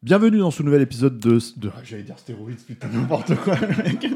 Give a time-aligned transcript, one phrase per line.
[0.00, 1.40] Bienvenue dans ce nouvel épisode de.
[1.56, 4.06] de ah, J'allais dire stéroïdes, putain, n'importe quoi, mec.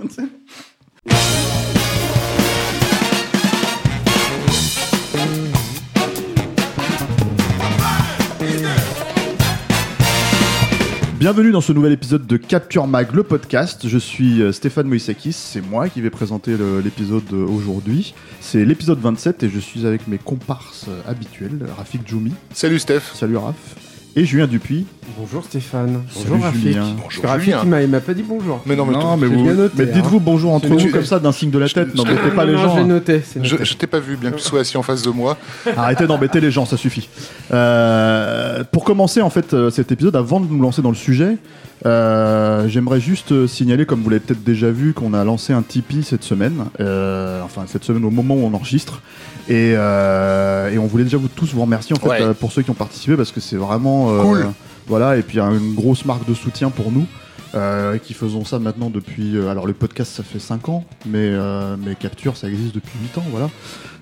[11.19, 13.89] Bienvenue dans ce nouvel épisode de Capture Mag, le podcast.
[13.89, 18.15] Je suis euh, Stéphane Moïsakis, c'est moi qui vais présenter l'épisode aujourd'hui.
[18.41, 22.35] C'est l'épisode 27 et je suis avec mes comparses euh, habituels, Rafik Djoumi.
[22.53, 23.01] Salut Steph.
[23.15, 23.92] Salut Raph.
[24.15, 24.85] Et Julien Dupuis.
[25.19, 26.03] Bonjour Stéphane.
[26.11, 26.61] Salut Bonjour Rafik.
[26.61, 26.87] Julien.
[27.03, 27.61] Bonjour Rafik, Julien.
[27.65, 28.61] il m'a- il m'a pas dit bonjour.
[28.67, 29.91] Mais non, mais, Non, tout- mais, vous, noté, mais hein.
[29.95, 31.89] dites-vous bonjour entre vous tu- comme ça d'un signe de la tête.
[31.93, 32.75] je- N'embêtez Non, pas les gens.
[32.75, 32.87] J'ai hein.
[32.87, 33.23] noté.
[33.25, 33.65] c'est je, noté.
[33.65, 35.39] je t'ai pas vu, bien que tu sois assis en face de moi.
[35.79, 37.09] Arrêtez d'embêter les gens, ça suffit.
[37.55, 41.39] Euh, pour commencer en fait euh, cet épisode, avant de nous lancer dans le sujet,
[41.87, 46.03] euh, j'aimerais juste signaler, comme vous l'avez peut-être déjà vu, qu'on a lancé un Tipeee
[46.05, 46.67] cette semaine.
[46.81, 49.01] Euh, enfin cette semaine au moment où on enregistre.
[49.49, 52.23] Et, euh, et on voulait déjà vous tous vous remercier en fait Ouais.
[52.23, 54.47] euh, pour ceux qui ont participé parce que c'est vraiment euh, Cool.
[54.87, 57.07] Voilà et puis une grosse marque de soutien pour nous.
[57.55, 59.37] euh, qui faisons ça maintenant depuis.
[59.37, 62.93] euh, alors, le podcast, ça fait 5 ans, mais, euh, mais Capture, ça existe depuis
[63.03, 63.51] 8 ans, voilà.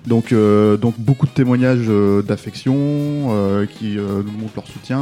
[0.07, 5.01] Donc, euh, donc beaucoup de témoignages euh, d'affection euh, qui euh, nous montrent leur soutien.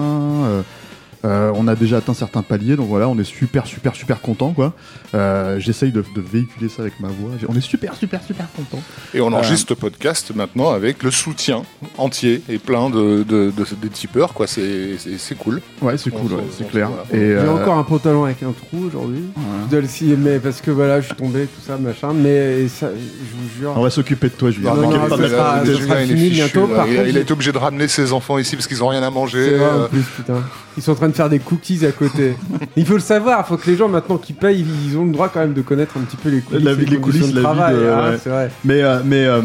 [1.26, 4.20] Euh, euh, on a déjà atteint certains paliers, donc voilà, on est super, super, super
[4.22, 4.74] content, quoi.
[5.16, 7.32] Euh, J'essaye de, de véhiculer ça avec ma voix.
[7.48, 8.82] On est super, super, super content.
[9.14, 11.64] Et on enregistre le podcast maintenant avec le soutien
[11.98, 14.48] entier et plein de, de, de- des tipeurs, quoi.
[14.48, 14.98] C'est
[15.38, 15.62] cool.
[15.82, 16.90] Ouais, c'est cool, ouais, c'est clair.
[16.90, 17.04] voilà.
[17.12, 19.24] Et, J'ai euh, encore un pantalon avec un trou aujourd'hui.
[19.36, 19.64] voilà.
[19.66, 22.14] Je dois le scier, mais parce que voilà, je suis tombé, tout ça, machin.
[22.14, 23.74] Mais ça, je vous jure.
[23.76, 24.74] On va s'occuper de toi, Julien.
[24.76, 25.64] Non, non, non, ça ça sera
[26.04, 28.68] il est fini bientôt, par il, contre, il obligé de ramener ses enfants ici parce
[28.68, 29.46] qu'ils ont rien à manger.
[29.46, 30.44] C'est vrai euh, en plus, putain.
[30.78, 32.36] Ils sont en train de faire des cookies à côté.
[32.76, 35.12] Il faut le savoir, il faut que les gens maintenant qui payent, ils ont le
[35.12, 36.64] droit quand même de connaître un petit peu les coulisses.
[36.64, 37.76] La vie- les coulisses, de la vie travail.
[37.76, 38.18] de- ouais.
[38.24, 38.52] C'est vrai.
[38.64, 39.42] Mais, euh, mais euh,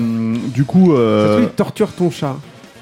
[0.55, 0.91] du coup.
[0.93, 2.37] Ça se euh, trouve, torture ton chat.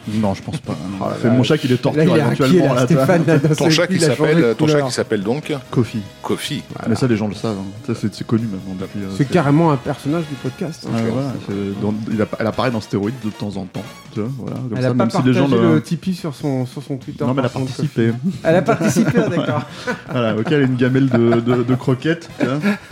[0.09, 0.75] Non, je pense pas.
[1.01, 1.35] Oh là c'est là.
[1.35, 2.75] mon chat qui les Là, torture il est inquiet, éventuellement.
[2.75, 2.87] là, là.
[2.87, 3.25] Stéphane.
[3.27, 6.01] là, ton chat qui s'appelle ton chat qui s'appelle donc Kofi.
[6.23, 6.63] Kofi.
[6.89, 7.57] Mais ça, les gens le savent.
[7.59, 7.95] hein.
[7.99, 10.87] C'est connu maintenant euh, C'est carrément un personnage du podcast.
[10.89, 10.95] hein.
[10.97, 13.83] Ouais, voilà, c'est- dans- il appa- elle apparaît dans Stéroïdes de temps en temps.
[14.13, 15.83] Tu vois, voilà, comme Elle ça, a pas même si les partagé gens le le-
[15.83, 17.25] Tipeee sur son, sur son Twitter.
[17.25, 18.13] Non, mais elle a participé.
[18.45, 19.63] Elle a participé, ah, d'accord.
[20.11, 22.29] voilà, ok, elle a une gamelle de, de, de croquettes.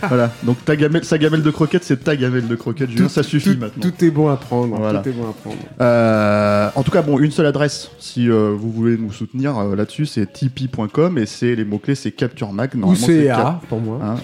[0.07, 2.89] Voilà, donc ta gamelle, sa gamelle de croquettes, c'est ta gamelle de croquettes.
[3.09, 3.81] Ça suffit maintenant.
[3.81, 4.75] tout est bon à prendre.
[4.77, 4.99] Voilà.
[4.99, 5.57] Tout est bon à prendre.
[5.79, 9.75] Euh, en tout cas, bon, une seule adresse si euh, vous voulez nous soutenir euh,
[9.75, 12.71] là-dessus, c'est tipeee.com et c'est les mots-clés, c'est Capture Mag.
[12.75, 13.99] Ou CA, Cap- pour moi.
[14.03, 14.15] Hein,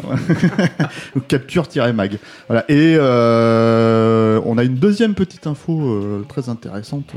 [1.28, 2.18] Capture-mag.
[2.48, 2.66] Voilà.
[2.70, 7.14] Et euh, on a une deuxième petite info très intéressante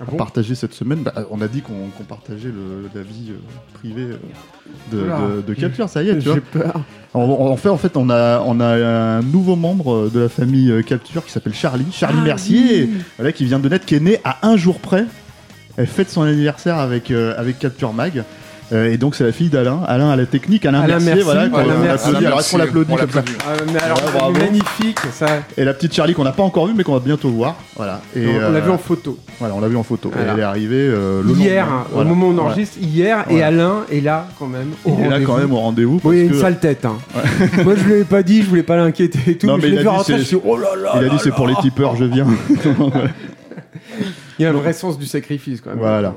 [0.00, 1.02] Ah à partager cette semaine.
[1.02, 3.32] Bah, on a dit qu'on partageait le, la vie
[3.74, 4.08] privée
[4.92, 5.20] de, Oula.
[5.36, 6.34] de- de Capture, ça y est, tu vois.
[6.34, 6.80] J'ai peur.
[7.14, 10.82] En, fait, en fait, on a, on a un nouveau membre de la famille euh,
[10.82, 12.90] Capture qui s'appelle Charlie, Charlie Ah, Mercier, oui.
[13.16, 15.04] voilà, qui vient de naître, qui est né à un jour près.
[15.78, 18.24] Elle fête son anniversaire avec, euh, avec Capture Mag.
[18.72, 19.80] Euh, et donc, c'est la fille d'Alain.
[19.86, 21.40] Alain à la technique, Alain, Alain Mercier, Merci, voilà.
[21.42, 21.78] Alain applaudit.
[21.82, 22.26] Merci.
[22.26, 23.22] Alors, est-ce qu'on l'applaudit On comme ça.
[23.40, 24.32] Ah, mais alors, bravo.
[24.38, 25.26] magnifique, ça.
[25.56, 27.56] Et la petite Charlie qu'on n'a pas encore vue, mais qu'on va bientôt voir.
[27.76, 28.02] Voilà.
[28.14, 29.18] Et, on l'a euh, vu en photo.
[29.38, 30.10] Voilà, on l'a vu en photo.
[30.12, 30.28] Voilà.
[30.32, 32.10] Et elle est arrivée euh, le Hier, hein, Voilà.
[32.10, 32.50] au moment où on Voilà.
[32.50, 33.46] enregistre, hier, et Voilà.
[33.46, 34.72] Alain est là quand même.
[34.84, 36.00] au Il est là quand même au rendez-vous.
[36.02, 36.84] Bon, il a une que- sale tête.
[36.84, 36.98] Hein.
[37.64, 39.46] Moi, je lui ai pas dit, je voulais pas l'inquiéter et tout.
[39.46, 40.92] Non, mais, je il a dit, oh là là.
[41.00, 42.26] Il a dit c'est pour les tipeurs, je viens.
[44.38, 45.78] Il y a un vrai sens du sacrifice quand même.
[45.80, 46.14] Voilà.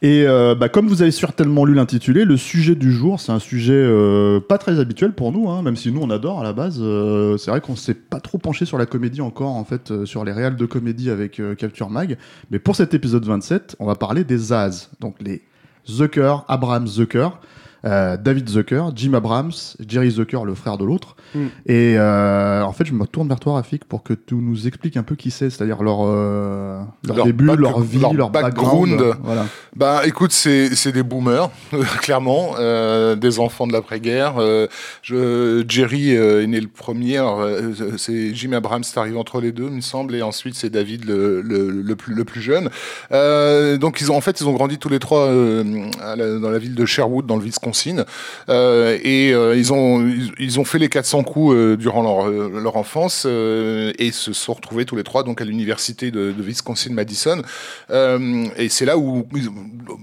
[0.00, 3.40] Et euh, bah, comme vous avez certainement lu l'intitulé, le sujet du jour, c'est un
[3.40, 6.52] sujet euh, pas très habituel pour nous, hein, même si nous on adore à la
[6.52, 6.78] base.
[6.80, 10.06] Euh, c'est vrai qu'on s'est pas trop penché sur la comédie encore, en fait, euh,
[10.06, 12.16] sur les réals de comédie avec Capture Mag.
[12.52, 15.42] Mais pour cet épisode 27, on va parler des Zaz, donc les
[15.88, 17.40] Zucker, Abraham Zucker.
[17.84, 19.52] Euh, David Zucker, Jim Abrams,
[19.86, 21.16] Jerry Zucker, le frère de l'autre.
[21.34, 21.46] Mm.
[21.66, 24.96] Et euh, en fait, je me tourne vers toi, Rafik, pour que tu nous expliques
[24.96, 28.30] un peu qui c'est, c'est-à-dire leur, euh, leur, Leur début, back- leur vie, leur leur,
[28.30, 28.90] background.
[28.90, 29.16] background.
[29.22, 29.46] Voilà.
[29.76, 31.50] Bah écoute, c'est c'est des boomers,
[32.00, 34.34] clairement, euh, des enfants de l'après-guerre.
[34.38, 34.66] Euh,
[35.02, 39.40] je- Jerry euh, est né le premier, alors, euh, c'est Jim Abrams c'est arrivé entre
[39.40, 42.40] les deux, il me semble, et ensuite c'est David le, le, le plus, le plus
[42.40, 42.70] jeune.
[43.12, 45.84] Euh, donc ils ont en fait ils ont grandi tous les trois euh,
[46.16, 47.67] la- dans la ville de Sherwood, dans le Wisconsin.
[47.68, 48.04] Wisconsin.
[48.48, 52.28] Euh, et euh, ils ont ils, ils ont fait les 400 coups euh, durant leur
[52.28, 56.92] leur enfance et se sont retrouvés tous les trois donc à l'université de, de Wisconsin
[56.92, 57.42] Madison.
[57.90, 59.48] Euh, et c'est là où ils-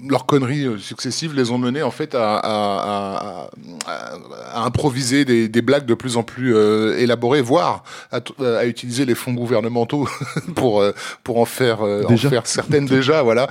[0.10, 3.50] leurs conneries successives les ont menés en fait à, à,
[3.88, 4.14] à, à-
[4.54, 8.20] à improviser des, des blagues de plus en plus euh, élaborées, voire à,
[8.66, 10.08] utiliser les fonds gouvernementaux
[10.56, 10.84] pour
[11.24, 13.48] pour en faire en faire certaines déjà voilà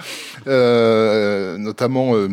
[0.46, 2.28] euh, notamment euh,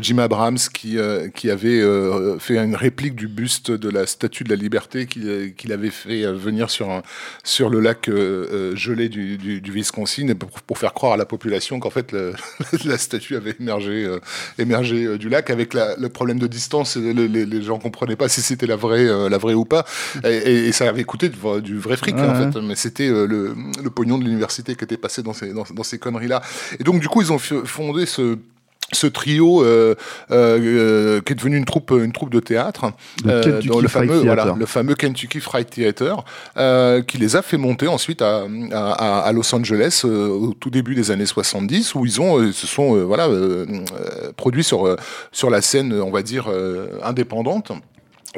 [0.00, 4.44] Jim Abrams qui, euh, qui avait euh, fait une réplique du buste de la Statue
[4.44, 7.02] de la Liberté qu'il euh, qu'il avait fait euh, venir sur, un,
[7.42, 11.16] sur le lac euh, euh, gelé du, du, du Wisconsin pour, pour faire croire à
[11.16, 12.34] la population qu'en fait le-
[12.84, 14.18] la statue avait émergé, euh,
[14.58, 16.96] émergé euh, du lac avec la, le problème de distance.
[16.96, 19.84] le- les, les gens comprenaient pas si c'était la vraie, euh, la vraie ou pas.
[20.24, 22.52] Et, et- et ça avait coûté du, vrai- du vrai fric Ouais, en ouais.
[22.52, 25.64] fait, mais c'était euh, le, le pognon de l'université qui était passé dans ces, dans,
[25.74, 26.42] dans ces conneries-là.
[26.80, 28.38] Et donc du coup ils ont fondé ce
[28.92, 29.94] ce trio euh,
[30.30, 32.92] euh, euh, qui est devenu une troupe une troupe de théâtre
[33.24, 36.24] Kentucky dans le fameux voilà le fameux Kentucky Fried Theater
[36.56, 40.70] euh, qui les a fait monter ensuite à, à, à Los Angeles euh, au tout
[40.70, 44.64] début des années 70 où ils ont euh, se sont euh, voilà euh, euh, produits
[44.64, 44.96] sur euh,
[45.32, 47.72] sur la scène on va dire euh, indépendante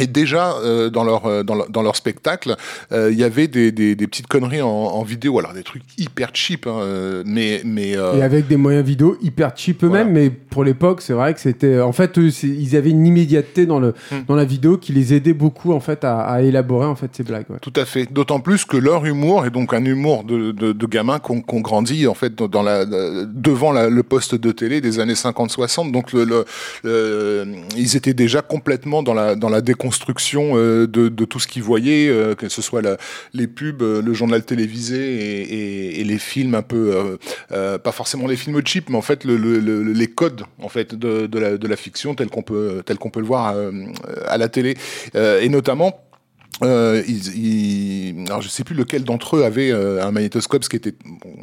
[0.01, 2.57] et déjà euh, dans leur euh, dans leur, dans leur spectacle,
[2.93, 5.83] euh, il y avait des, des, des petites conneries en, en vidéo, alors des trucs
[5.99, 10.11] hyper cheap, hein, euh, mais mais euh, Et avec des moyens vidéo hyper cheap eux-mêmes,
[10.11, 10.25] Voilà.
[10.27, 11.81] mais pour l'époque, c'est vrai que c'était.
[11.81, 14.17] En fait, eux, ils avaient une immédiateté dans, le, Hmm.
[14.29, 17.23] dans la vidéo qui les aidait beaucoup en fait, à, à élaborer en fait, ces
[17.23, 17.47] blagues.
[17.51, 17.59] ouais.
[17.61, 18.11] Tout à fait.
[18.13, 21.61] D'autant plus que leur humour est donc un humour de, de, de gamins qu'on qu'on
[21.61, 22.85] grandit en fait dans la,
[23.25, 25.91] devant la- le poste de télé des années 50-60.
[25.93, 26.45] Donc le, le-
[26.85, 27.47] le-
[27.77, 29.86] ils étaient déjà complètement dans la dans la déconstruction
[30.57, 32.83] euh, de, tout ce qu'ils voyaient, euh, que ce soit
[33.33, 37.19] les pubs, euh, le journal télévisé et, les films un peu
[37.51, 40.95] pas forcément les films cheap, mais en fait le, le- le- les codes en fait
[40.95, 43.57] de, la, fiction tel qu'on peut le voir
[44.27, 44.77] à la télé.
[45.15, 46.06] Et notamment
[46.63, 50.69] euh, ils, ils- alors je sais plus lequel d'entre eux avait euh, un magnétoscope, ce
[50.71, 50.95] qui était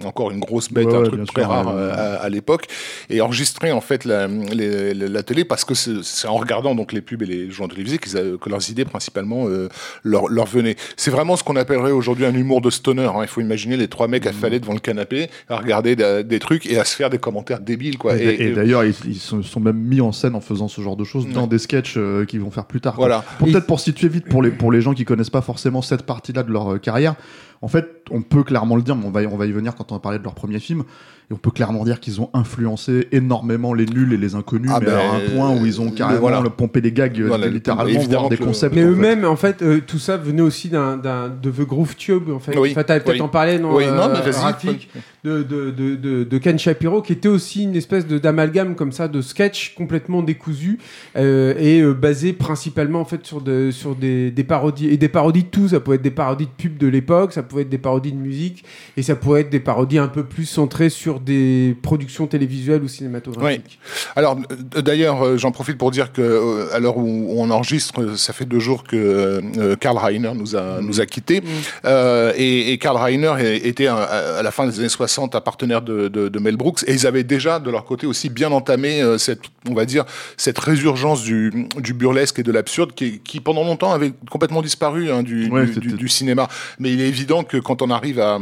[0.06, 1.98] encore une grosse bête, Ouais, un truc très sûr, rare ouais, euh, ouais.
[1.98, 2.66] à, à l'époque,
[3.10, 7.02] et enregistrer en fait la, les- la, télé parce que c'est en regardant donc les
[7.02, 9.70] pubs et les journaux télévisés a- que leurs idées principalement euh,
[10.04, 10.76] leur, leur venaient.
[10.98, 13.04] C'est vraiment ce qu'on appellerait aujourd'hui un humour de stoner.
[13.06, 13.20] hein.
[13.22, 16.66] Il faut imaginer les trois mecs affalés devant le canapé à regarder da- des trucs
[16.66, 18.18] et à se faire des commentaires débiles quoi.
[18.18, 20.96] Et, et d'ailleurs, ils, ils se sont même mis en scène en faisant ce genre
[20.98, 22.96] de choses dans des sketchs euh, qu'ils vont faire plus tard.
[22.98, 23.24] voilà.
[23.40, 26.44] Peut-être pour situer vite pour les pour les gens qui connaissent pas forcément cette partie-là
[26.44, 27.16] de leur euh, carrière.
[27.62, 29.76] En fait, on peut clairement le dire, mais on va y, on va y venir
[29.76, 30.84] quand on va parler de leur premier film.
[31.32, 34.80] Et on peut clairement dire qu'ils ont influencé énormément les nuls et les inconnus, Ah
[34.82, 36.42] mais ben, à un point où ils ont le- carrément voilà.
[36.42, 38.76] le pompé des gags, euh, Voilà, littéralement, voire des concepts.
[38.76, 42.30] Mais eux-mêmes, en fait, euh, tout ça venait aussi d'un, d'un- de The Groove Tube,
[42.30, 42.58] en fait.
[42.58, 43.22] Oui, Enfin, peut-être oui.
[43.22, 44.42] en parler, non, Oui, non, mais vas-y.
[44.42, 44.90] Rafik,
[45.24, 48.92] de, de, de, de, de Ken Shapiro, qui était aussi une espèce de, d'amalgame comme
[48.92, 50.78] ça, de sketch complètement décousu,
[51.16, 54.88] euh, et euh, basé principalement, en fait, sur, de, sur des, des parodies.
[54.90, 55.70] Et des parodies de tout.
[55.70, 58.18] Ça pouvait être des parodies de pubs de l'époque, ça pouvait être des parodies de
[58.18, 58.64] musique,
[58.98, 62.88] et ça pouvait être des parodies un peu plus centrées sur des productions télévisuelles ou
[62.88, 63.80] cinématographiques.
[64.16, 64.38] Alors
[64.76, 68.34] euh, d'ailleurs, euh, j'en profite pour dire que euh, à l'heure où on enregistre, ça
[68.34, 71.42] fait deux jours que euh, Karl Reiner nous a nous a quittés.
[71.86, 73.34] Euh, et, et Karl Reiner
[73.66, 76.84] était un- à la fin des années 60 un partenaire de, de, de Mel Brooks
[76.88, 80.06] et ils avaient déjà de leur côté aussi bien entamé cette on va dire
[80.38, 85.12] cette résurgence du, du burlesque et de l'absurde qui, qui pendant longtemps avait complètement disparu
[85.12, 86.48] hein, du, Ouais, du, c'était- du- du cinéma.
[86.80, 88.38] Mais il est évident que quand on arrive à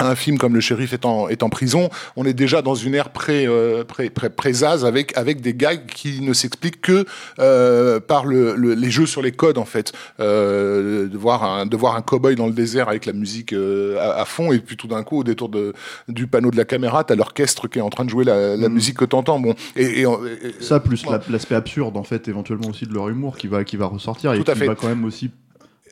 [0.00, 2.94] un film comme Le Shérif est en, est en prison, on est déjà dans une
[2.94, 7.04] ère pré, euh, pré, pré, pré-Zaz avec, avec des gags qui ne s'expliquent que
[7.40, 9.92] euh, par le, le- les jeux sur les codes, en fait.
[10.20, 13.98] Euh, de, voir un, de voir un cow-boy dans le désert avec la musique euh,
[13.98, 15.72] à, à fond, et puis tout d'un coup, au détour de,
[16.06, 18.68] du panneau de la caméra, t'as l'orchestre qui est en train de jouer la, la
[18.68, 18.72] Mm.
[18.72, 19.40] musique que t'entends.
[19.40, 23.36] Bon, et, et, et- Ça plus l'aspect absurde en fait éventuellement aussi de leur humour
[23.36, 24.66] qui va qui va ressortir et Tout à qui fait.
[24.66, 25.30] va quand même aussi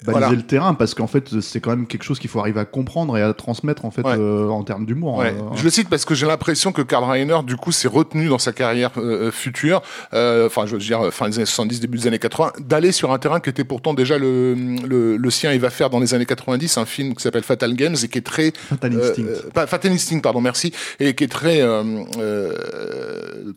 [0.04, 0.30] baliser Voilà.
[0.36, 3.16] le terrain parce qu'en fait c'est quand même quelque chose qu'il faut arriver à comprendre
[3.16, 4.14] et à transmettre en fait Ouais.
[4.18, 5.16] euh, en termes d'humour.
[5.18, 5.28] Ouais.
[5.28, 8.28] euh, Je le cite parce que j'ai l'impression que Karl Reiner, du coup, s'est retenu
[8.28, 9.82] dans sa carrière euh, future,
[10.14, 13.12] euh, enfin, je veux dire, fin des années 70, début des années 80, d'aller sur
[13.12, 14.54] un terrain qui était pourtant déjà le,
[14.86, 15.52] le, le sien.
[15.52, 18.18] Il va faire dans les années 90 un film qui s'appelle Fatal Games et qui
[18.18, 19.22] est très Fatal euh, Instinct.
[19.26, 21.82] euh, pas- Fatal Instinct, pardon, merci, et qui est très euh,
[22.18, 22.52] euh,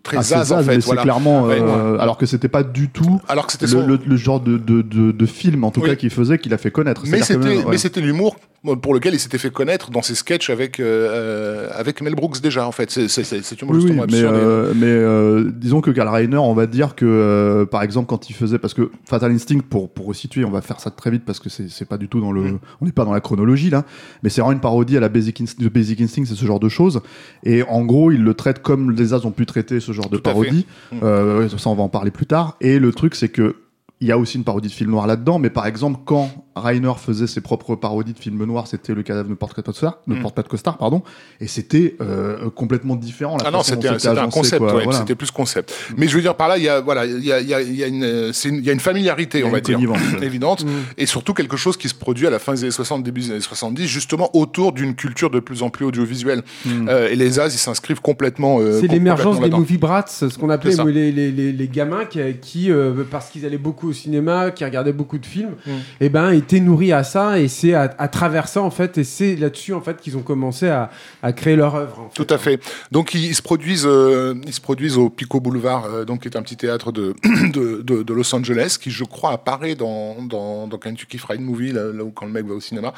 [0.03, 0.75] très Ah, zaz, en fait.
[0.75, 1.01] mais Voilà.
[1.01, 1.59] clairement Ouais.
[1.61, 3.87] euh, alors que c'était pas du tout Alors que c'était le, son.
[3.87, 6.57] le- le genre de, de, de, de film en tout cas qu'il faisait qu'il a
[6.57, 7.03] fait connaître.
[7.07, 8.05] mais c'était, ouais.
[8.05, 8.37] l'humour
[8.81, 12.67] pour lequel il s'était fait connaître dans ses sketchs avec euh, avec Mel Brooks déjà
[12.67, 12.91] en fait.
[12.91, 16.67] C'est une Oui, oui, justement mais, euh, mais euh, disons que Karl Reiner, on va
[16.67, 20.51] dire que, par exemple, quand il faisait, parce que Fatal Instinct, pour pour resituer, on
[20.51, 22.59] va faire ça très vite parce que c'est pas du tout dans le, Mm.
[22.81, 23.85] on n'est pas dans la chronologie là,
[24.23, 26.59] mais c'est vraiment une parodie à la Basic Instinct, de Basic Instinct, c'est ce genre
[26.59, 27.01] de choses.
[27.43, 30.17] Et en gros, il le traite comme les As ont pu traiter ce genre de
[30.17, 30.65] Tout parodie.
[30.91, 31.49] Mm.
[31.57, 32.57] Ça, on va en parler plus tard.
[32.61, 33.55] Et le truc, c'est que
[34.01, 36.93] il y a aussi une parodie de film noir là-dedans, mais par exemple, quand Reiner
[36.97, 40.15] faisait ses propres parodies de films noirs, c'était le cadavre de Portrait de Costard, de
[40.15, 40.21] Mm.
[40.21, 41.03] Portrait de Costard, pardon,
[41.41, 43.37] et c'était euh, complètement différent.
[43.37, 44.91] La Ah non, c'était un, concept, ouais, voilà.
[44.93, 45.73] c'était plus concept.
[45.97, 47.53] Mais je veux dire par là, il y a voilà, il y a, il y
[47.53, 49.47] a, il y a une, euh, une- il y a une familiarité, Il y a
[49.47, 49.79] on va dire,
[50.21, 50.69] évidente, Mm.
[50.97, 53.31] et surtout quelque chose qui se produit à la fin des années 60, début des
[53.31, 56.43] années 70, justement autour d'une culture de plus en plus audiovisuelle.
[56.65, 56.87] Mm.
[56.89, 58.59] Euh, et les As, ils s'inscrivent complètement.
[58.59, 62.19] euh, C'est l'émergence des movie brats, ce qu'on appelait les, les, les, les gamins qui,
[62.41, 65.71] qui euh, parce qu'ils allaient beaucoup au cinéma, qui regardaient beaucoup de films, Mm.
[66.01, 69.03] et ben étaient nourris à ça et c'est à, à travers ça en fait et
[69.03, 70.89] c'est là-dessus en fait qu'ils ont commencé à,
[71.21, 71.99] à créer leur œuvre.
[71.99, 72.23] en fait.
[72.23, 72.59] Tout à fait.
[72.91, 76.27] Donc ils, ils se produisent, euh, ils se produisent au Pico Boulevard, euh, donc qui
[76.27, 77.13] est un petit théâtre de,
[77.53, 81.71] de, de, de Los Angeles, qui je crois apparaît dans, dans, dans Kentucky Fried Movie,
[81.71, 82.93] là, là où quand le mec va au cinéma.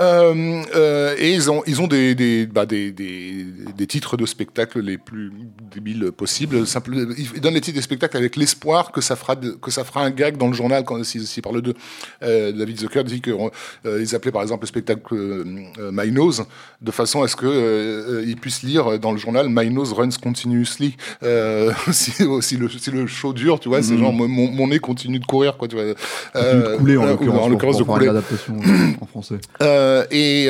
[0.00, 3.44] Euh, euh, et ils ont, ils ont des, des, bah, des, des,
[3.76, 5.32] des titres de spectacles les plus
[5.72, 6.66] débiles possibles.
[6.66, 9.84] Simple, ils donnent les titres des spectacles avec l'espoir que ça fera de- que ça
[9.84, 11.74] fera un dans le journal quand s'ils s'ils parlent de
[12.22, 15.44] euh, David Zucker dit que euh, ils appelaient par exemple le spectacle euh,
[15.92, 16.44] My Nose
[16.80, 17.50] de façon à ce que euh,
[18.20, 20.96] euh, ils puissent lire dans le journal My Nose runs continuously.
[21.92, 23.98] Si, si le si le show dure, tu vois, c'est Mhm.
[24.00, 25.84] genre mon, mon nez continue de courir quoi, tu vois.
[25.84, 28.06] De couler en l'occurrence, de couler.
[28.06, 28.56] l'adaptation
[29.00, 29.36] en français.
[30.10, 30.48] Et,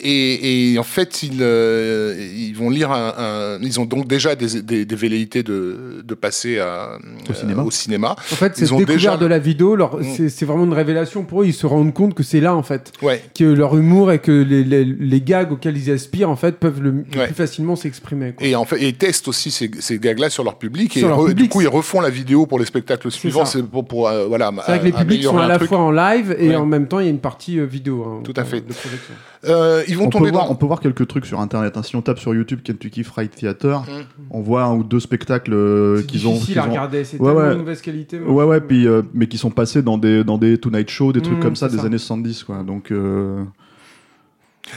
[0.00, 4.34] et, et en fait, ils, euh, ils vont lire un, un- Ils ont donc déjà
[4.34, 7.62] des, des, des velléités de, de passer à, Au cinéma.
[7.62, 8.16] au cinéma.
[8.38, 10.04] En fait, Ils c'est ont découvert déjà- de la vidéo, leur- Mm.
[10.16, 11.46] c'est c'est vraiment une révélation pour eux.
[11.46, 13.20] Ils se rendent compte que c'est là en fait, Ouais.
[13.36, 16.80] que leur humour et que les, les, les gags auxquels ils aspirent en fait peuvent
[16.80, 17.26] le, Ouais.
[17.26, 18.34] plus facilement s'exprimer.
[18.40, 20.92] Et en fait, et ils testent aussi ces, ces gags-là sur leur public.
[20.92, 23.44] Sur et leur re- public, du coup, ils refont la vidéo pour les spectacles suivants.
[23.44, 24.52] C'est pour, pour euh, voilà.
[24.64, 25.68] C'est vrai que les publics sont à la truc.
[25.68, 26.56] fois en live et Ouais.
[26.56, 28.04] en même temps il y a une partie euh, vidéo.
[28.06, 28.60] hein, Tout à fait.
[28.60, 29.14] de projection.
[29.44, 30.52] Euh, ils vont On peut, tomber voir, dans.
[30.52, 31.76] on peut voir quelques trucs sur internet.
[31.76, 31.82] hein.
[31.84, 34.24] Si on tape sur YouTube Kentucky Fried Theater, Mm.
[34.30, 35.52] on voit un ou deux spectacles
[35.98, 36.32] C'est qu'ils ont.
[36.32, 37.54] difficile qu'ils à ont- regarder, c'est Ouais, tellement ouais.
[37.54, 38.18] de mauvaise qualité.
[38.28, 41.22] Ouais, ouais, puis, euh, mais qui sont passés dans des, dans des Tonight Show, des
[41.22, 41.84] trucs Mm, comme ça, des ça.
[41.84, 42.62] années 70, quoi.
[42.62, 43.42] Donc, euh,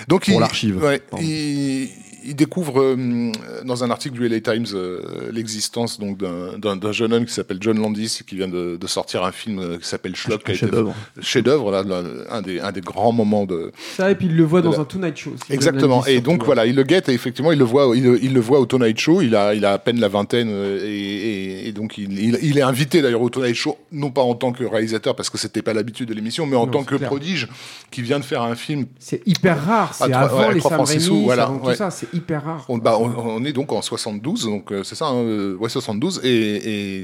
[0.08, 0.81] Donc pour l'archive.
[0.81, 1.89] Ouais, il,
[2.24, 3.32] il découvre euh,
[3.66, 7.80] dans un article du LA Times euh, l'existence donc d'un- jeune homme qui s'appelle John
[7.80, 10.94] Landis qui vient de, de sortir un film euh, qui s'appelle Schlock, un chef-d'œuvre.
[11.22, 14.44] chef-d'œuvre, là, là, un des un des grands moments de Ça, et puis il le
[14.44, 15.32] voit dans la- un Tonight Show.
[15.32, 16.06] aussi, exactement.
[16.06, 18.40] Et donc voilà, il le guette et effectivement il le voit il, le- il le
[18.40, 19.22] voit au Tonight Show.
[19.22, 22.58] Il a il a à peine la vingtaine et, et- et donc il, il, il
[22.58, 25.62] est invité d'ailleurs au Tonight Show non pas en tant que réalisateur parce que c'était
[25.62, 27.10] pas l'habitude de l'émission, mais en Non, tant que clair.
[27.10, 27.48] prodige
[27.92, 29.94] qui vient de faire un film C'est hyper rare.
[29.94, 31.75] C'est avant ouais, les Sam Raimi, voilà, avant tout ouais.
[31.75, 31.90] ça.
[31.92, 32.65] C'est hyper rare.
[32.70, 35.70] On, bah, on, on est donc en 72, donc euh, c'est ça, hein, euh, ouais
[35.70, 36.30] 72, et,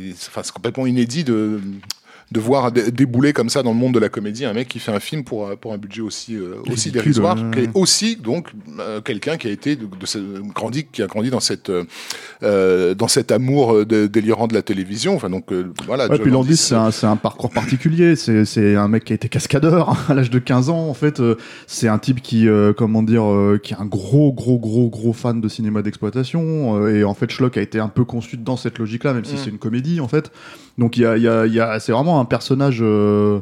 [0.09, 1.61] et c'est- enfin, c'est complètement inédit de
[2.31, 4.79] de voir dé- débouler comme ça dans le monde de la comédie un mec qui
[4.79, 7.51] fait un film pour euh, pour un budget aussi euh, aussi dérisoire, ouais.
[7.53, 9.85] qui est aussi donc euh, quelqu'un qui a été de,
[10.53, 11.85] grandi qui a grandi dans cette euh,
[12.43, 15.15] euh, dans cet amour euh, délirant de la télévision.
[15.15, 16.07] Enfin donc euh, voilà.
[16.09, 18.15] Ouais, puis Landis, c'est un, parcours particulier.
[18.15, 20.89] C'est un mec qui a été cascadeur à l'âge de 15 ans.
[20.89, 24.33] En fait, euh, c'est un type qui, euh, comment dire, euh, qui est un gros,
[24.33, 26.77] gros, gros, gros fan de cinéma d'exploitation.
[26.83, 29.35] euh, et en fait, Schlock a été un peu conçu dans cette logique-là, même si
[29.35, 29.37] Mm.
[29.43, 30.31] c'est une comédie, en fait.
[30.77, 33.41] Donc, il y a, y a, y a, c'est vraiment un personnage euh,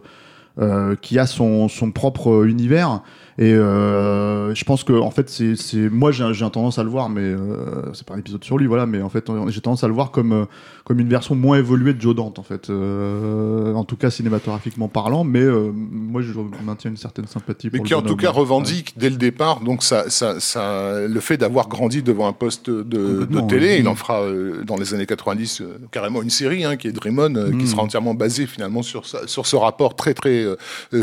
[0.59, 3.01] euh, qui a son propre univers.
[3.37, 6.89] Et euh, je pense que en fait c'est c'est moi j'ai j'ai tendance à le
[6.89, 9.83] voir mais euh, c'est pas un épisode sur lui voilà mais en fait j'ai tendance
[9.83, 10.45] à le voir comme euh,
[10.85, 14.87] comme une version moins évoluée de Joe Dante en fait euh, en tout cas cinématographiquement
[14.87, 16.31] parlant mais euh, moi je
[16.63, 19.59] maintiens une certaine sympathie mais pour qui le en tout cas revendique dès le départ
[19.59, 23.87] donc ça, ça, ça, le fait d'avoir grandi devant un poste de, de télé, il
[23.87, 27.35] en fera euh, dans les années 90 euh, carrément une série hein, qui est Dreamon,
[27.35, 27.67] euh, qui Mm.
[27.67, 30.45] sera entièrement basée finalement sur, sur ce rapport très très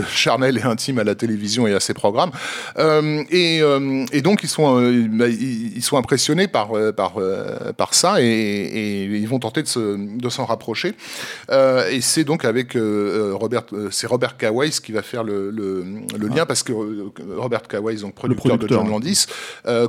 [0.09, 2.22] charnel et intime à la télévision et à ses programmes.
[2.79, 7.15] Euh, et, euh, et donc ils sont, euh, bah, ils, sont impressionnés par, par,
[7.77, 10.95] par ça et, et ils vont tenter de, se, de s'en rapprocher.
[11.51, 15.85] Et c'est donc avec Robert, c'est Robert Kawais qui va faire le, le,
[16.19, 16.73] le lien parce que
[17.37, 18.93] Robert Kawais, donc producteur, producteur, de John.
[18.93, 19.27] Landis,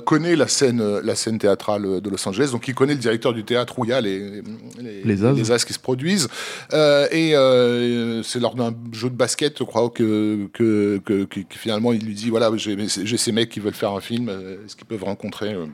[0.05, 3.43] connaît la scène, la scène théâtrale de Los Angeles, donc il connaît le directeur du
[3.43, 4.41] théâtre où il y a les,
[4.81, 5.63] les, Les As.
[5.65, 6.27] qui se produisent.
[6.73, 11.39] Euh, et euh, c'est lors d'un jeu de basket, je crois, que, que, que, que-
[11.41, 14.57] que finalement il lui dit voilà, j'ai ces mecs qui veulent faire un film, euh,
[14.65, 15.65] est-ce qu'ils peuvent rencontrer euh,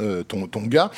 [0.00, 0.90] euh, ton, ton gars?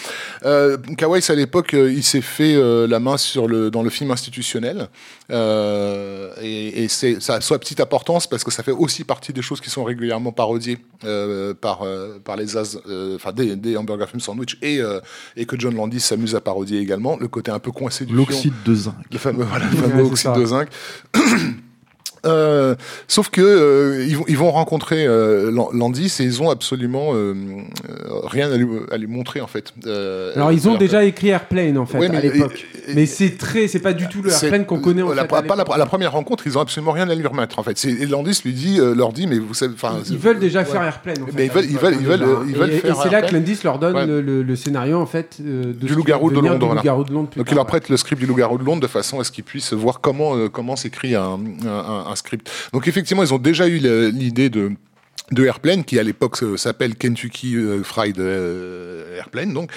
[0.44, 3.90] Euh, Kawais, à l'époque, euh, il s'est fait euh, la main sur le, dans le
[3.90, 4.88] film institutionnel.
[5.30, 9.32] Euh, et et c'est, ça a sa petite importance parce que ça fait aussi partie
[9.34, 13.54] des choses qui sont régulièrement parodiées euh, par, euh, par les as, euh, enfin des,
[13.56, 15.00] des Hamburger Film Sandwich et, euh,
[15.36, 17.18] et que John Landis s'amuse à parodier également.
[17.20, 18.14] Le côté un peu coincé du.
[18.14, 18.94] L'oxyde de zinc.
[19.12, 20.40] Le fameux, voilà, le Ouais, fameux c'est oxyde ça.
[20.40, 20.68] de zinc.
[22.26, 22.74] Euh,
[23.08, 27.10] sauf que euh, ils, vont, ils vont rencontrer euh, Lan- Landis et ils ont absolument
[27.14, 27.34] euh,
[28.24, 29.72] rien à lui, à lui montrer en fait.
[30.34, 32.66] Alors ils ont alors, déjà écrit Airplane en fait Ouais, mais- à l'époque.
[32.94, 35.28] Mais c'est très, c'est pas du tout le Airplane qu'on connaît en la, fait.
[35.28, 37.82] pas à la, première rencontre, ils ont absolument rien à lui remettre en fait.
[37.84, 40.64] Et Landis lui dit, leur dit, mais vous savez, enfin, Ils veulent déjà ouais.
[40.64, 41.22] faire Airplane.
[41.22, 43.10] En fait, Mais ils veulent- ils veulent- ils veulent, ils veulent et, faire et c'est
[43.10, 43.34] là que.
[43.34, 44.06] Landis leur donne Ouais.
[44.06, 46.74] le, le- le scénario en fait de Du Loup-garou de Londres,
[47.36, 49.44] Donc il leur prête le script du Loup-garou de Londres de façon à ce qu'ils
[49.44, 51.38] puissent voir comment comment s'écrit un,
[52.16, 52.50] un, script.
[52.72, 53.78] Donc effectivement, ils ont déjà eu
[54.10, 54.72] l'idée de
[55.32, 59.72] de Airplane qui à l'époque euh, s'appelle Kentucky euh, Fried euh, Airplane donc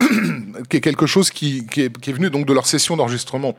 [0.68, 3.56] qui est quelque chose qui, qui, est, qui est venu donc de leur session d'enregistrement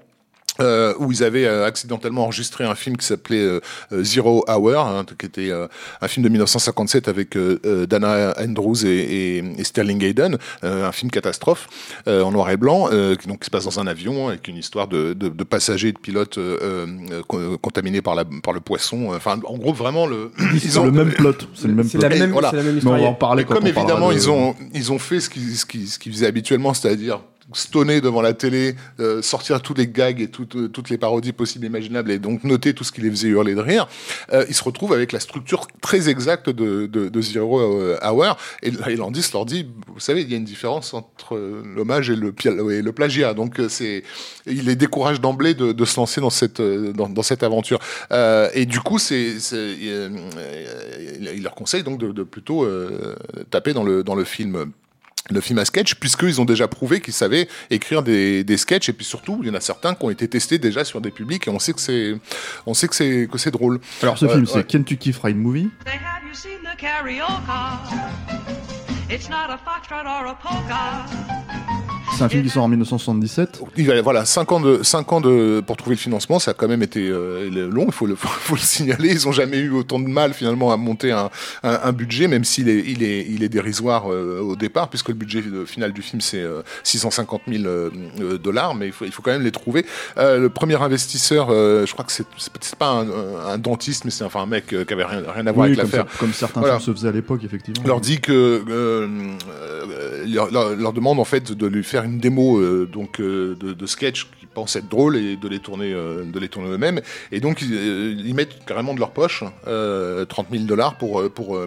[0.59, 3.59] euh, où ils avaient euh, accidentellement enregistré un film qui s'appelait euh,
[3.91, 5.67] euh, Zero Hour, hein, qui était euh,
[6.01, 10.91] un film de 1957 avec euh, Dana Andrews et, et, et Sterling Hayden, euh, un
[10.91, 11.67] film catastrophe
[12.07, 14.47] euh, en noir et blanc, euh, qui, donc, qui se passe dans un avion avec
[14.47, 18.23] une histoire de, de, de passagers et de pilotes euh, euh, co- contaminés par, la,
[18.25, 19.09] par le poisson.
[19.13, 20.31] Enfin, en gros, vraiment le.
[20.59, 21.33] C'est le même plot.
[21.55, 22.09] C'est le même C'est plot.
[22.09, 22.49] la même, voilà.
[22.51, 22.99] c'est la même Mais histoire.
[22.99, 25.19] on va en parler Et quand comme on évidemment, de- ils ont ils ont fait
[25.19, 29.61] ce qu'ils ce qu'ils ce qu'ils faisaient habituellement, c'est-à-dire stoner devant la télé, euh, sortir
[29.61, 32.73] tous les gags et toutes euh, toutes les parodies possibles et imaginables, et donc noter
[32.73, 33.87] tout ce qui les faisait hurler de rire.
[34.31, 37.61] Euh, ils se retrouvent avec la structure très exacte de de, de Zero
[38.01, 38.37] Hour.
[38.61, 42.09] Et, et Landis leur dit, vous savez, il y a une différence entre euh, l'hommage
[42.09, 42.33] et le
[42.71, 43.33] et le plagiat.
[43.33, 44.03] Donc euh, c'est
[44.45, 47.79] il les décourage d'emblée de, de se lancer dans cette euh, dans, cette aventure.
[48.11, 53.15] Euh, et du coup, c'est euh, euh, il leur conseille donc de, de plutôt euh,
[53.49, 54.71] taper dans le dans le film
[55.29, 58.93] le film à sketch, puisqu'ils ont déjà prouvé qu'ils savaient écrire des, des sketchs, et
[58.93, 61.47] puis surtout, il y en a certains qui ont été testés déjà sur des publics,
[61.47, 62.15] et on sait que c'est,
[62.65, 63.79] on sait que c'est, que c'est drôle.
[64.01, 64.49] Alors ce film, ouais.
[64.51, 65.69] c'est Kentucky Fried Movie.
[65.85, 67.93] Say, have you seen the karaoke?
[69.09, 71.52] It's not a foxtrot or a polka.
[72.15, 73.61] C'est un film qui sort en 1977.
[73.75, 76.53] Il va- voilà, 5 ans de, cinq ans de, pour trouver le financement, ça a
[76.53, 79.09] quand même été euh, long, il faut le, faut, faut le signaler.
[79.11, 81.29] Ils ont jamais eu autant de mal finalement à monter un,
[81.63, 85.09] un, un budget, même s'il est, il est, il est dérisoire euh, au départ, puisque
[85.09, 87.89] le budget final du film c'est euh, 650 000 euh,
[88.21, 89.85] euh, dollars, mais il faut, il faut quand même les trouver.
[90.17, 92.25] Le premier investisseur, je crois que c'est,
[92.61, 93.07] c'est pas un,
[93.53, 95.77] un dentiste, mais c'est enfin un mec qui avait rien, rien à voir Oui, avec
[95.91, 96.79] l'affaire ça- comme certains Voilà.
[96.79, 97.83] se faisaient à l'époque, effectivement.
[97.87, 98.63] leur dit que
[100.27, 103.73] leur, leur- leur demande en fait de lui faire une démo euh, donc euh, de,
[103.73, 107.01] de sketch qu'ils pensent être drôles et de les tourner euh, de les tourner eux-mêmes.
[107.31, 107.73] Et donc ils,
[108.25, 111.59] ils mettent carrément de leur poche euh, 30 000 dollars pour pour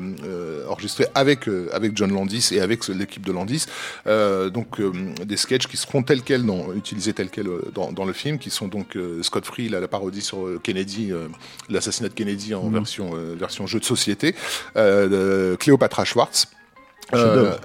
[0.68, 3.66] enregistrer avec avec John Landis et avec l'équipe de Landis.
[4.06, 4.80] Donc
[5.24, 8.50] des sketchs qui seront tels quels dans, utilisés tels quels dans, dans le film qui
[8.50, 11.12] sont donc Scott Free la, la parodie sur Kennedy
[11.68, 14.34] l'assassinat de Kennedy en version euh, version jeu de société
[14.74, 16.48] Cléopatra Schwartz
[17.12, 17.58] Chef-d'œuvre.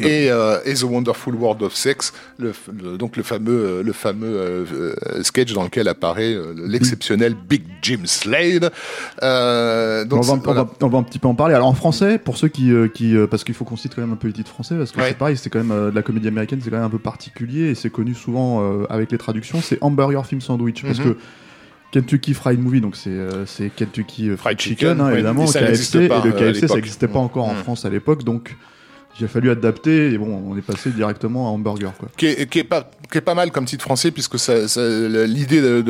[0.00, 2.52] et, euh, et The Wonderful World of Sex, le,
[2.96, 7.62] donc le fameux, euh, le fameux euh, euh, sketch dans lequel apparaît euh, l'exceptionnel Big
[7.82, 8.70] Jim Slade.
[9.22, 10.62] Euh, donc on, va, c'est- on voilà.
[10.64, 11.54] va- on va un petit peu en parler.
[11.54, 14.00] Alors en français, pour ceux qui, euh, qui euh, parce qu'il faut qu'on cite quand
[14.02, 15.08] même un peu les titres français, parce que Ouais.
[15.08, 16.98] c'est pareil, c'est quand même euh, de la comédie américaine, c'est quand même un peu
[16.98, 19.60] particulier et c'est connu souvent euh, avec les traductions.
[19.60, 21.14] C'est Hamburger Film Sandwich parce Mhm.
[21.14, 21.18] que
[21.92, 23.44] Kentucky Fried Movie, donc c'est euh,
[23.76, 26.68] Kentucky euh, Fried Chicken, Chicken, hein, évidemment, et KFC, pas, et le euh, à KFC
[26.68, 27.62] ça n'existait pas encore en Mhm.
[27.62, 28.56] France à l'époque, donc
[29.18, 32.08] il a fallu adapter et bon, on est passé directement à hamburger quoi.
[32.16, 35.82] qui est, pas mal comme titre français puisque l'idée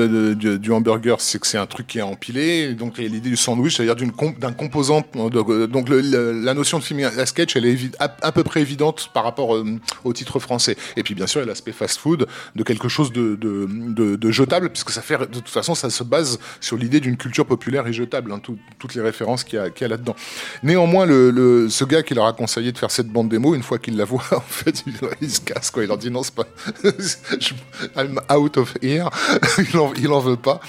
[0.59, 2.75] du, hamburger c'est que c'est un truc qui est empilé.
[2.75, 3.97] Donc l'idée du sandwich c'est-à-dire
[4.39, 9.11] d'un composant donc la notion de film à sketch elle est à, peu près évidente
[9.15, 9.65] par rapport euh,
[10.05, 10.77] au titre français.
[10.97, 14.69] Et puis bien sûr il y a l'aspect fast food de quelque chose de, jetable
[14.69, 18.39] puisque de toute façon ça se base sur l'idée d'une culture populaire et jetable hein,
[18.39, 20.17] tout- toutes les références qu'il y a, là-dedans.
[20.63, 23.97] Néanmoins ce gars qui leur a conseillé de faire cette bande démo une fois qu'il
[23.97, 26.47] la voit en fait il, il se casse quoi il leur dit non c'est pas
[27.97, 29.11] I'm out of here.
[29.59, 30.61] il, en, il veut pas.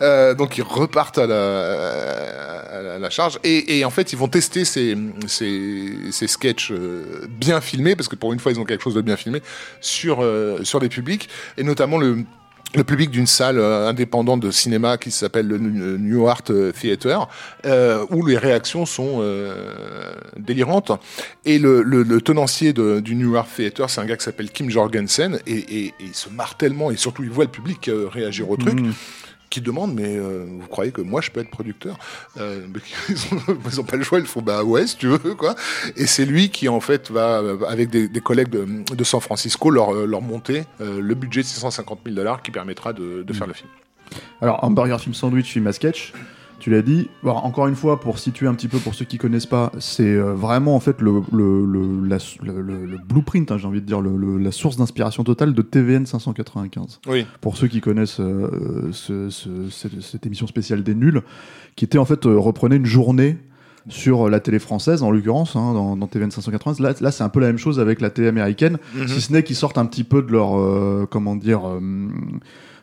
[0.00, 3.38] Euh, donc ils repartent à la, à la, charge.
[3.44, 8.16] Et, en fait, ils vont tester ces, ces, ces sketchs euh, bien filmés, parce que
[8.16, 9.42] pour une fois, ils ont quelque chose de bien filmé,
[9.80, 12.24] sur, euh, sur des publics, et notamment le
[12.74, 17.28] le public d'une salle euh, indépendante de cinéma qui s'appelle le New Art Theater,
[17.66, 20.92] euh, où les réactions sont euh, délirantes.
[21.44, 25.40] Et le, le, tenancier du New Art Theater, c'est un gars qui s'appelle Kim Jorgensen,
[25.46, 28.50] et, et, et il se marre tellement, et surtout il voit le public euh, réagir
[28.50, 28.92] au truc, Mhm.
[29.50, 31.98] Qui demandent mais euh, vous croyez que moi je peux être producteur?
[32.38, 32.66] Euh,
[33.08, 35.54] ils, ont, ils ont pas le choix ils font bah ouais si tu veux quoi.
[35.96, 39.20] Et c'est lui qui en fait va euh, avec des, des collègues de, de San
[39.20, 43.32] Francisco leur, leur monter euh, le budget de 650 000 dollars qui permettra de, de
[43.32, 43.68] faire le film.
[44.40, 46.12] Alors, hamburger, film sandwich, film à sketch,
[46.60, 47.08] tu l'as dit.
[47.24, 50.04] Bon, encore une fois, pour situer un petit peu pour ceux qui connaissent pas, c'est
[50.04, 53.80] euh, vraiment en fait le, le, le, la- le- le- le blueprint, hein, j'ai envie
[53.80, 57.00] de dire, la source d'inspiration totale de TVN 595.
[57.08, 61.22] oui Pour ceux qui connaissent euh, ce- ce- cette, cette émission spéciale des nuls,
[61.76, 63.38] qui était en fait euh, reprenait une journée
[63.88, 67.30] sur la télé française en l'occurrence hein, dans, dans TVN 595 là, là c'est un
[67.30, 69.08] peu la même chose avec la télé américaine Mhm.
[69.08, 71.80] si ce n'est qu'ils sortent un petit peu de leur euh, comment dire euh,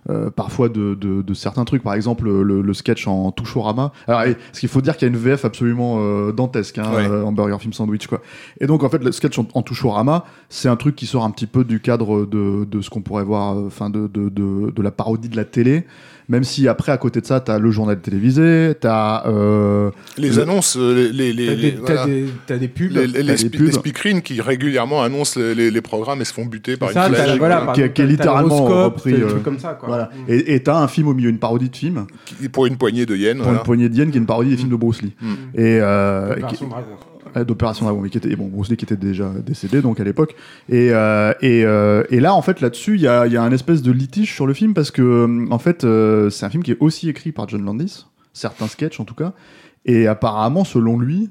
[0.09, 1.83] euh, parfois de, de, de certains trucs.
[1.83, 3.91] Par exemple le, le sketch en touchorama.
[4.07, 7.07] Alors parce qu'il faut dire qu'il y a une VF absolument euh, dantesque hein, Ouais.
[7.07, 8.21] euh, hamburger film sandwich quoi.
[8.61, 11.31] Et donc en fait le sketch en, en touchorama c'est un truc qui sort un
[11.31, 14.71] petit peu du cadre de, de ce qu'on pourrait voir euh, enfin de, de, de,
[14.71, 15.85] de la parodie de la télé
[16.29, 20.41] même si après à côté de ça t'as le journal télévisé t'as euh, les Le-
[20.41, 21.95] annonces euh, les, les, T'as les- des, voilà.
[21.95, 22.91] t'as des, t'as des pubs.
[22.91, 23.37] les, les,
[23.71, 27.13] speakerines qui régulièrement annoncent les, les- les programmes et se font buter par ça, une
[27.13, 29.87] t'as- flèche voilà, par qui exemple, qui est littéralement repris, euh, trucs comme ça, quoi.
[29.87, 30.31] voilà Mm.
[30.31, 33.05] et et t'as un film au milieu une parodie de film qui- pour une poignée
[33.05, 33.59] de yens pour voilà.
[33.59, 35.33] une poignée de yens qui est une parodie des films de Bruce Lee Mm.
[35.55, 36.35] et euh,
[37.37, 40.03] Euh, d'Opération Dragon, mais qui était, bon, Bruce Lee qui était déjà décédé donc à
[40.03, 40.35] l'époque.
[40.69, 43.51] Et, euh, et, euh, et là, en fait, là-dessus, il y a, y a un
[43.51, 45.85] espèce de litige sur le film parce que, en fait,
[46.31, 49.33] c'est un film qui est aussi écrit par John Landis, certains sketchs en tout cas,
[49.85, 51.29] et apparemment, selon lui,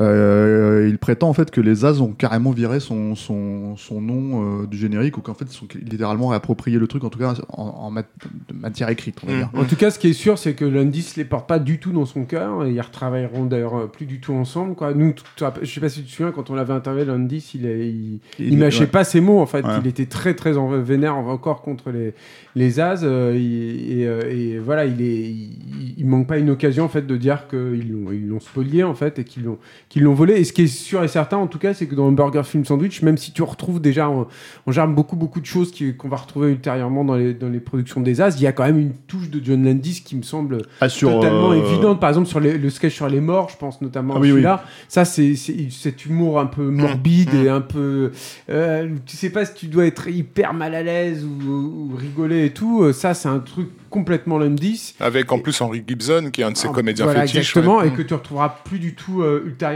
[0.00, 4.62] euh, il prétend en fait que les As ont carrément viré son, son, son nom
[4.62, 7.34] euh, du générique ou qu'en fait ils sont littéralement réapproprié le truc en tout cas
[7.50, 8.08] en, en mat-
[8.48, 9.36] de matière écrite on va Mm.
[9.36, 9.50] dire.
[9.54, 11.92] En tout cas, ce qui est sûr, c'est que Landis les porte pas du tout
[11.92, 14.74] dans son cœur et ils retravailleront d'ailleurs euh, plus du tout ensemble.
[14.74, 14.94] Quoi.
[14.94, 15.14] Nous,
[15.62, 18.20] je sais pas si tu te souviens, quand on l'avait interviewé, Landis, il, est- il,
[18.38, 18.86] il, mâchait ouais.
[18.86, 19.64] pas ses mots en fait.
[19.64, 19.72] Ouais.
[19.80, 22.14] Il était très très en vénère encore contre les
[22.56, 26.84] les As euh, et, euh, et voilà, il est il, il manque pas une occasion
[26.84, 30.02] en fait de dire qu'ils l'ont ils l'ont spolié en fait et qu'ils l'ont qu'ils
[30.02, 30.34] l'ont volé.
[30.34, 32.42] Et ce qui est sûr et certain en tout cas, c'est que dans le Burger
[32.44, 34.26] Film Sandwich, même si tu retrouves déjà en,
[34.66, 37.60] en germe beaucoup beaucoup de choses qui- qu'on va retrouver ultérieurement dans les dans les
[37.60, 40.22] productions des As, il y a quand même une touche de John Landis qui me
[40.22, 42.00] semble Ah, sur, totalement euh, évidente.
[42.00, 44.28] Par exemple, sur les- le sketch sur les morts, je pense notamment Ah à oui,
[44.28, 44.32] oui.
[44.32, 44.64] celui-là.
[44.88, 48.10] Ça, c'est cet humour un peu morbide et un peu.
[48.50, 51.52] euh, tu sais pas si tu dois être hyper mal à l'aise ou,
[51.92, 52.82] ou rigoler et tout.
[52.82, 54.94] Euh, Ça, c'est un truc complètement Landis.
[54.98, 57.78] avec en plus Henry Gibson qui est un de ses Ah, comédiens voilà, fétiches exactement,
[57.78, 57.88] ouais.
[57.88, 59.73] et que tu retrouveras plus du tout euh, ultérieurement.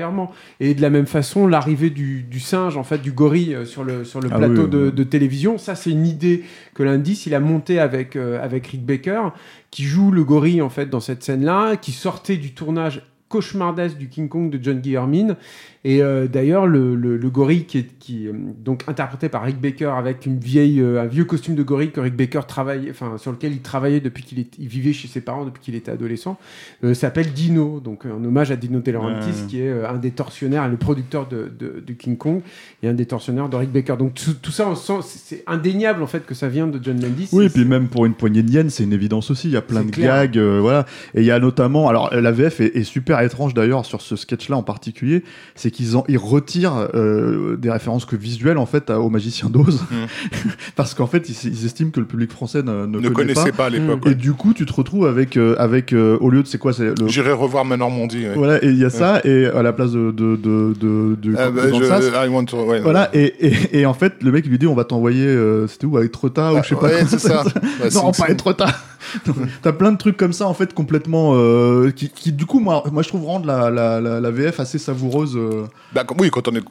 [0.60, 3.84] Et de la même façon, l'arrivée du, du singe, en fait, du gorille euh, sur
[3.84, 4.92] le, sur le Ah plateau oui, de, oui.
[4.92, 8.84] de télévision, ça, c'est une idée que l'indice, il a monté avec, euh, avec Rick
[8.84, 9.30] Baker,
[9.70, 14.08] qui joue le gorille, en fait, dans cette scène-là, qui sortait du tournage cauchemardesque du
[14.08, 15.36] King Kong de John Guillermin.
[15.84, 18.32] Et euh, d'ailleurs, le, le, le gorille qui est qui, euh,
[18.64, 22.00] donc interprété par Rick Baker avec une vieille, euh, un vieux costume de gorille que
[22.00, 25.20] Rick Baker travaillait, enfin sur lequel il travaillait depuis qu'il est- il vivait chez ses
[25.20, 26.38] parents depuis qu'il était adolescent,
[26.84, 30.64] euh, s'appelle Dino, donc en hommage à Dino De Laurentiis, qui est un des tortionnaires
[30.64, 32.40] et le producteur de, de, de King Kong
[32.82, 33.96] et un des tortionnaires de Rick Baker.
[33.98, 36.98] Donc tout, tout ça, on sent, c'est indéniable en fait que ça vient de John
[37.00, 37.28] Landis.
[37.32, 39.48] Oui, et puis même pour une poignée de yens, c'est une évidence aussi.
[39.48, 40.14] Il y a plein de clair.
[40.26, 40.86] gags, euh, voilà.
[41.14, 44.16] Et il y a notamment, alors la VF est, est super étrange d'ailleurs sur ce
[44.16, 48.90] sketch-là en particulier, c'est qu'ils en, ils retirent euh, des références que visuelles en fait
[48.90, 49.84] à- au magicien d'Oz,
[50.76, 53.52] parce qu'en fait ils, ils estiment que le public français ne, ne, ne connaît connaissait
[53.52, 54.14] pas, à l'époque Et ouais.
[54.14, 56.98] du coup, tu te retrouves avec, euh, avec euh, au lieu de c'est quoi, c'est
[57.00, 58.34] le j'irai revoir ma Normandie ouais.
[58.34, 61.34] voilà, et il y a ça, et à la place de de de de, de,
[61.38, 61.62] Ah, de bah,
[62.00, 62.80] je- I want to- ouais.
[62.80, 65.86] voilà, et, et, et en fait, le mec lui dit on va t'envoyer, euh, c'était
[65.86, 66.88] où, avec Trotta ou je sais pas.
[66.88, 67.44] Ah, Ouais, c'est ça.
[67.44, 68.48] Ouais, non, pas être.
[69.62, 72.82] T'as plein de trucs comme ça en fait complètement euh, qui, qui, du coup moi
[72.92, 75.36] moi je trouve rendre la, la, la, la VF assez savoureuse.
[75.36, 75.64] euh.
[75.94, 76.62] Bah, oui, quand on est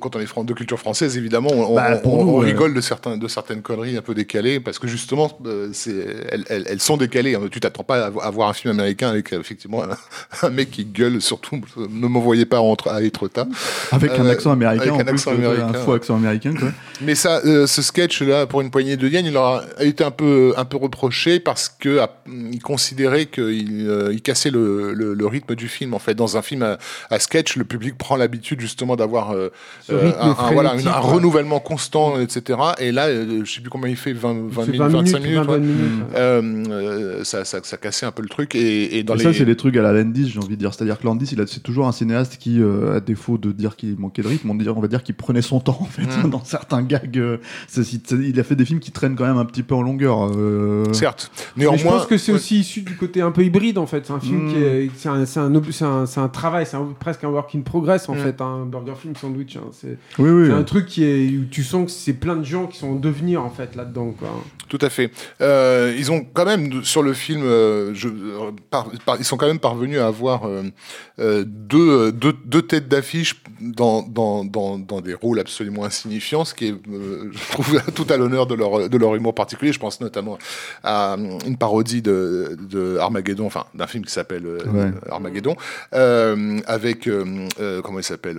[0.00, 2.46] quand on est de culture française, évidemment, on, Bah, on- pour on- nous, on ouais.
[2.46, 5.94] rigole de certains de certaines conneries un peu décalées parce que justement, euh, c'est
[6.30, 7.34] elles, elles, elles sont décalées.
[7.34, 7.40] hein.
[7.50, 9.96] Tu t'attends pas à, vo- à voir un film américain avec euh, effectivement un,
[10.46, 11.20] un mec qui gueule.
[11.20, 13.46] Surtout, ne m'envoyez pas entre à Etretat.
[13.92, 16.16] avec un Euh, accent américain avec en un plus, accent euh, américain, un faux accent
[16.16, 16.68] américain quoi.
[17.00, 20.04] Mais ça, euh, ce sketch là, pour une poignée de yens, il leur a été
[20.04, 24.92] un peu un peu reproché parce que ah, il considérait qu'il euh, il cassait le,
[24.94, 25.94] le, le rythme du film.
[25.94, 26.78] En fait, dans un film à,
[27.10, 29.50] à sketch, le public prend l'habitude justement d'avoir euh,
[29.90, 32.58] euh, un, un- voilà, une- un renouvellement constant, etc.
[32.78, 35.36] Et là, euh, je sais plus combien il fait, 20, 20 c'est minutes, 25 minutes.
[35.38, 35.58] 20 ouais.
[35.60, 35.76] minutes.
[36.14, 39.24] Euh, euh, ça, ça, ça cassait un peu le truc et, et dans Et les
[39.24, 40.72] Ça c'est les trucs à la Landis j'ai envie de dire.
[40.74, 43.76] C'est-à-dire que Landis il a c'est toujours un cinéaste qui euh, à défaut de dire
[43.76, 46.02] qu'il manquait de rythme on, dit- on va dire qu'il prenait son temps en fait
[46.02, 46.30] Mm.
[46.30, 47.18] dans certains gags.
[47.18, 47.38] euh,
[48.10, 50.28] il a fait des films qui traînent quand même un petit peu en longueur.
[50.36, 50.84] euh.
[50.92, 51.30] Certes.
[51.56, 52.36] Néanmoins, Mais je pense que c'est ouais.
[52.38, 54.06] aussi issu du côté un peu hybride en fait.
[54.06, 54.52] C'est un film Mm.
[54.52, 58.18] qui est, c'est un, c'est un, travail, c'est presque un work in progress en Mm.
[58.18, 59.56] fait, un burger film sandwich.
[59.56, 59.68] hein.
[59.72, 60.45] C'est Oui, oui.
[60.48, 62.88] C'est un truc qui est où tu sens que c'est plein de gens qui sont
[62.88, 64.28] en devenir en fait là-dedans quoi.
[64.68, 65.12] Tout à fait.
[65.40, 69.36] Euh, ils ont quand même sur le film, euh, je, euh, par- par- ils sont
[69.36, 75.00] quand même parvenus à avoir euh, deux, deux, deux têtes d'affiche dans, dans, dans, dans
[75.00, 78.98] des rôles absolument insignifiants, ce qui est, je trouve, tout à l'honneur de leur, de
[78.98, 79.72] leur humour particulier.
[79.72, 80.36] Je pense notamment
[80.82, 84.90] à une parodie de, de Armageddon, enfin d'un film qui s'appelle Ouais.
[85.10, 85.54] Armageddon,
[86.66, 87.08] avec
[87.84, 88.38] comment il s'appelle.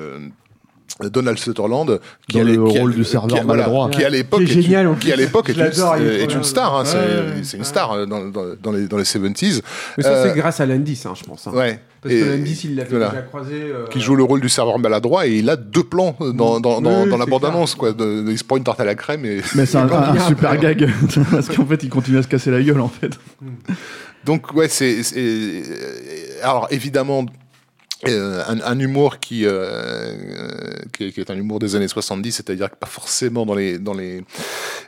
[1.04, 3.64] Euh, Donald Sutherland qui Dans a le qui a- rôle du qui a- serveur voilà,
[3.64, 3.90] maladroit.
[3.90, 6.84] qui à l'époque est est génial, en une- qui à l'époque est, est star hein,
[6.86, 7.58] c'est Ouais.
[7.58, 9.62] une star euh, dans, dans, dans les dans les 70s
[9.98, 11.46] Mais ça Euh, c'est grâce à Landis, hein, je pense.
[11.48, 11.52] hein.
[11.54, 13.10] ouais Parce Et- que Landis il l'avait voilà.
[13.10, 13.54] déjà croisé.
[13.56, 16.60] euh, qui joue le rôle du serveur maladroit et il a deux plans dans, dans,
[16.60, 18.80] dans, Oui, dans oui, la bande annonce quoi de, de- il se prend une tarte
[18.80, 20.76] à la crème et Mais c'est un, un super après.
[20.76, 20.90] gag.
[21.32, 23.12] Parce qu'en fait, il continue à se casser la gueule, en fait.
[24.26, 25.62] Donc ouais, c'est c'est- euh,
[26.44, 27.26] alors évidemment
[28.08, 30.12] euh, un, un humour qui, euh, euh,
[30.94, 33.94] qui, est, qui est un humour des années 70, c'est-à-dire pas forcément dans les dans
[33.96, 34.24] les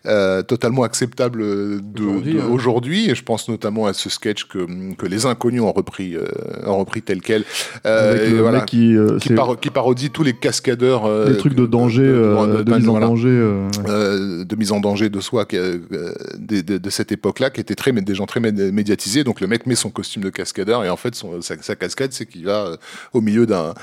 [0.06, 2.48] euh, totalement acceptable de- Aujourd'hui, de- hein.
[2.52, 3.16] aujourd'hui.
[3.16, 6.26] Je pense notamment à ce sketch que que les inconnus ont repris euh,
[6.66, 7.46] ont repris tel quel.
[7.84, 8.60] Avec le voilà.
[8.60, 8.96] mec qui.
[9.20, 12.64] qui, c'est paro- qui parodie tous les cascadeurs les trucs de danger, de- de- de,
[12.64, 13.08] de- mise en voilà.
[13.08, 13.30] danger.
[13.30, 18.40] de mise en danger de soi de, cette époque-là, qui était très des gens très
[18.40, 19.24] mé- médiatisés.
[19.24, 22.12] Donc le mec met son costume de cascadeur et en fait son, sa, sa cascade,
[22.14, 22.78] c'est qu'il va
[23.14, 23.74] au milieu d'un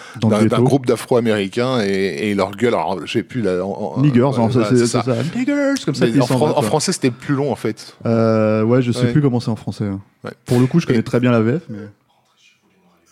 [0.62, 2.74] groupe d'Afro-Américains et, et leur gueule.
[2.74, 4.31] Alors j'ai plus la en- Niggers,
[4.70, 5.05] c'est ça.
[5.35, 7.96] Niggers, comme ça en, fran- français, c'était plus long en fait.
[8.07, 9.12] Euh, ouais, je sais Ouais.
[9.12, 9.85] plus comment c'est en français.
[9.85, 10.00] hein.
[10.24, 10.33] Ouais.
[10.44, 11.79] Pour le coup, je connais Et- très bien la VF, mais.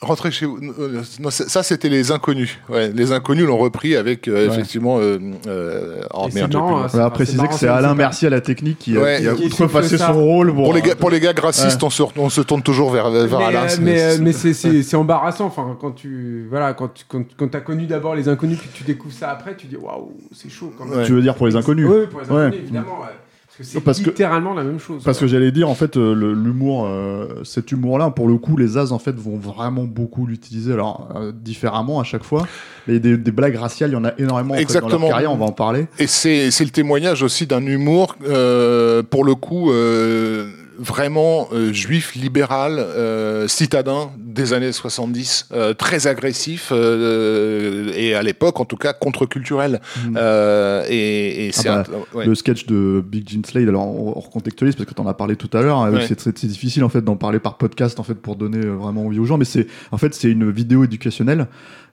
[0.04, 0.58] Rentrer chez vous.
[0.78, 2.58] euh, Non, ça, c'était les inconnus.
[2.68, 4.52] Ouais, les inconnus l'ont repris avec euh, Ouais.
[4.52, 4.98] effectivement.
[5.00, 6.60] Euh, euh, oh, merde, hein,
[6.92, 9.18] On va préciser marrant, que c'est Alain Mercier à la technique qui, Ouais.
[9.20, 10.54] qui a outrepassé son rôle.
[10.54, 13.10] Pour, Pour les, gars, pour les gars grassistes, on, se, on se tourne toujours vers,
[13.10, 13.62] vers mais, Alain.
[13.64, 13.80] euh, c'est-
[14.20, 18.14] mais, c'est- mais embarrassant enfin quand tu voilà quand tu quand, quand as connu d'abord
[18.14, 20.98] les inconnus puis que tu découvres ça après tu dis waouh c'est chaud quand même
[21.00, 21.04] Ouais.
[21.04, 22.58] Tu veux dire pour les inconnus oui pour les inconnus Ouais.
[22.58, 23.08] évidemment ouais.
[23.56, 25.26] Parce que c'est que- littéralement la même chose Parce quoi.
[25.26, 28.90] que j'allais dire, en fait, euh, l'humour, euh, cet humour-là, pour le coup, les As,
[28.92, 32.46] en fait, vont vraiment beaucoup l'utiliser, alors, euh, différemment à chaque fois.
[32.88, 34.98] Mais des, des blagues raciales, il y en a énormément en fait, dans Exactement.
[35.02, 35.86] leur carrière, on va en parler.
[35.98, 41.72] Et c'est c'est le témoignage aussi d'un humour, euh, pour le coup, euh, vraiment euh,
[41.72, 48.64] juif, libéral, euh, citadin des années 70, euh, très agressif, euh, et à l'époque, en
[48.64, 49.80] tout cas, contre-culturel.
[50.06, 50.14] Mhm.
[50.18, 52.26] Euh, et et c'est bah, un- ouais.
[52.26, 55.14] Le sketch de Big Jim Slade, alors on, on recontextualise parce que tu en as
[55.14, 56.06] parlé tout à l'heure, hein, Ouais.
[56.08, 59.24] c'est difficile en fait d'en parler par podcast en fait pour donner vraiment envie aux
[59.24, 61.46] gens, mais c'est en fait c'est une vidéo éducationnelle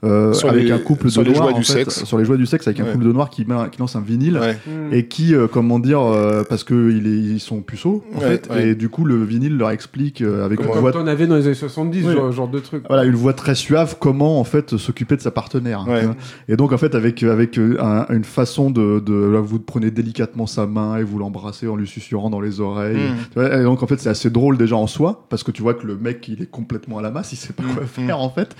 [0.04, 2.06] euh, Sur avec les- un couple sur de les noirs joies en du fait, sexe.
[2.06, 2.92] sur les joies du sexe avec un Ouais.
[2.94, 3.46] couple de noirs qui,
[3.80, 4.38] lance un vinyle.
[4.40, 4.58] Ouais.
[4.66, 4.94] Mm.
[4.94, 8.28] Et qui, euh, comment dire, euh, parce que il est- ils sont puceaux en Ouais,
[8.28, 8.70] fait, ouais.
[8.70, 11.28] et du coup le vinyle leur explique euh, avec comme, une comme voix t'en avais
[11.28, 12.16] dans les années 70 Oui.
[12.32, 15.32] Genre, genre de truc voilà, une voix très suave, comment en fait s'occuper de sa
[15.32, 15.86] partenaire.
[15.88, 16.04] Ouais.
[16.06, 16.16] vois.
[16.50, 19.92] Et donc en fait avec avec euh, un- une façon de, de là, vous prenez
[19.92, 22.96] délicatement sa main et vous l'embrassez en lui susurrant dans les oreilles.
[22.98, 23.16] Mm.
[23.34, 25.62] Tu vois, et donc en fait c'est assez drôle déjà en soi parce que tu
[25.62, 27.88] vois que le mec il est complètement à la masse, il sait pas quoi Mm.
[27.88, 28.56] faire en fait.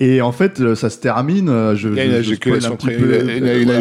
[0.00, 1.48] Et en fait euh, ça se termine.
[1.48, 3.58] euh, Je, Il y a une éjaculation, pré- peu, une- une voilà.
[3.58, 3.76] Une précoce.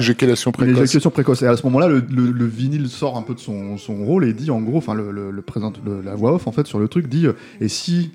[0.83, 1.41] éjaculation précoce.
[1.41, 4.25] Et à ce moment-là, le, le, le vinyle sort un peu de son, son rôle
[4.25, 6.67] et dit en gros, enfin le, le, le présente, le- la voix off en fait
[6.67, 7.25] sur le truc dit
[7.61, 8.11] et si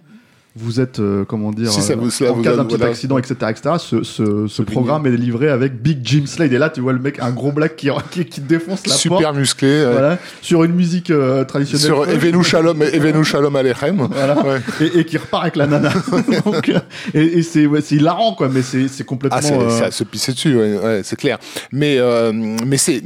[0.59, 2.65] vous êtes euh, comment dire Si ça euh, vous- cela en vous cas a- d'un
[2.65, 2.91] petit voilà.
[2.93, 6.69] accident etc etc ce, ce, ce programme est livré avec Big Jim Slade et là
[6.71, 9.69] tu vois le mec un gros black qui, qui, qui défonce la Super porte musclé.
[9.69, 12.09] euh, voilà, sur une musique euh, traditionnelle Sur.
[12.09, 14.09] Evenu Shalom, Evenu Shalom Alechem.
[14.11, 14.39] Voilà.
[14.47, 14.61] Ouais.
[14.81, 15.93] et, et qui repart avec la nana
[16.45, 16.79] Donc, euh,
[17.15, 19.85] et, et c'est ouais, c'est hilarant quoi mais c'est c'est complètement Ah, c'est euh, c'est
[19.85, 21.39] à se pisser dessus, ouais, ouais, c'est clair.
[21.73, 23.03] Mais, euh, mais c'est,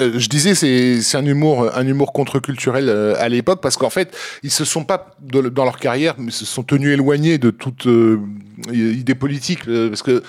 [0.00, 3.90] euh, je disais, c'est c'est un humour, un humour contre-culturel euh, à l'époque parce qu'en
[3.90, 7.50] fait, ils se sont pas de- dans leur carrière, mais se sont tenus éloignés de
[7.50, 8.18] toute euh,
[8.72, 10.22] idée politique euh, parce que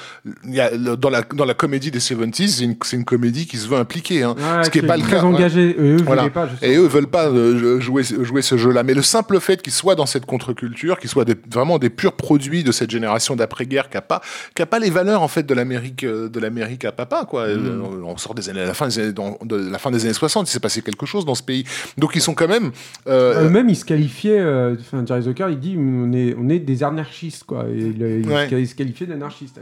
[0.45, 3.77] y a, dans la dans la comédie des 70s, c'est une, comédie qui se veut
[3.77, 5.23] impliquer, hein, Ouais, ce qui est pas le cas.
[5.23, 6.29] engagé eux eux Voilà.
[6.29, 6.49] pas.
[6.61, 8.83] Et eux veulent pas euh, jouer, jouer ce jeu-là.
[8.83, 12.13] Mais le simple fait qu'ils soient dans cette contre-culture, qu'ils soient des- vraiment des purs
[12.13, 14.21] produits de cette génération d'après-guerre qui a pas,
[14.55, 17.43] qui a pas les valeurs en fait de l'Amérique, euh, de l'Amérique à papa quoi.
[17.43, 20.03] Euh, On sort des années, à la fin des années, dans- de la fin des
[20.05, 21.63] années 60, il s'est passé quelque chose dans ce pays.
[21.97, 22.71] Donc ils sont quand même.
[23.07, 26.59] euh, Eux-mêmes, ils se qualifiaient, euh, enfin, Jerry Zucker, il dit on est, on est
[26.59, 27.65] des anarchistes, quoi.
[27.73, 28.45] Et il, il Ouais.
[28.45, 29.07] se quali- se qualifiait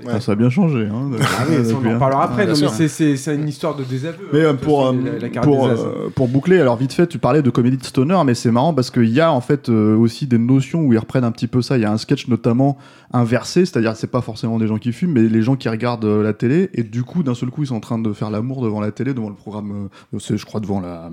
[0.08, 1.98] ah, ça a bien changé hein, Ah oui, ça, on en hein.
[2.00, 2.46] parlera après.
[2.46, 4.28] non, mais c'est- c'est c'est une histoire de désaveu.
[4.34, 6.94] Mais hein, euh, toute pour, façon, euh, la- la pour, euh, pour boucler, alors vite
[6.94, 9.42] fait, tu parlais de comédie de stoner, mais c'est marrant parce qu'il y a en
[9.42, 11.78] fait euh, aussi des notions où ils reprennent un petit peu ça.
[11.78, 12.78] Il y a un sketch notamment
[13.14, 16.24] inversé, c'est-à-dire c'est pas forcément des gens qui fument, mais les gens qui regardent euh,
[16.24, 18.62] la télé et du coup d'un seul coup ils sont en train de faire l'amour
[18.64, 21.10] devant la télé, devant le programme, euh, c'est je crois devant la euh,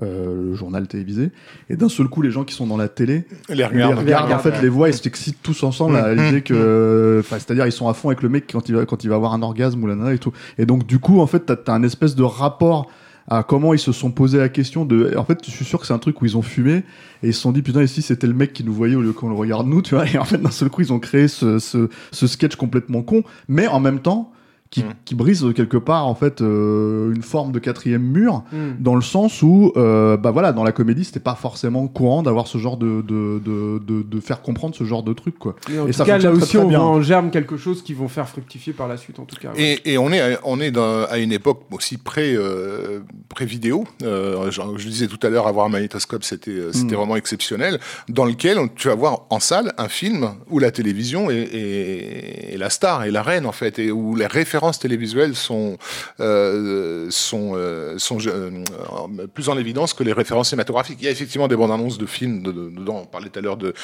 [0.00, 1.30] le journal télévisé.
[1.68, 3.98] Et d'un seul coup, les gens qui sont dans la télé Les les regarde.
[3.98, 4.62] regardent, en fait, ouais.
[4.62, 6.22] les voient, ils s'excitent tous ensemble à Mhm.
[6.24, 9.04] l'idée que, enfin, c'est-à-dire ils sont à fond avec le mec quand il va quand
[9.04, 10.32] il va avoir un orgasme ou la nana et tout.
[10.58, 12.88] Et donc du coup, en fait, t'as as un espèce de rapport
[13.28, 15.14] à comment ils se sont posé la question de.
[15.16, 16.82] En fait, je suis sûr que c'est un truc où ils ont fumé
[17.22, 19.12] et ils se sont dit putain, ici c'était le mec qui nous voyait au lieu
[19.12, 20.08] qu'on le regarde nous, tu vois?
[20.08, 23.22] Et en fait, d'un seul coup, ils ont créé ce, ce, ce sketch complètement con,
[23.46, 24.32] mais en même temps
[24.72, 24.90] qui, Mhm.
[25.04, 28.72] qui brise euh, quelque part en fait euh, une forme de quatrième mur Hmm.
[28.80, 32.46] dans le sens où euh, bah voilà dans la comédie c'était pas forcément courant d'avoir
[32.48, 35.78] ce genre de de, de, de de faire comprendre ce genre de truc quoi Et
[35.78, 37.82] en Et tout ça cas, là très, aussi, très on voit en germe quelque chose
[37.84, 39.50] qui vont faire fructifier par la suite, en tout cas.
[39.52, 39.78] ouais.
[39.84, 43.84] Et, et on est, à, on est dans- à une époque aussi pré, euh, pré-vidéo.
[44.02, 46.98] Euh, genre, je disais tout à l'heure, avoir un magnétoscope, c'était, euh, c'était Mm.
[46.98, 47.78] vraiment exceptionnel.
[48.08, 52.56] Dans lequel tu vas voir en salle un film où la télévision est, est- est
[52.56, 55.76] la star, est la reine en fait, et où les références télévisuelles sont,
[56.20, 58.50] euh, sont, euh, sont euh,
[59.34, 60.98] plus en évidence que les références cinématographiques.
[61.00, 63.00] Il y a effectivement des bandes annonces de films de- de- dedans.
[63.02, 63.74] On parlait tout à l'heure de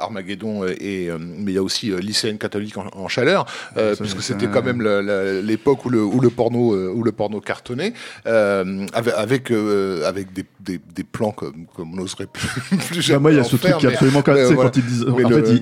[0.00, 3.46] Armageddon, et, mais il y a aussi lycéenne catholique en, en chaleur,
[3.98, 4.82] puisque c'était quand même
[5.42, 7.92] l'époque où le, où le porno où le porno cartonnait,
[8.24, 12.48] avec avec, des, des, des plans comme comme on n'oserait plus,
[12.88, 14.34] plus Bah, jamais moi il y a ce truc qui est absolument quand,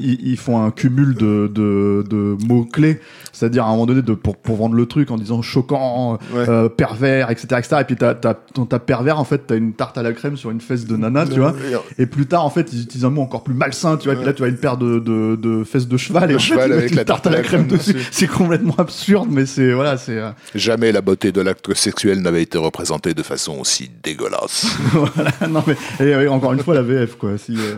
[0.00, 3.00] ils font un cumul de de, de mots clés
[3.32, 6.48] c'est-à-dire à un moment donné de pour, pour vendre le truc en disant choquant Ouais.
[6.48, 10.02] euh, pervers etc etc et puis t'as t'as pervers en fait t'as une tarte à
[10.02, 11.54] la crème sur une fesse de nana tu vois
[11.98, 14.14] Et plus tard, en fait, ils utilisent un mot encore plus malsain, tu vois.
[14.14, 16.38] Et puis là, tu as une paire de, de, de fesses de cheval et en
[16.38, 17.94] cheval avec la tarte à la crème dessus.
[18.10, 22.42] C'est complètement absurde, mais c'est voilà, c'est euh, Jamais la beauté de l'acte sexuel n'avait
[22.42, 24.66] été représentée de façon aussi dégueulasse.
[24.92, 25.30] voilà.
[25.48, 27.38] Non mais et, encore une fois, la VF quoi.
[27.38, 27.76] Si euh,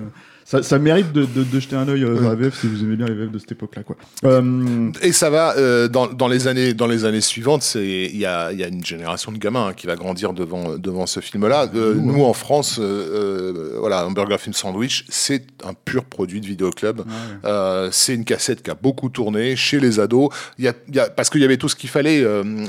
[0.50, 2.96] ça, ça mérite de, de, de jeter un œil euh, la VF si vous aimez
[2.96, 3.96] bien les VF de cette époque-là, quoi.
[4.24, 8.24] Euh, Et ça va euh, dans, dans les années dans les années suivantes, il y
[8.24, 11.20] a, il y a une génération de gamins hein, qui va grandir devant devant ce
[11.20, 11.68] film-là.
[11.74, 16.46] Euh, Nous, nous, en France, voilà, un burger film sandwich, c'est un pur produit de
[16.46, 17.02] vidéoclub.
[17.44, 20.30] Euh, c'est une cassette qui a beaucoup tourné chez les ados.
[20.58, 22.20] Y a, y a parce qu'il y avait tout ce qu'il fallait.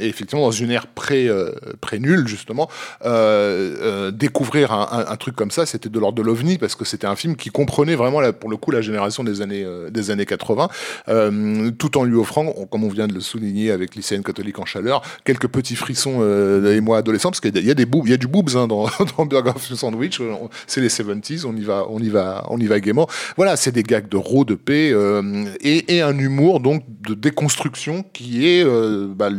[0.01, 2.67] et effectivement, dans une ère pré euh, pré nulle justement,
[4.11, 7.07] découvrir un, un- un truc comme ça, c'était de l'ordre de l'ovni parce que c'était
[7.07, 10.11] un film qui comprenait vraiment la- pour le coup la génération des années euh, des
[10.11, 10.67] années 80,
[11.07, 14.65] euh, tout en lui offrant, comme on vient de le souligner avec lycéenne catholique en
[14.65, 18.11] chaleur, quelques petits frissons euh, et moi adolescent parce qu'il y a- des boobs, il
[18.11, 20.21] y a du boobs hein, dans, dans Burger Sandwich.
[20.67, 23.07] C'est les 70s, on y va, on y va, on y va gaiement.
[23.37, 24.93] Voilà, c'est des gags de raw, de paix
[25.61, 28.65] et, un humour donc de déconstruction qui est
[29.15, 29.29] bah,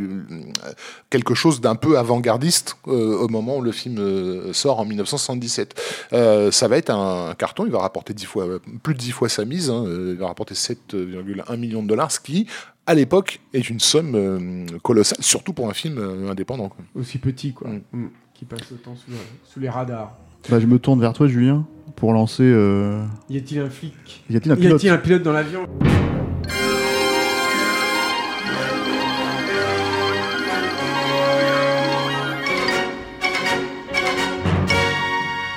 [1.09, 5.75] quelque chose d'un peu avant-gardiste au moment où le film sort en 1977.
[6.13, 9.29] Euh, ça va être un, carton, il va rapporter 10 fois, plus de 10 fois
[9.29, 12.47] sa mise, hein, euh, il va rapporter 7,1 millions de dollars, ce qui,
[12.87, 16.69] à l'époque, est une somme euh, colossale, surtout pour un film euh, indépendant.
[16.69, 16.85] quoi.
[16.95, 17.69] Aussi petit, quoi.
[17.69, 17.83] Mm.
[17.93, 18.11] Mm.
[18.35, 19.13] Qui passe autant sous,
[19.45, 20.17] sous les radars.
[20.49, 22.45] bah, je me tourne vers toi, Julien, pour lancer.
[22.45, 23.05] Euh...
[23.29, 25.67] Y a-t-il un flic Y a-t-il un Y pilote a-t-il un pilote dans l'avion?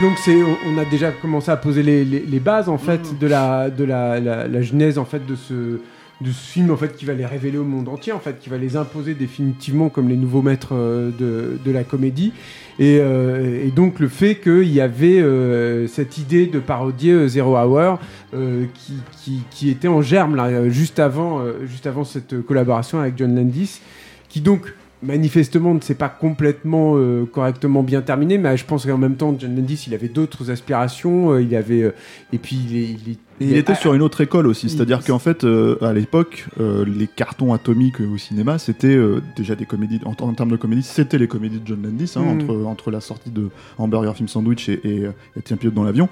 [0.03, 3.25] Donc c'est, on- a déjà commencé à poser les, les- les bases en fait de
[3.25, 5.79] la de la, la- la genèse en fait de ce
[6.21, 8.49] de ce film en fait qui va les révéler au monde entier en fait qui
[8.49, 12.33] va les imposer définitivement comme les nouveaux maîtres euh, de, de la comédie.
[12.79, 17.55] Et, euh, et donc le fait qu'il y avait euh, cette idée de parodier Zero
[17.57, 17.97] Hour
[18.33, 23.17] euh, qui, qui, qui était en germe là juste avant juste avant cette collaboration avec
[23.17, 23.79] John Landis
[24.27, 28.97] qui donc manifestement ne s'est pas complètement euh, correctement bien terminé mais je pense qu'en
[28.97, 31.91] même temps John Landis il avait d'autres aspirations euh, il avait euh,
[32.31, 35.75] et puis il, il Et était sur une autre école aussi, c'est-à-dire qu'en fait, euh,
[35.81, 40.33] à l'époque, euh, les cartons atomiques au cinéma, c'était euh, déjà des comédies, en, en
[40.33, 42.29] termes de comédie, c'était les comédies de John Landis, hein, Mm.
[42.29, 45.83] entre, entre la sortie de Hamburger Film Sandwich et, et, euh, et Tiens pilote dans
[45.83, 46.09] l'avion.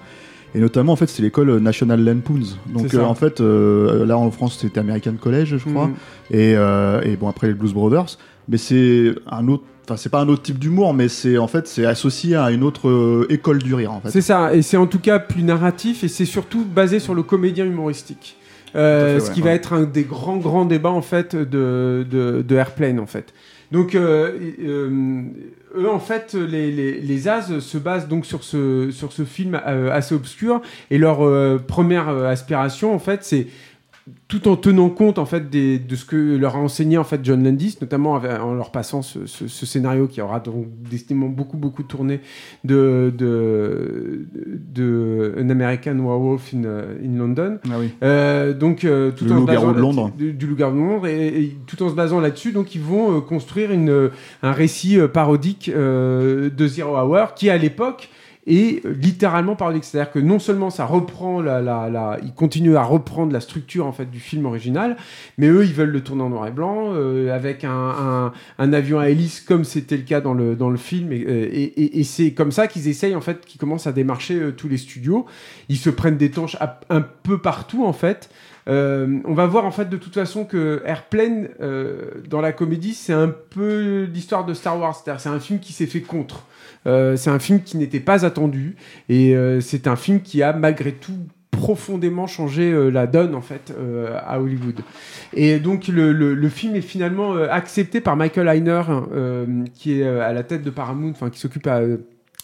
[0.56, 2.58] Et notamment, en fait, c'est l'école National Lampoons.
[2.68, 5.88] Donc, euh, en fait, euh, là en France, c'était American College, je crois.
[5.88, 5.94] Mm.
[6.32, 8.18] Et, euh, et bon, après les Blues Brothers.
[8.48, 9.64] Mais c'est un autre.
[9.86, 12.64] Enfin, c'est pas un autre type d'humour, mais c'est en fait c'est associé à une
[12.64, 14.12] autre euh, école du rire en fait.
[14.12, 17.24] C'est ça, et c'est en tout cas plus narratif et c'est surtout basé sur le
[17.24, 18.38] comédien humoristique.
[18.76, 19.50] Euh, fait, ce ouais, qui ouais.
[19.50, 23.34] va être un des grands grands débats en fait de, de, de Airplane en fait.
[23.72, 24.38] Donc euh,
[25.76, 29.60] eux en fait les, les, les As se basent donc sur ce, sur ce film
[29.66, 31.20] assez obscur et leur
[31.64, 33.48] première aspiration en fait c'est
[34.28, 37.20] tout en tenant compte en fait des- de ce que leur a enseigné en fait
[37.24, 41.58] John Landis, notamment en leur passant ce, ce- ce scénario qui aura donc décidément beaucoup
[41.58, 42.22] beaucoup tourné
[42.64, 44.28] de de,
[44.74, 47.58] de An American Werewolf in, euh, in London.
[47.70, 47.90] Ah oui.
[48.04, 50.06] Euh, donc euh, tout Le en se basant de Londres.
[50.08, 52.82] là- du, du loup-garou de Londres et, et tout en se basant là-dessus, donc ils
[52.82, 54.10] vont euh, construire une,
[54.44, 58.10] un récit parodique de Zero Hour qui à l'époque
[58.50, 59.84] euh, littéralement parodique.
[59.84, 63.86] C'est-à-dire que non seulement ça reprend la, la, la, ils continuent à reprendre la structure
[63.86, 64.98] en fait du film original,
[65.38, 68.74] mais eux ils veulent le tourner en noir et blanc euh, avec un, un, un
[68.74, 72.00] avion à hélice comme c'était le cas dans le dans le film et, et, et-
[72.00, 74.78] et c'est comme ça qu'ils essayent en fait, qu'ils commencent à démarcher euh, tous les
[74.78, 75.26] studios.
[75.70, 76.58] Ils se prennent des tanches
[76.90, 78.30] un peu partout en fait.
[78.68, 82.94] Euh, on va voir en fait de toute façon que Airplane euh, dans la comédie
[82.94, 86.46] c'est un peu l'histoire de Star Wars, c'est-à-dire c'est un film qui s'est fait contre.
[86.88, 88.76] Euh, c'est un film qui n'était pas attendu
[89.08, 91.14] et euh, c'est un film qui a malgré tout
[91.52, 94.80] profondément changé euh, la donne en fait euh, à Hollywood.
[95.34, 98.82] Et donc le, le- le film est finalement euh, accepté par Michael Heiner
[99.14, 101.68] euh, qui est euh, à la tête de Paramount, enfin qui s'occupe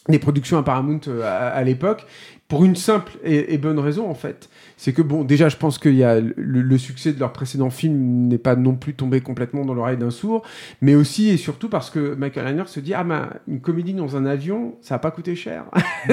[0.10, 2.06] des productions à Paramount euh, à, l'époque
[2.48, 4.50] pour une simple et, bonne raison en fait.
[4.78, 8.28] C'est que bon déjà je pense qu'il y a le, succès de leur précédent film
[8.28, 10.44] n'est pas non plus tombé complètement dans l'oreille d'un sourd,
[10.82, 14.16] mais aussi et surtout parce que Michael Heiner se dit ah ben une comédie dans
[14.16, 15.66] un avion ça va pas coûté cher.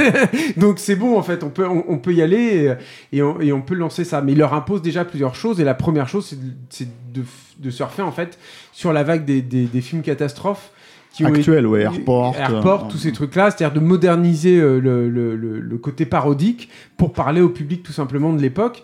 [0.57, 2.75] Donc c'est bon en fait, on peut, on, peut y aller
[3.13, 4.21] et, on, peut lancer ça.
[4.21, 6.27] Mais il leur impose déjà plusieurs choses et la première chose
[6.71, 7.27] c'est de, de,
[7.59, 8.39] de surfer en fait
[8.73, 10.73] sur la vague des, des, des films catastrophes.
[11.15, 15.37] Qui Actuel, ouais, Airport, Airport, euh, tous ces trucs-là, c'est-à-dire de moderniser euh, le, le-
[15.37, 18.83] le- le côté parodique pour parler au public tout simplement de l'époque.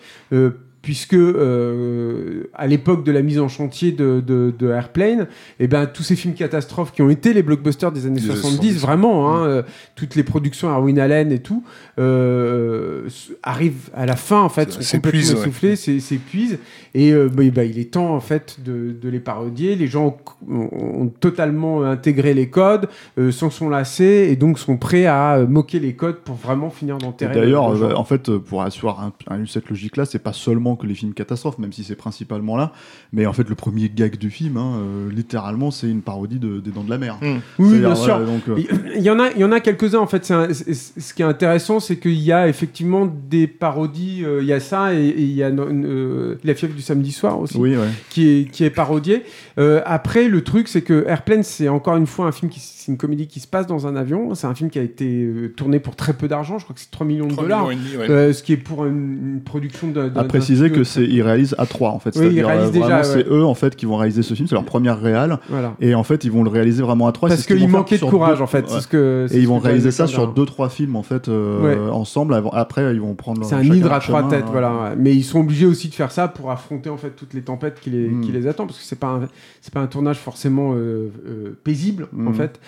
[0.83, 5.27] Puisque euh, à l'époque de la mise en chantier de, de, de Airplane,
[5.59, 8.41] et ben tous ces films catastrophes qui ont été les blockbusters des années Des années
[8.41, 8.81] 70, 70.
[8.81, 9.63] vraiment, hein, euh,
[9.95, 11.63] toutes les productions Arwin Allen et tout,
[11.99, 13.09] euh,
[13.43, 16.59] arrivent à la fin en fait, sont complètement essoufflés, c'est- s'épuisent,
[16.95, 19.77] et bah, bah, il est temps en fait de, de les parodier.
[19.77, 20.17] Les gens
[20.51, 22.89] ont, ont totalement intégré les codes,
[23.31, 27.35] s'en sont lassés et donc sont prêts à moquer les codes pour vraiment finir d'enterrer.
[27.35, 31.15] D'ailleurs, en fait, pour asseoir un- un- cette logique-là, c'est pas seulement que les films
[31.15, 32.73] catastrophes, même si c'est principalement là,
[33.13, 36.61] mais en fait, le premier gag du film, hein, euh, littéralement, c'est une parodie de,
[36.61, 37.19] des Dents de la Mer.
[37.21, 37.37] Mm.
[37.59, 38.19] oui, bien sûr.
[38.21, 38.59] donc, euh,
[38.97, 40.31] Il y en a, il y en a quelques-uns en fait.
[40.31, 44.23] un- ce qui est intéressant, c'est qu'il y a effectivement des parodies.
[44.25, 47.13] euh, il y a ça et, et il y a euh, la fièvre du samedi
[47.13, 47.89] soir aussi, oui, ouais.
[48.11, 49.23] qui est qui est parodié.
[49.59, 52.93] Euh, après, le truc, c'est que Airplane, c'est encore une fois un film qui, c'est
[52.93, 54.35] une comédie qui se passe dans un avion.
[54.35, 56.59] C'est un film qui a été euh, tourné pour très peu d'argent.
[56.59, 57.69] Je crois que c'est 3 millions de 3 dollars.
[57.69, 58.11] millions et demi, ouais.
[58.11, 60.09] Euh, ce qui est pour une, une production de.
[60.09, 62.11] d'un- À préciser que c'est ils réalisent à trois en fait.
[62.17, 63.25] Oui, ils C'est-à-dire, réalisent euh, déjà, vraiment, ouais.
[63.25, 64.49] c'est eux en fait qui vont réaliser ce film.
[64.49, 65.39] C'est leur première réal.
[65.49, 65.75] Voilà.
[65.81, 67.29] Et en fait, ils vont le réaliser vraiment à trois.
[67.29, 68.63] Parce C'est ce qu'ils manquait de courage deux- en fait.
[68.63, 68.69] ouais.
[68.69, 69.27] C'est ce que.
[69.29, 71.89] c'est Et ce ils vont réaliser ça sur a- deux trois films en fait euh,
[71.91, 72.35] ensemble.
[72.35, 73.45] Avant- Après, ils vont prendre.
[73.45, 74.51] C'est un hydre à trois têtes, hein.
[74.51, 74.95] voilà.
[74.97, 77.79] Mais ils sont obligés aussi de faire ça pour affronter en fait toutes les tempêtes
[77.81, 78.33] qui les, Mm.
[78.33, 79.21] les attendent, parce que c'est pas
[79.61, 82.35] c'est pas un tournage forcément euh, euh, paisible en Mm.
[82.35, 82.61] fait.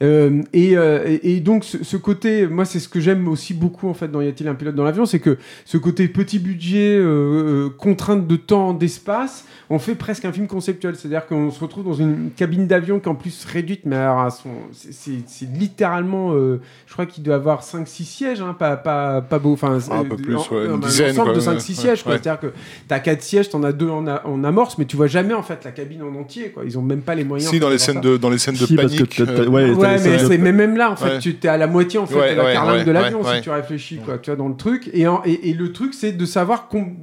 [0.00, 3.88] Euh, et, euh, et, donc ce, ce côté, moi c'est ce que j'aime aussi beaucoup
[3.88, 6.96] en fait dans Y a-t-il un pilote dans l'avion, c'est que ce côté petit budget,
[6.96, 10.94] euh, euh, contrainte de temps, d'espace, on fait presque un film conceptuel.
[10.94, 14.30] C'est-à-dire qu'on se retrouve dans une cabine d'avion qui en plus réduite, mais alors à
[14.30, 18.76] son, c'est- c'est c'est littéralement, euh, je crois qu'il doit avoir 5-6 sièges, hein, pas,
[18.76, 21.34] pas, pas beau, enfin Ah, un peu plus, en- ouais, une un dizaine, ensemble quoi,
[21.36, 21.82] de 5-6 ouais.
[21.82, 22.02] sièges.
[22.04, 22.12] quoi.
[22.12, 22.20] Ouais.
[22.22, 22.52] C'est-à-dire que
[22.86, 25.42] t'as 4 sièges, t'en as 2 en, a- en amorce, mais tu vois jamais en
[25.42, 26.50] fait la cabine en entier.
[26.50, 26.62] Quoi.
[26.64, 27.50] Ils ont même pas les moyens.
[27.50, 28.00] Si, dans les scènes ça.
[28.00, 29.50] de, dans les scènes de Si, parce que panique.
[29.50, 31.18] ouais, Ouais, mais, c'est- mais même là, en fait, Ouais.
[31.18, 33.50] tu es à la moitié en fait Ouais, de la carlingue de l'avion si tu
[33.50, 34.88] réfléchis, quoi, tu vois, dans le truc.
[34.92, 36.96] Et, en- et, et le truc, c'est de savoir com-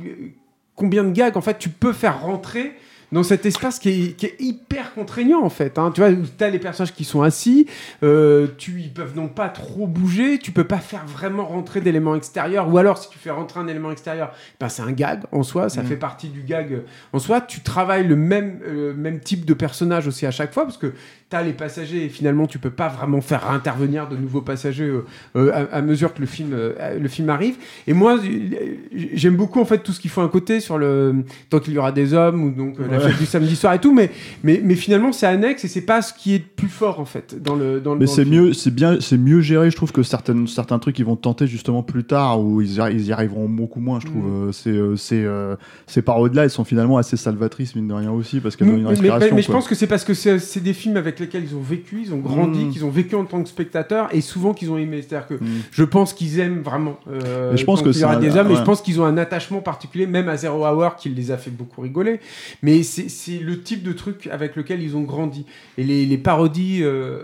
[0.75, 2.73] combien de gags en fait tu peux faire rentrer
[3.11, 5.77] dans cet espace qui est, qui est hyper contraignant en fait.
[5.77, 5.91] hein.
[5.93, 7.67] Tu vois, tu as les personnages qui sont assis,
[8.03, 12.15] euh, tu, ils peuvent donc pas trop bouger, tu peux pas faire vraiment rentrer d'éléments
[12.15, 15.43] extérieurs, ou alors si tu fais rentrer un élément extérieur, ben, c'est un gag en
[15.43, 15.87] soi, ça Mhm.
[15.87, 16.81] fait partie du gag
[17.13, 17.39] en soi.
[17.41, 20.93] Tu travailles le même, euh, même type de personnage aussi à chaque fois, parce que
[21.29, 24.83] tu as les passagers et finalement tu peux pas vraiment faire intervenir de nouveaux passagers
[24.83, 25.05] euh,
[25.35, 27.55] euh, à, à mesure que le film, euh, le film arrive.
[27.87, 28.19] Et moi,
[29.13, 31.15] j'aime beaucoup en fait tout ce qu'il faut un côté sur le
[31.49, 33.93] tant qu'il y aura des hommes ou donc la fête du samedi soir et tout,
[33.93, 34.11] mais
[34.43, 37.41] mais, mais finalement c'est annexe et c'est pas ce qui est plus fort en fait
[37.41, 37.95] dans le dans.
[37.95, 39.71] Mais c'est mieux, c'est bien, c'est mieux géré.
[39.71, 43.05] Je trouve que certaines, certains trucs ils vont tenter justement plus tard où ils, ils
[43.07, 43.99] y arriveront beaucoup moins.
[43.99, 44.23] Je trouve.
[44.23, 44.47] Mm.
[44.49, 45.25] Euh, C'est, c'est,
[45.87, 48.81] ces parodies-là, elles sont finalement assez salvatrices mine de rien aussi parce qu'elles Mais, donnent
[48.81, 49.35] une mais- mais- respiration.
[49.35, 51.61] mais je pense que c'est parce que c'est c'est des films avec lesquels ils ont
[51.61, 52.71] vécu, ils ont grandi, Mm.
[52.71, 55.01] qu'ils ont vécu en tant que spectateurs et souvent qu'ils ont aimé.
[55.01, 55.47] C'est-à-dire que Mm.
[55.71, 56.97] je pense qu'ils aiment vraiment.
[57.11, 60.07] Euh, je pense que c'est des hommes, et je pense qu'ils ont un attachement particulier,
[60.07, 62.19] même à Zero Hour, qui les a fait beaucoup rigoler.
[62.61, 65.45] Mais c'est le type de truc avec lequel ils ont grandi.
[65.77, 67.19] Et les, les parodies euh,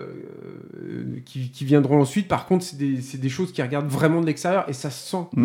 [1.26, 4.74] qui, qui viendront ensuite, par contre, c'est des, choses qui regardent vraiment de l'extérieur et
[4.74, 5.18] ça se sent.
[5.36, 5.44] Ouais.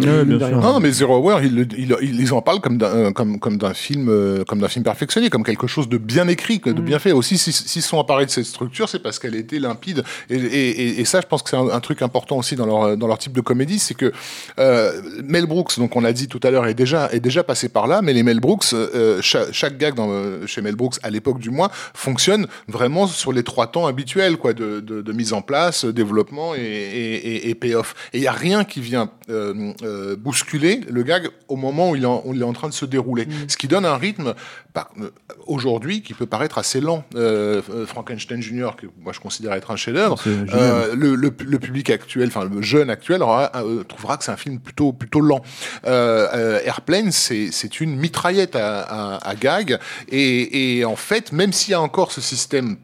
[0.63, 4.45] Non, mais Zero Hour, ils, en parlent comme d'un euh, comme, comme d'un film, euh,
[4.45, 7.13] comme d'un film perfectionné, comme quelque chose de bien écrit, de bien fait.
[7.13, 10.03] Aussi, si- s'ils sont emparés de cette structure, c'est parce qu'elle était limpide.
[10.31, 12.67] Et, et, et- et ça, je pense que c'est un, un truc important aussi dans
[12.67, 14.13] leur dans leur type de comédie, c'est que
[14.59, 14.93] euh,
[15.25, 17.87] Mel Brooks, donc on l'a dit tout à l'heure, est déjà est déjà passé par
[17.87, 21.11] là, mais les Mel Brooks, euh, chaque, chaque gag dans, euh, chez Mel Brooks à
[21.11, 25.26] l'époque du moins fonctionne vraiment sur les trois temps habituels, quoi, de, de, de mise
[25.33, 27.95] en place, développement et, et, et- et payoff.
[28.13, 31.97] Et il y a rien qui vient euh, euh, bousculer le gag au moment où
[31.97, 33.97] il est en, où il est en train de se dérouler, ce qui donne un
[33.97, 34.35] rythme
[34.77, 35.11] euh,
[35.47, 37.05] aujourd'hui qui peut paraître assez lent.
[37.15, 41.59] Euh, euh, Frankenstein Junior, que moi je considère être un chef-d'œuvre, euh, le, le, le
[41.59, 45.21] public actuel, enfin le jeune actuel, aura, euh, trouvera que c'est un film plutôt plutôt
[45.21, 45.41] lent.
[45.87, 48.81] Euh, euh, Airplane, c'est c'est une mitraillette à,
[49.17, 49.79] à, à gag,
[50.11, 52.77] et, et en fait, même s'il y a encore ce système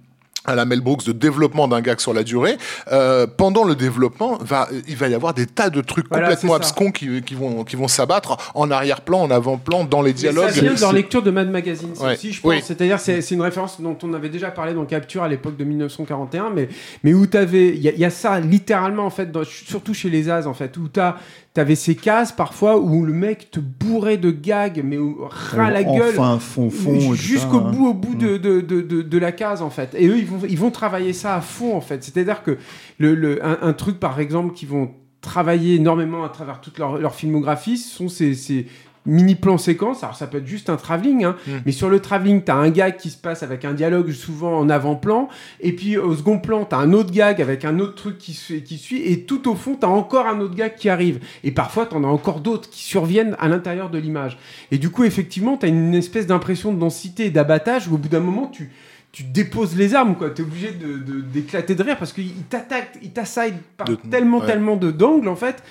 [0.45, 2.57] à la Mel Brooks de développement d'un gag sur la durée,
[2.91, 6.55] euh, pendant le développement, va, il va y avoir des tas de trucs Voilà, complètement
[6.55, 10.51] abscons qui, qui vont qui vont s'abattre en arrière-plan, en avant-plan, dans les dialogues.
[10.51, 12.15] Ça vient de leur lecture de Mad Magazine, Ouais.
[12.15, 12.51] aussi, je pense.
[12.51, 12.61] Oui.
[12.65, 16.51] C'est-à-dire, c'est une référence dont on avait déjà parlé dans Capture à l'époque de 1941,
[16.51, 16.69] mais,
[17.05, 17.69] mais où t'avais.
[17.69, 20.77] Il y, y a ça littéralement, en fait, dans- surtout chez les As, en fait,
[20.77, 21.17] où t'as.
[21.55, 25.85] T'avais ces cases parfois où le mec te bourrait de gags, mais où ras la
[25.85, 26.19] gueule.
[26.19, 27.13] Enfin, fond, fond.
[27.13, 27.71] jusqu'au hein.
[27.71, 29.95] bout, au bout de, de, de, de, de la case en fait.
[29.99, 32.03] Et eux, ils vont, ils vont travailler ça à fond en fait.
[32.03, 32.57] C'est-à-dire que
[32.99, 36.99] le, le, un, un truc par exemple qu'ils vont travailler énormément à travers toute leur,
[36.99, 38.67] leur filmographie, ce sont ces, ces
[39.05, 40.03] mini plans séquences.
[40.05, 41.51] Alors ça peut être juste un travelling, hein, Mm.
[41.67, 44.69] mais sur le travelling, t'as un gag qui se passe avec un dialogue souvent en
[44.71, 45.29] avant-plan,
[45.61, 48.79] et puis au second plan, t'as un autre gag avec un autre truc qui, qui
[48.79, 51.19] suit, et tout au fond, t'as encore un autre gag qui arrive.
[51.43, 54.39] Et parfois, t'en as encore d'autres qui surviennent à l'intérieur de l'image.
[54.71, 57.99] Et du coup, effectivement, tu as une espèce d'impression de densité et d'abattage où au
[57.99, 58.71] bout d'un moment, tu,
[59.11, 60.31] tu déposes les armes, quoi.
[60.31, 63.97] Tu es obligé de- de- d'éclater de, rire parce qu'il t'attaque, il t'assaille par De-
[63.97, 64.47] tellement, ouais.
[64.47, 65.63] tellement de d'angles, en fait,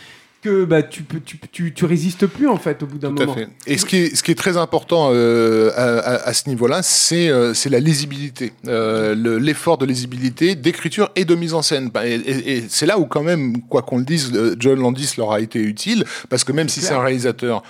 [0.41, 3.21] que bah, tu, peux, tu, tu, tu résistes plus, en fait, au bout d'un Tout
[3.23, 3.37] à moment.
[3.37, 3.47] fait.
[3.67, 6.81] Et ce qui est, ce qui est très important euh, à, à- à ce niveau-là,
[6.83, 11.89] c'est euh, la lisibilité, euh, le- l'effort de lisibilité, d'écriture et de mise en scène.
[11.89, 15.13] Bah, Et, et- et c'est là où quand même, quoi qu'on le dise, John Landis
[15.17, 17.63] leur a été utile, parce que même si c'est un réalisateur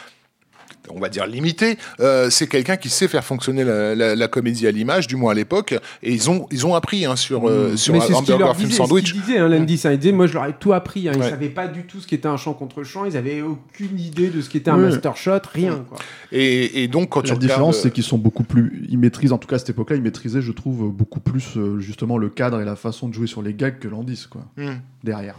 [0.96, 4.68] on va dire limité, euh, c'est quelqu'un qui sait faire fonctionner la, la- la comédie
[4.68, 5.74] à l'image, du moins à l'époque,
[6.04, 7.98] et ils ont, ils ont appris hein, sur, euh, sur Mmh.
[7.98, 9.14] Mais c'est ce qu'il leur Hamburger Film disait, ce Sandwich.
[9.14, 11.14] disait, hein, moi je leur ai tout appris, hein.
[11.16, 11.30] ils Ouais.
[11.30, 14.42] savaient pas du tout ce qu'était un chant contre chant, ils avaient aucune idée de
[14.42, 14.89] ce qu'était un Ouais.
[14.89, 15.86] master shot, rien.
[15.89, 15.98] Quoi.
[16.32, 18.86] Et, et donc, quand tu La regardes, différence, c'est qu'ils sont beaucoup plus.
[18.89, 21.80] Ils maîtrisent, en tout cas à cette époque-là, ils maîtrisaient, je trouve, beaucoup plus euh,
[21.80, 24.42] justement le cadre et la façon de jouer sur les gags que Landis, quoi.
[24.58, 24.78] hmm.
[25.04, 25.36] Derrière.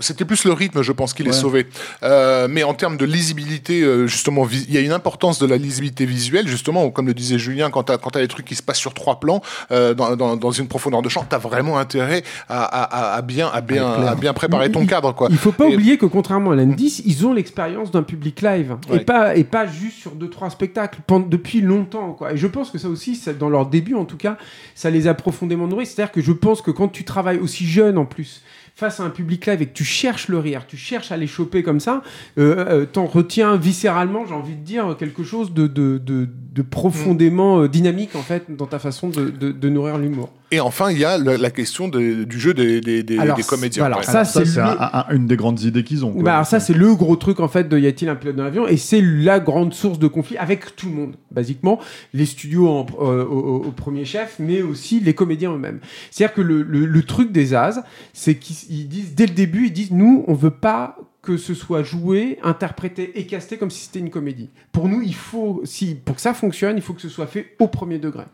[0.00, 1.36] C'était plus le rythme, je pense, qui les Ouais.
[1.36, 1.66] sauvait.
[2.02, 5.56] Euh, mais en termes de lisibilité, euh, justement, il y a une importance de la
[5.56, 8.78] lisibilité visuelle, justement, comme le disait Julien, quand tu as, des trucs qui se passent
[8.78, 12.22] sur trois plans, euh, dans, dans, dans une profondeur de champ, tu as vraiment intérêt
[12.48, 14.08] à, à, à- à bien, à, bien, clair.
[14.08, 15.14] à bien préparer ton Il- cadre.
[15.14, 15.28] Quoi.
[15.30, 18.76] Il faut pas Et- oublier que contrairement à Landis, ils ont l'expérience d'un public live
[18.92, 22.32] et pas et pas juste sur deux trois spectacles pendant, depuis longtemps quoi.
[22.32, 24.36] Et je pense que ça aussi, ça, dans leur début en tout cas,
[24.74, 25.86] ça les a profondément nourris.
[25.86, 28.42] C'est-à-dire que je pense que quand tu travailles aussi jeune en plus
[28.80, 31.26] face à un public live et que tu cherches le rire, tu cherches à les
[31.26, 32.02] choper comme ça,
[32.38, 37.68] euh, euh, t'en retiens viscéralement, j'ai envie de dire quelque chose de, de, profondément euh,
[37.68, 40.30] dynamique en fait dans ta façon de nourrir l'humour.
[40.52, 43.36] Et enfin, il y a la, la question de- du jeu des, des, des, Alors,
[43.36, 43.82] des comédiens.
[43.82, 44.02] voilà, ouais.
[44.02, 46.12] Ça, Alors, c'est c'est le- un- un- une des grandes idées qu'ils ont.
[46.12, 46.22] quoi.
[46.24, 48.42] Bah alors ça c'est le gros truc en fait de y a-t-il un pilote dans
[48.44, 48.66] l'avion?
[48.66, 51.78] Et c'est la grande source de conflit avec tout le monde basiquement
[52.14, 55.78] les studios en- euh, au, premier chef mais aussi les comédiens eux-mêmes
[56.10, 57.82] c'est-à-dire que le, le- le truc des As
[58.12, 61.52] c'est qu'ils ils disent dès le début ils disent nous on veut pas que ce
[61.52, 64.48] soit joué, interprété et casté comme si c'était une comédie.
[64.72, 67.54] Pour nous, il faut, si, pour que ça fonctionne, il faut que ce soit fait
[67.58, 68.24] au premier degré.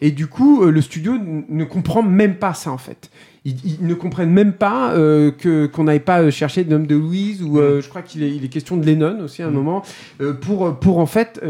[0.00, 3.10] Et du coup, euh, le studio ne comprend même pas ça en fait.
[3.48, 6.86] Ils, ils ne comprennent même pas euh, que qu'on n'aille pas euh, chercher de l'homme
[6.86, 9.46] de Louise ou euh, je crois qu'il est, il est question de Lennon aussi à
[9.46, 9.82] un moment
[10.20, 11.40] euh, pour pour en fait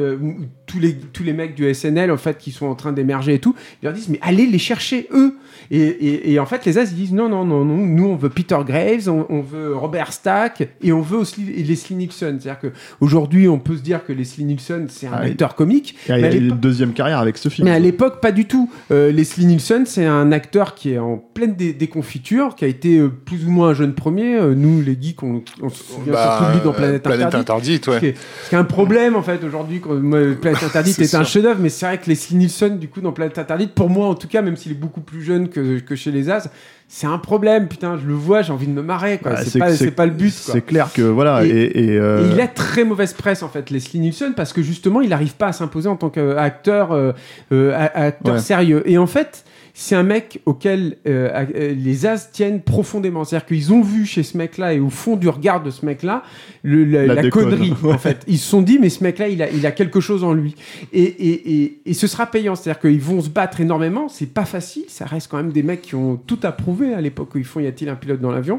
[0.66, 3.38] tous les tous les mecs du SNL en fait qui sont en train d'émerger et
[3.38, 5.34] tout ils leur disent mais allez les chercher eux.
[5.70, 8.16] Et, et, et en fait les As ils disent non non non non nous on
[8.16, 12.38] veut Peter Graves on, on veut Robert Stack et on veut aussi Leslie Nielsen.
[12.40, 12.68] C'est-à-dire que
[13.00, 16.32] aujourd'hui on peut se dire que Leslie Nielsen c'est un Ah, acteur comique Il a
[16.34, 17.66] une deuxième carrière avec ce film.
[17.66, 18.70] mais à l'époque, pas du tout.
[18.90, 21.54] Leslie Nielsen, c'est un acteur qui est en pleine
[21.88, 24.36] dé- déconfiture, qui a été euh, plus ou moins un jeune premier.
[24.36, 27.26] Euh, nous, les geeks, on, on se souvient Bah, surtout de lui dans Planète, Planète
[27.34, 27.50] Interdite.
[27.50, 28.14] Interdite, ouais.
[28.44, 29.80] ce qui est un problème en fait aujourd'hui.
[29.80, 33.38] Planète Interdite est un chef-d'œuvre, mais c'est vrai que Leslie Nielsen, du coup, dans Planète
[33.38, 36.10] Interdite, pour moi en tout cas, même s'il est beaucoup plus jeune que, que chez
[36.10, 36.48] les As,
[36.90, 37.68] c'est un problème.
[37.68, 39.18] Putain, je le vois, j'ai envie de me marrer.
[39.18, 39.32] quoi.
[39.32, 39.40] Bah,
[39.74, 40.32] c'est pas, le but.
[40.32, 41.44] C'est clair que voilà.
[41.44, 44.52] Et- Et, et, euh, Et il a très mauvaise presse en fait, Leslie Nielsen, parce
[44.52, 47.12] que justement, il n'arrive pas à s'imposer en tant qu'acteur euh,
[47.52, 48.40] euh, a- acteur Ouais.
[48.40, 48.82] sérieux.
[48.86, 49.44] Et en fait,
[49.80, 53.22] c'est un mec auquel euh, euh, les As tiennent profondément.
[53.22, 56.24] C'est-à-dire qu'ils ont vu chez ce mec-là et au fond du regard de ce mec-là
[56.64, 57.72] le- la, La connerie.
[57.84, 60.24] En fait, ils se sont dit, mais ce mec-là, il a, il a quelque chose
[60.24, 60.56] en lui.
[60.92, 62.56] Et, et, et, et ce sera payant.
[62.56, 64.08] C'est-à-dire qu'ils vont se battre énormément.
[64.08, 64.82] C'est pas facile.
[64.88, 67.60] Ça reste quand même des mecs qui ont tout approuvé à l'époque où ils font
[67.60, 68.58] Y a-t-il un pilote dans l'avion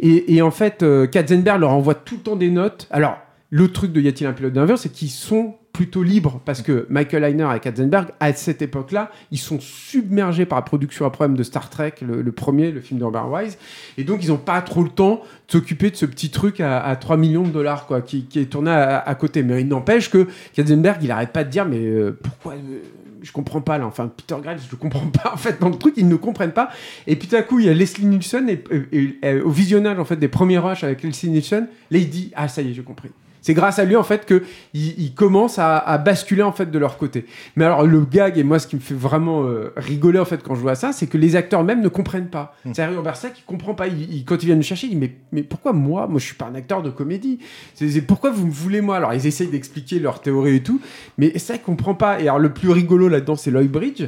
[0.00, 2.88] et, et en fait, euh, Katzenberg leur envoie tout le temps des notes.
[2.90, 3.16] Alors,
[3.48, 6.60] le truc de Y a-t-il un pilote dans l'avion, c'est qu'ils sont plutôt libres parce
[6.60, 11.10] que Michael Heiner et Katzenberg, à cette époque-là, ils sont submergés par la production à
[11.10, 13.58] problème de Star Trek, le, premier, le film d'Urban Wise,
[13.96, 16.80] et donc ils n'ont pas trop le temps de s'occuper de ce petit truc à,
[16.80, 19.44] à 3 millions de dollars quoi, qui, est tourné à, côté.
[19.44, 22.80] Mais il n'empêche que Katzenberg, il arrête pas de dire mais euh, pourquoi euh,
[23.22, 23.86] je comprends pas là.
[23.86, 26.70] Enfin, Peter Graves, je comprends pas en fait dans le truc, ils ne comprennent pas.
[27.06, 30.16] Et puis tout à coup, il y a Leslie Nielsen et au visionnage en fait
[30.16, 33.10] des premiers rushs avec Leslie Nielsen, là il dit ah ça y est, j'ai compris.
[33.42, 34.42] C'est grâce à lui en fait que
[34.74, 37.26] il, il commence à, à basculer en fait de leur côté.
[37.56, 40.42] Mais alors le gag et moi ce qui me fait vraiment euh, rigoler en fait
[40.42, 42.54] quand je vois ça, c'est que les acteurs même ne comprennent pas.
[42.72, 43.86] C'est Harry Bersac qui comprend pas.
[43.86, 46.24] Il, il- quand ils viennent me chercher, il dit mais mais pourquoi moi Moi je
[46.26, 47.38] suis pas un acteur de comédie?
[47.74, 48.96] C'est pourquoi vous me voulez moi?
[48.96, 50.80] Alors ils essayent d'expliquer leur théorie et tout,
[51.16, 52.20] mais vrai qu'ils comprennent pas.
[52.20, 54.04] Et alors le plus rigolo là-dedans c'est Lloyd Bridge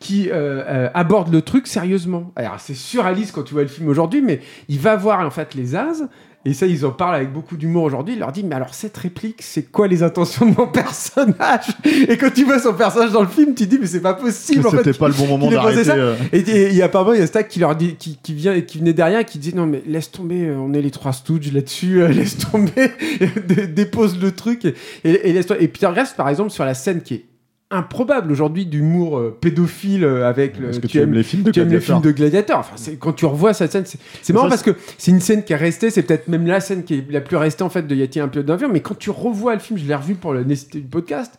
[0.00, 2.32] qui euh, euh, aborde le truc sérieusement.
[2.36, 5.54] Alors c'est surréaliste quand tu vois le film aujourd'hui, mais il va voir en fait
[5.54, 6.02] les As.
[6.48, 8.14] Et ça, ils en parlent avec beaucoup d'humour aujourd'hui.
[8.14, 11.66] Il leur dit, mais alors cette réplique, c'est quoi les intentions de mon personnage?
[12.08, 14.14] Et quand tu vois son personnage dans le film, tu te dis, mais c'est pas
[14.14, 14.64] possible.
[14.70, 15.84] C'était pas le bon moment d'arrêter.
[15.84, 15.94] ça.
[15.94, 18.18] euh, et et il y a apparemment, il y a Stack qui leur dit, qui,
[18.22, 20.90] qui vient, qui venait derrière, qui dit non mais laisse tomber, euh, on est les
[20.90, 22.92] trois Stooges là-dessus, euh, laisse tomber,
[23.46, 24.64] Dé- dépose le truc
[25.04, 27.24] et, laisse Et Peter Graves, par exemple, sur la scène qui est
[27.70, 30.70] improbable aujourd'hui d'humour euh, pédophile euh, avec le.
[30.70, 32.60] Est-ce que tu aimes les films de tu aimes les films de gladiateurs.
[32.60, 35.20] Enfin, c'est- quand tu revois cette scène, c'est c'est marrant ça, parce que c'est une
[35.20, 37.68] scène qui est restée, c'est peut-être même la scène qui est la plus restée en
[37.68, 38.68] fait de Y a-t-il un pilote d'avion.
[38.72, 41.38] Mais quand tu revois le film, je l'ai revu pour la nécessité du podcast.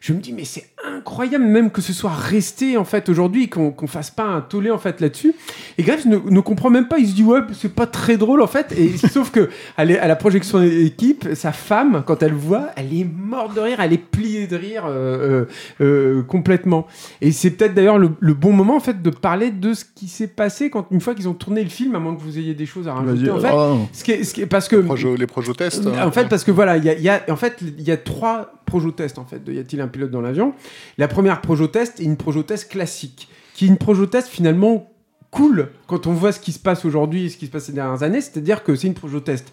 [0.00, 3.70] Je me dis mais c'est incroyable même que ce soit resté en fait aujourd'hui qu'on
[3.70, 5.34] qu'on fasse pas un tollé en fait là-dessus.
[5.78, 6.98] Et Graves ne, ne comprend même pas.
[6.98, 8.72] Il se dit ouais c'est pas très drôle en fait.
[8.76, 13.54] Et sauf que à la projection équipe, sa femme quand elle voit, elle est morte
[13.56, 15.46] de rire, elle est pliée de rire euh,
[15.80, 16.86] euh, euh, complètement.
[17.20, 20.08] Et c'est peut-être d'ailleurs le, le bon moment en fait de parler de ce qui
[20.08, 22.54] s'est passé quand une fois qu'ils ont tourné le film, à moins que vous ayez
[22.54, 23.30] des choses à rajouter.
[23.30, 25.86] En fait, oh, ce qui est, ce qui est- parce que Projo- les projo-tests.
[25.86, 26.06] hein.
[26.06, 27.90] en fait, parce que voilà, il y a, il y a- en fait, il y
[27.90, 29.42] a trois projo-tests en fait.
[29.42, 30.54] De y a-t-il un pilote dans l'avion?
[30.98, 34.90] La première projo-test est une projo-test classique, qui est une projo-test finalement
[35.30, 37.72] cool quand on voit ce qui se passe aujourd'hui et ce qui se passe ces
[37.72, 38.20] dernières années.
[38.20, 39.52] C'est-à-dire que c'est une projo-test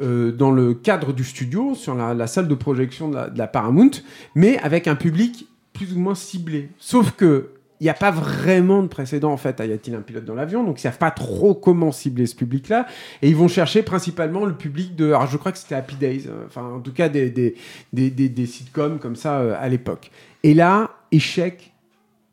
[0.00, 3.90] euh, dans le cadre du studio, sur la, salle de projection de la Paramount,
[4.34, 6.70] mais avec un public plus ou moins ciblé.
[6.78, 7.50] Sauf que
[7.82, 10.62] il n'y a pas vraiment de précédent en fait Y a-t-il un pilote dans l'avion,
[10.62, 12.86] donc ils savent pas trop comment cibler ce public-là,
[13.22, 16.24] et ils vont chercher principalement le public de, alors je crois que c'était Happy Days,
[16.28, 17.56] euh, enfin en tout cas des, des,
[17.92, 20.12] des, des- des sitcoms comme ça euh, à l'époque.
[20.44, 21.72] Et là, échec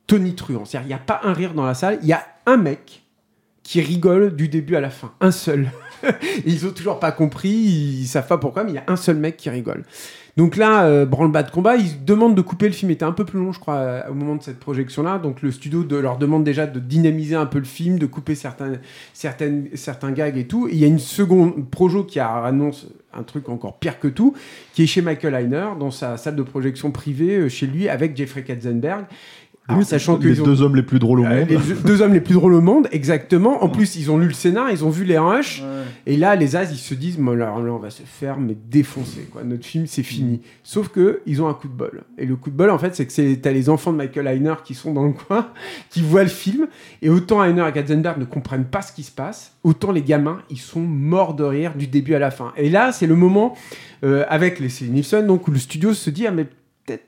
[0.05, 2.57] tonitruant, c'est-à-dire il n'y a pas un rire dans la salle, il y a un
[2.57, 3.01] mec
[3.63, 5.71] qui rigole du début à la fin, un seul.
[6.45, 9.17] Ils ont toujours pas compris, ils savent pas pourquoi, mais il y a un seul
[9.17, 9.83] mec qui rigole.
[10.39, 12.91] Donc là, euh, branle-bas de combat, ils demandent de couper le film.
[12.91, 15.17] Il était un peu plus long, je crois, euh, au moment de cette projection-là.
[15.17, 18.75] Donc le studio leur demande déjà de dynamiser un peu le film, de couper certains,
[19.11, 19.67] certaines,
[20.13, 20.69] gags et tout.
[20.71, 24.33] Il y a une seconde projo qui annonce un truc encore pire que tout,
[24.73, 28.15] qui est chez Michael Heiner, dans sa salle de projection privée, euh, chez lui, avec
[28.15, 29.07] Jeffrey Katzenberg.
[29.69, 31.49] Alors, sachant les qu'ils ont deux hommes les plus drôles au euh, monde.
[31.49, 33.63] les deux, hommes les plus drôles au monde, exactement.
[33.63, 35.63] En plus, ils ont lu le scénar, ils ont vu les rushs.
[36.05, 39.27] Et là, les As, ils se disent, là, on va se faire mais défoncer.
[39.31, 39.43] Quoi.
[39.43, 40.41] Notre film, c'est fini.
[40.63, 42.03] Sauf que ils ont un coup de bol.
[42.17, 44.27] Et le coup de bol, en fait, c'est que c'est- t'as les enfants de Michael
[44.27, 45.47] Heiner qui sont dans le coin,
[45.89, 46.67] qui voient le film.
[47.01, 50.39] Et autant Heiner et Katzenberg ne comprennent pas ce qui se passe, autant les gamins,
[50.49, 52.53] ils sont morts de rire du début à la fin.
[52.57, 53.55] Et là, c'est le moment,
[54.03, 56.47] euh, avec les Nielsen, donc, où le studio se dit, ah, mais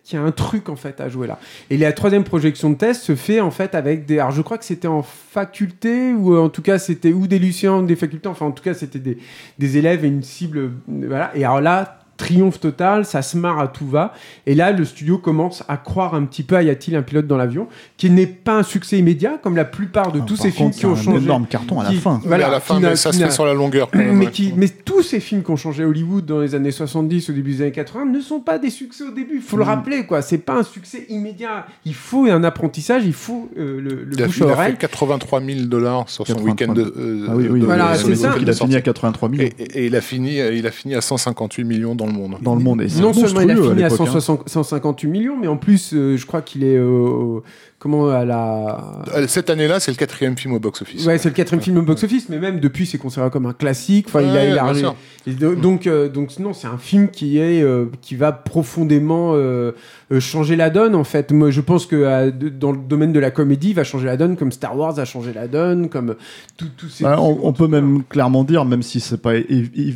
[0.04, 1.40] qu'il y a un truc en fait à jouer là.
[1.70, 4.20] Et la troisième projection de test se fait en fait avec des.
[4.20, 7.40] Alors je crois que c'était en faculté ou euh, en tout cas c'était ou des
[7.40, 8.28] lycéens ou des facultés.
[8.28, 9.18] Enfin en tout cas c'était des,
[9.58, 10.58] des élèves et une cible.
[10.60, 11.32] euh, Voilà.
[11.36, 14.14] Et alors là triomphe total, ça se marre à tout va.
[14.46, 17.26] Et là, le studio commence à croire un petit peu à y a-t-il un pilote
[17.26, 17.68] dans l'avion,
[17.98, 20.86] qui n'est pas un succès immédiat, comme la plupart de Ah, tous ces films qui
[20.86, 21.18] ont c'est changé.
[21.18, 22.20] un énorme carton à la qui- fin.
[22.24, 23.90] Voilà, Mais à la fin, mais ça se fait sur la longueur.
[23.90, 24.32] quand même, mais, ouais.
[24.32, 27.54] qui, mais tous ces films qui ont changé Hollywood dans les années 70, au début
[27.54, 29.36] des années 80, ne sont pas des succès au début.
[29.38, 30.22] Il faut le rappeler, quoi.
[30.22, 31.66] C'est pas un succès immédiat.
[31.86, 34.52] Il faut un apprentissage, il faut euh, le, le Il a, bouche il a fait
[34.54, 34.76] oreille.
[34.78, 36.94] 83 000 dollars sur son 83 week-end de.
[36.98, 38.36] euh, Ah oui, oui, de- Voilà, de- ça.
[38.40, 40.94] Il a fini à 83 millions Et, et- et il a fini, il a fini
[40.96, 42.38] à 158 millions dans le monde.
[42.42, 42.82] dans le monde.
[42.82, 44.20] Et Non seulement il a fini à, l'époque, hein.
[44.20, 47.40] 160 158 millions, mais en plus, euh, je crois qu'il est euh,
[47.82, 48.80] comment à la.
[49.16, 51.04] Euh, Cette année-là, c'est le quatrième film au box-office.
[51.06, 54.06] Ouais, c'est le quatrième film au box-office, mais même depuis, c'est considéré comme un classique.
[54.08, 54.96] Enfin, il a bien sûr.
[55.26, 59.72] Do- donc, euh, donc, non, c'est un film qui est, euh, qui va profondément euh,
[60.12, 60.94] euh, changer la donne.
[60.94, 63.84] En fait, moi, je pense que euh, dans le domaine de la comédie, il va
[63.84, 66.16] changer la donne, comme Star Wars a changé la donne, comme
[66.58, 67.04] tout- tous ces.
[67.04, 69.34] Bah, on, on peut même clairement dire, même si c'est pas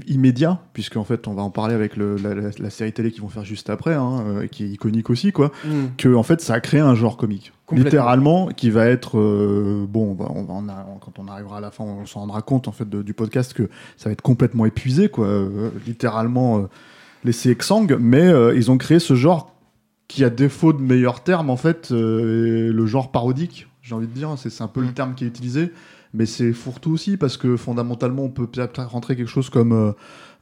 [0.08, 3.22] immédiat, puisqu'en fait on va en parler avec le- la, la- la série télé qu'ils
[3.22, 5.70] vont faire juste après, hein, euh, qui est iconique aussi, quoi, Mm.
[5.98, 7.52] que en fait ça a créé un genre comique.
[7.72, 11.84] Littéralement, qui va être euh, bon, on va, on quand on arrivera à la fin,
[11.84, 15.10] on s'en rendra compte en fait de- du podcast que ça va être complètement épuisé,
[15.10, 16.64] quoi, euh, littéralement euh,
[17.24, 19.56] laissé exsangue, mais euh, ils ont créé ce genre
[20.08, 21.94] qui, à défaut de meilleurs termes, en fait, est
[22.72, 24.94] le genre parodique, j'ai envie de dire, c'est c'est un peu le Mm.
[24.94, 25.72] terme qui est utilisé.
[26.14, 29.94] Mais c'est fourre-tout aussi parce que fondamentalement on peut peut-être rentrer quelque chose comme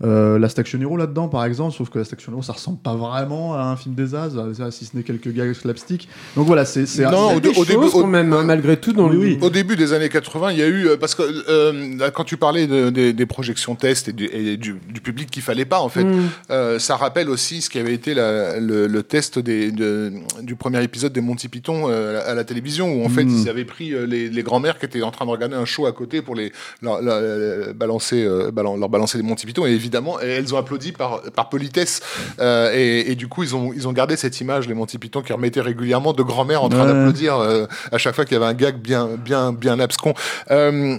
[0.03, 2.95] euh, Last Action Hero là-dedans par exemple, sauf que Last Action Hero ça ressemble pas
[2.95, 4.31] vraiment à un film des As,
[4.71, 6.07] si ce n'est quelques gags slapstick.
[6.35, 9.07] Donc voilà, c'est c'est Non, au- des au début- au- même, hein, malgré tout, dans
[9.09, 9.19] Oui, le.
[9.19, 9.37] oui.
[9.41, 12.37] Au début des années 80, il y a eu euh, parce que euh, quand tu
[12.37, 15.79] parlais de- des- des projections tests et, du, et du, du public qu'il fallait pas
[15.79, 16.21] en fait, Mm.
[16.51, 20.55] euh, ça rappelle aussi ce qui avait été la- le, le test des, de- du
[20.55, 23.29] premier épisode des Monty Python euh, à la télévision où en fait Mm.
[23.43, 25.91] ils avaient pris les, les grands-mères qui étaient en train de regarder un show à
[25.93, 26.51] côté pour les
[26.81, 30.57] leur, leur- leur balancer euh, balan- leur balancer les Monty Python et évidemment elles ont
[30.57, 32.01] applaudi par par politesse
[32.39, 35.21] euh, et, et du coup ils ont ils ont gardé cette image les Monty Python
[35.21, 36.93] qui remettaient régulièrement de grand-mères en train Ouais.
[36.93, 40.13] d'applaudir euh, à chaque fois qu'il y avait un gag bien bien bien abscon.
[40.51, 40.97] Euh,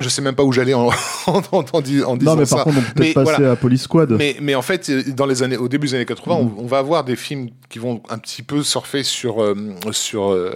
[0.00, 0.88] je sais même pas où j'allais en,
[1.26, 2.56] en, en, en dis- en disant Non mais ça.
[2.56, 3.52] par contre on peut peut-être passer voilà.
[3.52, 4.10] à Police Squad.
[4.12, 6.38] Mais, mais en fait, euh, dans les années, au début des années 80, Mm.
[6.58, 9.54] on, on va avoir des films qui vont un petit peu surfer sur, euh,
[9.92, 10.52] sur, euh,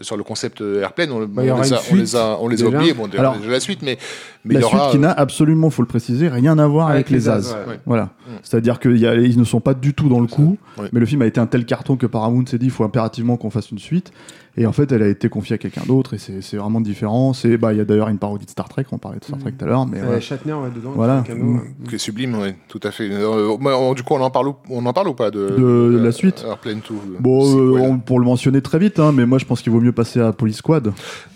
[0.00, 1.10] sur le concept Airplane.
[1.12, 2.94] On, Bah, on les, a, on les suite, a, on les a oubliés.
[2.94, 3.98] Bon, Alors, déjà la suite, mais,
[4.44, 4.90] mais la y suite aura.
[4.90, 7.52] qui n'a absolument, faut le préciser, rien à voir avec, les As.
[7.52, 7.72] ouais.
[7.72, 7.80] Ouais.
[7.86, 8.04] Voilà.
[8.04, 8.30] Mm.
[8.42, 10.88] C'est-à-dire qu'ils ne sont pas du tout dans le coup, Ouais.
[10.92, 13.36] mais le film a été un tel carton que Paramount s'est dit il faut impérativement
[13.36, 14.12] qu'on fasse une suite.
[14.60, 17.32] Et en fait, elle a été confiée à quelqu'un d'autre et c'est c'est vraiment différent.
[17.32, 19.38] C'est bah il y a d'ailleurs une parodie de Star Trek, on parlait de Star
[19.38, 20.20] Trek tout à l'heure, mais Euh, voilà.
[20.20, 20.92] Shatner, ouais, dedans.
[20.96, 21.22] Voilà.
[21.24, 21.54] qui Mm.
[21.56, 21.62] ouais.
[21.88, 23.08] qui est sublime, oui, tout à fait.
[23.10, 26.00] Euh, moi, du coup, on en parle, ou- on en parle ou pas de, De
[26.02, 27.80] la suite Airplane 2 Bon, euh, ouais.
[27.82, 30.20] on- pour le mentionner très vite, hein, mais moi je pense qu'il vaut mieux passer
[30.20, 30.92] à Police Squad.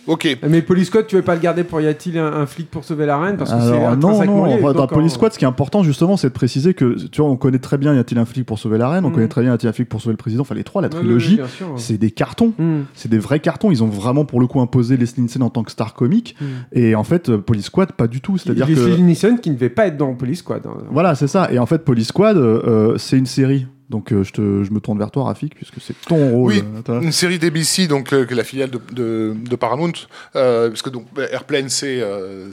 [0.09, 0.37] Ok.
[0.49, 2.83] Mais Police Squad, tu veux pas le garder pour y a-t-il un, un flic pour
[2.83, 3.37] sauver la reine?
[3.37, 5.49] Parce que c'est Alors, non, non, lié, enfin, dans Police en- Squad, ce qui est
[5.49, 8.25] important justement, c'est de préciser que tu vois, on connaît très bien y a-t-il un
[8.25, 9.13] flic pour sauver la reine, on Mm.
[9.13, 10.89] connaît très bien y a-t-il un flic pour sauver le président, enfin les trois, la
[10.89, 11.47] Ouais, ouais, trilogie, ouais,
[11.77, 12.53] c'est des cartons.
[12.59, 12.81] Mm.
[12.95, 15.63] C'est des vrais cartons, ils ont vraiment pour le coup imposé Leslie Nielsen en tant
[15.63, 16.35] que star comique.
[16.41, 16.45] Mm.
[16.73, 18.39] Et en fait, euh, Police Squad, pas du tout.
[18.39, 18.73] C'est-à-dire que.
[18.73, 20.67] Leslie Nielsen qui ne devait pas être dans Police Squad.
[20.67, 20.79] hein.
[20.91, 21.53] Voilà, c'est ça.
[21.53, 23.67] Et en fait, Police Squad, euh, euh, c'est une série.
[23.91, 26.55] Donc euh, je, te, je me tourne vers toi, Rafik, puisque c'est ton rôle.
[26.55, 26.65] Oui.
[27.03, 29.93] Une série d'ABC, donc euh, la filiale de, de, de Paramount,
[30.35, 32.51] euh, parce que donc Airplane c'est euh,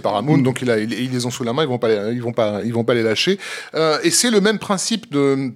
[0.00, 0.38] Paramount.
[0.38, 2.22] donc il a, ils, ils les ont sous la main, ils vont pas les, ils
[2.22, 3.40] vont pas ils vont pas les lâcher.
[3.74, 5.50] Euh, et c'est le même principe de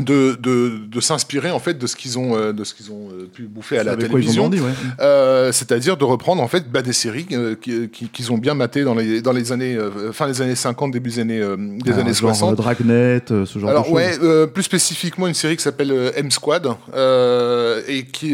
[0.00, 3.08] de, de, de s'inspirer en fait de ce qu'ils ont euh, de ce qu'ils ont
[3.12, 4.48] euh, pu bouffer à la télévision.
[4.50, 4.58] ouais.
[5.00, 7.26] Euh, c'est-à-dire de reprendre en fait bah, des séries
[7.60, 9.76] qui- qui- qu'ils ont bien matées dans les dans les années
[10.12, 11.40] fin des années 50 début des années
[11.84, 13.94] des années genre, 60 euh, Dragnet, ce genre de alors choses.
[13.94, 18.32] ouais, euh, plus spécifiquement une série qui s'appelle M Squad euh, et qui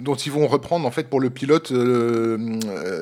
[0.00, 1.70] dont ils vont reprendre en fait pour le pilote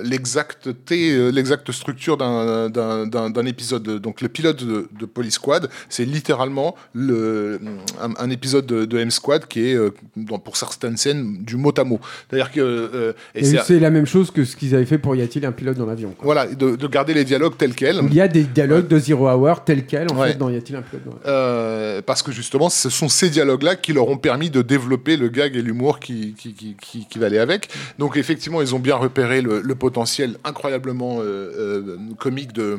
[0.03, 3.83] l'exacteté, l'exacte structure d'un d'un d'un d'un épisode.
[4.01, 7.61] Donc le pilote de, de Police Squad, c'est littéralement le
[8.03, 11.57] un, un épisode de, de M Squad qui est euh, dans- pour certaines scènes du
[11.57, 12.01] mot à mot.
[12.29, 15.15] C'est-à-dire que euh, et Et c'est- la même chose que ce qu'ils avaient fait pour
[15.17, 18.01] Y a-t-il un pilote dans l'avion voilà de, de garder les dialogues tels quels.
[18.07, 20.33] Il y a des dialogues de Zero Hour tels quels en Ouais.
[20.33, 23.31] fait dans Y a-t-il un pilote dans l'avion Euh, parce que justement, ce sont ces
[23.31, 27.07] dialogues-là qui leur ont permis de développer le gag et l'humour qui, qui, qui, qui,
[27.07, 27.69] qui va aller avec.
[27.99, 31.23] Donc effectivement, ils ont bien repéré le, le potentiel incroyablement euh,
[31.59, 32.79] euh, comique de,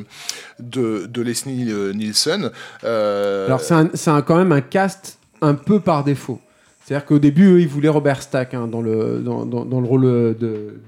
[0.60, 2.50] de, de Leslie Nielsen.
[2.84, 5.05] Euh, Alors c'est quand même un cast
[5.40, 6.40] un peu par défaut.
[6.84, 9.86] C'est-à-dire qu'au début, eux, ils voulaient Robert Stack hein, dans, le, dans, dans, dans le
[9.88, 10.36] rôle de,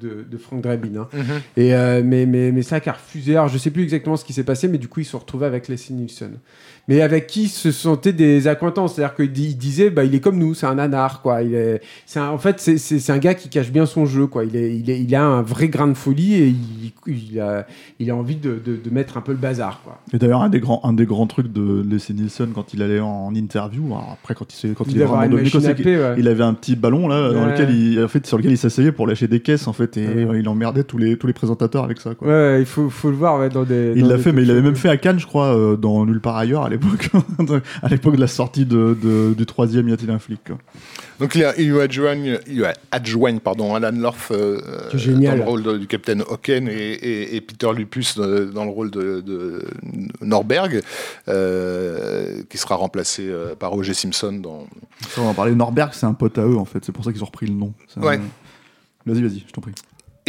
[0.01, 1.01] de, de Frank Drebin.
[1.01, 1.09] hein.
[1.13, 1.25] Mhm.
[1.57, 3.33] Et, euh, mais, mais, mais Stack a refusé.
[3.35, 5.19] Alors, je sais plus exactement ce qui s'est passé, mais du coup, ils se sont
[5.19, 6.39] retrouvés avec Leslie Nielsen.
[6.89, 8.95] Mais avec qui se sentaient des acquaintances.
[8.95, 11.43] C'est-à-dire qu'il di- il disait, bah, il est comme nous, c'est un nanar, quoi.
[11.43, 11.81] Il est,
[12.17, 14.45] un- en fait, c'est- un gars qui cache bien son jeu, quoi.
[14.45, 16.93] Il, est, il, est, il a un vrai grain de folie et il,
[17.33, 17.67] il, a,
[17.99, 19.99] il a envie de, de, de mettre un peu le bazar, quoi.
[20.13, 23.01] Et d'ailleurs, un des grands, un des grands trucs de Leslie Nielsen quand il allait
[23.01, 25.49] en interview, alors après quand il, quand il, Il est vraiment devenu
[25.99, 26.15] ouais.
[26.19, 28.93] il avait un petit ballon là, dans lequel il, en fait, sur lequel il s'asseyait
[28.93, 30.41] pour lâcher des caisses en fait, et Ouais.
[30.41, 32.15] il emmerdait tous les tous les présentateurs avec ça.
[32.15, 32.29] Quoi.
[32.29, 33.93] Ouais, il faut, faut le voir dans des.
[33.97, 34.65] Il l'a fait, mais il talk avait shows.
[34.67, 37.11] même fait à Cannes, je crois, euh, dans Nulle part ailleurs à l'époque,
[37.83, 40.59] à l'époque de la sortie de, de- du troisième Y a-t-il un flic quoi.
[41.21, 44.61] Donc il, y a- il adjoigne, il adjoigne pardon, Alan Lorf euh,
[45.31, 48.71] dans le rôle de- du capitaine Hocken et, et- et Peter Lupus euh, dans le
[48.71, 49.63] rôle de, de
[50.23, 50.83] Norberg,
[51.29, 53.95] euh, qui sera remplacé euh, par O.J.
[53.95, 54.67] Simpson dans,
[55.09, 55.55] Ça, on en parlait.
[55.55, 57.55] Norberg, c'est un pote à eux en fait, c'est pour ça qu'ils ont repris le
[57.55, 57.73] nom.
[57.89, 58.21] C'est un- Ouais.
[59.07, 59.73] Vas-y, vas-y, je t'en prie.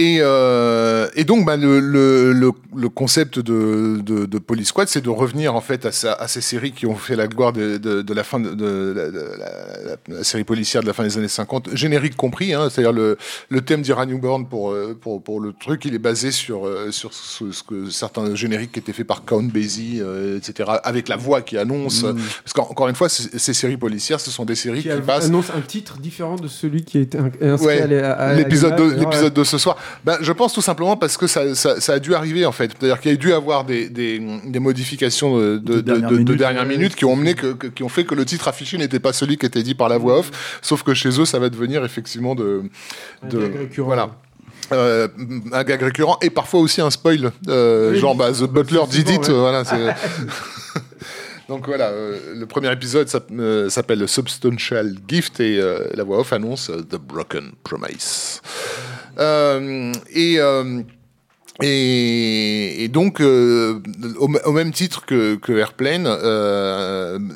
[0.01, 4.87] Et, euh, et donc, bah, le, le, le, le concept de, de, de Police Squad,
[4.87, 7.51] c'est de revenir en fait à, sa- à ces séries qui ont fait la gloire
[7.51, 11.03] de, de, de la fin de, de la, de la- série policière de la fin
[11.03, 12.53] des années 50, générique compris.
[12.53, 13.17] Hein, C'est-à-dire le,
[13.49, 16.91] le thème d'Ira Newborn pour, euh, pour, pour le truc, il est basé sur, euh,
[16.91, 21.09] sur ce, ce que certains génériques qui étaient faits par Count Basie, euh, etc., avec
[21.09, 22.05] la voix qui annonce.
[22.43, 25.25] Parce qu'encore une fois, ces, séries policières, ce sont des séries Qui qui, a- passent
[25.25, 29.57] annonce un titre différent de celui qui in- inscrit Ouais, à l'épisode de, de ce
[29.57, 29.75] soir.
[30.05, 32.71] Ben, je pense tout simplement parce que ça, ça, ça a dû arriver en fait.
[32.77, 36.09] C'est-à-dire qu'il y a dû avoir des, des, des modifications de, de, De de- dernière
[36.09, 36.37] de- de minute.
[36.37, 38.99] dernière minute qui ont mené que, que- qui ont fait que le titre affiché n'était
[38.99, 40.31] pas celui qui était dit par la voix off.
[40.61, 42.63] Sauf que chez eux, ça va devenir effectivement de,
[43.23, 43.85] Un de gag récurrent.
[43.87, 44.09] voilà.
[44.71, 45.07] Euh,
[45.51, 49.09] un gag récurrent et parfois aussi un spoil, euh, Oui, genre bah, The Butler did
[49.09, 49.29] it, ouais.
[49.31, 49.65] euh, voilà.
[49.65, 49.95] c'est-
[51.49, 56.31] Donc voilà, euh, le premier épisode euh, s'appelle Substantial Gift et euh, la voix off
[56.31, 58.41] annonce euh, The Broken Promise.
[59.19, 60.81] Euh, et, euh,
[61.61, 63.81] et, donc, euh,
[64.17, 66.07] au, même titre que, Airplane,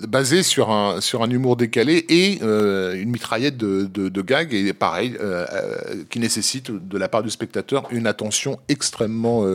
[0.08, 5.18] basé sur un, sur un humour décalé et une mitraillette de, de, gags, et pareil,
[6.10, 9.46] qui nécessite de la part du spectateur une attention extrêmement,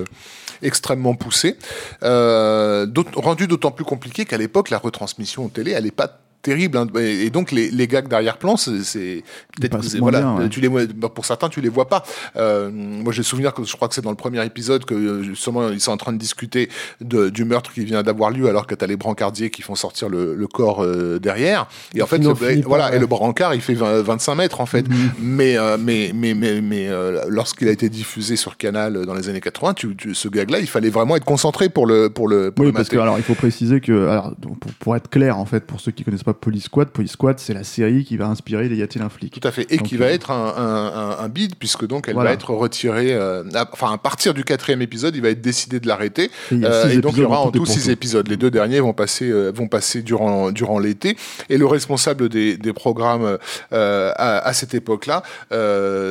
[0.62, 1.56] extrêmement poussée,
[2.02, 6.20] euh, d'aut- rendu d'autant plus compliqué qu'à l'époque, la retransmission au télé, elle n'est pas
[6.42, 6.86] terrible hein.
[6.96, 9.22] et donc les, les gags d'arrière-plan c'est
[9.60, 10.48] peut-être voilà bien, ouais.
[10.48, 12.04] tu les bah, pour certains tu les vois pas
[12.36, 15.22] euh, moi j'ai souvenir que je crois que c'est dans le premier épisode que euh,
[15.22, 16.68] justement ils sont en train de discuter
[17.00, 20.08] de, du meurtre qui vient d'avoir lieu alors que t'as les brancardiers qui font sortir
[20.08, 22.96] le, le corps euh, derrière et en fait le- pas, voilà ouais.
[22.96, 25.10] et le brancard il fait 20 25 mètres en fait Mhm.
[25.20, 26.88] mais euh, mais mais mais, mais
[27.28, 30.60] lorsqu'il a été diffusé sur Canal dans les années 80 tu, tu- ce gag là
[30.60, 33.18] il fallait vraiment être concentré pour le pour le pour Oui, le parce que alors
[33.18, 36.22] il faut préciser que alors, pour, pour être clair en fait pour ceux qui connaissent
[36.22, 39.08] pas Police Squad, Police Squad c'est la série qui va inspirer les Y a-t-il un
[39.08, 39.32] flic.
[39.40, 39.66] Tout à fait.
[39.72, 40.86] Et Donc, qui va euh, être un, un,
[41.20, 42.30] un, un bid, puisque donc elle Voilà.
[42.30, 43.12] va être retirée.
[43.14, 46.30] euh, à- enfin, à partir du quatrième épisode, il va être décidé de l'arrêter.
[46.52, 48.28] Et Euh, et donc il y aura en tout six épisodes.
[48.28, 51.16] Les deux derniers vont passer, vont passer durant, durant l'été.
[51.48, 53.38] Et le responsable des, des programmes
[53.70, 55.22] à, à cette époque-là,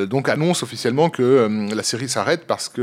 [0.06, 2.82] donc annonce officiellement que la série s'arrête parce que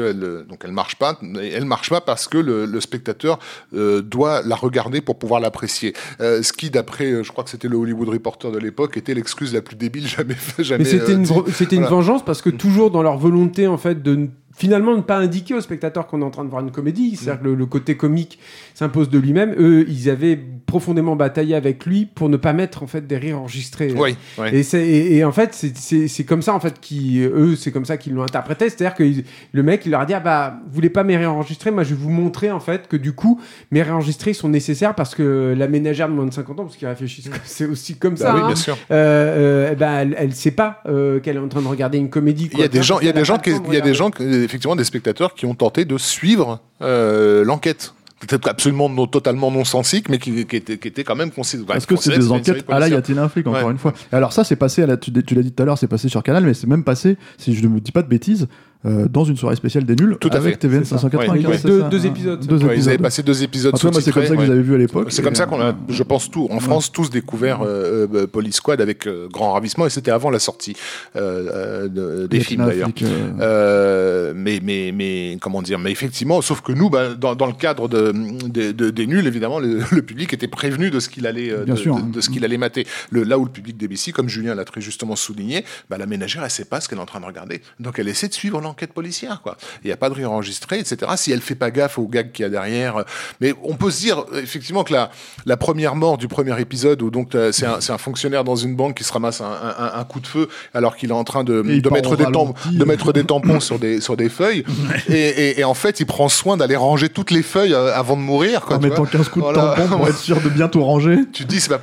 [0.65, 1.19] elle, marche pas.
[1.53, 3.39] Elle marche pas parce que le, le spectateur
[3.73, 5.95] doit la regarder pour pouvoir l'apprécier.
[6.21, 9.53] Euh, ce qui, d'après, je crois que c'était le Hollywood Reporter de l'époque, était l'excuse
[9.53, 10.85] la plus débile jamais jamais.
[10.85, 14.97] Mais c'était euh, une, vengeance parce que toujours dans leur volonté en fait de finalement
[14.97, 17.47] ne pas indiquer au spectateur qu'on est en train de voir une comédie, c'est-à-dire que
[17.49, 18.39] le, le côté comique
[18.75, 19.55] s'impose de lui-même.
[19.59, 23.39] Eux, ils avaient profondément bataillé avec lui pour ne pas mettre en fait des rires
[23.41, 23.93] enregistrés.
[23.97, 24.49] Oui, oui.
[24.53, 27.85] Et, c'est- et, et en fait, c'est- comme ça en fait qui eux, c'est comme
[27.85, 28.69] ça qu'ils l'ont interprété.
[28.71, 29.05] C'est-à-dire que
[29.53, 31.91] le mec, il leur a dit ah bah vous voulez pas mes réenregistrer, moi je
[31.91, 33.41] vais vous montrer en fait que du coup
[33.71, 36.89] mes réenregistrés sont nécessaires parce que la ménagère de moins de 50 ans, parce qu'ils
[36.89, 38.35] réfléchissent, c'est aussi comme Bah ça.
[38.35, 38.77] oui, hein, bien sûr.
[38.91, 41.99] euh, euh, eh ben, elle, elle sait pas euh, qu'elle est en train de regarder
[41.99, 42.49] une comédie.
[42.53, 43.95] Il y a des gens, il y a des gens, qui, il y a des
[43.95, 44.11] gens,
[44.45, 47.95] effectivement, des spectateurs qui ont tenté de suivre euh, l'enquête.
[48.21, 51.67] Peut-être absolument non, totalement non sensique, mais qui, qui était, qui était quand même considéré.
[51.67, 53.73] Parce que c'est des enquêtes à la Y a-t-il un flic encore Ouais.
[53.73, 53.93] une fois?
[54.13, 55.89] Et alors ça c'est passé à la, tu, tu l'as dit tout à l'heure c'est
[55.89, 58.49] passé sur Canal mais c'est même passé si je ne me dis pas de bêtises
[58.87, 60.99] euh, dans une soirée spéciale des nuls Tout à avec fait, TVN c'est ça.
[61.01, 62.47] 595 Ouais, Deux- deux hein épisodes.
[62.47, 64.37] deux Ouais, ils avaient épisodes passé deux épisodes en tout cas moi c'est comme ça
[64.37, 66.49] que vous avez vu à l'époque C'est comme ça qu'on a, Euh, je pense, tout,
[66.51, 70.31] en France, tous découvert euh, euh, Police Squad avec euh, grand ravissement, et c'était avant
[70.31, 70.75] la sortie
[71.17, 72.91] euh, euh, de- des films d'ailleurs.
[73.03, 77.47] euh, Euh, mais, mais, mais, comment dire, mais effectivement, sauf que nous, bah, dans, dans
[77.47, 78.13] le cadre de,
[78.49, 81.65] de- de- des nuls, évidemment, le, le public était prévenu de ce qu'il allait, euh,
[81.65, 81.97] Bien de, sûr.
[81.97, 82.87] de- de ce qu'il allait mater.
[83.11, 86.43] Le, là où le public d'ABC, comme Julien l'a très justement souligné, bah, la ménagère,
[86.45, 87.61] elle sait pas ce qu'elle est en train de regarder.
[87.81, 88.74] Donc elle essaie de suivre l'enquête.
[88.75, 89.57] Enquête policière, quoi.
[89.83, 90.97] Il n'y a pas de rire enregistré, etc.
[91.17, 92.97] Si elle fait pas gaffe au gag qu'il y a derrière.
[92.99, 93.03] euh,
[93.41, 95.11] Mais on peut se dire, euh, effectivement, que la,
[95.47, 98.97] la première mort du premier épisode, où donc euh, c'est un, fonctionnaire dans une banque
[98.97, 101.63] qui se ramasse un, un- un coup de feu alors qu'il est en train de,
[101.63, 102.77] mettre des tampons, ralenti.
[102.79, 104.65] de mettre des tampons sur des, sur des feuilles.
[105.09, 108.23] Et, et- et en fait, il prend soin d'aller ranger toutes les feuilles avant de
[108.23, 108.77] mourir, quoi.
[108.77, 109.07] en mettant vois.
[109.07, 109.75] 15 coups de Voilà.
[109.77, 111.19] tampon pour être sûr de bientôt ranger.
[111.33, 111.81] tu te dis c'est pas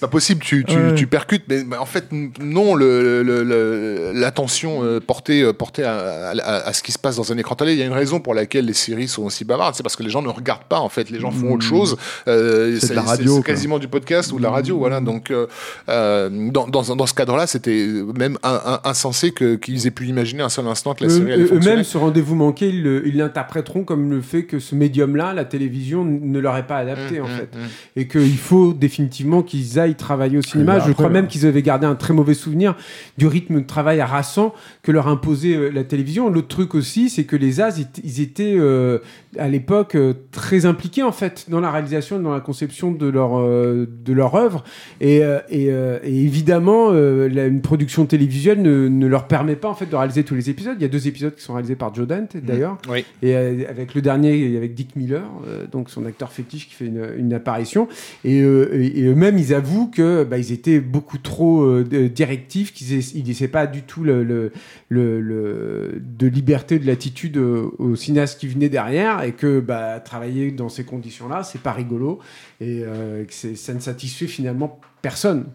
[0.00, 0.94] pas possible tu, tu, Ouais.
[0.94, 2.04] tu percutes mais, en fait
[2.40, 5.84] non le- le- le- l'attention portée portée
[6.26, 7.72] à, à- à ce qui se passe dans un écran télé.
[7.74, 9.74] Il y a une raison pour laquelle les séries sont aussi bavardes.
[9.74, 11.10] C'est parce que les gens ne regardent pas en fait.
[11.10, 11.96] Les gens font autre chose.
[12.28, 15.00] Euh, C'est de la radio, quasiment du podcast ou de la radio voilà.
[15.00, 15.46] Donc euh,
[15.88, 17.86] euh, dans, dans, dans ce cadre là c'était
[18.18, 21.44] même un- un- insensé qu'ils aient pu imaginer un seul instant que la série allait
[21.44, 26.38] Eux-mêmes, ce rendez-vous manqué, ils l'interpréteront comme le fait que ce médium-là, la télévision, ne
[26.38, 27.48] leur est pas adapté, Mmh, en mmh, fait.
[27.56, 27.60] mmh.
[28.00, 30.78] Et qu'il faut définitivement qu'ils aillent travailler au cinéma.
[30.78, 32.74] bah, Je crois même qu'ils avaient gardé un très mauvais souvenir
[33.18, 36.15] du rythme de travail harassant que leur imposait la télévision.
[36.16, 38.98] L'autre truc aussi, c'est que les As, ils, étaient euh,
[39.38, 43.38] à l'époque euh, très impliqués, en fait, dans la réalisation, dans la conception de leur,
[43.38, 44.64] euh, de leur œuvre.
[45.00, 49.68] Et, euh, et, euh, et évidemment, la- une production télévisuelle ne, ne leur permet pas,
[49.68, 50.76] en fait, de réaliser tous les épisodes.
[50.78, 52.78] Il y a deux épisodes qui sont réalisés par Joe Dante, d'ailleurs.
[52.90, 55.22] oui Et avec le dernier, avec Dick Miller,
[55.72, 57.88] donc son acteur fétiche qui fait une, une apparition.
[58.24, 63.48] Et, et- eux-mêmes, ils avouent que bah, ils étaient beaucoup trop directifs, qu'ils ils laissaient
[63.48, 64.52] pas du tout le, le-
[64.88, 70.50] le- le- de liberté, de latitude aux cinéastes qui venaient derrière, et que bah, travailler
[70.50, 72.20] dans ces conditions-là, c'est pas rigolo,
[72.60, 75.46] et euh, que ça ne satisfait finalement personne.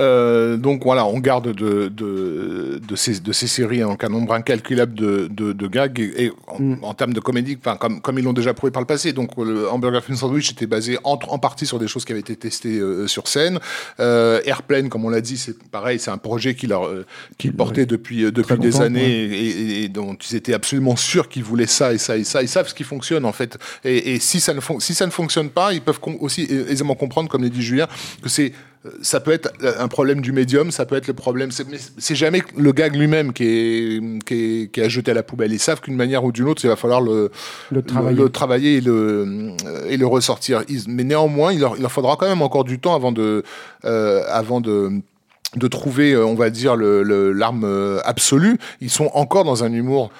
[0.00, 4.32] Euh, donc voilà, on garde de, de, de, ces, de ces séries donc un nombre
[4.34, 6.78] incalculable de, de, de gags et, et en, Mm.
[6.82, 9.12] en termes de comédie, comme, comme ils l'ont déjà prouvé par le passé.
[9.12, 12.20] Donc le Hamburger Film Sandwich était basé en, en partie sur des choses qui avaient
[12.20, 13.58] été testées euh, sur scène.
[14.00, 18.80] Euh, Airplane, comme on l'a dit, c'est pareil, c'est un projet qu'ils portaient depuis, des
[18.80, 19.36] années ouais.
[19.36, 22.42] et, et- et dont ils étaient absolument sûrs qu'ils voulaient ça et ça et ça.
[22.42, 23.58] Ils savent ce qui fonctionne en fait.
[23.84, 27.42] Et, si, ça ne si ça ne fonctionne pas, ils peuvent aussi aisément comprendre, comme
[27.42, 27.86] l'a dit Julien,
[28.22, 28.52] que c'est
[29.02, 31.50] ça peut être un problème du médium, ça peut être le problème.
[31.50, 35.14] c'est- Mais c'est jamais le gag lui-même qui est, qui, est, qui à jeter à
[35.14, 35.52] la poubelle.
[35.52, 37.30] Ils savent qu'une manière ou d'une autre, il va falloir le,
[37.70, 38.14] Le travail.
[38.14, 39.52] le, le travailler et le,
[39.88, 40.62] et le ressortir.
[40.68, 43.42] Ils- mais néanmoins, il leur, il leur faudra quand même encore du temps avant de,
[43.84, 44.90] euh, avant de
[45.56, 48.58] de trouver, euh, on va dire, l'arme euh, absolue.
[48.80, 50.10] Ils sont encore dans un humour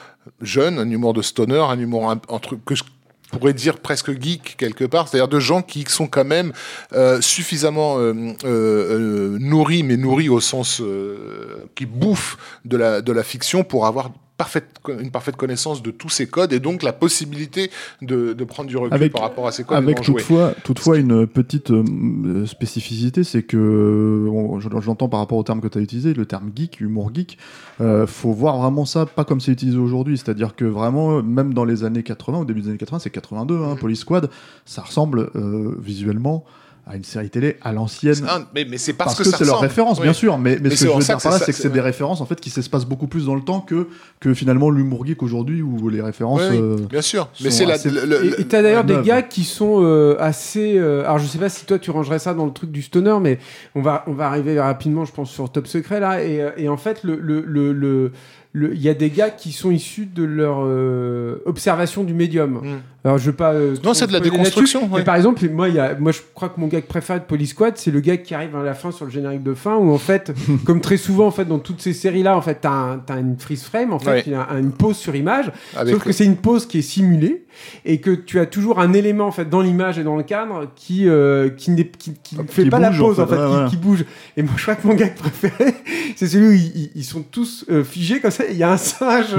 [0.40, 2.84] jeune, un humour de stoner, un humour un, un truc que je
[3.30, 6.52] pourrais dire presque geek quelque part, c'est-à-dire de gens qui sont quand même
[6.92, 8.12] euh, suffisamment euh,
[8.44, 13.64] euh, euh, nourris, mais nourris au sens euh, qui bouffent de la, de la fiction
[13.64, 14.66] pour avoir parfaite,
[15.01, 17.70] une parfaite connaissance de tous ces codes et donc la possibilité
[18.03, 19.76] de, de prendre du recul Avec- par rapport à ces codes.
[19.78, 20.22] Avec jouer.
[20.64, 25.61] toutefois, une petite euh, spécificité, c'est que, on- je, je l'entends par rapport au terme
[25.61, 27.39] que tu as utilisé, le terme geek, humour geek,
[27.80, 31.64] euh, faut voir vraiment ça pas comme c'est utilisé aujourd'hui, c'est-à-dire que vraiment, même dans
[31.64, 33.78] les années 80, au début des années 80, c'est 82, hein, Mhm.
[33.78, 34.30] Police Squad,
[34.64, 36.45] ça ressemble euh, visuellement
[36.87, 38.26] à une série télé à l'ancienne.
[38.28, 40.03] Ah, mais, mais c'est parce, Parce, que, ça c'est leur référence, Oui.
[40.05, 41.62] bien sûr, mais, mais, Mais ce que je veux dire par là, c'est que c'est
[41.62, 43.89] c'est- des références en fait qui s'espacent beaucoup plus dans le temps que,
[44.20, 46.43] que finalement l'humour geek aujourd'hui où les références.
[46.51, 47.28] Oui, oui, euh, bien sûr.
[47.43, 49.80] Mais c'est la, assez- le- le- Et tu as d'ailleurs la des gars qui sont
[49.82, 50.76] euh, assez.
[50.78, 53.16] euh, alors je sais pas si toi tu rangerais ça dans le truc du stoner,
[53.20, 53.39] mais
[53.74, 56.22] on va, on va arriver rapidement, je pense, sur Top Secret là.
[56.22, 57.16] Et, euh, et en fait, le.
[57.18, 58.12] le, le, le-
[58.57, 62.61] le- il y a des gars qui sont issus de leur euh, observation du médium.
[62.62, 62.80] Mm.
[63.05, 63.52] Alors je veux pas.
[63.52, 64.98] euh, Non, c'est de la déconstruction, ouais.
[65.00, 67.24] Mais par exemple, moi, il y a, moi, je crois que mon gag préféré de
[67.24, 69.76] Police Squad, c'est le gag qui arrive à la fin sur le générique de fin,
[69.76, 70.32] où en fait,
[70.64, 73.18] comme très souvent en fait dans toutes ces séries là, en fait, t'as un, t'as
[73.20, 74.22] une freeze frame, en fait, Ouais.
[74.26, 75.52] il y a un- une pause sur image.
[75.76, 77.44] avec Sauf que c'est une pause qui est simulée
[77.84, 80.66] et que tu as toujours un élément en fait dans l'image et dans le cadre
[80.74, 83.36] qui euh, qui n'est qui, qui ne Qui fait pas la bouge, pause en fait,
[83.36, 84.05] fait, ouais, qui, bouge.
[84.36, 85.72] Et moi je crois que mon gag préféré
[86.16, 88.44] c'est celui où ils, sont tous euh, figés comme ça.
[88.50, 89.36] Il y a un singe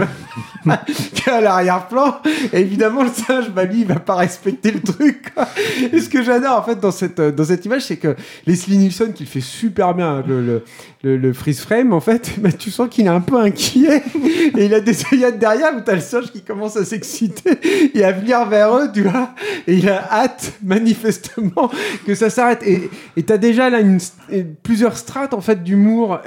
[1.14, 2.20] qui est à l'arrière-plan
[2.54, 5.34] et évidemment le singe lui il va pas respecter le truc.
[5.94, 8.78] Et ce que j'adore en fait dans cette euh, dans cette image c'est que Leslie
[8.78, 10.64] Nielsen qui le fait super bien le,
[11.04, 14.04] le, le, freeze frame en fait bah, tu sens qu'il est un peu inquiet.
[14.58, 17.60] Et il a des œillades derrière où t'as le singe qui commence à s'exciter
[17.94, 19.34] et à venir vers eux tu vois.
[19.68, 21.72] Et il a hâte manifestement
[22.06, 22.64] que ça s'arrête.
[22.64, 24.00] Et t'as déjà là une,
[24.64, 26.20] plusieurs strates en fait d'humour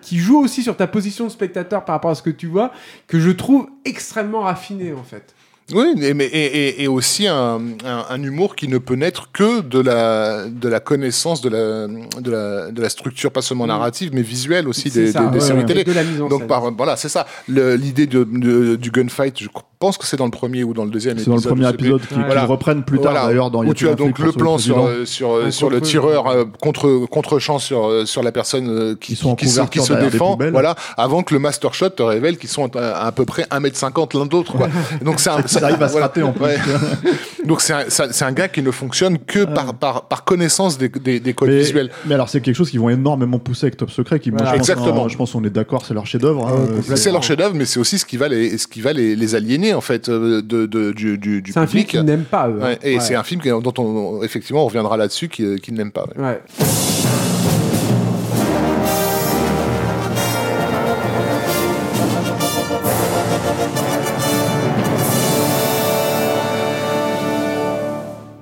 [0.00, 2.72] qui jouent aussi sur ta position de spectateur par rapport à ce que tu vois
[3.06, 5.34] que je trouve extrêmement raffiné en fait
[5.72, 9.30] Oui, et, mais, et, et- et aussi un, un, un humour qui ne peut naître
[9.32, 11.86] que de la, de la connaissance de la,
[12.20, 15.34] de, la, de la structure, pas seulement narrative, mais visuelle aussi des, ça, des- des
[15.34, 15.64] ouais, séries ouais.
[15.66, 15.84] télé.
[15.84, 17.26] De la mise en Donc, par, voilà, c'est ça.
[17.48, 19.48] Le- L'idée de, de- du gunfight, je
[19.78, 21.56] pense que c'est dans le premier ou dans le deuxième C'est dans le épisode.
[21.56, 22.20] premier épisode qui, Ouais.
[22.20, 22.42] qui Voilà.
[22.42, 23.26] le reprennent plus tard Voilà.
[23.26, 26.28] d'ailleurs dans où tu as donc le plan sur, président euh, sur, sur le tireur
[26.28, 29.60] euh, contre contre champ sur sur la personne euh, qui, Ils sont en qui se,
[29.62, 33.10] qui se défend voilà avant que le master shot te révèle qu'ils sont à, à
[33.10, 34.68] peu près 1m50 l'un quoi
[35.04, 35.30] donc c'est
[35.64, 36.44] un- Ça arrive à se rater en plus.
[37.46, 40.88] Donc c'est un, c'est un- gars qui ne fonctionne que par, par, par connaissance des,
[40.88, 43.76] des, des codes Mais, visuels mais alors c'est quelque chose qu'ils vont énormément pousser avec
[43.76, 44.52] Top Secret qui moi, Voilà.
[44.52, 45.08] je pense, Exactement.
[45.08, 47.80] je pense qu'on est d'accord c'est leur chef-d'œuvre hein, euh, c'est leur chef-d'œuvre mais c'est
[47.80, 50.66] aussi ce qui va les ce qui va les, les aliéner en fait euh, de,
[50.66, 52.58] de- du, du, du C'est un film public qu'ils n'aiment pas, eux.
[52.62, 52.64] hein.
[52.64, 53.00] Ouais, et Ouais.
[53.00, 56.40] c'est un film dont on effectivement on reviendra là-dessus qui, qui n'aime pas ouais.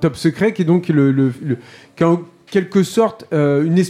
[0.01, 1.31] Top Secret, qui est donc le,
[2.01, 2.21] en
[2.51, 3.81] quelque sorte euh, une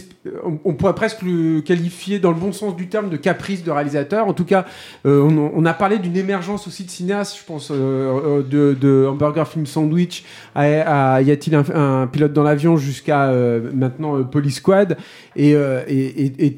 [0.64, 4.28] on, pourrait presque le qualifier dans le bon sens du terme de caprice de réalisateur.
[4.28, 4.66] En tout cas,
[5.04, 9.48] euh, on, a parlé d'une émergence aussi de cinéastes, je pense, euh, de, de Hamburger
[9.48, 13.32] Film Sandwich à, Y a-t-il un, pilote dans l'avion jusqu'à
[13.74, 14.96] maintenant Police Squad.
[15.34, 15.56] Et,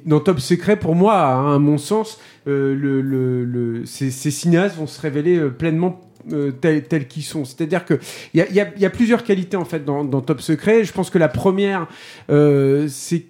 [0.04, 6.02] dans Top Secret, pour moi, à mon sens, ces, cinéastes vont se révéler pleinement
[6.32, 7.44] euh, tels, tels qu'ils sont.
[7.44, 7.98] C'est-à-dire que
[8.32, 10.84] il y a, y y plusieurs qualités en fait dans, Top Secret.
[10.84, 11.86] Je pense que la première,
[12.30, 13.26] euh, c'est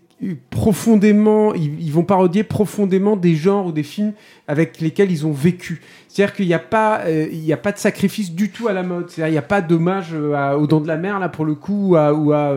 [0.51, 4.13] profondément, ils, vont parodier profondément des genres ou des films
[4.47, 5.83] avec lesquels ils ont vécu.
[6.09, 8.73] C'est-à-dire qu'il n'y a pas, euh, il n'y a pas de sacrifice du tout à
[8.73, 9.11] la mode.
[9.11, 11.91] C'est-à-dire il n'y a pas d'hommage aux Dents de la Mer là pour le coup
[11.91, 12.55] ou à, ou à,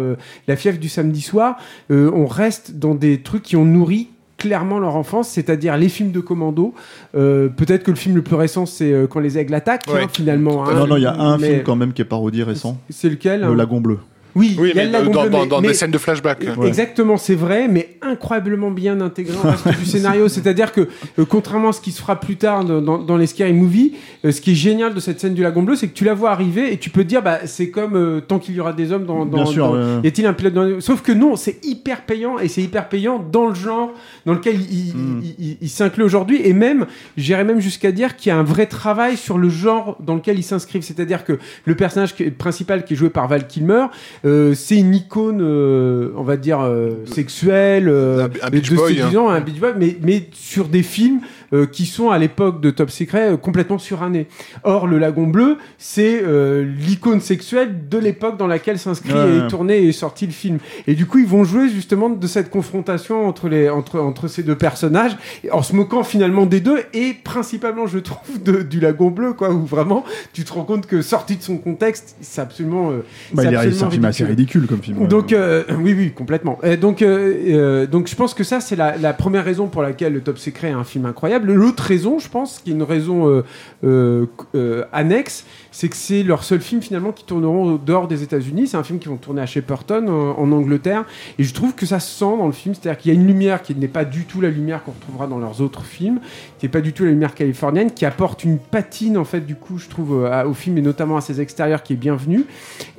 [0.48, 1.58] la fièvre du samedi soir.
[1.90, 6.20] On reste dans des trucs qui ont nourri clairement leur enfance, c'est-à-dire les films de
[6.20, 6.74] commando.
[7.16, 10.04] Euh, Peut-être que le film le plus récent, c'est euh, Quand les aigles attaquent, Ouais.
[10.04, 10.66] hein, finalement.
[10.68, 10.74] hein.
[10.74, 13.10] non non il y a un Mais film quand même qui est parodié récent C'est
[13.10, 13.56] lequel le hein?
[13.56, 14.00] Lagon Bleu
[14.38, 15.98] Oui, oui il y a mais dans, Bleu, dans, mais- dans mais- des scènes de
[15.98, 16.68] flashback Ouais.
[16.68, 20.28] Exactement, c'est vrai, mais incroyablement bien intégré en reste du scénario.
[20.28, 20.88] C'est-à-dire que,
[21.20, 23.94] euh, contrairement à ce qui se fera plus tard dans, dans- dans les Scary Movie,
[24.26, 26.14] euh, ce qui est génial de cette scène du Lagon Bleu, c'est que tu la
[26.14, 28.74] vois arriver et tu peux te dire, bah, c'est comme euh, tant qu'il y aura
[28.74, 29.26] des hommes dans.
[29.26, 30.80] dans bien sûr dans- y a-t-il un pilote dans...
[30.82, 33.92] Sauf que non, c'est hyper payant et c'est hyper payant dans le genre
[34.26, 35.22] dans lequel il, il- Mm.
[35.24, 36.86] il- il- il s'inclut aujourd'hui et même,
[37.18, 40.38] j'irais même jusqu'à dire qu'il y a un vrai travail sur le genre dans lequel
[40.40, 40.82] ils s'inscrivent.
[40.84, 43.86] C'est-à-dire que le personnage qui est- principal qui est joué par Val Kilmer,
[44.28, 48.96] euh, c'est une icône, euh, on va dire, euh, sexuelle, euh, Un- un de boy,
[48.96, 51.22] séduisant, un beach boy, mais, mais sur des films
[51.54, 54.28] euh, qui sont à l'époque de Top Secret euh, complètement surannés.
[54.64, 59.38] Or, le Lagon Bleu, c'est euh, l'icône sexuelle de l'époque dans laquelle s'inscrit Ouais, et
[59.38, 60.58] est tourné et est sorti le film.
[60.88, 64.44] Et du coup, ils vont jouer justement de cette confrontation entre, les, entre, entre ces
[64.44, 65.16] deux personnages,
[65.52, 69.52] en se moquant finalement des deux, et principalement, je trouve, de- du Lagon Bleu, quoi,
[69.52, 72.92] où vraiment, tu te rends compte que sorti de son contexte, c'est absolument.
[72.92, 74.68] euh, bah, c'est absolument un film assez ridicule.
[74.68, 75.08] comme film.
[75.08, 76.58] Donc euh, oui oui complètement.
[76.64, 79.82] Et donc euh, euh, donc je pense que ça c'est la, la première raison pour
[79.82, 81.37] laquelle le Top Secret est un film incroyable.
[81.46, 83.44] L'autre raison je pense qui est une raison euh,
[83.84, 84.26] euh,
[84.56, 88.68] euh, annexe c'est que c'est leur seul film finalement qui tourneront dehors des États-Unis.
[88.68, 91.06] C'est un film qu'ils vont tourner à Shepperton en, Angleterre.
[91.38, 93.28] Et je trouve que ça se sent dans le film, c'est-à-dire qu'il y a une
[93.28, 96.20] lumière qui n'est pas du tout la lumière qu'on retrouvera dans leurs autres films,
[96.58, 99.54] qui n'est pas du tout la lumière californienne, qui apporte une patine en fait du
[99.54, 102.46] coup je trouve au film et notamment à ses extérieurs qui est bienvenue.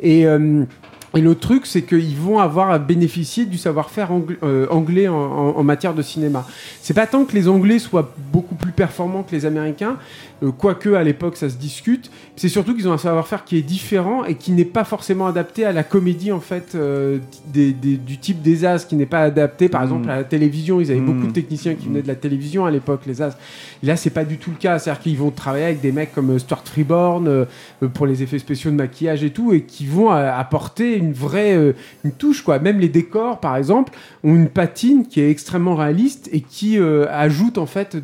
[0.00, 0.24] Et
[1.16, 4.10] et l'autre truc, c'est qu'ils vont avoir à bénéficier du savoir-faire
[4.42, 6.46] euh, anglais en, en- en matière de cinéma.
[6.82, 9.96] C'est pas tant que les Anglais soient beaucoup plus performants que les Américains,
[10.42, 12.10] euh, quoique à l'époque ça se discute.
[12.36, 15.64] C'est surtout qu'ils ont un savoir-faire qui est différent et qui n'est pas forcément adapté
[15.64, 19.20] à la comédie en fait euh, des- des- du type des As, qui n'est pas
[19.22, 19.84] adapté par Mm.
[19.84, 20.80] exemple à la télévision.
[20.80, 21.06] Ils avaient Mm.
[21.06, 23.36] beaucoup de techniciens qui venaient de la télévision à l'époque, les As.
[23.82, 24.78] Là, c'est pas du tout le cas.
[24.78, 27.46] C'est-à-dire qu'ils vont travailler avec des mecs comme Stuart Freeborn
[27.94, 31.72] pour les effets spéciaux de maquillage et tout, et qui vont apporter une vraie euh,
[32.04, 32.58] une touche quoi.
[32.58, 33.92] Même les décors, par exemple,
[34.24, 37.96] ont une patine qui est extrêmement réaliste et qui euh, ajoute en fait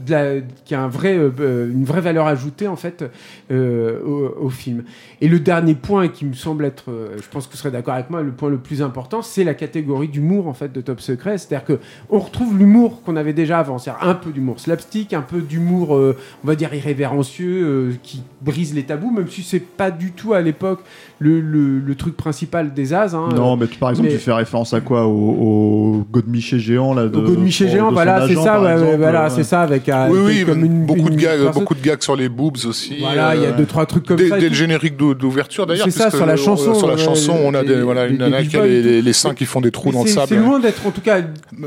[0.65, 3.05] qui a euh, une vraie valeur ajoutée en fait
[3.51, 4.85] au, film.
[5.21, 6.85] Et le dernier point qui me semble être,
[7.17, 9.55] je pense que vous serez d'accord avec moi, le point le plus important, c'est la
[9.55, 11.39] catégorie d'humour en fait de Top Secret.
[11.39, 11.79] C'est-à-dire que
[12.11, 15.91] on retrouve l'humour qu'on avait déjà avant, c'est-à-dire un peu d'humour slapstick, un peu d'humour,
[15.91, 20.41] on va dire irrévérencieux, qui brise les tabous, même si c'est pas du tout à
[20.41, 20.81] l'époque
[21.19, 23.15] le, le- le truc principal des, des As.
[23.15, 23.29] hein.
[23.35, 25.07] Non, mais tu- par exemple, mais- tu fais référence à quoi?
[25.07, 29.25] Au, au Godemiché géant là de, Au Godemiché de géant, voilà, c'est ça, ouais, voilà,
[29.25, 29.31] ouais.
[29.31, 32.03] c'est ça, avec, euh, Oui, avec oui, comme une, beaucoup de gags, beaucoup de gags
[32.03, 32.97] sur les boobs aussi.
[33.01, 34.39] Voilà, il y a euh, deux trois trucs comme dès, ça.
[34.39, 35.87] dès le générique d'ou- d'ouverture d'ailleurs.
[35.91, 38.57] C'est ça, sur la chanson, Sur la euh, chanson, on a voilà, une nana qui
[38.57, 40.27] a les, seins qui font des trous Mais dans le sable.
[40.29, 41.19] C'est loin d'être en tout cas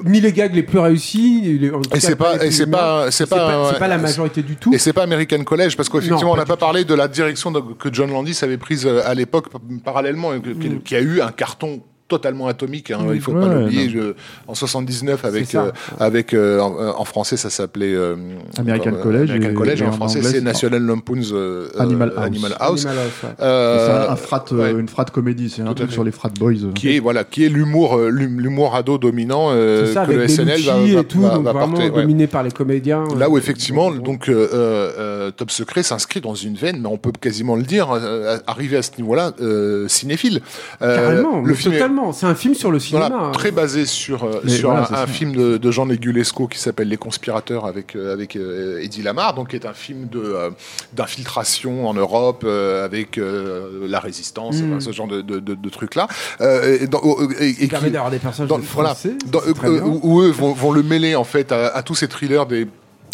[0.05, 1.59] ni les gags les plus réussis.
[1.95, 4.73] Et c'est pas- et c'est pas- c'est pas- c'est pas la majorité du tout.
[4.73, 7.89] Et c'est pas American College parce qu'effectivement on n'a pas parlé de la direction que
[7.91, 9.45] John Landis avait prise euh, à l'époque
[9.83, 10.79] parallèlement Mm.
[10.83, 14.13] qui a eu un carton totalement atomique hein, il faut Ouais, pas l'oublier je-
[14.47, 18.15] en 79 avec euh, avec euh, en, en français ça s'appelait euh,
[18.57, 22.09] American euh, College American et- College et en en français c'est National Lampoon's euh, Animal
[22.09, 22.25] euh, House.
[22.27, 23.29] Animal House Animal House, ouais.
[23.41, 24.79] Euh, C'est un, un frat, euh, ouais.
[24.79, 26.51] une frat comédie, c'est un truc sur les frat boys.
[26.63, 26.71] euh.
[26.73, 30.17] qui est voilà qui est l'humour euh, l'hum- l'humour ado dominant euh, ça, que avec
[30.17, 32.01] le SNL va, va- et tout, va- donc va porter ouais.
[32.01, 33.03] dominé par les comédiens.
[33.17, 36.97] Là où euh, effectivement, donc euh, euh, Top Secret s'inscrit dans une veine, mais on
[36.97, 40.41] peut quasiment le dire, euh, arrivé à ce niveau-là, euh, cinéphile.
[40.81, 41.75] Euh, Carrément, le film
[42.13, 43.09] C'est un film sur le cinéma.
[43.09, 46.59] voilà, très basé sur euh, Mais sur voilà, un, film de, de Jean Negulesco qui
[46.59, 50.49] s'appelle Les Conspirateurs avec euh, avec euh, Eddie Lamar, donc qui est un film euh,
[50.93, 54.79] d'infiltration en Europe euh, avec la résistance, Mm.
[54.81, 56.07] ce genre de, de, de, de trucs là,
[56.41, 57.01] euh, et, dans-
[57.39, 59.15] et- et Ça permet d'avoir des personnages dans- de voilà, français.
[59.27, 59.41] dans-
[59.85, 62.67] où, où eux vont, vont le mêler en fait à, à tous ces thrillers des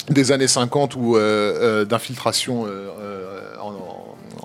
[0.10, 2.90] des années 50 ou euh, euh, d'infiltration euh,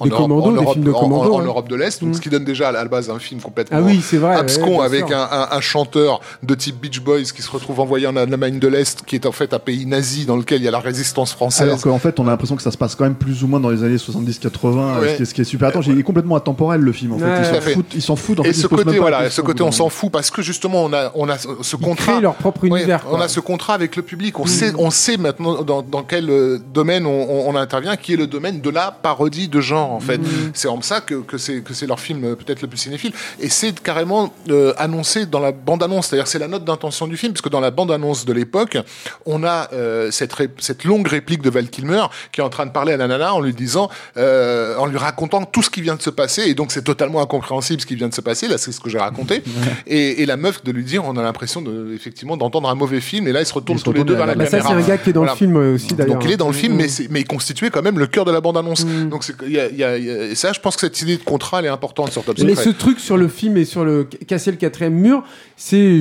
[0.00, 1.44] en, Des Europe, en Europe, de en- en- ouais.
[1.46, 2.14] Europe de l'Est, donc Mm.
[2.14, 4.36] ce qui donne déjà à la base un film complètement Ah oui, c'est vrai.
[4.36, 8.06] abscon ouais, avec un, un- un chanteur de type Beach Boys qui se retrouve envoyé
[8.06, 10.68] en Allemagne de l'Est, qui est en fait un pays nazi dans lequel il y
[10.68, 11.66] a la résistance française.
[11.68, 13.60] Alors qu'en fait, on a l'impression que ça se passe quand même plus ou moins
[13.60, 15.08] dans les années 70-80, Ouais.
[15.10, 17.14] ce, qui est, ce qui est super attends, Il est complètement atemporel le film.
[17.14, 17.24] En fait.
[17.24, 17.40] Ouais.
[17.42, 17.94] ils s'en foutent.
[17.94, 18.40] Ils s'en foutent.
[18.40, 21.10] En et ce côté, voilà, ce côté, on s'en fout parce que justement, on a,
[21.14, 22.20] on a ce contrat.
[22.20, 23.04] leur propre Ouais, univers.
[23.10, 24.38] on a ce contrat avec le public.
[24.38, 28.60] On sait, on sait maintenant dans, quel euh, domaine on intervient, qui est le domaine
[28.60, 29.87] de la parodie de genre.
[29.94, 30.20] En fait,
[30.54, 33.12] c'est en ça que, que c'est que c'est leur film euh, peut-être le plus cinéphile.
[33.40, 36.06] Et c'est carrément euh, annoncé dans la bande-annonce.
[36.08, 38.78] C'est-à-dire c'est la note d'intention du film, parce que dans la bande-annonce de l'époque,
[39.26, 42.66] on a euh, cette ré- cette longue réplique de Val Kilmer qui est en train
[42.66, 45.80] de parler à la nana en lui disant, euh, en lui racontant tout ce qui
[45.82, 46.42] vient de se passer.
[46.42, 48.48] Et donc c'est totalement incompréhensible ce qui vient de se passer.
[48.48, 49.42] Là, c'est ce que j'ai raconté.
[49.86, 53.00] Et, et la meuf de lui dire, on a l'impression de, effectivement d'entendre un mauvais
[53.00, 53.26] film.
[53.28, 54.74] Et là, ils se retournent tous les deux vers la vers Bah, ça, caméra.
[54.82, 55.32] c'est un gars qui est dans Voilà.
[55.32, 56.14] le film aussi d'ailleurs.
[56.16, 56.76] Donc il est dans le film, Mm.
[56.76, 58.84] mais, c'est- mais il constituait quand même le cœur de la bande-annonce.
[58.84, 59.08] Mm.
[59.08, 61.00] Donc il y a, y a- il y a- et ça, je pense que cette
[61.02, 62.64] idée de contrat, elle est importante sur Top Mais Secret.
[62.64, 65.24] ce truc sur le film et sur le casser le quatrième mur,
[65.56, 66.00] c'est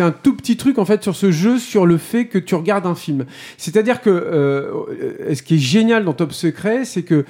[0.00, 2.86] un tout petit truc en fait sur ce jeu, sur le fait que tu regardes
[2.86, 3.26] un film.
[3.58, 7.24] C'est-à-dire que euh, ce qui est génial dans Top Secret, c'est que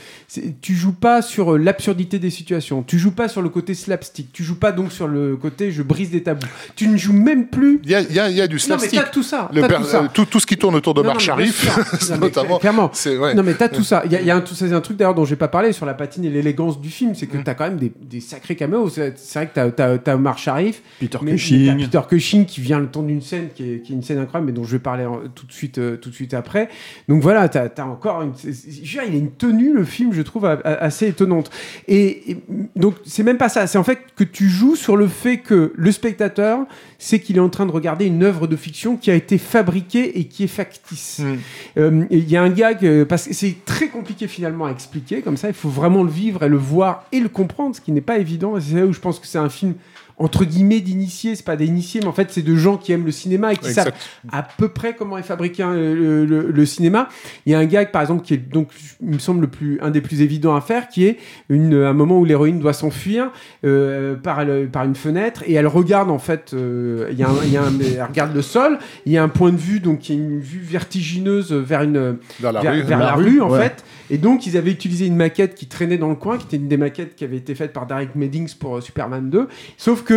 [0.63, 4.45] tu joues pas sur l'absurdité des situations, tu joues pas sur le côté slapstick, tu
[4.45, 6.47] joues pas donc sur le côté je brise des tabous.
[6.77, 7.81] Tu ne joues même plus.
[7.85, 9.01] Il y a, il y a- il y a du Non mais slapstick.
[9.01, 9.51] t'as tout ça.
[9.53, 10.03] Le tout ça.
[10.03, 11.85] euh, tout, tout ce qui tourne autour de Non, non, Marc mais bien Sharif, sûr.
[12.01, 12.59] c'est Non, mais notamment.
[12.59, 12.91] Clairement.
[13.07, 13.35] Ouais.
[13.35, 14.03] Non mais t'as tout ça.
[14.07, 15.73] Il y a, y a un, tout ça, un truc d'ailleurs dont j'ai pas parlé
[15.73, 17.45] sur la patine et l'élégance du film, c'est que Mm.
[17.45, 18.89] t'as quand même des, des sacrés caméos.
[18.89, 21.77] C'est c'est vrai que t'as, t'as, t'as Omar Sharif, Peter mais, Cushing.
[21.79, 24.47] Peter Cushing qui vient le temps d'une scène qui est, qui est une scène incroyable,
[24.51, 26.69] mais dont je vais parler en- tout de suite, euh, tout de suite après.
[27.09, 30.23] Donc voilà, t'as, t'as encore une, c'est- c'est- il a une tenue le film, je
[30.23, 31.51] trouve a- a- assez étonnante.
[31.89, 32.37] Et, et
[32.77, 33.67] donc c'est même pas ça.
[33.67, 36.67] C'est en fait que tu joues sur le fait que le spectateur
[36.99, 40.19] sait qu'il est en train de regarder une œuvre de fiction qui a été fabriquée
[40.19, 41.21] et qui est factice.
[41.21, 41.37] Mm.
[41.79, 45.37] Euh, Il y a un gag, euh, parce que c'est très compliqué finalement expliquer, comme
[45.37, 48.01] ça, il faut vraiment le vivre et le voir et le comprendre, ce qui n'est
[48.01, 48.55] pas évident.
[48.61, 49.75] C'est là où je pense que c'est un film
[50.21, 53.07] entre guillemets d'initiés, c'est pas des initiés, mais en fait c'est de gens qui aiment
[53.07, 53.85] le cinéma et qui Exact.
[53.85, 53.95] savent
[54.33, 57.09] à peu près comment est fabriqué un- le, le- le cinéma.
[57.47, 58.69] Il y a un gag par exemple qui est donc,
[59.03, 61.17] il me semble, le plus, un des plus évidents à faire, qui est
[61.49, 63.31] une, un moment où l'héroïne doit s'enfuir
[63.65, 67.29] euh, par, le- par une fenêtre et elle regarde en fait, euh, il y a
[67.29, 69.57] un- il y a un- elle regarde le sol, il y a un point de
[69.57, 72.83] vue, donc qui est une vue vertigineuse vers une Vers la vers, rue.
[72.83, 73.61] vers La la rue, rue, en ouais.
[73.63, 73.85] fait.
[74.13, 76.67] Et donc, ils avaient utilisé une maquette qui traînait dans le coin, qui était une
[76.67, 79.47] des maquettes qui avait été faite par Derek Meddings pour euh, Superman 2.
[79.77, 80.10] Sauf que,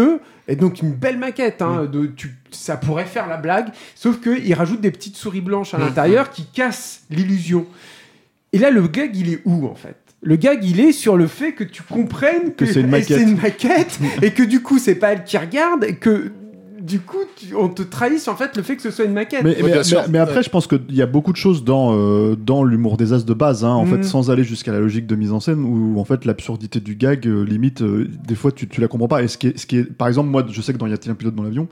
[0.48, 4.54] et donc une belle maquette, hein, de, tu, ça pourrait faire la blague, sauf qu'ils
[4.54, 7.66] rajoutent des petites souris blanches à l'intérieur qui cassent l'illusion.
[8.52, 9.96] Et là, le gag, il est où, en fait?
[10.22, 13.22] Le gag, il est sur le fait que tu comprennes que, Que c'est une maquette.
[13.22, 16.32] une maquette et que du coup, c'est pas elle qui regarde et que
[16.84, 19.44] du coup, tu- on te trahisse en fait le fait que ce soit une maquette.
[20.10, 23.14] Mais, après, je pense qu'il y a beaucoup de choses dans, euh, dans l'humour des
[23.14, 25.64] as de base, hein, en fait, sans aller jusqu'à la logique de mise en scène,
[25.64, 29.08] où en fait l'absurdité du gag, euh, limite, euh, des fois tu, tu la comprends
[29.08, 29.24] pas.
[29.24, 30.94] Et ce qui est, ce qui est, par exemple, moi, je sais que dans Y
[30.94, 31.68] a-t-il un pilote dans l'avion,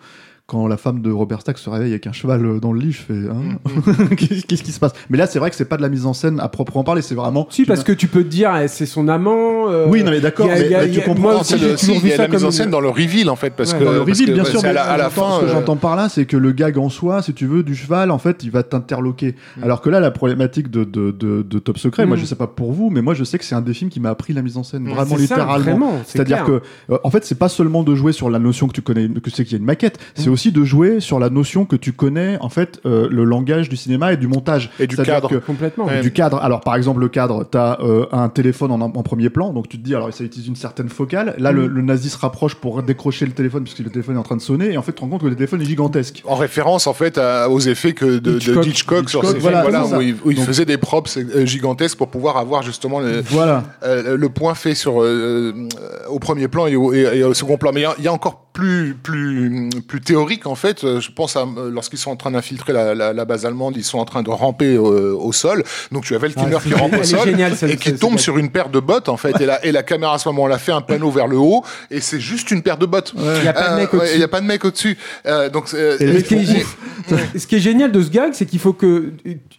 [0.51, 2.91] quand la femme de Robert Stack se réveille avec un cheval euh, dans le lit,
[2.91, 4.15] je fais hein Mm.
[4.17, 4.91] Qu'est-ce qu'est-ce qui se passe?
[5.09, 7.01] Mais là, c'est vrai que c'est pas de la mise en scène à proprement parler,
[7.01, 7.47] c'est vraiment.
[7.49, 9.69] Si, parce que tu peux te dire, eh, c'est son amant.
[9.69, 11.69] euh, Oui, non, mais d'accord, il y a- mais- tu a- comprends, moi aussi, j'ai
[11.69, 13.29] le- si, toujours il vu y a la mise en une- scène dans le reveal
[13.29, 15.09] en fait parce Ouais, que Dans le reveal, que, bien sûr, à la, à la
[15.09, 17.45] fin ce que euh, j'entends par là, c'est que le gag en soi, si tu
[17.45, 19.35] veux, du cheval, en fait, il va t'interloquer.
[19.57, 19.63] Mm.
[19.63, 22.19] Alors que là, la problématique de, de, de, de Top Secret, moi, Mm.
[22.19, 23.99] je sais pas pour vous, mais moi, je sais que c'est un des films qui
[24.01, 24.89] m'a appris la mise en scène, Mm.
[24.89, 25.93] vraiment C'est ça, littéralement.
[26.05, 26.61] C'est-à-dire que,
[26.91, 29.29] euh, en fait, c'est pas seulement de jouer sur la notion que tu connais, que
[29.29, 30.33] c'est qu'il y a une maquette, c'est Mm.
[30.41, 33.77] Aussi de jouer sur la notion que tu connais, en fait, euh, le langage du
[33.77, 34.71] cinéma et du montage.
[34.79, 35.29] Et du cadre.
[35.29, 35.85] que- Complètement.
[35.85, 36.01] Ouais.
[36.01, 36.37] du cadre.
[36.41, 37.77] Alors, par exemple, le cadre, tu as
[38.11, 40.89] un téléphone en, en premier plan, donc tu te dis, alors ça utilise une certaine
[40.89, 41.35] focale.
[41.37, 41.73] Là, le, Mm.
[41.73, 44.41] le nazi se rapproche pour décrocher le téléphone, puisque le téléphone est en train de
[44.41, 46.23] sonner, et en fait, tu te rends compte que le téléphone est gigantesque.
[46.25, 48.63] en référence en fait à- aux effets que de Hitchcock.
[48.63, 51.17] de Hitchcock, sur ses voilà, films, voilà, où il, où il Donc- faisait des props
[51.17, 53.63] euh, gigantesques pour pouvoir avoir justement le, Voilà.
[53.83, 57.33] euh, le point fait sur euh, euh, au premier plan et au, et- et au
[57.33, 57.71] second plan.
[57.73, 60.83] Mais il y y, a encore plus plus plus théorique en fait.
[60.83, 63.75] Euh, Je pense à euh, lorsqu'ils sont en train d'infiltrer la, la, la base allemande,
[63.77, 65.63] ils sont en train de ramper euh, au sol.
[65.91, 67.29] Donc tu avais le Ah, qui rampe au sol
[67.69, 69.39] et qui tombe sur une paire de bottes en fait.
[69.41, 71.99] Et la, et la caméra à ce moment-là fait un panneau vers le haut et
[72.01, 73.13] c'est juste une paire de bottes.
[73.17, 74.13] Il y a pas de Euh, mec ouais, au-dessus.
[74.15, 74.97] Il n'y a pas de mec au-dessus.
[75.25, 78.45] Euh, donc ce, qui est, font- gé- ce qui est génial de ce gag, c'est
[78.45, 79.11] qu'il faut que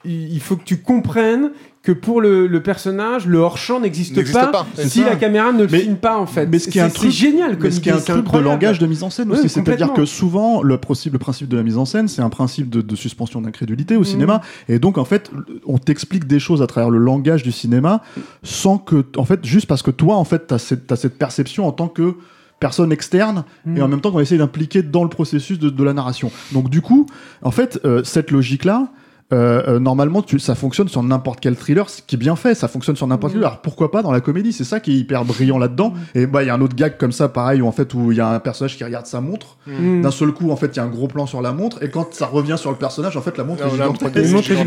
[0.04, 1.50] il faut que tu comprennes
[1.82, 5.10] que pour le, le personnage, le hors-champ n'existe N'existe pas, si ça.
[5.10, 6.46] la caméra ne le Mais- filme pas en fait.
[6.46, 7.98] mais ce qui est un C'est- truc- c'est génial comme Mais ce qui est un
[7.98, 11.18] truc de langage de mise en scène Oui, aussi, c'est-à-dire que souvent le principe, le
[11.18, 14.42] principe de la mise en scène, c'est un principe de, de suspension d'incrédulité au cinéma,
[14.68, 15.30] et donc en fait,
[15.66, 18.02] on t'explique des choses à travers le langage du cinéma,
[18.44, 21.72] sans que, en fait, juste parce que toi, en fait, t'as cette, cette perception en
[21.72, 22.14] tant que
[22.60, 23.42] personne externe
[23.76, 26.30] et en même temps qu'on essaie d'impliquer dans le processus de, de la narration.
[26.52, 27.06] Donc du coup,
[27.42, 28.86] en fait, euh, cette logique-là,
[29.32, 32.54] euh, euh, normalement, tu, ça fonctionne sur n'importe quel thriller, ce qui est bien fait,
[32.54, 33.42] ça fonctionne sur n'importe quel.
[33.44, 34.52] Alors pourquoi pas dans la comédie?
[34.52, 35.94] C'est ça qui est hyper brillant là-dedans.
[36.14, 38.12] Et bah, il y a un autre gag comme ça, pareil, où en fait, où
[38.12, 39.56] il y a un personnage qui regarde sa montre.
[39.66, 40.02] Mm.
[40.02, 41.90] D'un seul coup, en fait, il y a un gros plan sur la montre, et
[41.90, 44.12] quand ça revient sur le personnage, en fait, la montre est gigantesque.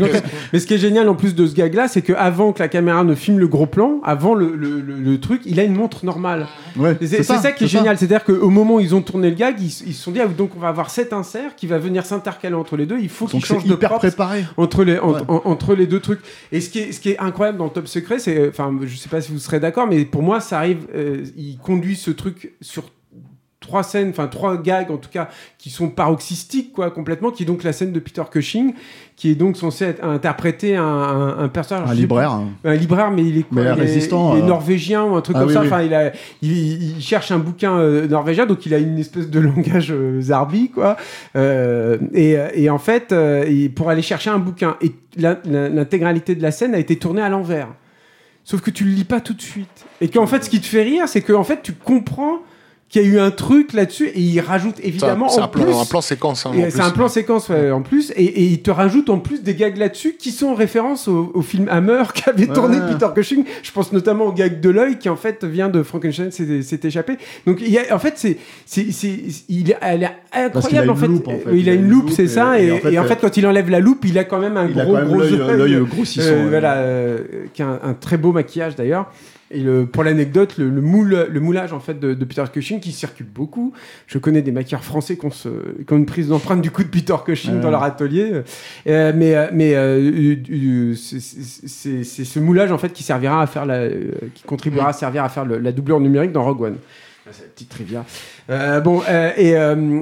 [0.00, 0.22] montre.
[0.52, 3.04] Mais ce qui est génial en plus de ce gag-là, c'est qu'avant que la caméra
[3.04, 6.04] ne filme le gros plan, avant le, le- le- le truc, il a une montre
[6.04, 6.46] normale.
[6.76, 9.56] Ouais, C'est ça, qui est génial, c'est-à-dire qu'au moment où ils ont tourné le gag,
[9.60, 12.04] ils, ils se sont dit ah, donc on va avoir cet insert qui va venir
[12.04, 12.98] s'intercaler entre les deux.
[13.00, 14.44] Il faut qu'il change de hyper props préparé.
[14.56, 15.20] Entre les en- Ouais.
[15.28, 16.20] en- entre les deux trucs.
[16.52, 18.96] Et ce qui est ce qui est incroyable dans le Top Secret, c'est enfin je
[18.96, 22.10] sais pas si vous serez d'accord, mais pour moi ça arrive, euh, il conduit ce
[22.10, 22.84] truc sur
[23.60, 25.28] trois scènes, enfin trois gags en tout cas,
[25.58, 28.74] qui sont paroxystiques quoi complètement, qui est donc la scène de Peter Cushing,
[29.16, 32.32] qui est donc censé être- interpréter un, un, un personnage Un libraire.
[32.32, 32.48] hein.
[32.64, 34.46] un libraire, mais il est quoi Mais il, est, résistant, il est euh.
[34.46, 35.60] norvégien ou un truc Ah comme oui, ça.
[35.62, 35.66] oui.
[35.68, 36.12] Enfin, il, a,
[36.42, 40.20] il, il cherche un bouquin euh, norvégien, donc il a une espèce de langage euh,
[40.20, 40.96] zarbi, quoi.
[41.34, 43.14] Euh, et, et en fait,
[43.74, 47.68] pour aller chercher un bouquin, et l'intégralité de la scène a été tournée à l'envers.
[48.44, 49.86] Sauf que tu le lis pas tout de suite.
[50.00, 52.38] Et qu'en fait, ce qui te fait rire, c'est que en fait, tu comprends
[52.88, 55.44] qu'il y a eu un truc là-dessus, et il rajoute C'est un, évidemment c'est en
[55.44, 55.74] un plan, plus.
[55.74, 56.46] un plan séquence.
[56.46, 59.42] hein, C'est un plan séquence ouais, en plus, et, et il te rajoute en plus
[59.42, 62.54] des gags là-dessus qui sont en référence au, au film Hammer qu'avait Ouais.
[62.54, 63.44] tourné Peter Cushing.
[63.64, 67.16] Je pense notamment au gag de l'œil qui en fait vient de Frankenstein s'est échappé.
[67.44, 68.36] Donc il y a, en fait c'est
[68.66, 69.18] c'est c'est
[69.48, 71.08] il est, elle est a incroyable en fait.
[71.08, 71.42] loupe, en fait.
[71.50, 72.60] Oui, Il, a une loupe, c'est ça.
[72.60, 74.22] Et, et en fait, et en euh, fait quand il enlève la loupe, il a
[74.24, 76.28] quand même un Il a gros quand même gros l'œil euh, grossissant.
[76.30, 77.18] euh, voilà, euh,
[77.52, 79.10] qui a un, un très beau maquillage d'ailleurs.
[79.52, 82.80] Et le, pour l'anecdote, le, le moule, le moulage en fait de, de Peter Cushing
[82.80, 83.72] qui circule beaucoup.
[84.08, 86.82] Je connais des maquilleurs français qui ont, ce- qui ont une prise d'empreinte du coup
[86.82, 88.42] de Peter Cushing dans leur atelier.
[88.88, 93.46] Euh, mais euh, mais euh, euh, euh, c'est- ce moulage en fait qui servira à
[93.46, 96.62] faire la, euh, qui contribuera à servir à faire le- la doublure numérique dans Rogue
[96.62, 96.76] One.
[97.30, 98.04] C'est la petite trivia.
[98.50, 100.00] Euh, bon, euh, et euh,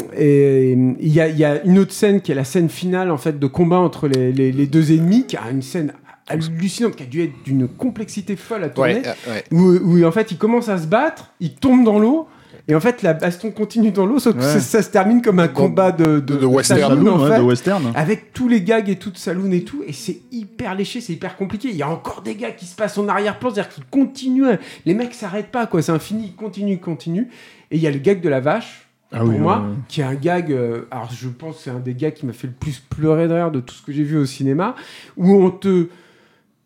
[1.01, 3.17] il y, a, il y a une autre scène qui est la scène finale en
[3.17, 5.93] fait de combat entre les, les- les deux ennemis, qui a une scène
[6.27, 9.45] hallucinante, qui a dû être d'une complexité folle à tourner, Ouais, euh, ouais.
[9.53, 12.29] où, où, en fait ils commencent à se battre, ils tombent dans l'eau.
[12.67, 14.47] Et en fait, la baston continue dans l'eau, sauf que Ouais.
[14.55, 16.81] ça, ça se termine comme un combat de, de, de western.
[16.81, 17.93] saloon, Saloon, en ouais, fait de western.
[17.95, 21.13] avec tous les gags et tout de saloon et tout, et c'est hyper léché, c'est
[21.13, 21.69] hyper compliqué.
[21.69, 24.55] Il y a encore des gags qui se passent en arrière-plan, c'est-à-dire qu'ils continuent.
[24.87, 25.83] Les mecs s'arrêtent pas, quoi.
[25.83, 27.27] C'est infini, ils continuent, ils continuent.
[27.71, 30.01] Et il y a le gag de la vache, Ah pour oui, moi, ouais, qui
[30.01, 30.51] est un gag.
[30.51, 33.29] euh, alors, je pense que c'est un des gags qui m'a fait le plus pleurer
[33.29, 34.75] de rire de tout ce que j'ai vu au cinéma,
[35.19, 35.89] où on te.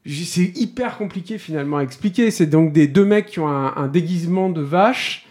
[0.09, 2.31] C'est hyper compliqué finalement à expliquer.
[2.31, 5.27] C'est donc des deux mecs qui ont un, un déguisement de vache.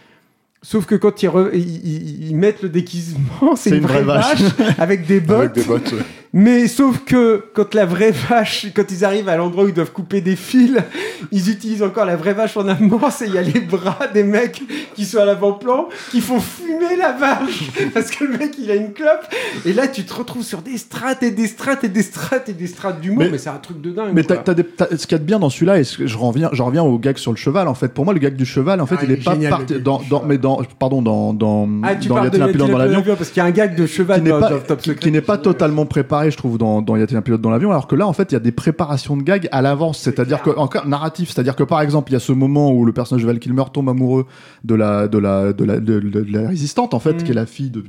[0.62, 4.40] Sauf que quand ils, re- ils- ils- ils mettent le déguisement, c'est une, vraie, vache,
[4.78, 5.40] avec des bottes.
[5.40, 5.92] Avec des bottes.
[5.92, 6.02] ouais.
[6.40, 9.90] Mais sauf que quand la vraie vache, quand ils arrivent à l'endroit où ils doivent
[9.90, 10.76] couper des fils,
[11.32, 14.22] ils utilisent encore la vraie vache en amorce et il y a les bras des
[14.22, 14.62] mecs
[14.94, 18.76] qui sont à l'avant-plan qui font fumer la vache parce que le mec il a
[18.76, 19.26] une clope.
[19.66, 22.52] Et là tu te retrouves sur des strates et des strates et des strates et
[22.52, 24.10] des strates d'humour, mais, Mais- c'est un truc de dingue.
[24.14, 26.16] Mais t'as- t'as des- t'as- ce qu'il y a de bien dans celui-là, et je
[26.16, 27.66] reviens, je reviens au gag sur le cheval.
[27.66, 29.32] En fait, pour moi, le gag du cheval, en fait, Ah, il il est pas
[29.32, 33.30] génial, parti dans, dans, mais dans, pardon, dans dans Ah, tu dans dans l'avion, parce
[33.30, 35.00] qu'il y a un gag de cheval qui n'est dans, pas, dans Top qui, Secret.
[35.02, 37.70] qui n'est pas totalement préparé, je trouve, dans, dans Y a-t-il un pilote dans l'avion,
[37.70, 40.42] alors que là, en fait, il y a des préparations de gags à l'avance, c'est-à-dire
[40.42, 43.22] que, encore narratif, c'est-à-dire que, par exemple, il y a ce moment où le personnage
[43.22, 44.26] de Val Kilmer tombe amoureux
[44.64, 47.22] de la, de la, de la, de, de- de la résistante, en fait, Mm.
[47.24, 47.82] qui est la fille de,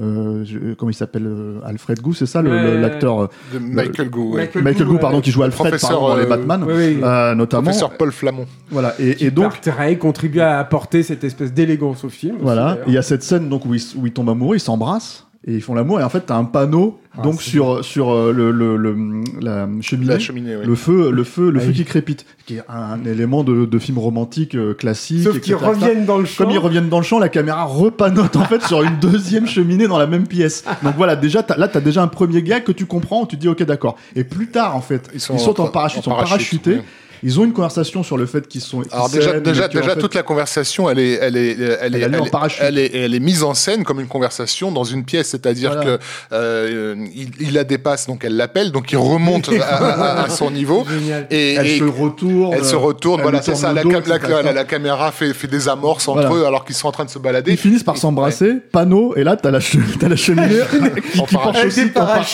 [0.00, 3.26] euh, je- comment il s'appelle, euh, Alfred Gou, c'est ça, l'acteur, euh,
[3.60, 4.42] Michael Gou, ouais.
[4.46, 6.96] Michael Michael Gou, pardon, qui joue Alfred, professeur, pardon, dans les Batman, Oui, oui.
[7.36, 7.62] notamment.
[7.64, 8.46] Professeur Paul Flamand.
[8.70, 12.36] Voilà, et, et donc, par Ray contribue à apporter cette espèce d'élégance au film.
[12.40, 15.21] Voilà, il y a cette scène donc où ils, où ils tombent amoureux, ils s'embrassent
[15.44, 18.32] et ils font l'amour et en fait t'as un panneau Ah, donc sur sur euh,
[18.32, 18.96] le, le, le-
[19.40, 20.64] la cheminée, La cheminée, oui.
[20.64, 21.74] le feu le feu le Ah feu oui.
[21.74, 25.24] qui crépite, qui est un élément de, de film romantique euh, classique.
[25.24, 26.44] Sauf qu'ils reviennent dans le champ.
[26.44, 29.88] Comme ils reviennent dans le champ, la caméra repanote en fait sur une deuxième cheminée
[29.88, 30.64] dans la même pièce.
[30.84, 33.36] Donc voilà, déjà t'as- là t'as déjà un premier gag que tu comprends, où tu
[33.36, 33.96] dis ok d'accord.
[34.14, 36.74] Et plus tard en fait, ils sont, en, parachute, ils sont parachutés.
[36.76, 36.84] ouais.
[37.24, 38.82] Ils ont une conversation sur le fait qu'ils sont.
[38.90, 42.16] Alors déjà, en fait, toute la conversation, elle est, elle est, elle est, Elle est
[42.16, 42.60] en elle est- parachute.
[42.64, 45.98] elle est, elle est mise en scène comme une conversation dans une pièce, c'est-à-dire Voilà.
[45.98, 50.28] que euh, il, il la dépasse, donc elle l'appelle, donc il remonte à, à- à
[50.30, 50.84] son niveau.
[50.90, 51.26] Génial.
[51.30, 52.54] Et, elle et se retourne.
[52.54, 53.72] elle se retourne, voilà, c'est ça.
[53.72, 54.32] La, dos, cam- la- etc.
[54.44, 57.10] la- la caméra fait, fait des amorces entre eux alors qu'ils sont en train de
[57.10, 57.52] se balader.
[57.52, 59.60] Ils finissent par s'embrasser, panneau, et là t'as la,
[60.00, 60.48] t'as la cheminée
[61.12, 61.36] qui, En qui
[61.66, 61.82] aussi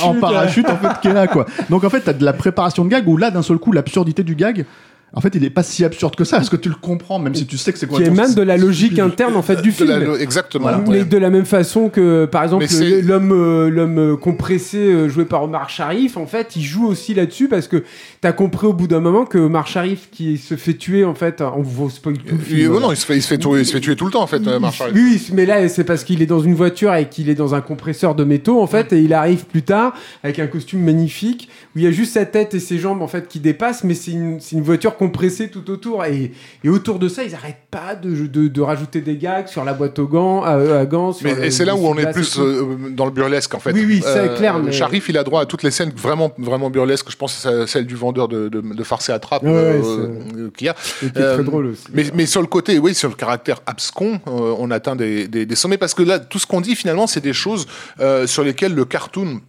[0.03, 1.47] en parachute en fait qui est là quoi.
[1.71, 4.23] Donc en fait t'as de la préparation de gag où là d'un seul coup l'absurdité
[4.23, 4.65] du gag,
[5.15, 7.35] en fait il est pas si absurde que ça parce que tu le comprends même
[7.35, 7.99] si tu sais que c'est quoi.
[7.99, 10.17] qui est même de la logique interne en fait du la- film.
[10.21, 10.63] exactement.
[10.65, 10.79] Voilà.
[10.87, 11.05] Mais ouais.
[11.05, 12.67] de la même façon que, par exemple,
[13.03, 17.15] l'homme euh, l'homme euh, compressé euh, joué par Omar Sharif, en fait, il joue aussi
[17.15, 17.85] là-dessus parce que
[18.21, 21.41] t'as compris au bout d'un moment que Omar Sharif qui se fait tuer, en fait,
[21.41, 22.61] on vous spoil tout le film.
[22.61, 22.87] et- voilà.
[22.87, 24.23] non, il se fait, il se fait tuer, il se fait tuer tout le temps
[24.23, 24.91] en fait, euh, Marshall.
[24.95, 27.61] Oui, mais là, c'est parce qu'il est dans une voiture et qu'il est dans un
[27.61, 31.79] compresseur de métaux, en fait, et il arrive plus tard avec un costume magnifique où
[31.79, 34.11] il y a juste sa tête et ses jambes, en fait, qui dépassent, mais c'est
[34.13, 36.05] une, c'est une voiture compressée tout autour.
[36.05, 36.33] Et,
[36.65, 39.73] et autour de ça, ils arrêtent pas de, de, de rajouter des gags sur la
[39.73, 41.13] boîte aux gants, à, à gants.
[41.13, 43.59] Sur Mais le- et c'est là où on est plus euh, dans le burlesque en
[43.61, 43.73] fait.
[43.73, 46.69] Oui, oui, c'est clair, mais- Sharif, il a droit à toutes les scènes vraiment, vraiment
[46.71, 47.11] burlesques.
[47.11, 50.51] Je pense c'est celle du vendeur de, de, de farce et attrape Ouais, euh, euh,
[50.57, 50.75] qu'il y a.
[51.05, 51.85] Et qui est Euh, très drôle aussi.
[51.93, 55.47] Mais, mais sur le côté, oui, sur le caractère abscon, euh, on atteint des, des,
[55.47, 57.67] des sommets parce que là, tout ce qu'on dit finalement, c'est des choses
[58.01, 59.41] euh, sur lesquelles le cartoon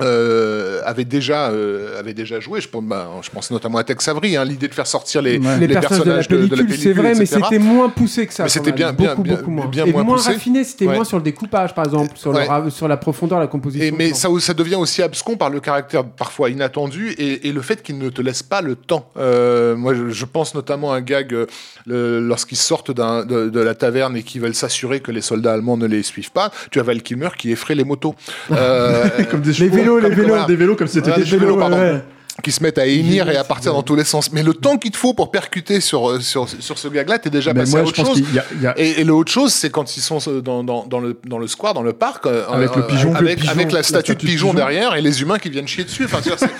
[0.00, 2.60] euh, avait déjà euh, avait déjà joué.
[2.60, 5.38] Je pense, bah, je pense notamment à Tex Avery, hein, l'idée de faire sortir les,
[5.38, 5.58] Ouais.
[5.58, 8.44] les, les personnages de la pellicule, c'est vrai, mais c'était moins poussé que ça.
[8.44, 9.66] Mais c'était bien- bien- beaucoup, bien- beaucoup moins.
[9.66, 10.94] bien Et moins raffiné, c'était Ouais.
[10.94, 12.46] moins sur le découpage, par exemple, sur, Ouais.
[12.88, 13.86] la profondeur, la composition.
[13.86, 17.60] Et, mais ça, ça devient aussi abscon par le caractère parfois inattendu et, et le
[17.62, 19.10] fait qu'il ne te laisse pas le temps.
[19.16, 23.60] Euh, moi, je, je pense notamment à un gag euh, lorsqu'ils sortent d'un- de, de
[23.60, 26.50] la taverne et qu'ils veulent s'assurer que les soldats allemands ne les suivent pas.
[26.70, 28.14] Tu as Val Kilmer qui effraie les motos.
[28.52, 30.44] Euh, comme des chevaux, vélos, les vélos.
[30.46, 31.78] des vélos comme c'était des vélos, pardon.
[31.78, 32.02] ouais.
[32.42, 34.30] qui se mettent à hennir et à partir dans tous les sens.
[34.32, 37.30] Mais le temps qu'il te faut pour percuter sur, euh, sur, sur ce gag-là, t'es
[37.30, 38.22] déjà Mais passé moi à je autre pense chose.
[38.22, 40.18] qu'il y a, il y a- Et, et le autre chose, c'est quand ils sont
[40.44, 43.10] dans, dans, dans, le, dans le square, dans le parc, euh, Avec le euh, pigeon,
[43.12, 44.54] le avec, pigeon, avec la la statue de statue de pigeon, pigeon.
[44.56, 46.04] derrière et les humains qui viennent chier dessus.
[46.04, 46.50] Enfin, c'est- c'est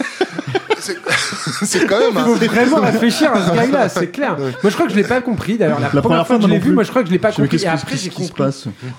[0.81, 0.97] c'est-
[1.67, 2.11] c'est quand même.
[2.13, 4.37] Il un- faut vraiment réfléchir à ce gars-là, c'est clair.
[4.37, 5.59] Moi, je crois que je l'ai pas compris.
[5.59, 6.73] D'ailleurs, la, première fois que je l'ai vu, plus.
[6.73, 7.57] moi, je crois que je l'ai pas Je compris.
[7.57, 8.43] Et qu'est-ce après, qui- j'ai compris.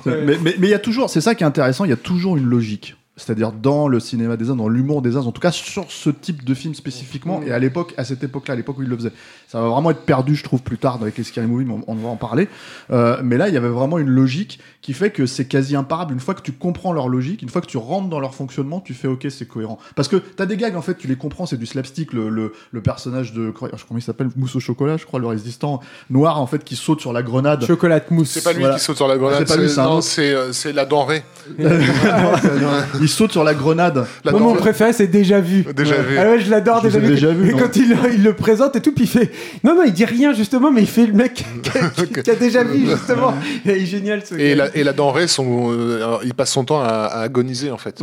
[0.05, 2.45] mais il y a toujours, c'est ça qui est intéressant, il y a toujours une
[2.45, 2.95] logique.
[3.19, 6.09] C'est-à-dire dans le cinéma des uns, dans l'humour des uns, en tout cas sur ce
[6.09, 8.95] type de film spécifiquement, et à l'époque, à cette époque-là, à l'époque où il le
[8.97, 9.11] faisait.
[9.47, 11.83] Ça va vraiment être perdu, je trouve, plus tard avec les Scary Movie, mais on,
[11.91, 12.47] on va en parler.
[12.91, 16.13] Euh, mais là, il y avait vraiment une logique qui fait que c'est quasi imparable.
[16.13, 18.79] Une fois que tu comprends leur logique, une fois que tu rentres dans leur fonctionnement,
[18.79, 19.79] tu fais OK, c'est cohérent.
[19.95, 22.13] Parce que t'as des gags, en fait, tu les comprends, c'est du slapstick.
[22.13, 25.81] Le, le, le personnage de, comment il s'appelle, Mousse au chocolat, je crois, le résistant
[26.09, 27.65] noir, en fait, qui saute sur la grenade.
[27.65, 28.29] Chocolat mousse.
[28.29, 28.75] C'est pas lui Voilà.
[28.77, 30.03] qui saute sur la grenade, C'est pas lui, c'est un non, autre.
[30.03, 31.23] c'est c'est la denrée.
[33.09, 34.05] il saute sur la grenade.
[34.23, 35.65] La Moi, mon préféré, c'est déjà vu.
[35.75, 36.01] Déjà Ouais.
[36.03, 36.17] vu.
[36.19, 37.55] Ah ouais, je l'adore déjà vu.
[37.57, 39.31] quand il, il le présente et tout, puis il fait.
[39.63, 41.33] Non, non, il dit rien justement, mais il fait le mec
[41.63, 43.33] qui a, qui a déjà vu justement.
[43.65, 44.55] Il est génial ce Et gars.
[44.65, 47.99] la, et la denrée, son, euh, il passe son temps à, à agoniser en fait.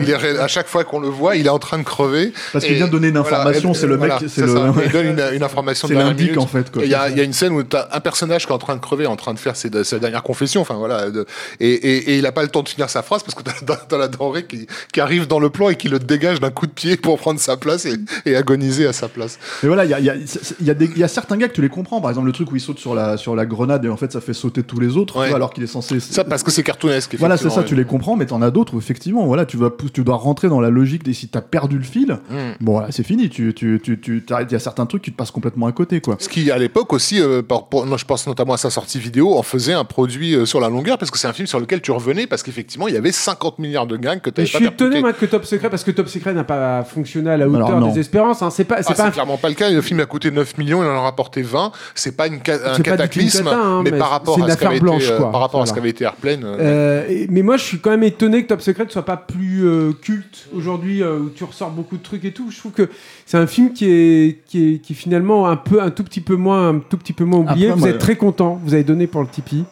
[0.00, 2.32] Il est, à chaque fois qu'on le voit, il est en train de crever.
[2.52, 4.72] Parce qu'il vient de donner une information, c'est le mec, voilà, c'est le-.
[4.84, 7.24] Il donne une, une information de l'indique, en fait, Il y, a- il y a
[7.24, 9.34] une scène où tu as un personnage qui est en train de crever, en train
[9.34, 10.60] de faire ses, sa dernière confession.
[10.60, 11.26] Enfin voilà, de-
[11.60, 13.42] et, et, et il a pas le temps de finir sa phrase parce que
[13.88, 14.07] dans la,
[14.48, 17.18] qui, qui arrive dans le plan et qui le dégage d'un coup de pied pour
[17.18, 17.94] prendre sa place et,
[18.26, 19.38] et agoniser à sa place.
[19.62, 20.74] Mais voilà, il y a, y, a, y, a
[21.06, 22.00] y certains gars que tu les comprends.
[22.00, 24.12] Par exemple, le truc où il saute sur la, sur la grenade et en fait
[24.12, 25.28] ça fait sauter tous les autres, tu Ouais.
[25.28, 25.98] vois, alors qu'il est censé.
[26.00, 27.16] Ça parce que c'est cartoonesque.
[27.18, 29.70] Voilà, c'est ça, tu les comprends, mais t'en as d'autres où effectivement, voilà, tu, vas,
[29.92, 32.18] tu dois rentrer dans la logique des si t'as perdu le fil.
[32.30, 32.36] Mm.
[32.60, 35.16] bon voilà, c'est fini, tu, tu, tu, tu il y a certains trucs qui te
[35.16, 36.16] passent complètement à côté, quoi.
[36.18, 38.98] Ce qui, à l'époque aussi, euh, par- pour- non, je pense notamment à sa sortie
[38.98, 41.58] vidéo, en faisait un produit euh, sur la longueur, parce que c'est un film sur
[41.60, 44.66] lequel tu revenais, parce qu'effectivement, il y avait 50 milliards de que tu je suis
[44.66, 47.66] étonné moi, que Top Secret, parce que Top Secret n'a pas fonctionné à la hauteur
[47.76, 48.42] Alors, des espérances.
[48.42, 48.50] hein.
[48.50, 49.70] C'est pas, c'est Ah, pas c'est un clairement pas le cas.
[49.70, 51.72] Le film a coûté 9 millions, il en a rapporté 20.
[51.94, 54.58] C'est pas une ca- un cataclysme, cata, hein, mais, mais par rapport c'est à ce
[54.58, 55.30] qu'avait été, euh, quoi.
[55.30, 55.80] par rapport à ce Voilà.
[55.80, 56.44] qu'avait été Airplane.
[56.44, 59.16] euh, Euh, mais moi, je suis quand même étonné que Top Secret ne soit pas
[59.16, 62.50] plus euh, culte aujourd'hui, euh, où tu ressors beaucoup de trucs et tout.
[62.50, 62.88] Je trouve que
[63.26, 66.20] c'est un film qui est, qui est, qui est finalement un peu, un tout petit
[66.20, 67.66] peu moins, un tout petit peu moins oublié.
[67.68, 68.60] Après, vous moi, êtes très content.
[68.64, 69.64] Vous avez donné pour le Tipeee.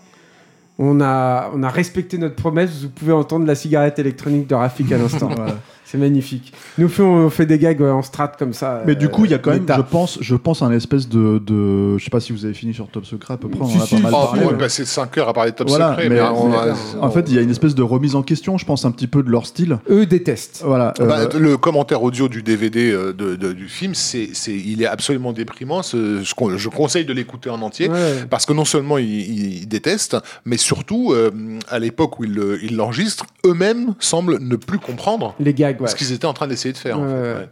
[0.78, 2.82] On a, on a respecté notre promesse.
[2.82, 5.30] Vous pouvez entendre la cigarette électronique de Rafik à l'instant.
[5.88, 6.52] C'est magnifique.
[6.78, 8.82] Nous, on fait, on fait des gags euh, en strat comme ça.
[8.86, 11.08] Mais du euh, coup, il y a quand même, je pense, je pense, un espèce
[11.08, 13.60] de, de, je sais pas si vous avez fini sur Top Secret à peu près,
[13.62, 14.42] on Si, en a si, pas mal si, oh, parlé.
[14.42, 14.54] on ouais.
[14.54, 17.10] est passé 5 heures à parler de Top Voilà, Secret, mais- mais, on a- En
[17.10, 19.22] fait, il y a une espèce de remise en question, je pense, un petit peu
[19.22, 19.78] de leur style.
[19.88, 20.62] Eux détestent.
[20.64, 20.92] Voilà.
[20.98, 24.82] Bah, euh, le commentaire audio du DVD euh, de, de- du film, c'est, c'est, il
[24.82, 25.84] est absolument déprimant.
[25.84, 27.88] Ce- je, con- je conseille de l'écouter en entier.
[27.88, 28.24] Ouais.
[28.28, 31.30] Parce que non seulement ils, détestent, mais surtout, euh,
[31.68, 35.88] à l'époque où ils l'enregistrent, eux-mêmes semblent ne plus comprendre Les gags, ouais.
[35.88, 36.98] ce qu'ils étaient en train d'essayer de faire.
[36.98, 37.48] en fait.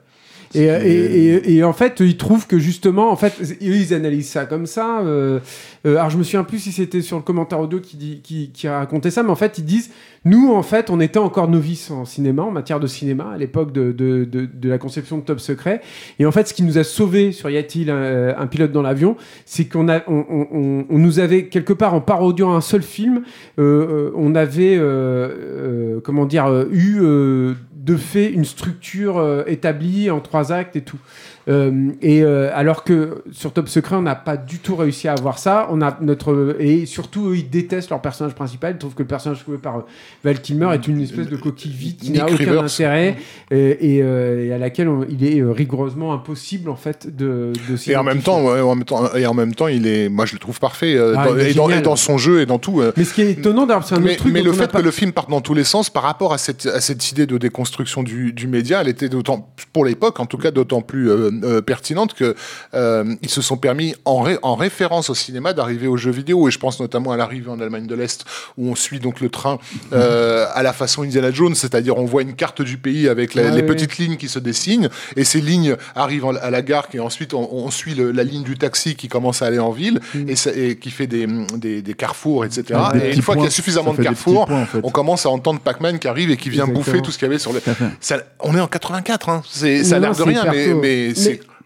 [0.56, 4.44] Et, et, et- et en fait, ils trouvent que justement, en fait, ils analysent ça
[4.46, 5.00] comme ça.
[5.00, 5.40] euh,
[5.86, 9.10] euh, alors, je me souviens plus si c'était sur le commentaire audio qui, qui racontait
[9.10, 9.90] ça, mais en fait, ils disent
[10.24, 13.72] nous, en fait, on était encore novices en cinéma, en matière de cinéma, à l'époque
[13.72, 15.82] de, de, de, la conception de Top Secret.
[16.18, 18.80] Et en fait, ce qui nous a sauvés sur Y a-t-il un, un pilote dans
[18.80, 23.22] l'avion, c'est qu'on a, on, nous avait quelque part en parodiant un seul film,
[23.58, 29.18] euh, euh, on avait, euh, euh, comment dire, euh, eu euh, de fait une structure
[29.18, 30.98] euh, établie en trois actes et tout.
[31.46, 35.12] Euh, et euh, alors que sur Top Secret, on n'a pas du tout réussi à
[35.12, 35.68] avoir ça.
[35.70, 38.74] On a notre et surtout eux, ils détestent leur personnage principal.
[38.74, 39.82] Ils trouvent que le personnage joué par euh,
[40.24, 42.62] Val Kilmer est une espèce de coquille vide qui n'a aucun Rivers.
[42.64, 43.16] intérêt
[43.50, 47.52] et, et, et à laquelle on- il est rigoureusement impossible en fait de.
[47.68, 50.08] de Et en même temps, ouais, en même temps, et en même temps, il est,
[50.08, 51.78] moi je le trouve parfait Ah, dans- et, dans, génial.
[51.80, 52.82] et dans son jeu et dans tout.
[52.96, 54.32] Mais ce qui est étonnant, c'est un mais, autre truc.
[54.32, 56.38] mais le fait pas- que le film parte dans tous les sens par rapport à
[56.38, 60.26] cette, à cette idée de déconstruction du, du média, elle était d'autant, pour l'époque en
[60.26, 62.34] tout cas, d'autant plus euh, euh, pertinente que
[62.74, 66.48] euh, ils se sont permis en, ré- en référence au cinéma d'arriver aux jeux vidéo.
[66.48, 68.24] Et je pense notamment à l'arrivée en Allemagne de l'Est
[68.58, 69.58] où on suit donc le train
[69.92, 73.48] euh, à la façon Indiana Jones, c'est-à-dire on voit une carte du pays avec la-
[73.48, 73.66] Ah les oui.
[73.66, 77.34] petites lignes qui se dessinent et ces lignes arrivent en- à la gare et ensuite
[77.34, 80.28] on, on suit le- la ligne du taxi qui commence à aller en ville Mm.
[80.28, 82.78] et, ça- et qui fait des, des, des carrefours, etc.
[82.94, 84.80] Des et une fois qu'il y a suffisamment de carrefours, points, en fait.
[84.82, 86.84] on commence à entendre Pac-Man qui arrive et qui vient Exactement.
[86.84, 87.60] bouffer tout ce qu'il y avait sur le.
[88.00, 89.42] Ça- on est en 84, hein.
[89.48, 91.14] Ça a l'air de rien, mais, mais.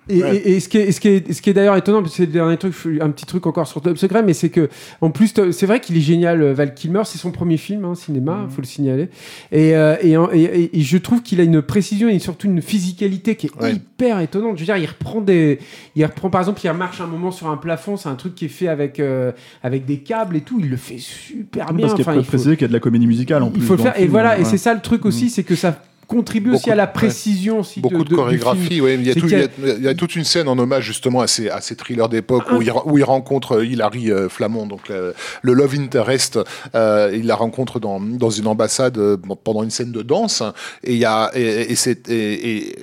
[0.09, 0.37] Et, Ouais.
[0.37, 2.33] et- et ce qui est, ce qui est, ce qui est d'ailleurs étonnant, c'est le
[2.33, 4.69] dernier truc, un petit truc encore sur Top Secret, mais c'est que,
[5.01, 7.95] en plus, c'est vrai qu'il est génial, euh, Val Kilmer, c'est son premier film, hein,
[7.95, 8.51] cinéma, Mhm.
[8.51, 9.09] faut le signaler.
[9.53, 12.63] Et, euh, et, et- et- et je trouve qu'il a une précision et surtout une
[12.63, 13.73] physicalité qui est Ouais.
[13.75, 14.57] hyper étonnante.
[14.57, 15.59] Je veux dire, il reprend des,
[15.97, 18.47] il reprend par exemple, il marche un moment sur un plafond, c'est un truc qui
[18.47, 19.33] est fait avec, euh,
[19.63, 21.87] avec des câbles et tout, il le fait super bien.
[21.87, 23.61] Parce qu'il Enfin, faut qu'il y a de la comédie musicale en plus.
[23.61, 23.95] il faut le faire.
[23.97, 24.45] Et film, voilà, et ouais.
[24.45, 27.81] c'est ça le truc aussi, c'est que ça contribue aussi à la de- précision aussi
[27.81, 28.17] Beaucoup de, film.
[28.17, 28.95] chorégraphie, ouais.
[28.95, 30.17] Il y, a C'est tout- qu'il y il a- y a- il y a toute
[30.17, 33.05] une scène en hommage justement à ces, à ces thrillers d'époque où, il, où il
[33.05, 36.39] rencontre euh, Hilary euh, Flamond, donc le, le Love Interest.
[36.75, 40.43] euh, il la rencontre dans, dans une ambassade euh, pendant une scène de danse.
[40.83, 42.77] Et il y a et, et c'est et, et-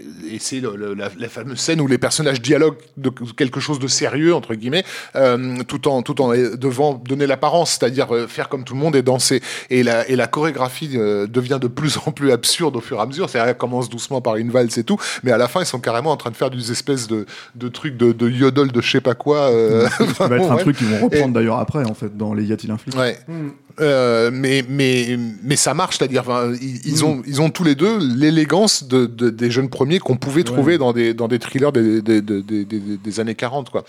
[0.98, 4.84] la, la fameuse scène où les personnages dialoguent de quelque chose de sérieux entre guillemets,
[5.16, 8.96] euh, tout en tout en devant donner l'apparence, c'est-à-dire euh, faire comme tout le monde
[8.96, 9.42] et danser.
[9.70, 13.02] Et la et la chorégraphie euh, devient de plus en plus absurde au fur et
[13.02, 13.15] à mesure.
[13.30, 15.80] C'est-à-dire, elle commence doucement par une valse et tout, mais à la fin, ils sont
[15.80, 17.26] carrément en train de faire des espèces de,
[17.56, 19.50] de trucs de, de yodel de je sais pas quoi.
[19.52, 19.88] euh,
[20.18, 20.62] Ça va être un ouais.
[20.62, 23.18] truc qu'ils vont reprendre d'ailleurs après, en fait, dans les Y a-t-il un flic Ouais.
[23.28, 23.50] Mm.
[23.82, 26.24] Euh, mais mais mais ça marche, c'est-à-dire
[26.62, 30.16] ils, ils ont ils ont tous les deux l'élégance de, de- des jeunes premiers qu'on
[30.16, 33.70] pouvait trouver dans des dans des thrillers des, des, des, des- des- des années 40
[33.72, 33.84] quoi.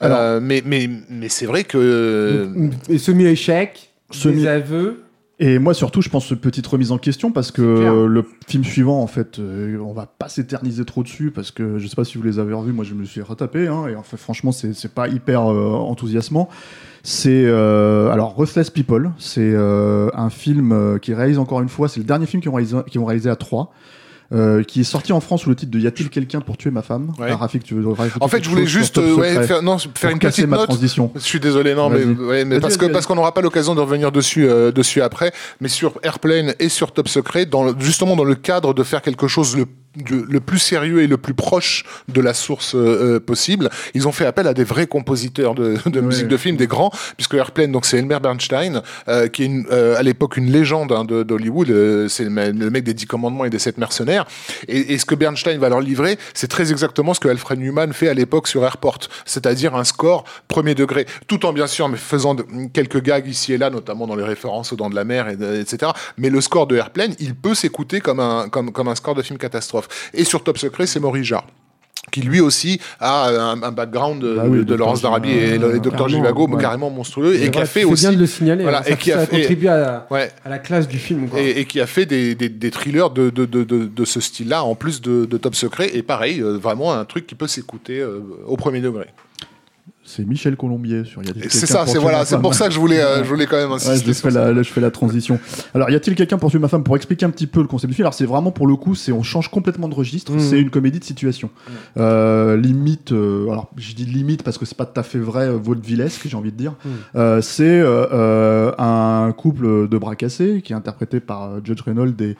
[0.00, 2.48] Alors- Euh, mais mais mais c'est vrai que
[2.88, 5.02] Et semi-échec, Semi- aveux.
[5.40, 9.06] Et moi surtout, je pense petite remise en question parce que le film suivant, en
[9.06, 12.24] fait, euh, on va pas s'éterniser trop dessus parce que je sais pas si vous
[12.24, 15.06] les avez revus, moi je me suis retapé, hein, et en fait, franchement, c'est pas
[15.06, 16.48] hyper euh, enthousiasmant.
[17.04, 21.88] C'est euh, alors Ruthless People, c'est euh, un film euh, qui réalise encore une fois,
[21.88, 23.72] c'est le dernier film qu'ils ont qu'ils ont réalisé à trois.
[24.32, 26.70] Euh, qui est sorti en France sous le titre de Y a-t-il quelqu'un pour tuer
[26.70, 27.12] ma femme?
[27.18, 27.28] Ouais.
[27.30, 27.84] Ah, Rafik, tu veux
[28.20, 30.64] En fait, je voulais juste euh, ouais, faire, non, faire pour une petite note.
[30.68, 31.10] transition.
[31.14, 33.80] Je suis désolé, non, mais, ouais, mais parce que parce qu'on n'aura pas l'occasion de
[33.80, 35.32] revenir dessus euh, dessus après.
[35.60, 39.00] Mais sur Airplane et sur Top Secret, dans le- justement dans le cadre de faire
[39.02, 43.16] quelque chose le de- le plus sérieux et le plus proche de la source euh,
[43.16, 46.56] euh, possible, ils ont fait appel à des vrais compositeurs de, de musique de film,
[46.56, 50.36] des grands, puisque Airplane, donc c'est Elmer Bernstein, euh, qui est une, euh, à l'époque
[50.36, 53.78] une légende hein, de- d'Hollywood, euh, c'est le mec des Dix Commandements et des Sept
[53.78, 54.17] Mercenaires.
[54.68, 58.08] Et, ce que Bernstein va leur livrer, c'est très exactement ce que Alfred Newman fait
[58.08, 62.36] à l'époque sur Airport, c'est-à-dire un score premier degré, tout en bien sûr faisant
[62.72, 65.92] quelques gags ici et là, notamment dans les références aux Dents de la Mer, etc.
[66.16, 69.38] Mais le score de Airplane, il peut s'écouter comme un, comme un score de film
[69.38, 70.10] catastrophe.
[70.14, 71.46] Et sur Top Secret, c'est Maurice Jarre
[72.10, 74.74] qui lui aussi a un, un background de, Bah oui, de.
[74.74, 76.60] Laurence d'Arabie et, Dr carrément, Givago ouais.
[76.60, 78.62] carrément monstrueux et qui a fait aussi bien de le signaler.
[78.62, 80.98] Voilà, hein, ça, et qui a fait- contribué à la, ouais, à la classe du
[80.98, 81.28] film.
[81.28, 81.40] Quoi.
[81.40, 85.24] et, et qui a fait des, des, des thrillers de, ce style-là, en plus de,
[85.24, 85.90] de Top Secret.
[85.94, 89.06] Et pareil, euh, vraiment un truc qui peut s'écouter euh, au premier degré.
[90.10, 92.80] C'est Michel Colombier sur Y a-t-il c'est ça, c'est voilà, c'est pour ça que je
[92.80, 94.06] voulais, euh, je voulais quand même Ouais, insister.
[94.06, 94.46] je, sur fais ça.
[94.46, 95.38] la, là, je fais la transition.
[95.74, 97.90] Alors, y a-t-il quelqu'un pour tuer ma femme Pour expliquer un petit peu le concept
[97.90, 100.32] du film, alors c'est vraiment pour le coup, c'est on change complètement de registre.
[100.32, 100.40] Mhm.
[100.40, 101.50] C'est une comédie de situation.
[101.98, 105.48] Euh, limite, euh, alors je dis limite parce que c'est pas tout à fait vrai,
[105.48, 106.72] euh, vaudevillesque, j'ai envie de dire.
[107.14, 107.82] Euh, c'est
[108.78, 112.36] un couple de bras cassés qui est interprété par euh, Judge Reynolds et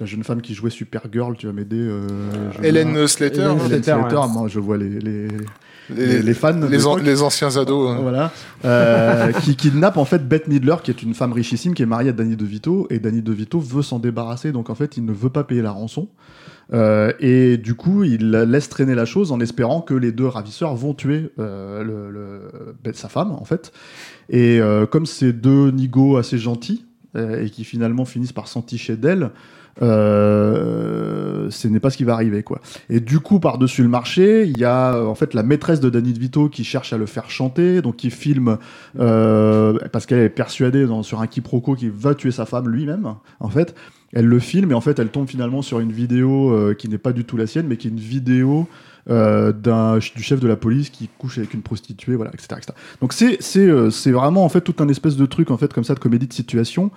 [0.00, 1.36] la jeune femme qui jouait Supergirl.
[1.36, 1.80] Tu vas m'aider.
[1.80, 2.06] euh,
[2.56, 4.32] je- Hélène Slater, Hélène hein, Hélène Slater, Slater, ouais.
[4.32, 5.28] moi je vois les, les,
[5.94, 6.52] les, fans.
[6.68, 7.06] les, an- l'époque.
[7.06, 7.90] les anciens ados.
[7.90, 7.98] hein.
[8.02, 8.32] Voilà.
[8.64, 12.10] Euh, qui kidnappe en fait Bette Midler, qui est une femme richissime qui est mariée
[12.10, 15.30] à Danny DeVito, et Danny DeVito veut s'en débarrasser, donc en fait il ne veut
[15.30, 16.08] pas payer la rançon.
[16.74, 20.74] Euh, et du coup, il laisse traîner la chose en espérant que les deux ravisseurs
[20.74, 23.72] vont tuer euh, le, le- Bette, sa femme, en fait.
[24.28, 24.60] Et
[24.90, 26.84] comme ces deux nigauds assez gentils,
[27.16, 29.30] et qui finalement finissent par s'enticher d'elle,
[29.82, 32.60] euh, ce n'est pas ce qui va arriver, quoi.
[32.90, 35.90] Et du coup, par-dessus le marché, il y a euh, en fait la maîtresse de
[35.90, 38.58] Danny DeVito qui cherche à le faire chanter, donc qui filme
[38.98, 43.48] euh, parce qu'elle est persuadée sur un quiproquo qu'il va tuer sa femme lui-même, en
[43.48, 43.74] fait.
[44.14, 47.12] Elle le filme et en fait, elle tombe finalement sur une vidéo qui n'est pas
[47.12, 48.66] du tout la sienne, mais qui est une vidéo
[49.06, 52.48] du chef de la police qui couche avec une prostituée, voilà, etc.
[52.56, 52.72] etc.
[53.02, 55.84] Donc c'est c'est c'est vraiment en fait tout un espèce de truc en fait comme
[55.84, 56.90] ça de comédie de situation.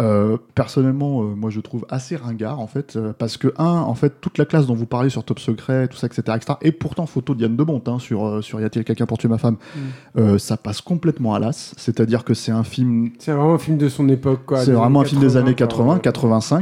[0.00, 3.94] Euh, personnellement, euh, moi je trouve assez ringard en fait, euh, parce que un, en
[3.94, 6.72] fait, toute la classe dont vous parlez sur Top Secret, tout ça, etc., etc., et
[6.72, 9.56] pourtant photo de Yann de hein, sur sur Y a-t-il quelqu'un pour tuer ma femme,
[10.18, 11.74] euh, ça passe complètement à l'as.
[11.76, 14.40] C'est-à-dire que c'est un film C'est vraiment un film de son époque.
[14.46, 16.58] quoi, c'est vraiment un film des années 80, 80, quoi.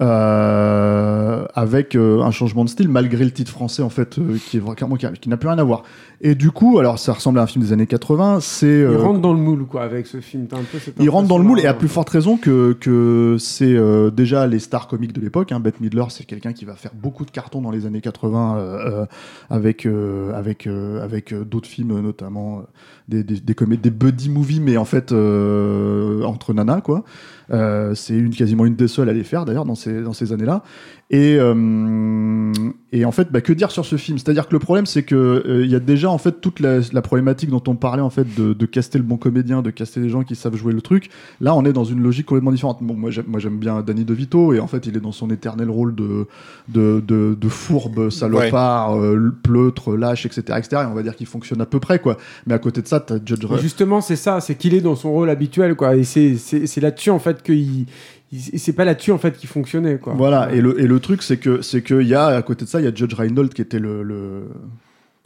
[0.00, 4.38] 85, euh, avec euh, un changement de style malgré le titre français en fait euh,
[4.48, 5.84] qui est vraiment qui, n'a plus rien à voir.
[6.22, 8.98] Et du coup, alors ça ressemble à un film des années 80, c'est Il euh,
[8.98, 10.46] rentre dans le moule quoi avec ce film.
[10.52, 13.74] Un peu il rentre dans le moule et à plus forte raison que, que c'est
[13.74, 15.50] euh, déjà les stars comiques de l'époque.
[15.50, 15.60] Hein.
[15.60, 18.60] Bette Midler, c'est quelqu'un qui va faire beaucoup de cartons dans les années 80 euh,
[18.60, 19.06] euh,
[19.48, 22.62] avec, euh, avec, euh, avec euh, d'autres films, notamment euh,
[23.08, 27.04] des, des, des, comé- des buddy movies, mais en fait euh, entre nanas, quoi.
[27.52, 30.32] Euh, c'est une, quasiment une des seules à les faire d'ailleurs dans ces, dans ces
[30.32, 30.62] années-là.
[31.12, 32.52] Et, euh,
[32.92, 34.16] et en fait, bah, que dire sur ce film?
[34.18, 36.78] C'est-à-dire que le problème, c'est que euh, il y a déjà en fait toute la,
[36.92, 39.98] la problématique dont on parlait en fait de, de caster le bon comédien, de caster
[39.98, 41.10] les gens qui savent jouer le truc.
[41.40, 42.78] Là, on est dans une logique complètement différente.
[42.80, 45.30] Bon, moi, j'aime, moi, j'aime bien Danny DeVito et en fait, il est dans son
[45.30, 46.28] éternel rôle de
[46.68, 50.82] de, de, de fourbe, salopard, euh, pleutre, lâche, etc., etc.
[50.84, 52.18] Et on va dire qu'il fonctionne à peu près, quoi.
[52.46, 53.44] Mais à côté de ça, t'as Judge.
[53.60, 55.96] Justement, c'est ça, c'est qu'il est dans son rôle habituel, quoi.
[55.96, 57.86] Et c'est c'est c'est là-dessus en fait qu'il il-
[58.32, 60.14] c'est pas là-dessus en fait qu'il fonctionnait, quoi.
[60.14, 62.70] Voilà, et le, et le truc, c'est que c'est qu'il y a, à côté de
[62.70, 64.44] ça, il y a Judge Reinhold qui était le, le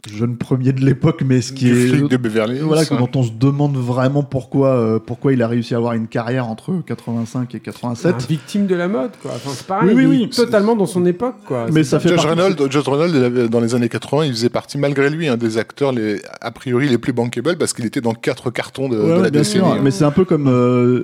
[0.09, 1.87] jeune premier de l'époque, mais ce qui du est.
[1.87, 2.63] flic de Beverly Hills.
[2.63, 6.07] Voilà, dont on se demande vraiment pourquoi, euh, pourquoi il a réussi à avoir une
[6.07, 8.27] carrière entre 85 et Un 87.
[8.27, 9.31] victime de la mode, quoi.
[9.35, 10.29] Enfin, c'est pareil, Oui, oui, oui.
[10.29, 11.67] totalement dans son époque, quoi.
[11.71, 14.77] Mais ça fait Judge partie- Reynolds, Judge Reynolds, dans les années 80, il faisait partie,
[14.77, 18.13] malgré lui, un des acteurs les, a priori les plus bankable parce qu'il était dans
[18.13, 19.65] quatre cartons de, Ouais, de ouais, la bien décennie.
[19.65, 21.03] sûr, mais c'est un peu comme euh,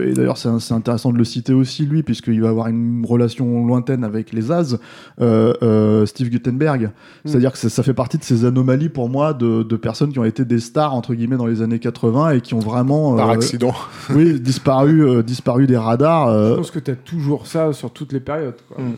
[0.00, 3.04] euh, et d'ailleurs c'est c'est intéressant de le citer aussi lui puisqu'il va avoir une
[3.06, 4.76] relation lointaine avec les As,
[5.20, 6.90] euh, euh, Steve Guttenberg.
[7.24, 10.18] C'est-à-dire que ça, ça fait partie de ces anomalies pour moi de, de personnes qui
[10.20, 13.30] ont été des stars entre guillemets dans les années 80 et qui ont vraiment Par
[13.30, 13.74] euh, accident.
[14.10, 16.30] oui disparu euh, disparu des radars.
[16.30, 18.82] Je euh, pense que t'as toujours ça sur toutes les périodes, quoi.
[18.82, 18.94] Mm.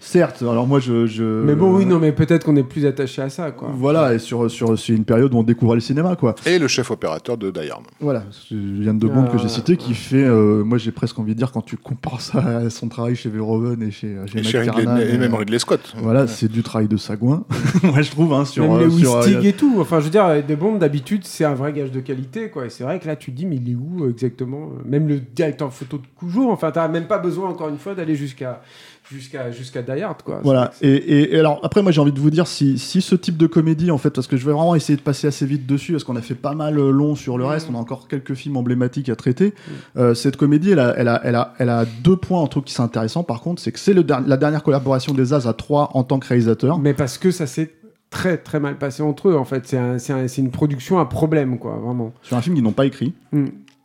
[0.00, 3.20] Certes, alors moi je, je Mais bon, oui, non, mais peut-être qu'on est plus attaché
[3.20, 3.70] à ça, quoi.
[3.72, 6.34] Voilà, et sur, sur, c'est une période où on découvrait le cinéma, quoi.
[6.46, 7.84] Et le chef opérateur de Die Hard.
[8.00, 11.34] Voilà, Yann de Bond que Ah, j'ai cité, qui fait, euh, moi j'ai presque envie
[11.34, 14.42] de dire, quand tu compares ça à son travail chez Verhoeven et chez, chez Et,
[14.44, 15.94] chez et même Ridley Scott.
[15.98, 17.44] Voilà, c'est du travail de sagouin,
[17.82, 18.62] moi je trouve, hein, sur...
[18.62, 19.76] Même euh, les sur, euh, et tout.
[19.80, 22.66] Enfin, je veux dire, des bombes, d'habitude, c'est un vrai gage de qualité, quoi.
[22.66, 24.70] Et c'est vrai que là, tu te dis, mais il est où euh, exactement?
[24.84, 28.14] Même le directeur photo de Cujo, enfin, t'as même pas besoin, encore une fois, d'aller
[28.14, 28.62] jusqu'à
[29.10, 30.40] jusqu'à jusqu'à Die Hard, quoi.
[30.42, 30.70] Voilà.
[30.74, 33.14] C'est- Et, et- et alors après, moi, j'ai envie de vous dire si, si ce
[33.14, 35.66] type de comédie, en fait, parce que je vais vraiment essayer de passer assez vite
[35.66, 38.08] dessus, parce qu'on a fait pas mal euh, long sur le reste, on a encore
[38.08, 39.54] quelques films emblématiques à traiter.
[39.96, 42.64] Euh, cette comédie, elle a, elle a, elle a, elle a deux points en truc
[42.66, 43.22] qui sont intéressants.
[43.24, 46.18] Par contre, c'est que c'est der- la dernière collaboration des As à trois en tant
[46.18, 46.78] que réalisateur.
[46.78, 47.70] Mais parce que ça s'est
[48.10, 49.66] très très mal passé entre eux, en fait.
[49.66, 52.12] C'est un- c'est un- c'est une production à problème, quoi, vraiment.
[52.22, 53.12] Sur un film qu'ils n'ont pas écrit.
[53.32, 53.44] Mm.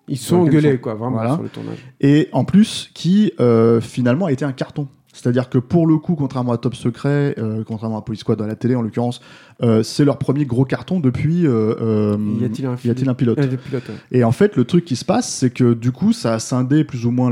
[0.10, 1.34] Ils sont engueulés, quoi, vraiment, Voilà.
[1.36, 1.78] sur le tournage.
[2.02, 4.88] et en plus qui euh, finalement a été un carton.
[5.14, 8.48] C'est-à-dire que pour le coup, contrairement à Top Secret, euh, contrairement à Police Squad à
[8.48, 9.22] la télé en l'occurrence,
[9.62, 11.46] euh, c'est leur premier gros carton depuis.
[11.46, 13.96] euh, Y a-t-il un y a-t-il un pilote le pilote, ouais.
[14.12, 16.84] Et en fait, le truc qui se passe, c'est que du coup, ça a scindé
[16.84, 17.32] plus ou moins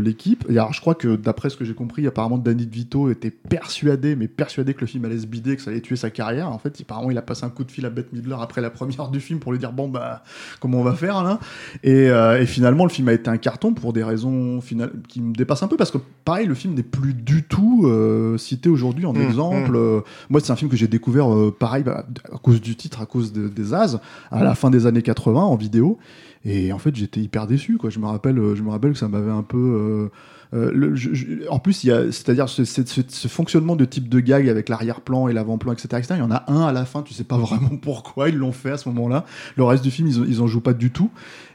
[0.00, 0.44] l'équipe.
[0.48, 4.16] Et alors, je crois que d'après ce que j'ai compris, apparemment, Danny DeVito était persuadé,
[4.16, 6.50] mais persuadé que le film allait se bider, que ça allait tuer sa carrière.
[6.50, 8.70] En fait, apparemment, il a passé un coup de fil à Bette Midler après la
[8.70, 10.24] première heure du film pour lui dire bon bah
[10.58, 11.38] comment on va faire là?
[11.84, 15.32] Et, et finalement, le film a été un carton pour des raisons finales qui me
[15.32, 19.06] dépassent un peu parce que pareil, le film n'est plus du tout euh, cité aujourd'hui
[19.06, 19.76] en Mmh, exemple.
[19.76, 23.00] Euh, moi, c'est un film que j'ai découvert euh, pareil bah, à cause du titre,
[23.00, 25.98] à cause de- des As, à la fin des années 80 en vidéo.
[26.44, 27.76] Et en fait, j'étais hyper déçu.
[27.76, 27.90] Quoi.
[27.90, 30.10] Je me rappelle, euh, je me rappelle que ça m'avait un peu.
[30.52, 34.18] euh, le- je- je- en plus, c'est-à-dire ce, ce- ce- ce fonctionnement de type de
[34.18, 37.02] gag avec l'arrière-plan et l'avant-plan, etc., etc., Il y en a un à la fin,
[37.02, 39.24] tu sais pas vraiment pourquoi ils l'ont fait à ce moment-là.
[39.56, 41.10] Le reste du film, ils, ils en jouent pas du tout.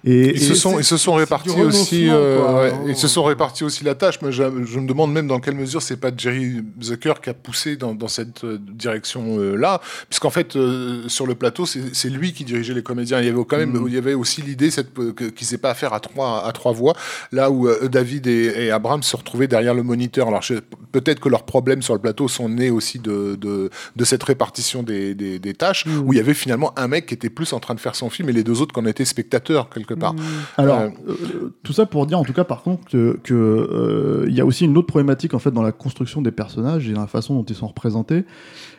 [0.07, 3.07] Et, Ils se et- sont, c'est- ils se sont répartis aussi, euh, ouais, ils se
[3.07, 4.21] sont répartis aussi la tâche.
[4.21, 7.33] Moi, je, je me demande même dans quelle mesure c'est pas Jerry Zucker qui a
[7.33, 12.43] poussé dans, dans cette euh, direction-là, puisqu'en fait, euh, sur le plateau, c'est lui qui
[12.43, 13.19] dirigeait les comédiens.
[13.19, 13.85] Il y avait quand même, Mm.
[13.87, 14.69] il y avait aussi l'idée
[14.99, 16.93] euh, qu'ils n'aient pas affaire à trois à trois voix,
[17.31, 20.27] là où euh, David et, et Abraham se retrouvaient derrière le moniteur.
[20.27, 20.43] Alors
[20.91, 24.83] peut-être que leurs problèmes sur le plateau sont nés aussi de de, de cette répartition
[24.83, 25.99] des, des, des tâches, Mm.
[26.05, 28.09] où il y avait finalement un mec qui était plus en train de faire son
[28.11, 30.13] film et les deux autres qui en étaient spectateurs quelque part.
[30.13, 30.17] Mm.
[30.57, 34.33] Alors, Euh, tout ça pour dire en tout cas par contre que que, euh, il
[34.35, 37.01] y a aussi une autre problématique en fait dans la construction des personnages et dans
[37.01, 38.25] la façon dont ils sont représentés,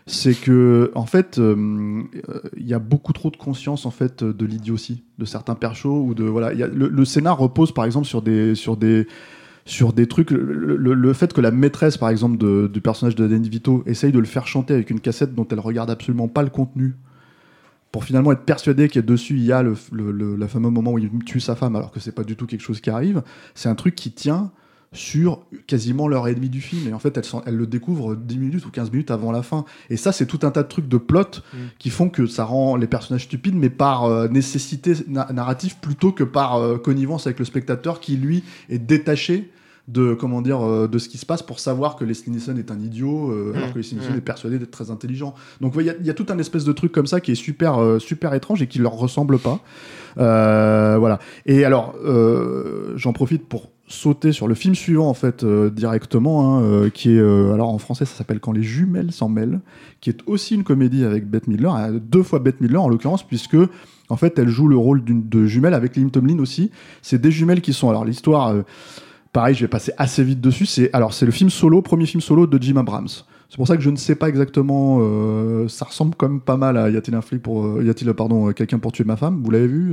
[0.06, 4.22] c'est que en fait euh, euh, il y a beaucoup trop de conscience en fait
[4.24, 7.72] de l'idiotie de certains perchos ou de voilà, il y a- le, le scénar repose
[7.72, 9.06] par exemple sur des sur des
[9.68, 13.16] sur des trucs, le, le- le fait que la maîtresse, par exemple, de- du personnage
[13.16, 16.28] de Danny Vito essaye de le faire chanter avec une cassette dont elle regarde absolument
[16.28, 16.94] pas le contenu,
[17.96, 20.46] pour finalement être persuadée qu'il y a dessus, il y a le, le, le- le
[20.46, 22.82] fameux moment où il tue sa femme, alors que c'est pas du tout quelque chose
[22.82, 23.22] qui arrive,
[23.54, 24.50] c'est un truc qui tient
[24.92, 26.86] sur quasiment l'heure et demie du film.
[26.88, 29.64] Et en fait, elle, elle le découvre 10 minutes ou 15 minutes avant la fin.
[29.88, 31.40] Et ça, c'est tout un tas de trucs de plot
[31.78, 36.12] qui font que ça rend les personnages stupides, mais par euh, nécessité na- narrative plutôt
[36.12, 39.50] que par euh, connivence avec le spectateur qui, lui, est détaché
[39.88, 42.70] de comment dire euh, de ce qui se passe pour savoir que Leslie Nielsen est
[42.70, 44.18] un idiot euh, alors que Leslie Nielsen mmh.
[44.18, 45.34] est persuadé d'être très intelligent.
[45.60, 47.20] Donc ouais, il y a- il y, a tout un espèce de truc comme ça
[47.20, 49.60] qui est super euh, super étrange et qui leur ressemble pas.
[50.16, 51.18] Voilà.
[51.46, 51.94] Et alors
[52.96, 57.10] j'en profite pour sauter sur le film suivant en fait euh, directement hein, euh, qui
[57.12, 59.60] est euh, alors en français ça s'appelle quand les jumelles s'en mêlent
[60.00, 63.22] qui est aussi une comédie avec Bette Midler euh, deux fois Bette Midler en l'occurrence
[63.24, 63.56] puisque
[64.08, 66.72] en fait elle joue le rôle de jumelle avec Lynn Tomlin aussi.
[67.00, 68.54] C'est des jumelles qui sont alors l'histoire
[69.32, 70.66] Pareil, je vais passer assez vite dessus.
[70.66, 73.08] C'est alors c'est le film solo, premier film solo de Jim Abrams.
[73.48, 74.98] C'est pour ça que je ne sais pas exactement.
[75.00, 77.90] euh, ça ressemble quand même pas mal à Y a-t-il un flic pour euh, Y
[77.90, 79.40] a-t-il pardon euh, quelqu'un pour tuer ma femme?
[79.42, 79.92] Vous l'avez vu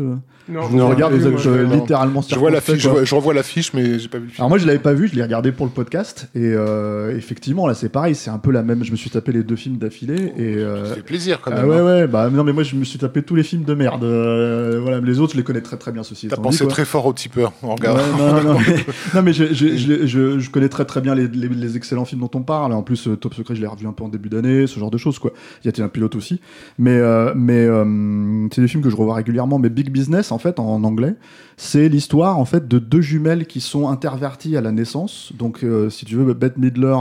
[0.49, 2.21] Non, Je vous regarde, vous êtes euh, littéralement.
[2.27, 4.41] Je vois l'affiche, je, vois- je revois l'affiche, mais j'ai pas vu le film.
[4.41, 7.67] Alors moi je l'avais pas vu, je l'ai regardé pour le podcast et euh, effectivement
[7.67, 8.83] là c'est pareil, c'est un peu la même.
[8.83, 10.55] Je me suis tapé les deux films d'affilée et.
[10.57, 11.69] euh, Ça fait plaisir quand ah même.
[11.69, 11.83] ouais hein.
[11.85, 14.03] ouais bah non mais moi je me suis tapé tous les films de merde.
[14.03, 16.27] Voilà les autres je les connais très très bien ceci.
[16.27, 18.01] T'as pensé dit, très fort au tipeur en regardant.
[18.01, 22.05] Ouais, non, non, mais, non, mais je, connais très très bien les, les, les excellents
[22.05, 22.73] films dont on parle.
[22.73, 24.97] En plus, Top Secret, je l'ai revu un peu en début d'année, ce genre de
[24.97, 25.33] choses, quoi.
[25.65, 26.39] Y a-t-il un pilote aussi
[26.77, 29.59] Mais, euh, euh, c'est des films que je revois régulièrement.
[29.59, 31.15] Mais Big Business, en fait, en, anglais,
[31.57, 35.33] c'est l'histoire en fait de deux jumelles qui sont interverties à la naissance.
[35.37, 36.95] Donc, euh, si tu veux, Bette Midler,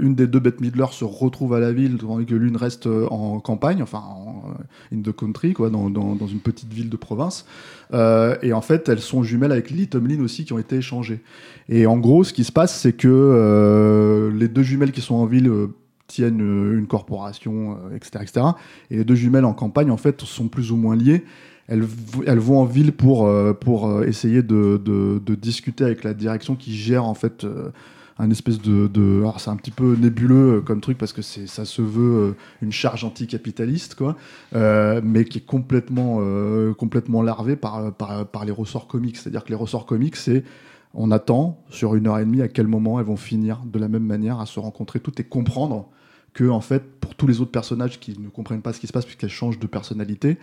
[0.00, 3.40] une des deux Bette Midler se retrouve à la ville, tandis que l'une reste en
[3.40, 4.42] campagne, enfin, en,
[4.94, 7.44] in the country, quoi, dans une petite ville de province.
[7.92, 11.20] Euh, et en fait, elles sont jumelles avec Lee Tomlin aussi qui ont été échangées.
[11.68, 15.14] Et en gros, ce qui se passe, c'est que euh, les deux jumelles qui sont
[15.14, 15.68] en ville euh,
[16.06, 18.46] tiennent une corporation, etc., etc.
[18.90, 21.24] Et les deux jumelles en campagne, en fait, sont plus ou moins liées.
[21.68, 21.80] Elles,
[22.38, 27.46] vont en ville pour, pour essayer de, discuter avec la direction qui gère en fait
[28.18, 31.64] un espèce de, alors c'est un petit peu nébuleux euh, comme truc parce que ça
[31.64, 34.16] se veut euh, une charge anticapitaliste quoi
[34.54, 36.20] euh, mais qui est complètement
[36.74, 40.44] complètement larvé par, par, les ressorts comiques c'est à dire que les ressorts comiques c'est
[40.94, 43.88] on attend sur une heure et demie à quel moment elles vont finir de la
[43.88, 45.88] même manière à se rencontrer toutes et comprendre
[46.34, 48.92] que en fait pour tous les autres personnages qui ne comprennent pas ce qui se
[48.92, 50.38] passe puisqu'elles changent de personnalité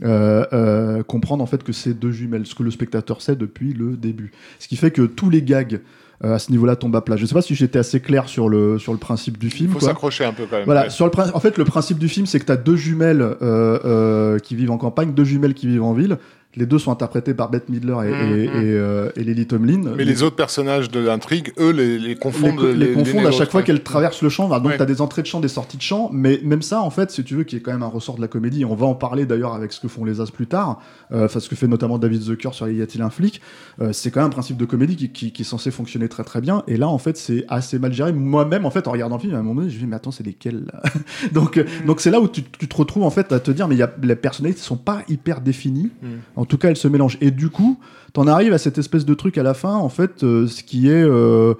[0.00, 4.32] comprendre en fait que c'est deux jumelles, ce que le spectateur sait depuis le début.
[4.58, 5.80] Ce qui fait que tous les gags
[6.22, 7.16] à ce niveau-là tombent à plat.
[7.16, 9.72] Je sais pas si j'étais assez clair sur le, sur le principe du Il film.
[9.72, 9.88] faut quoi.
[9.88, 10.64] s'accrocher un peu quand même.
[10.64, 10.90] Voilà, Ouais.
[10.90, 13.36] sur le en fait, le principe du film, c'est que tu as deux jumelles euh,
[13.84, 16.18] euh, qui vivent en campagne, deux jumelles qui vivent en ville.
[16.54, 19.94] Les deux sont interprétés par Bette Midler et, et, et, euh, et Lily Tomlin.
[19.96, 22.56] Mais les autres personnages de l'intrigue, eux, les, confondent.
[22.56, 24.48] co- les les- confondent les à chaque fois qu'elles traversent le champ.
[24.48, 24.76] Donc Ouais.
[24.76, 26.10] tu as des entrées de champ, des sorties de champ.
[26.12, 28.20] Mais même ça, en fait, si tu veux, qui est quand même un ressort de
[28.20, 30.80] la comédie, on va en parler d'ailleurs avec ce que font les As plus tard,
[31.12, 33.40] euh, enfin ce que fait notamment David Zucker sur Y a-t-il un flic,
[33.80, 36.22] euh, c'est quand même un principe de comédie qui, qui- qui est censé fonctionner très
[36.24, 36.64] très bien.
[36.68, 38.12] Et là, en fait, c'est assez mal géré.
[38.12, 39.96] Moi-même, en fait, en regardant le film, à un moment donné, je me dis, mais
[39.96, 40.82] attends, c'est lesquels là
[41.32, 41.86] Donc euh, Mm.
[41.86, 43.78] donc c'est là où tu, tu te retrouves en fait à te dire, mais il
[43.78, 45.90] y a, les personnalités sont pas hyper définies.
[46.02, 46.06] Mm.
[46.42, 47.18] En tout cas, elles se mélangent.
[47.20, 47.78] Et du coup,
[48.14, 50.88] t'en arrives à cette espèce de truc à la fin, en fait, euh, ce qui
[50.88, 51.54] est euh,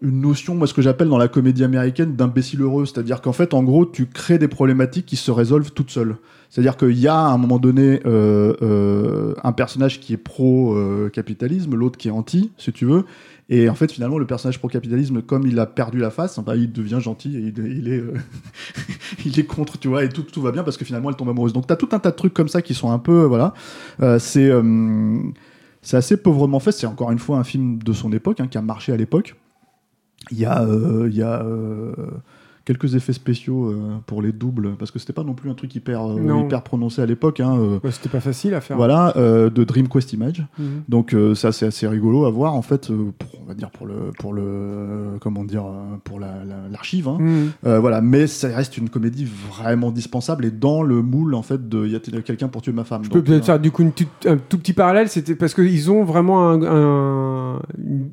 [0.00, 2.86] une notion, moi, ce que j'appelle dans la comédie américaine d'imbécile heureux.
[2.86, 6.16] C'est-à-dire qu'en fait, en gros, tu crées des problématiques qui se résolvent toutes seules.
[6.48, 11.98] C'est-à-dire qu'il y a à un moment donné euh, un personnage qui est pro-capitalisme, l'autre
[11.98, 13.04] qui est anti, si tu veux.
[13.52, 16.72] Et en fait, finalement, le personnage pro-capitalisme, comme il a perdu la face, bah, il
[16.72, 18.14] devient gentil et il, est, euh,
[19.26, 21.28] il est contre, tu vois, et tout, tout va bien parce que finalement, elle tombe
[21.28, 21.52] amoureuse.
[21.52, 23.52] Donc, tu as tout un tas de trucs comme ça qui sont un peu, voilà.
[24.00, 25.20] Euh, c'est euh,
[25.82, 26.72] c'est assez pauvrement fait.
[26.72, 29.34] C'est encore une fois un film de son époque, hein, qui a marché à l'époque.
[30.30, 31.94] Il y a, euh, il y a euh,
[32.70, 35.74] quelques effets spéciaux euh, pour les doubles, parce que c'était pas non plus un truc
[35.74, 37.40] hyper, euh, hyper prononcé à l'époque.
[37.40, 38.76] Hein, euh, C'était pas facile à faire.
[38.76, 40.44] voilà, euh, de Dream Quest Image.
[40.58, 40.82] Mhm.
[40.88, 42.88] Donc ça c'est assez rigolo à voir en fait,
[43.18, 45.64] pour, on va dire pour le pour le comment dire
[46.04, 47.08] pour la- la- l'archive.
[47.08, 47.18] hein.
[47.18, 47.50] Mhm.
[47.80, 51.86] Voilà, mais ça reste une comédie vraiment dispensable et dans le moule en fait de
[51.86, 53.02] y a-t-il quelqu'un pour tuer ma femme?
[53.04, 53.92] Je peux peut-être faire du coup une
[54.26, 57.60] un tout petit parallèle, c'était parce qu'ils ont vraiment un- un-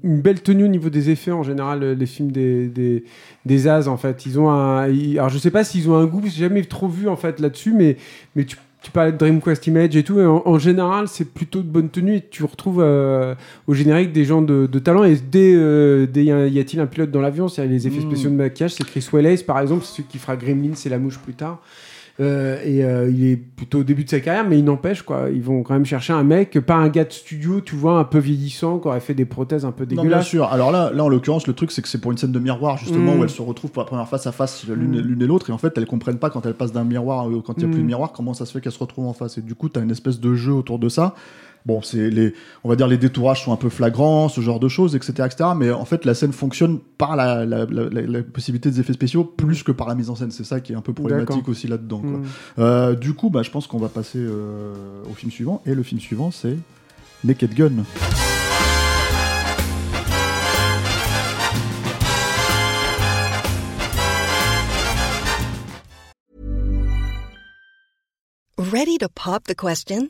[0.03, 3.03] une- belle tenue au niveau des effets en général, les films des, des,
[3.45, 4.25] des As en fait.
[4.25, 6.87] Ils ont un, ils- alors je sais pas s'ils ont un goût, j'ai jamais trop
[6.87, 7.97] vu en fait là-dessus, mais,
[8.35, 11.25] mais tu, tu parlais de Dream Quest Image et tout, et en, en général c'est
[11.25, 13.33] plutôt de bonne tenue et tu retrouves euh,
[13.67, 16.79] au générique des gens de, de talent et dès, euh, dès y, a- y a-t-il
[16.79, 18.09] un pilote dans l'avion, c'est les effets Mm.
[18.09, 20.99] spéciaux de maquillage, c'est Chris Wallace par exemple, c'est celui qui fera Gremlin, c'est la
[20.99, 21.59] mouche plus tard.
[22.19, 25.27] Euh, et euh, il est plutôt au début de sa carrière, mais il n'empêche quoi.
[25.31, 28.03] Ils vont quand même chercher un mec, pas un gars de studio, tu vois, un
[28.05, 30.25] peu vieillissant, qui aurait fait des prothèses un peu Non, bien dégueulasses.
[30.27, 30.45] sûr.
[30.45, 32.77] Alors là, là en l'occurrence, le truc c'est que c'est pour une scène de miroir
[32.77, 33.19] justement Mm.
[33.19, 35.01] où elles se retrouvent pour la première face à face l'une Mm.
[35.01, 37.41] l'une et l'autre et en fait elles comprennent pas quand elles passent d'un miroir euh,
[37.45, 37.81] quand il y a plus Mm.
[37.83, 39.77] de miroir comment ça se fait qu'elles se retrouvent en face et du coup tu
[39.79, 41.13] as une espèce de jeu autour de ça.
[41.67, 42.33] Bon, c'est les,
[42.63, 45.49] on va dire les détourages sont un peu flagrants, ce genre de choses, etc., etc.
[45.55, 48.93] Mais en fait, la scène fonctionne par la, la, la- la- la possibilité des effets
[48.93, 50.31] spéciaux plus que par la mise en scène.
[50.31, 51.99] C'est ça qui est un peu problématique aussi là-dedans.
[51.99, 52.09] quoi.
[52.11, 52.23] Mm.
[52.59, 54.73] Euh, du coup, bah, je pense qu'on va passer euh,
[55.11, 55.61] au film suivant.
[55.65, 56.55] Et le film suivant, c'est
[57.25, 57.83] Naked Gun.
[68.57, 70.09] Ready to pop the question?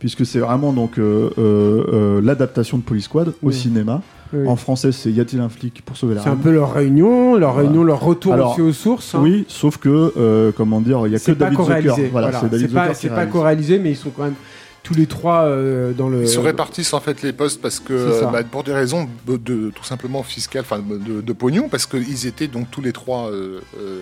[0.00, 3.54] Puisque c'est vraiment donc euh, euh, euh, l'adaptation de Police Squad au Oui.
[3.54, 4.02] cinéma.
[4.32, 4.46] Oui.
[4.46, 7.36] En français, c'est Y a-t-il un flic pour sauver la C'est un peu leur réunion,
[7.36, 7.68] leur Voilà.
[7.68, 9.14] réunion, leur retour Alors, aussi aux sources.
[9.16, 9.20] hein.
[9.22, 11.56] Oui, sauf que, euh, comment dire, il y a que David Zucker.
[11.56, 12.08] co-réalisé.
[12.12, 14.34] Voilà, Voilà, c'est pas, pas co-réalisé, mais ils sont quand même
[14.82, 16.22] tous les trois euh, dans le.
[16.22, 19.70] Ils se répartissent en fait les postes parce que bah, pour des raisons de, de-
[19.70, 23.60] tout simplement fiscales, enfin de, de pognon, parce qu'ils étaient donc tous les trois euh,
[23.78, 24.00] euh,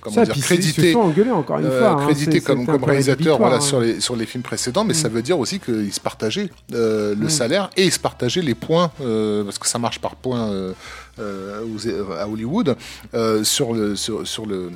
[0.00, 0.92] comment Ça, dire ils se crédités.
[0.92, 1.90] sont engueulés encore une fois.
[1.90, 2.06] hein.
[2.06, 3.94] crédités comme, comme réalisateurs voilà, rédhibitoire, sur, hein.
[3.94, 4.96] les, sur les films précédents, mais Mm.
[4.96, 7.28] ça veut dire aussi qu'ils se partageaient le Mm.
[7.30, 10.50] salaire et ils se partageaient les points, parce que ça marche par points
[11.18, 12.76] à Hollywood,
[13.14, 14.70] euh, sur, le, sur, sur, le, euh,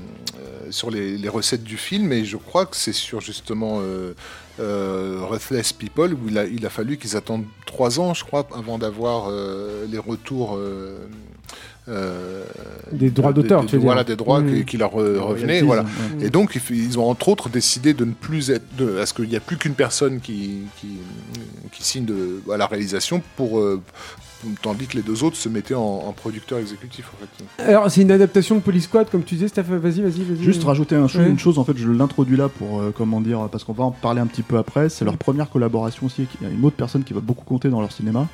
[0.71, 2.13] sur les, les recettes du film.
[2.13, 4.13] Et je crois que c'est sur justement euh,
[4.61, 8.47] euh, Ruthless People où il a, il a fallu qu'ils attendent trois ans, je crois,
[8.55, 10.57] avant d'avoir euh, les retours.
[10.57, 10.99] euh,
[11.89, 12.45] euh,
[12.91, 14.17] Des droits d'auteur, tu veux Voilà, dire.
[14.17, 14.55] des droits Mm.
[14.57, 15.63] qui, qui leur euh, revenaient.
[15.63, 15.85] Voilà.
[16.21, 18.65] Et donc, ils ont entre autres décidé de ne plus être.
[18.77, 20.89] De, à ce qu'il n'y a plus qu'une personne qui, qui,
[21.73, 23.61] qui signe de, à la réalisation pour.
[24.63, 27.17] Tandis que les deux autres se mettaient en, en producteur exécutif, en
[27.63, 27.63] fait.
[27.71, 29.63] Alors, c'est une adaptation de Police Squad, comme tu disais, Steph.
[29.65, 30.43] Vas-y, vas-y, vas-y.
[30.43, 31.29] Juste rajouter un cho- Ouais.
[31.29, 33.91] une chose, en fait, je l'introduis là pour, euh, comment dire, parce qu'on va en
[33.91, 34.89] parler un petit peu après.
[34.89, 36.27] C'est leur première collaboration aussi.
[36.41, 38.27] Il y a une autre personne qui va beaucoup compter dans leur cinéma.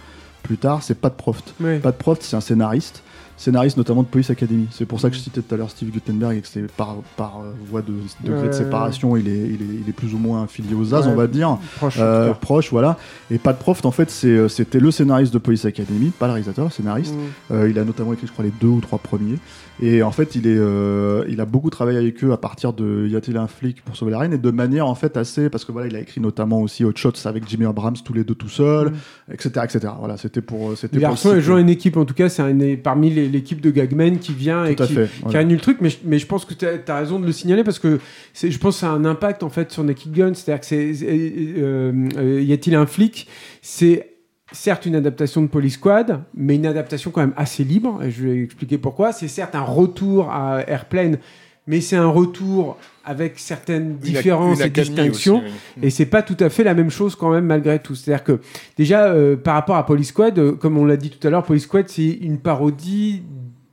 [0.43, 1.55] Plus tard, c'est Pat Proft.
[1.61, 1.79] Ouais.
[1.79, 3.03] Pat Proft, c'est un scénariste.
[3.37, 4.67] Scénariste notamment de Police Academy.
[4.71, 6.97] C'est pour ça que je citais tout à l'heure Steve Guttenberg et que c'est par,
[7.17, 7.93] par euh, voie de
[8.25, 8.53] degré de Ouais.
[8.53, 11.27] séparation, il est, il, est, il est plus ou moins affilié aux As, on va
[11.27, 11.59] dire.
[11.77, 12.97] Proche, Euh, proche, voilà.
[13.31, 16.65] Et Pat Proft, en fait, euh, c'était le scénariste de Police Academy, pas le réalisateur,
[16.67, 17.15] le scénariste.
[17.15, 17.55] Mm.
[17.55, 19.39] Euh, il a notamment écrit, je crois, les deux ou trois premiers.
[19.85, 23.09] Et en fait, il, est, euh, il a beaucoup travaillé avec eux à partir de
[23.09, 25.51] Y a-t-il un flic pour sauver la reine et de manière en fait assez.
[25.51, 28.23] Parce que voilà, il a écrit notamment aussi Hot Shots avec Jimmy Abrams, tous les
[28.23, 28.93] deux tout seuls,
[29.29, 29.93] etc., etc.
[29.99, 30.77] Voilà, c'était pour.
[30.77, 34.33] C'était pour Garçon et une équipe, en tout cas, c'est parmi l'équipe de Gagman qui
[34.33, 35.09] vient et Tout qui, fait.
[35.09, 35.41] qui voilà.
[35.41, 37.65] annule le truc, mais je, mais je pense que tu as, raison de le signaler
[37.65, 37.99] parce que
[38.41, 40.35] je pense que ça a un impact en fait sur Naked Gun.
[40.35, 43.27] C'est-à-dire que c'est- euh, euh, y a-t-il un flic?
[43.63, 44.12] C'est
[44.53, 48.03] certes une adaptation de Police Squad, mais une adaptation quand même assez libre.
[48.03, 49.13] Et je vais expliquer pourquoi.
[49.13, 51.19] C'est certes un retour à Airplane,
[51.67, 55.39] mais c'est un retour avec certaines différences et distinctions.
[55.39, 55.47] aussi,
[55.79, 55.87] oui.
[55.87, 57.95] Et c'est pas tout à fait la même chose quand même malgré tout.
[57.95, 58.41] C'est-à-dire que
[58.77, 61.43] déjà euh, par rapport à Police Squad, euh, comme on l'a dit tout à l'heure,
[61.43, 63.23] Police Squad c'est une parodie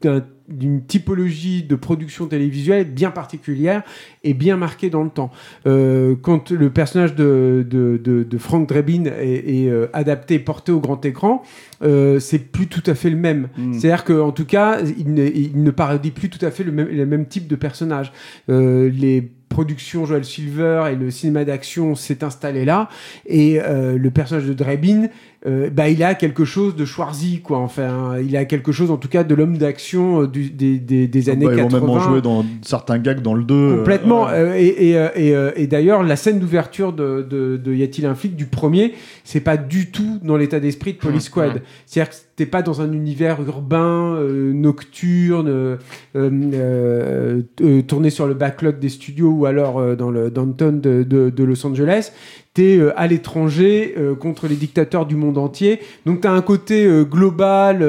[0.02, 3.84] d'un- d'une typologie de production télévisuelle bien particulière
[4.24, 5.32] et bien marquée dans le temps.
[5.68, 10.72] Euh, quand le personnage de, de, de, de Frank Drebin est, est, euh, adapté, porté
[10.72, 11.44] au grand écran,
[11.82, 13.50] euh, c'est plus tout à fait le même.
[13.58, 13.74] Mm.
[13.74, 16.88] C'est-à-dire qu'en tout cas, il ne, il ne parodie plus tout à fait le même,
[16.88, 18.12] le même type de personnage.
[18.50, 22.88] Euh, les productions Joel Silver et le cinéma d'action s'est installé là
[23.26, 25.08] et euh, le personnage de Drebin
[25.48, 28.98] euh, bah il a quelque chose de Schwarzy quoi enfin il a quelque chose en
[28.98, 31.80] tout cas de l'homme d'action euh, du- des, des, des années Bah, ils vont 80
[31.80, 33.78] même en jouer dans certains gags dans le 2.
[33.78, 34.28] Complètement.
[34.28, 37.84] euh, Euh, et et, euh, et, et d'ailleurs, la scène d'ouverture de, de, de Y
[37.84, 38.94] a-t-il un flic du premier,
[39.24, 41.56] c'est pas du tout dans l'état d'esprit de Police Mmh, Squad.
[41.56, 41.62] mmh.
[41.86, 45.78] C'est-à-dire que t'es pas dans un univers urbain, euh, nocturne, euh,
[46.16, 51.04] euh, euh, tourné sur le backlot des studios ou alors euh, dans le downtown de,
[51.04, 52.12] de, de Los Angeles.
[52.60, 55.80] Euh, à l'étranger euh, contre les dictateurs du monde entier.
[56.06, 57.86] Donc t'as un côté euh, global,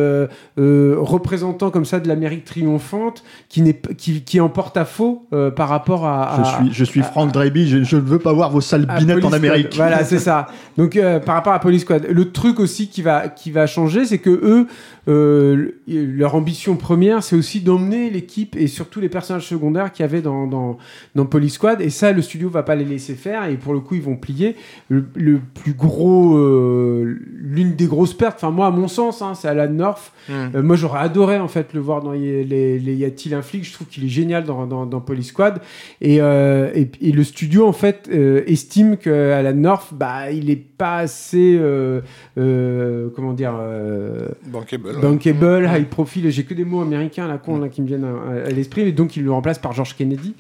[0.57, 5.69] représentant comme ça de l'Amérique triomphante, qui, n'est qui, qui emporte à faux euh, par
[5.69, 8.61] rapport à, Je suis, je suis Frank Dreyby, je, je ne veux pas voir vos
[8.61, 9.73] sales binettes en Amérique.
[9.73, 9.89] Squad.
[9.89, 10.47] Voilà, c'est ça.
[10.77, 14.19] Donc par rapport à Police Squad, le truc aussi qui va qui va changer, c'est
[14.19, 14.67] que eux,
[15.09, 20.09] euh, leur ambition première, c'est aussi d'emmener l'équipe et surtout les personnages secondaires qu'il y
[20.09, 20.79] avait dans, dans
[21.15, 21.81] dans Police Squad.
[21.81, 24.17] Et ça, le studio va pas les laisser faire et pour le coup, ils vont
[24.17, 24.57] plier.
[24.89, 29.35] Le, le plus gros, euh, l'une des grosses pertes, enfin moi à mon sens, hein,
[29.35, 30.13] c'est Alan North.
[30.29, 30.33] Mm.
[30.55, 33.43] Euh, moi, j'aurais adoré en fait le voir dans y, les, les Y a-t-il un
[33.43, 35.61] flic Je trouve qu'il est génial dans, dans, dans Police Squad.
[36.01, 40.51] Et, euh, et, et le studio en fait euh, estime que Alan North, bah, il
[40.51, 42.01] est pas assez, euh,
[42.39, 44.89] euh, comment dire, euh, Bankable.
[44.89, 45.01] ouais.
[45.03, 46.31] bankable, high profile.
[46.31, 48.83] J'ai que des mots américains là, con, là qui me viennent à, à l'esprit.
[48.83, 50.35] Et donc, il le remplace par George Kennedy.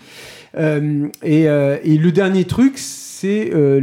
[0.59, 2.79] Euh, et, euh, et le dernier truc,
[3.21, 3.81] c'est euh,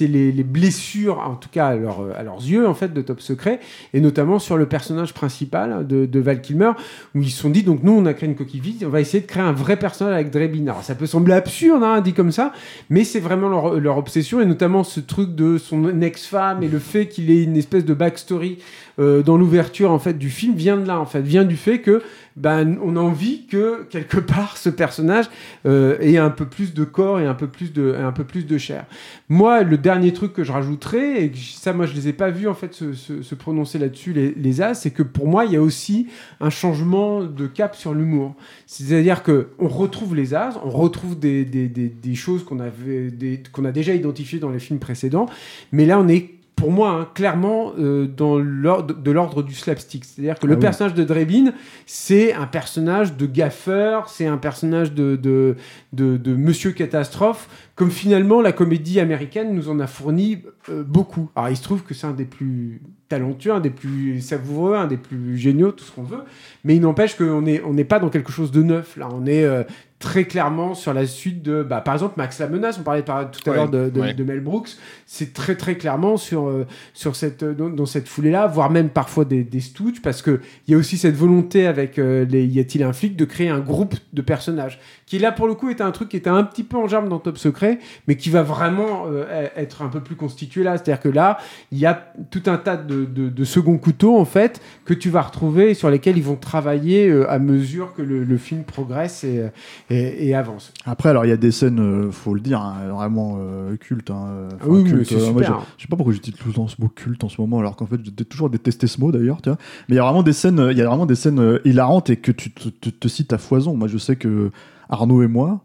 [0.00, 3.20] les, les blessures, en tout cas à, leur- à leurs yeux, en fait, de Top
[3.22, 3.58] Secret,
[3.94, 6.72] et notamment sur le personnage principal de, de Val Kilmer,
[7.14, 9.00] où ils se sont dit, donc nous, on a créé une coquille vide, on va
[9.00, 10.74] essayer de créer un vrai personnage avec Drebin.
[10.82, 12.52] Ça peut sembler absurde, hein, dit comme ça,
[12.90, 16.78] mais c'est vraiment leur, leur obsession, et notamment ce truc de son ex-femme et le
[16.78, 18.58] fait qu'il ait une espèce de backstory
[18.98, 21.80] euh, dans l'ouverture en fait du film vient de là en fait vient du fait
[21.80, 22.02] que
[22.36, 25.26] ben on a envie que quelque part ce personnage
[25.66, 28.46] euh, ait un peu plus de corps et un peu plus de un peu plus
[28.46, 28.84] de chair.
[29.28, 32.48] Moi le dernier truc que je rajouterais et ça moi je les ai pas vus
[32.48, 35.52] en fait se, se- se prononcer là-dessus les, les as c'est que pour moi il
[35.52, 36.08] y a aussi
[36.40, 38.34] un changement de cap sur l'humour.
[38.66, 43.12] C'est-à-dire que on retrouve les as, on retrouve des, des, des, choses qu'on avait
[43.52, 45.26] qu'on a déjà identifiées dans les films précédents,
[45.72, 50.04] mais là on est pour moi, hein, clairement, euh, dans l'ordre de l'ordre du slapstick.
[50.06, 50.62] C'est-à-dire que le Ah oui.
[50.62, 51.52] personnage de Drebin,
[51.84, 55.56] c'est un personnage de gaffeur, c'est un personnage de, de,
[55.92, 61.28] de, de monsieur catastrophe, comme finalement la comédie américaine nous en a fourni euh, beaucoup.
[61.36, 62.80] Alors il se trouve que c'est un des plus
[63.10, 66.22] talentueux, un des plus savoureux, un des plus géniaux, tout ce qu'on veut,
[66.64, 68.96] mais il n'empêche qu'on n'est on n'est pas dans quelque chose de neuf.
[68.96, 69.62] Là, on est euh,
[69.98, 73.30] très clairement sur la suite de, bah, par exemple, Max la menace, on parlait par-
[73.30, 74.12] tout à Ouais, l'heure de, de- ouais.
[74.14, 74.70] de Mel Brooks,
[75.06, 78.90] c'est très très clairement sur, euh, sur cette, euh, dans, dans cette foulée-là, voire même
[78.90, 82.60] parfois des, des stooges, parce qu'il y a aussi cette volonté avec euh, les Y
[82.60, 85.82] a-t-il un flic de créer un groupe de personnages, qui là pour le coup était
[85.82, 88.42] un truc qui était un petit peu en germe dans Top Secret, mais qui va
[88.42, 90.72] vraiment euh, être un peu plus constitué là.
[90.76, 91.38] C'est-à-dire que là,
[91.72, 95.08] il y a tout un tas de, de, de second couteaux en fait que tu
[95.08, 99.24] vas retrouver et sur lesquels ils vont travailler à mesure que le, le film progresse
[99.24, 99.42] et,
[99.90, 100.72] et, et avance.
[100.84, 104.10] Après, alors il y a des scènes, euh, faut le dire, hein, vraiment euh, cultes.
[104.10, 105.60] hein, enfin, Ah oui, oui, cultes, c'est euh, moi, super.
[105.60, 107.58] je, je sais pas pourquoi j'utilise tout le temps ce mot culte en ce moment,
[107.60, 109.40] alors qu'en fait j'ai toujours détesté ce mot d'ailleurs.
[109.42, 109.58] tu vois.
[109.88, 112.10] Mais il y a vraiment des scènes, euh, il y a vraiment des scènes hilarantes
[112.10, 113.76] et que tu te, te- te cites à foison.
[113.76, 114.50] Moi, je sais que
[114.88, 115.60] Arnaud et moi.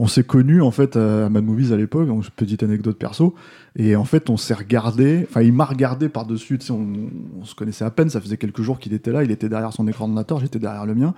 [0.00, 3.34] on s'est connus en fait à, Mad Movies à l'époque, petite anecdote perso.
[3.76, 6.86] Et en fait, on s'est regardé, enfin, il m'a regardé par-dessus, on,
[7.40, 9.72] on se connaissait à peine, ça faisait quelques jours qu'il était là, il était derrière
[9.72, 11.14] son écran d'ordinateur, j'étais derrière le mien.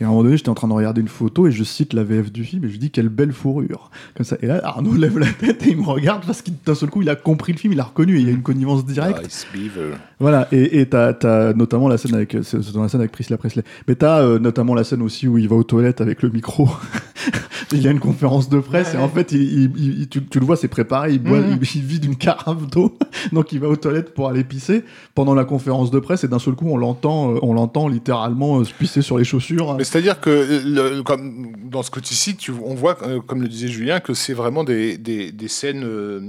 [0.00, 1.92] Et à un moment donné, j'étais en train de regarder une photo et je cite
[1.92, 3.90] la VF du film et je dis quelle belle fourrure.
[4.16, 4.36] Comme ça.
[4.40, 7.02] Et là, Arnaud lève la tête et il me regarde parce qu'il d'un seul coup,
[7.02, 9.26] il a compris le film, il a reconnu et il y a une connivence directe.
[9.26, 9.90] Ice Beaver.
[10.18, 13.36] Voilà, et et t'as as notamment la scène avec, c'est dans la scène avec Priscilla
[13.38, 16.30] Presley, mais t'as euh, notamment la scène aussi où il va aux toilettes avec le
[16.30, 16.68] micro.
[17.72, 19.42] il y a une conférence de presse et en fait, il,
[19.76, 21.58] il- il- tu, tu le vois, c'est préparé, il, boit, Mhm.
[21.62, 22.98] il, il vide une carafe d'eau,
[23.32, 26.38] donc il va aux toilettes pour aller pisser pendant la conférence de presse et d'un
[26.38, 29.74] seul coup, on l'entend, euh, on l'entend littéralement euh, se pisser sur les chaussures.
[29.76, 30.60] Mais c'est-à-dire que euh,
[30.96, 33.98] le- comme dans ce que tu cites, tu- on voit, euh, comme le disait Julien,
[33.98, 36.20] que c'est vraiment des, des, des scènes euh,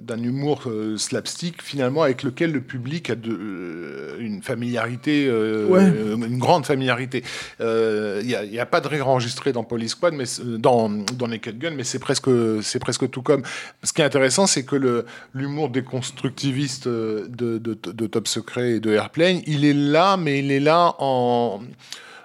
[0.00, 5.84] d'un humour euh, slapstick finalement avec lequel le public a de, euh, une familiarité, Ouais.
[6.14, 7.22] une grande familiarité.
[7.60, 10.24] Il n'y a, il y a pas de rire enregistré dans Police Squad, mais
[10.58, 12.28] dans, dans Naked Gun, mais c'est presque,
[12.62, 13.42] c'est presque tout comme.
[13.84, 15.04] Ce qui est intéressant, c'est que
[15.34, 20.50] l'humour déconstructiviste de, de, de Top Secret et de Airplane, il est là, mais il
[20.50, 21.60] est là en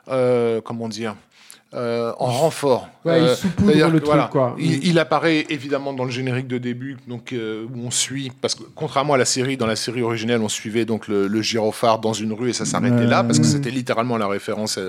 [0.09, 1.15] euh, comment dire
[1.73, 2.87] euh, en renfort.
[3.07, 4.55] Ouais, il Euh, saupoudre le truc, quoi.
[4.59, 8.55] Il, il apparaît évidemment dans le générique de début, donc euh, où on suit, parce
[8.55, 11.99] que contrairement à la série, dans la série originelle, on suivait donc le, le gyrophare
[11.99, 13.49] dans une rue et ça s'arrêtait là, parce que Mm.
[13.49, 14.81] c'était littéralement la référence à,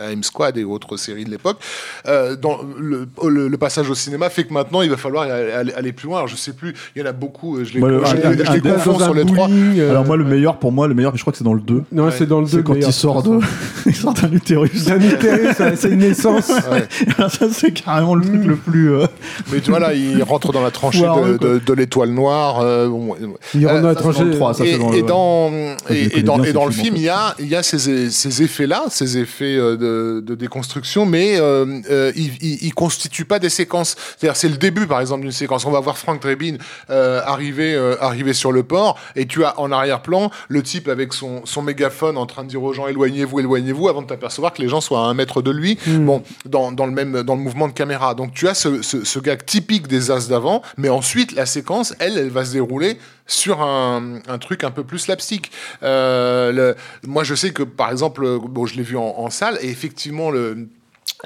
[0.00, 1.58] à, à M-Squad et autres séries de l'époque.
[2.06, 5.52] Euh, dans le, le- le passage au cinéma fait que maintenant il va falloir aller,
[5.52, 6.18] aller- aller plus loin.
[6.18, 8.24] Alors, je sais plus, il y en a beaucoup, je les, Moi, le- je les-
[8.24, 9.48] un- je les un- confonds sur les trois.
[9.50, 11.60] euh, Alors moi, le meilleur pour moi, le meilleur, je crois que c'est dans le
[11.60, 11.82] 2.
[11.92, 12.10] Non, Ouais.
[12.16, 12.58] c'est dans le 2.
[12.58, 13.38] C'est quand il sort de,
[13.86, 14.84] il sort d'un utérus.
[14.84, 16.48] d'un utérus, ça, c'est une naissance.
[16.70, 16.86] Ouais.
[17.28, 18.48] ça c'est carrément le truc Mm.
[18.48, 18.92] le plus.
[18.92, 19.06] euh,
[19.52, 22.60] Mais tu vois là, il rentre dans la tranchée de, de, de l'étoile noire.
[22.60, 23.14] euh, bon,
[23.54, 24.30] Il rentre dans la tranchée.
[24.30, 25.50] 3, ça, et, dans et le- dans,
[25.90, 28.10] et, dans, bien, et ces dans le film, il y a, il y a ces,
[28.10, 32.32] ces effets-là, ces effets euh, de, de déconstruction, mais euh, euh, ils,
[32.64, 33.96] ils constituent pas des séquences.
[34.18, 35.64] C'est-à-dire, c'est le début, par exemple, d'une séquence.
[35.66, 36.56] On va voir Frank Drebin
[36.90, 41.12] euh, arriver, euh, arriver sur le port, et tu as en arrière-plan le type avec
[41.12, 44.60] son, son mégaphone en train de dire aux gens éloignez-vous, éloignez-vous, avant de t'apercevoir que
[44.62, 45.78] les gens soient à un mètre de lui.
[45.86, 48.14] Bon, dans, dans le même, dans le mouvement de caméra.
[48.14, 52.30] Donc, tu as ce, gag typique des as d'avant, mais ensuite, la séquence, elle, elle
[52.30, 55.50] va se dérouler sur un, truc un peu plus slapstick.
[55.82, 56.76] Euh, le-
[57.06, 60.30] moi, je sais que, par exemple, euh, bon, je l'ai vu en salle, et effectivement,
[60.30, 60.68] le.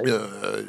[0.07, 0.19] Euh,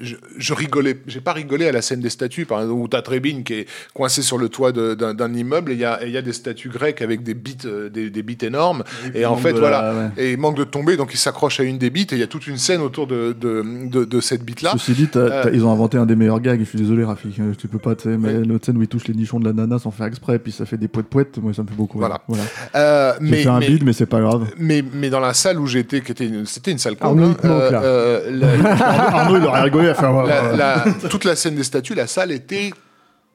[0.00, 3.02] je, je rigolais, j'ai pas rigolé à la scène des statues, par exemple, où t'as
[3.02, 6.32] Trébine qui est coincé sur le toit d'un immeuble et il y a, y des
[6.32, 8.82] statues grecques avec des bites, euh, des, des bites énormes.
[9.14, 10.24] Et en fait, voilà, ouais.
[10.24, 12.24] et il manque de tomber, donc il s'accroche à une des bites et il y
[12.24, 14.72] a toute une scène autour de, de, de, de cette bite-là.
[14.72, 16.60] Ceci dit, Euh, ils ont inventé un des meilleurs gags.
[16.60, 18.88] Je suis désolé, Rafik, euh, tu peux pas, tu sais, mais l'autre scène où il
[18.88, 21.38] touche les nichons de la nana sans faire exprès, puis ça fait des poètes poètes.
[21.38, 21.98] Moi, ça me fait beaucoup.
[21.98, 22.20] Voilà.
[22.28, 24.46] J'ai mais, un mais- bide, mais c'est pas grave.
[24.58, 27.48] mais, mais dans la salle où j'étais, qui était une- c'était une salle Arnaud, comble,
[27.52, 28.40] il
[29.06, 30.12] Arnaud, il aurait rigolé à faire.
[30.56, 32.70] la- toute la scène des statues, la salle était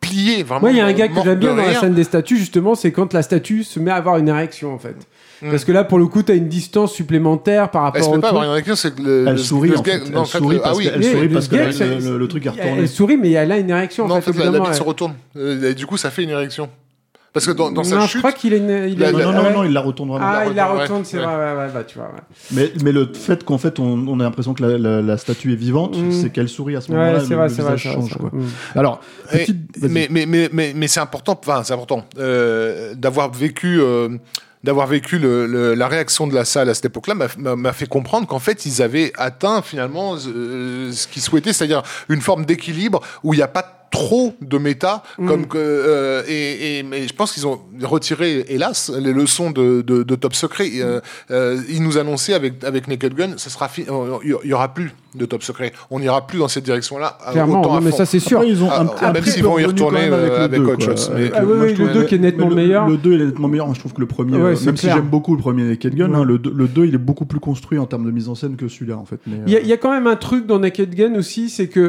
[0.01, 0.61] pliée, vraiment.
[0.61, 2.75] Moi, il y a un gag que j'aime bien dans la scène des statues, justement,
[2.75, 4.95] c'est quand la statue se met à avoir une érection, en fait.
[5.41, 5.49] Mm.
[5.51, 8.17] Parce que là, pour le coup, t'as une distance supplémentaire par Elle se rapport met
[8.17, 10.09] au pas avoir une c'est que le, Elle le- sourit, le en gag- fait.
[10.11, 12.27] non, en Elle fait, sourit le- ah parce oui, sourit que le- c'est- le le
[12.27, 12.71] truc est retourné.
[12.79, 14.31] Elle sourit, mais elle a une érection, non, en en fait.
[14.37, 15.13] la, la se retourne.
[15.35, 16.69] Euh, et du coup, ça fait une érection.
[17.35, 18.57] Parce que dans, dans sa non, je chute, crois qu'il est.
[18.57, 19.49] une- il La- est- Non, la- non, ouais.
[19.51, 20.25] non, non, il la retourne vraiment.
[20.27, 21.23] Ah, il la retourne, c'est ouais.
[21.25, 22.07] vrai, ouais, ouais, bah, tu vois.
[22.07, 22.21] ouais.
[22.51, 25.51] Mais, mais le fait qu'en fait, on, on a l'impression que la, la- la statue
[25.53, 26.11] est vivante, Mm.
[26.11, 27.19] c'est qu'elle sourit à ce moment-là.
[27.19, 27.75] Le- c'est vrai, le c'est vrai.
[27.75, 28.29] visage c'est vrai, change, c'est quoi.
[28.29, 28.39] vrai.
[28.39, 28.79] Mm.
[28.79, 29.01] Alors,
[29.33, 29.77] Et- petite.
[29.77, 29.91] vas-y.
[29.91, 33.79] mais, mais, mais, mais, mais c'est important, enfin, c'est important euh, d'avoir vécu.
[33.81, 34.09] euh,
[34.63, 37.71] d'avoir vécu le- le- la réaction de la salle à cette époque-là m'a- m'a m'a
[37.71, 42.45] fait comprendre qu'en fait ils avaient atteint finalement euh, ce qu'ils souhaitaient, c'est-à-dire une forme
[42.45, 45.27] d'équilibre où il n'y a pas trop de méta Mm.
[45.27, 50.15] comme que euh, et, je pense qu'ils ont retiré hélas les leçons de, de, de
[50.15, 50.99] Top Secret Euh,
[51.31, 55.25] euh, ils nous annonçaient avec avec Naked Gun ça sera il y aura plus de
[55.25, 57.97] Top Secret on n'ira plus dans cette direction-là euh, Clairement, autant non, à mais fond.
[57.97, 58.37] ça, c'est sûr.
[58.39, 60.59] Après, ils ont Ah, un, ah, même s'ils vont y retourner, avec euh, le avec
[60.61, 60.85] 2, Hot quoi.
[60.85, 62.87] Shots, mais- Avec Ah le- oui, le 2 qui est nettement le- meilleur.
[62.87, 63.65] Le 2 est nettement meilleur.
[63.67, 65.95] Moi, je trouve que le premier, Ouais, euh, même si j'aime beaucoup le premier Naked
[65.95, 66.17] Gun, Ouais.
[66.17, 68.35] hein, le 2, le 2, il est beaucoup plus construit en termes de mise en
[68.35, 69.19] scène que celui-là, en fait.
[69.27, 71.15] Mais, Il y, a- euh, il y a quand même un truc dans Naked Gun
[71.15, 71.85] aussi, c'est que, euh,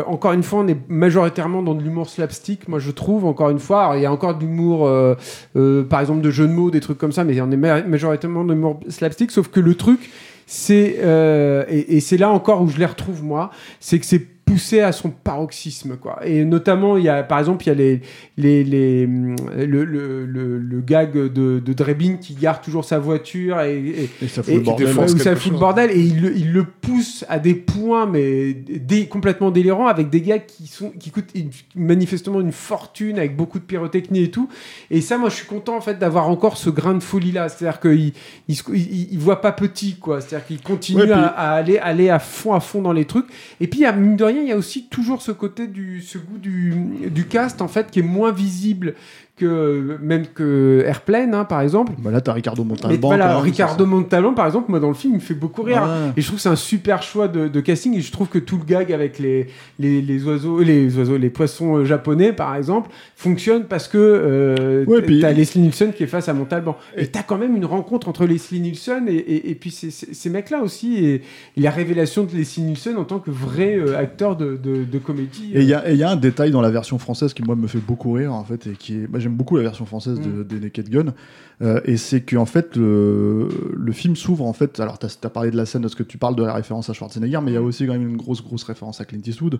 [0.00, 3.50] euh, encore une fois, on est majoritairement dans de l'humour slapstick, moi je trouve, encore
[3.50, 3.92] une fois.
[3.96, 5.14] Il y a encore de l'humour, euh,
[5.56, 7.82] euh, par exemple, de jeux de mots, des trucs comme ça, mais on est ma-
[7.82, 10.10] majoritairement dans l'humour slapstick, sauf que le truc,
[10.46, 13.50] c'est, euh, et, et c'est là encore où je les retrouve, moi,
[13.80, 16.20] c'est que c'est poussé à son paroxysme quoi.
[16.24, 18.00] Et notamment il y a par exemple il y a les
[18.38, 23.60] les, les le, le, le, le gag de, de Drebin qui garde toujours sa voiture
[23.60, 24.86] et, et- et ça fout et le bordel.
[24.86, 28.54] défonce où ça fout bordel et il, le- il le pousse à des points mais
[28.54, 33.36] dé- complètement délirants avec des gars qui sont qui coûtent une- manifestement une fortune avec
[33.36, 34.48] beaucoup de pyrotechnie et tout.
[34.92, 37.48] Et ça moi je suis content en fait d'avoir encore ce grain de folie là
[37.48, 38.12] c'est à dire qu'il
[38.48, 40.20] il, il- il voit pas petit quoi.
[40.20, 42.80] C'est à dire qu'il continue Ouais, puis- à, à aller aller à fond à fond
[42.80, 43.26] dans les trucs.
[43.60, 45.66] Et puis il y a mine de rien il y a aussi toujours ce côté
[45.66, 48.94] du, ce goût du, du cast en fait qui est moins visible
[49.36, 51.92] que même que Airplane, hein, par exemple.
[51.98, 53.06] Bah là, t'as Ricardo Montalban.
[53.06, 55.82] voilà, même, Ricardo Montalban, par exemple, moi dans le film, il me fait beaucoup rire.
[55.82, 56.12] Ouais.
[56.16, 57.94] Et je trouve que c'est un super choix de, de casting.
[57.96, 59.48] Et je trouve que tout le gag avec les,
[59.78, 64.84] les, les oiseaux, les oiseaux, les poissons euh, japonais, par exemple, fonctionne parce que euh,
[64.86, 66.76] Ouais, t- puis- t'as Leslie Nielsen qui est face à Montalban.
[66.96, 70.14] Et t'as quand même une rencontre entre Leslie Nielsen et, et, et puis ces, ces,
[70.14, 70.96] ces mecs-là aussi.
[71.04, 71.14] Et,
[71.56, 74.98] et la révélation de Leslie Nielsen en tant que vrai euh, acteur de, de, de
[74.98, 75.50] comédie.
[75.54, 77.42] Et il y, a- et il y a un détail dans la version française qui
[77.42, 79.86] moi me fait beaucoup rire en fait et qui est, moi j'aime beaucoup la version
[79.86, 81.14] française de, des Naked Gun
[81.62, 85.30] euh, et c'est que en fait le, le film s'ouvre en fait alors t'as as
[85.30, 87.54] parlé de la scène parce que tu parles de la référence à Schwarzenegger mais il
[87.54, 89.58] y a aussi quand même une grosse grosse référence à Clint Eastwood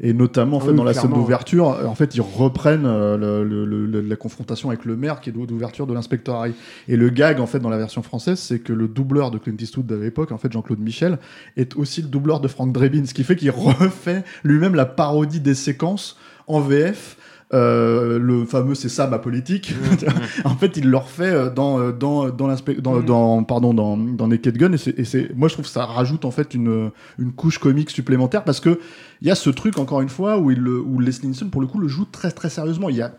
[0.00, 2.84] et notamment en Ah fait oui, dans la scène d'ouverture euh, en fait ils reprennent
[2.86, 6.54] euh, le- le- la confrontation avec le maire qui est d'ouverture de l'inspecteur Harry.
[6.88, 9.56] Et le gag en fait dans la version française c'est que le doubleur de Clint
[9.58, 11.18] Eastwood de l'époque en fait Jean-Claude Michel
[11.56, 15.40] est aussi le doubleur de Frank Drebin ce qui fait qu'il refait lui-même la parodie
[15.40, 16.16] des séquences
[16.48, 17.16] en VF
[17.54, 19.72] euh, le fameux c'est ça ma politique.
[20.44, 22.48] En fait il le refait euh, dans euh, dans dans,
[22.82, 24.72] dans, dans pardon dans, dans Naked Gun.
[24.72, 27.58] Et c'est, et c'est moi je trouve que ça rajoute en fait une une couche
[27.58, 28.80] comique supplémentaire parce que
[29.22, 31.60] il y a ce truc encore une fois où il le- où Leslie Nielsen pour
[31.60, 32.88] le coup le joue très très sérieusement.
[32.88, 33.12] Il y a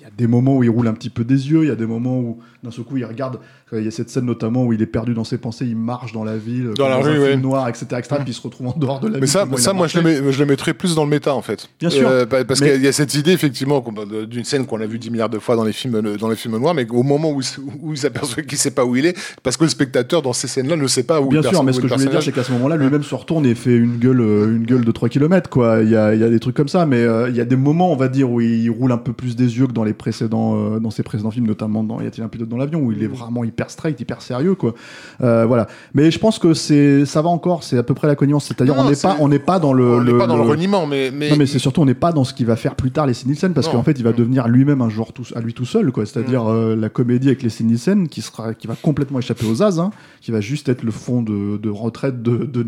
[0.00, 1.70] il y a des moments où il roule un petit peu des yeux, il y
[1.70, 3.38] a des moments où d'un seul coup il regarde,
[3.72, 5.76] euh, il y a cette scène notamment où il est perdu dans ses pensées, il
[5.76, 7.36] marche dans la ville, Dans la rue, film ouais.
[7.36, 9.28] noir, etc., etc., puis il se retrouve en dehors de la Mais ville.
[9.28, 11.34] ça, il ça a moi, je le, mets- je le mettrais plus dans le méta,
[11.34, 11.68] en fait.
[11.78, 12.08] Bien sûr.
[12.08, 13.84] Euh, pa- parce Mais- qu'il y a cette idée, effectivement,
[14.28, 16.36] d'une scène qu'on a vue 10 milliards de fois dans les films, euh, dans les
[16.36, 17.40] films noirs, mais au moment où,
[17.82, 20.48] où il s'aperçoit qu'il sait pas où il est, parce que le spectateur, dans ces
[20.48, 22.22] scènes-là, ne sait pas où Bien le sûr, perso- mais ce que je voulais dire,
[22.22, 25.08] c'est qu'à ce moment-là, lui-même se retourne et fait une gueule, une gueule de 3
[25.08, 25.80] km, quoi.
[25.82, 27.44] Il y a, il y a des trucs comme ça, mais euh, il y a
[27.44, 29.84] des moments, on va dire, où il roule un peu plus des yeux que dans
[29.84, 32.80] les précédents, euh, dans ses précédents films, notamment dans Y a-t-il un pilote dans l'avion,
[32.80, 34.74] où il est vraiment hyper straight, hyper sérieux, quoi.
[35.22, 35.66] Euh, voilà.
[35.94, 38.46] Mais je pense que c'est, ça va encore, c'est à peu près la connivence.
[38.46, 40.86] C'est-à-dire, on n'est pas, on n'est pas dans le, on n'est pas dans le reniement,
[40.86, 42.90] mais, mais, non mais c'est surtout on n'est pas dans ce qu'il va faire plus
[42.90, 44.16] tard les Nielsen parce qu'en fait il va Mm.
[44.16, 47.42] devenir lui-même un joueur tout, à lui tout seul quoi c'est-à-dire euh, la comédie avec
[47.42, 49.90] les Nielsen qui sera qui va complètement échapper aux as hein,
[50.20, 52.66] qui va juste être le fond de, de retraite de, de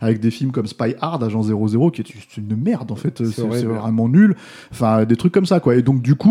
[0.00, 3.42] avec des films comme Spy Hard Agent 00 qui est une merde en fait c'est
[3.42, 3.72] horrible.
[3.72, 4.36] vraiment nul
[4.72, 6.23] enfin des trucs comme ça quoi et donc du coup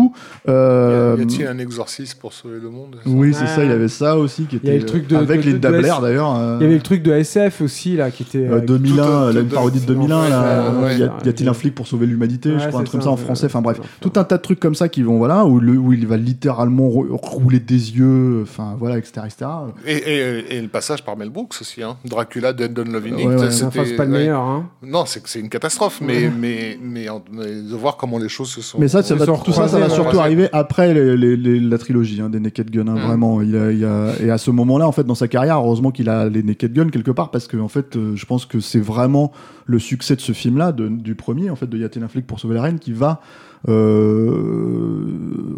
[0.48, 3.56] euh, y a-t-il un exorcisme pour sauver le monde oui c'est Ah.
[3.56, 5.40] ça il y avait ça aussi qui Il y a était le truc de- avec
[5.40, 7.96] de- les de- Dabler de- d'ailleurs euh, Il y avait le truc de SF aussi
[7.96, 8.38] là qui était.
[8.38, 10.98] euh, euh, 2001, tout- là, tout- une parodie de tout- 2001, là, ouais, euh, ouais,
[11.24, 13.16] y a-t-il un flic pour sauver l'humanité, Ouais, je crois, un truc comme ça, en
[13.16, 15.72] français, enfin bref, tout un tas de trucs comme ça qui vont, voilà, où, le,
[15.76, 19.12] où il va littéralement rou- rouler des yeux, enfin voilà, etc.
[19.26, 19.46] etc.
[19.86, 21.96] Et, et- et le passage par Mel Brooks aussi, hein.
[22.04, 24.40] Dracula, Dead Don't Love In Ouais, c'est pas le meilleur.
[24.40, 24.68] Hein.
[24.82, 28.60] Non, c'est une catastrophe, mais, mais, mais, en- mais de voir comment les choses se
[28.62, 28.78] sont.
[28.78, 32.28] Mais ça, ça tout ça, ça surtout arriver après les- les- les- la trilogie hein,
[32.30, 33.06] des Naked Gun, hein, Mm.
[33.06, 33.42] vraiment.
[33.42, 36.08] Il a, il a- et à ce moment-là, en fait, dans sa carrière, heureusement qu'il
[36.08, 38.80] a les Naked Gun quelque part, parce que en fait, euh, je pense que c'est
[38.80, 39.32] vraiment
[39.66, 42.54] le succès de ce film-là, du premier, en fait, de Yatin un flic pour sauver
[42.54, 43.20] la reine, qui va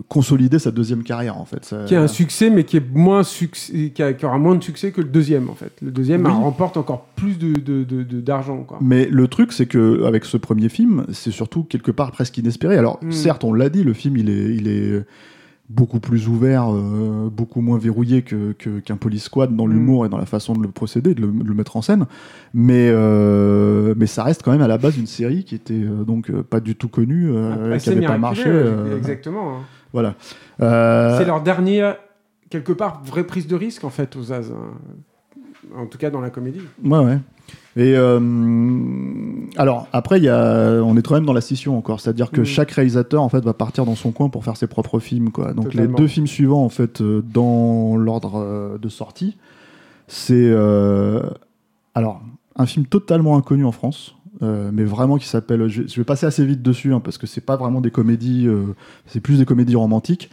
[0.09, 1.65] consolider sa deuxième carrière, en fait.
[1.65, 4.55] Ça- Qui a un succès, mais qui est moins succès, qui, a- qui aura moins
[4.55, 5.73] de succès que le deuxième en fait.
[5.83, 6.31] Le deuxième Oui.
[6.31, 8.79] euh, remporte encore plus de de- de- de- d'argent quoi.
[8.81, 12.77] Mais le truc, c'est que avec ce premier film, c'est surtout quelque part presque inespéré.
[12.77, 13.13] Alors, Mm.
[13.13, 15.05] certes, on l'a dit, le film, il est, il est
[15.69, 19.73] beaucoup plus ouvert, euh, beaucoup moins verrouillé que, que- qu'un Police Squad dans Mm.
[19.73, 22.07] l'humour et dans la façon de le procéder, de le, de le mettre en scène.
[22.55, 26.05] Mais, euh, mais ça reste quand même à la base une série qui était euh,
[26.05, 27.37] donc pas du tout connue,
[27.73, 28.49] Assez qui n'avait pas marché.
[28.97, 29.57] Exactement.
[29.57, 29.61] hein.
[29.93, 30.15] voilà.
[30.59, 31.97] C'est leur dernière
[32.49, 34.51] quelque part vraie prise de risque en fait aux As.
[34.51, 34.55] hein.
[35.77, 36.61] En tout cas dans la comédie.
[36.85, 37.19] Ouais, ouais.
[37.77, 38.19] Et euh,
[39.57, 42.41] alors après, il y a, on est quand même dans la scission encore, c'est-à-dire que
[42.41, 42.45] Mm.
[42.47, 45.53] chaque réalisateur en fait va partir dans son coin pour faire ses propres films, quoi.
[45.53, 45.93] Donc Totalement.
[45.93, 49.37] les deux films suivants en fait euh, dans l'ordre euh, de sortie,
[50.09, 50.51] c'est
[51.95, 52.23] alors
[52.57, 54.15] un film totalement inconnu en France.
[54.43, 55.67] euh, mais vraiment qui s'appelle.
[55.69, 58.75] Je, vais passer assez vite dessus hein, parce que c'est pas vraiment des comédies, euh,
[59.07, 60.31] c'est plus des comédies romantiques.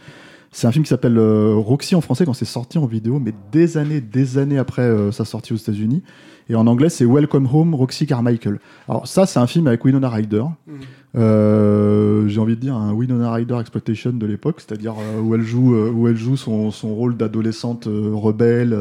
[0.52, 3.32] C'est un film qui s'appelle euh, Roxy en français quand c'est sorti en vidéo, mais
[3.50, 6.02] des années, des années après sa sortie aux États-Unis.
[6.48, 8.58] Et en anglais, c'est Welcome Home, Roxy Carmichael.
[8.88, 10.44] Alors ça, c'est un film avec Winona Ryder.
[11.16, 15.42] Euh, J'ai envie de dire un Winona Ryder exploitation de l'époque, c'est-à-dire euh, où elle
[15.42, 18.76] joue, euh, où elle joue son, son rôle d'adolescente rebelle,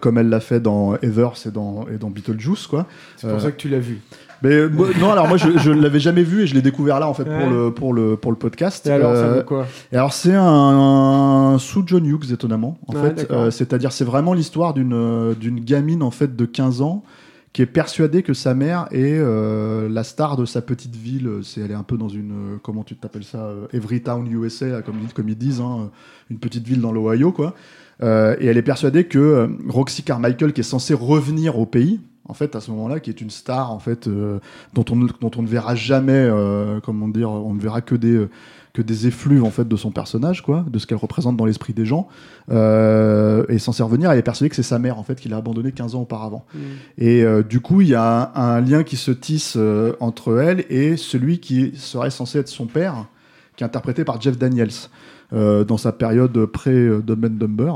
[0.00, 2.86] comme elle l'a fait dans Evers et dans, et dans Beetlejuice, quoi.
[3.16, 4.00] C'est pour ça que tu l'as vu.
[4.42, 6.98] Mais euh, moi- non, alors moi, je, je l'avais jamais vu et je l'ai découvert
[7.00, 8.86] là en fait pour le pour le pour le podcast.
[8.86, 9.66] Et alors ça Euh, vaut quoi?
[9.92, 10.42] et alors c'est un,
[11.54, 13.30] un sous John Hughes étonnamment en Ouais, fait.
[13.30, 17.02] Euh, c'est-à-dire c'est vraiment l'histoire d'une d'une gamine en fait de 15 ans
[17.52, 21.28] qui est persuadée que sa mère est euh, la star de sa petite ville.
[21.42, 24.80] C'est elle est un peu dans une euh, comment tu t'appelles ça euh, Everytown USA
[24.82, 25.90] comme ils, comme ils disent hein,
[26.30, 27.54] une petite ville dans l'Ohio quoi.
[28.02, 32.34] Euh, et elle est persuadée que Roxy Carmichael qui est censée revenir au pays en
[32.34, 34.38] fait, à ce moment-là, qui est une star, en fait, euh,
[34.74, 37.94] dont, on, ne- dont on ne verra jamais, euh, comment dire, on ne verra que
[37.96, 38.30] des, euh,
[38.72, 41.72] que des effluves, en fait, de son personnage, quoi, de ce qu'elle représente dans l'esprit
[41.74, 42.08] des gens.
[42.48, 45.36] Et sans s'y revenir, elle est persuadée que c'est sa mère, en fait, qui l'a
[45.38, 46.44] abandonnée 15 ans auparavant.
[46.96, 49.58] Et euh, du coup, il y a un, un lien qui se tisse
[50.00, 53.06] entre elle et celui qui serait censé être son père,
[53.56, 54.70] qui est interprété par Jeff Daniels,
[55.32, 57.72] dans sa période pré-Dumb and Dumber.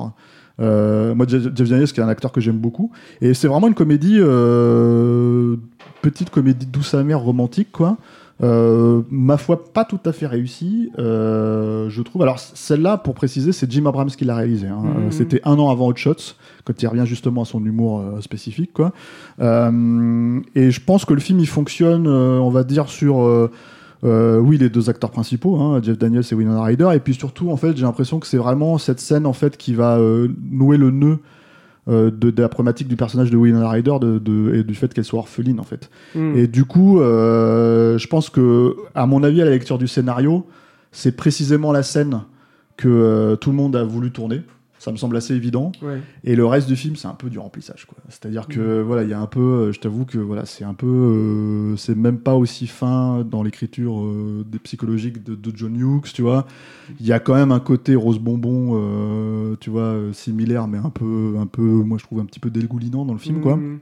[0.60, 2.90] Euh, moi, Jeff Daniels, qui est un acteur que j'aime beaucoup.
[3.20, 5.56] Et c'est vraiment une comédie, euh,
[6.02, 7.98] petite comédie douce amère, romantique, quoi.
[8.42, 12.22] Euh, ma foi, pas tout à fait réussie, je trouve.
[12.22, 14.66] Alors, celle-là, pour préciser, c'est Jim Abrams qui l'a réalisée.
[14.68, 14.82] hein.
[14.84, 16.34] Euh, C'était un an avant Hot Shots,
[16.64, 18.92] quand il revient justement à son humour spécifique, quoi.
[19.40, 19.42] Et
[20.70, 23.48] je pense que le film, il fonctionne, on va dire, sur.
[24.04, 27.50] Euh, oui, les deux acteurs principaux, hein, Jeff Daniels et Winona Ryder, et puis surtout,
[27.50, 30.76] en fait, j'ai l'impression que c'est vraiment cette scène en fait qui va euh, nouer
[30.76, 31.18] le nœud
[31.88, 34.92] euh, de, de la problématique du personnage de Winona Ryder de, de- et du fait
[34.92, 35.88] qu'elle soit orpheline en fait.
[36.14, 36.36] Mm.
[36.36, 40.46] Et du coup, je pense que, à mon avis, à la lecture du scénario,
[40.92, 42.22] c'est précisément la scène
[42.76, 44.42] que tout le monde a voulu tourner.
[44.86, 45.72] Ça me semble assez évident.
[45.82, 46.00] Ouais.
[46.22, 47.86] Et le reste du film, c'est un peu du remplissage.
[47.86, 47.98] quoi.
[48.08, 50.74] C'est-à-dire que voilà, il y a un peu, euh, je t'avoue que voilà, c'est un
[50.74, 55.74] peu, euh, c'est même pas aussi fin dans l'écriture euh, des psychologiques de, de John
[55.74, 56.46] Hughes, tu vois.
[57.00, 60.90] Il y a quand même un côté rose bonbon, euh, tu vois, similaire, mais un
[60.90, 63.56] peu, un peu, moi je trouve un petit peu dégoulinant dans le film, quoi.
[63.56, 63.80] Mm.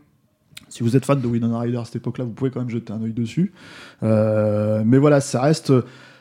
[0.70, 2.94] Si vous êtes fan de Winona Ryder à cette époque-là, vous pouvez quand même jeter
[2.94, 3.52] un œil dessus.
[4.00, 5.70] Mais voilà, ça reste,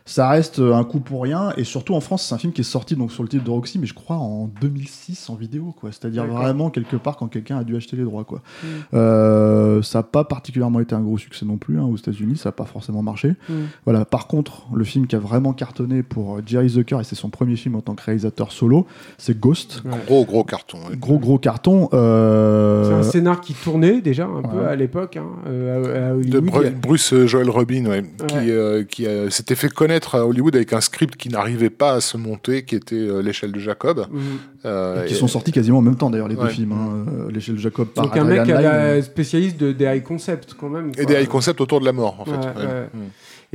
[0.06, 1.54] ça reste un coup pour rien.
[1.58, 3.50] Et surtout en France, c'est un film qui est sorti donc sur le titre de
[3.50, 5.92] Roxy, mais je crois en 2006 en vidéo, quoi.
[5.92, 8.42] C'est-à-dire vraiment quelque part quand quelqu'un a dû acheter les droits, quoi.
[8.64, 8.68] Mm.
[8.94, 12.50] Euh, ça n'a pas particulièrement été un gros succès non plus hein, aux États-Unis, ça
[12.50, 13.36] n'a pas forcément marché.
[13.50, 13.54] Mm.
[13.86, 14.06] Voilà.
[14.06, 17.56] Par contre, le film qui a vraiment cartonné pour Jerry Zucker et c'est son premier
[17.56, 18.86] film en tant que réalisateur solo,
[19.18, 19.84] c'est Ghost.
[20.08, 20.78] Gros, gros carton.
[20.90, 20.98] ouais.
[20.98, 21.90] Gros gros carton.
[21.94, 26.14] euh, C'est un scénar qui tournait déjà un peu à l'époque hein, euh, à, à
[26.16, 26.74] De Hollywood.
[26.82, 30.82] Bruce Joel Robin, ouais, qui, euh, qui euh, s'était fait connaître à Hollywood avec un
[30.82, 34.06] script qui n'arrivait pas à se monter, qui était euh, l'échelle de Jacob.
[34.12, 34.22] Mhm.
[34.66, 37.06] Euh, qui et- sont sortis quasiment en même temps d'ailleurs les deux films hein.
[37.28, 40.92] Euh, l'échelle Jacob par Donc un mec spécialiste de, des high concepts quand même.
[40.98, 42.32] et des high concepts autour de la mort, en fait.
[42.32, 42.66] Ouais, ouais.
[42.66, 42.88] ouais.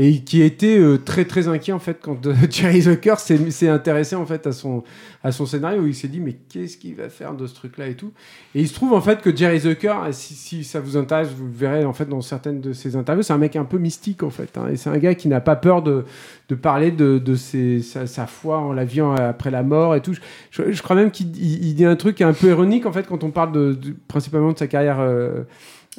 [0.01, 4.15] Et qui était euh, très très inquiet en fait quand euh, Jerry Zucker s'est intéressé
[4.15, 4.85] en fait à son
[5.25, 5.85] à son scénario.
[5.89, 8.13] Il s'est dit mais qu'est-ce qu'il va faire de ce truc là et tout.
[8.55, 11.47] Et il se trouve en fait que Jerry Zucker si, si ça vous intéresse vous
[11.47, 13.25] le verrez en fait dans certaines de ses interviews.
[13.25, 15.41] C'est un mec un peu mystique en fait hein, et c'est un gars qui n'a
[15.41, 16.05] pas peur de,
[16.49, 20.15] de parler de, de ses, sa, foi en la vie après la mort et tout.
[20.53, 23.05] Je, je- crois même qu'il il- il dit un truc un peu ironique en fait
[23.09, 25.43] quand on parle de, de- principalement de sa carrière euh,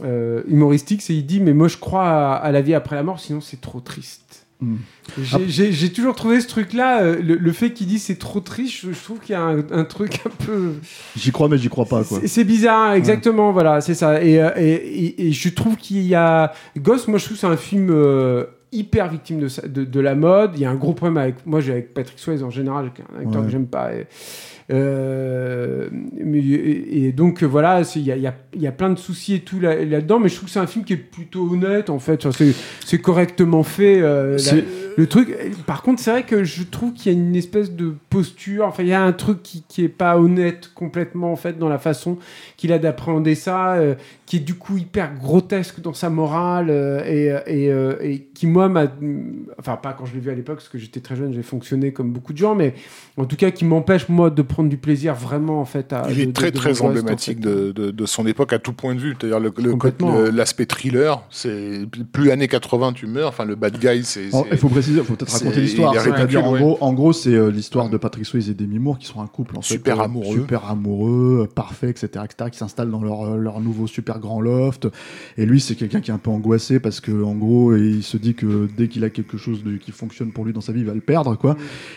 [0.04, 3.04] euh, humoristique, c'est il dit mais moi je crois à, à la vie après la
[3.04, 4.46] mort, sinon c'est trop triste.
[4.62, 4.76] Mm.
[5.48, 8.76] J'ai- J'ai toujours trouvé ce truc-là, euh, le, le fait qu'il dit c'est trop triste,
[8.82, 10.74] je, je trouve qu'il y a un, un truc un peu.
[11.16, 14.22] j'y crois mais j'y crois pas quoi C'est- bizarre, hein, exactement, voilà, c'est ça.
[14.22, 16.52] Et, euh, et, et- et je trouve qu'il y a.
[16.78, 20.00] Ghost, moi je trouve que c'est un film euh, hyper victime de, sa- de, de
[20.02, 20.52] la mode.
[20.56, 21.46] Il y a un gros problème avec.
[21.46, 23.46] Moi j'ai avec Patrick Swayze en général, un acteur Ouais.
[23.48, 23.94] que j'aime pas.
[23.94, 24.08] Et,
[24.70, 28.90] et, et donc euh, voilà, il y a, il y a- il y a plein
[28.90, 30.98] de soucis et tout là- là-dedans, mais je trouve que c'est un film qui est
[30.98, 32.28] plutôt honnête en fait.
[32.32, 34.00] C'est- correctement fait.
[34.02, 34.62] euh, la-
[34.98, 35.34] le truc,
[35.66, 38.66] par contre, c'est vrai que je trouve qu'il y a une espèce de posture.
[38.66, 41.70] Enfin, il y a un truc qui, qui est pas honnête complètement en fait dans
[41.70, 42.18] la façon
[42.58, 47.02] qu'il a d'appréhender ça, euh, qui est du coup hyper grotesque dans sa morale euh,
[47.06, 48.88] et, euh, et, euh, et qui moi m'a,
[49.58, 51.94] enfin pas quand je l'ai vu à l'époque parce que j'étais très jeune, j'ai fonctionné
[51.94, 52.74] comme beaucoup de gens, mais
[53.16, 55.94] en tout cas qui m'empêche moi de prendre du plaisir vraiment en fait.
[55.94, 57.50] À, Il de- est de- très de très en emblématique fait.
[57.50, 59.16] de, de, de son époque à tout point de vue.
[59.20, 60.12] C'est-à-dire le- le- Complètement.
[60.20, 61.82] le- l'aspect thriller, c'est
[62.12, 63.30] plus années 80 tu meurs.
[63.30, 64.34] Enfin le bad guy c'est.
[64.34, 65.94] En- c'est- Il faut préciser, il faut peut-être raconter l'histoire.
[66.00, 69.06] C'est-à-dire, en gros, en gros, c'est euh, l'histoire de Patrick Swayze et Demi Moore qui
[69.06, 70.36] sont un couple en Super euh, amoureux.
[70.36, 74.88] super amoureux, parfait, etc., etc., qui s'installent dans leur, euh, leur nouveau super grand loft.
[75.38, 78.18] Et lui, c'est quelqu'un qui est un peu angoissé parce que, en gros, il se
[78.18, 80.80] dit que dès qu'il a quelque chose de, qui fonctionne pour lui dans sa vie,
[80.82, 81.56] il va le perdre, quoi.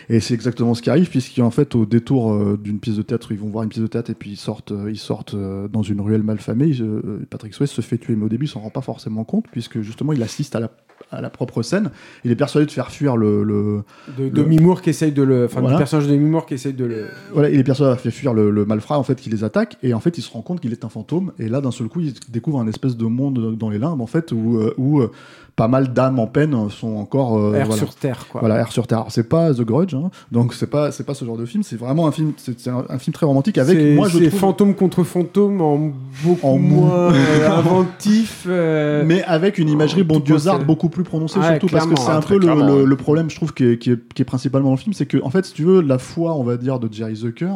[0.09, 3.31] Et c'est exactement ce qui arrive, puisqu'en fait, au détour euh, d'une pièce de théâtre,
[3.31, 5.67] ils vont voir une pièce de théâtre et puis ils sortent, euh, ils sortent euh,
[5.67, 6.71] dans une ruelle malfamée.
[6.81, 9.45] Euh, Patrick Swayze se fait tuer, mais au début, il s'en rend pas forcément compte,
[9.51, 10.71] puisque justement, il assiste à la,
[11.11, 11.91] à la propre scène.
[12.23, 13.83] Il est persuadé de faire fuir le, le-
[14.17, 15.75] De, de Mimour qui essaye de le, enfin Voilà.
[15.75, 17.05] du personnage de Mimour qui essaye de le.
[17.33, 19.77] voilà, il est persuadé de faire fuir le, le malfrat en fait qui les attaque
[19.83, 21.87] et en fait il se rend compte qu'il est un fantôme et là d'un seul
[21.87, 25.01] coup il découvre un espèce de monde dans les limbes en fait où, euh, où
[25.01, 25.11] euh,
[25.55, 27.79] pas mal d'âmes en peine sont encore euh, Air voilà.
[27.79, 28.39] sur terre, quoi.
[28.41, 29.05] Voilà, Air sur Terre.
[29.09, 31.61] C'est pas The Grudge, hein, donc c'est pas c'est pas ce genre de film.
[31.61, 34.27] C'est vraiment un film, c'est un, un film très romantique avec C'est- moi je c'est
[34.29, 35.91] trouve, fantôme contre fantôme en
[36.23, 38.45] beaucoup En moins euh, inventif.
[38.47, 42.09] euh, mais avec une imagerie en bon c'est- beaucoup plus prononcée surtout parce que c'est
[42.09, 44.69] hein, un très peu le, problème je trouve qui est, qui est- qui est principalement
[44.69, 46.79] dans le film, c'est que en fait si tu veux la foi on va dire
[46.79, 47.53] de Jerry Zucker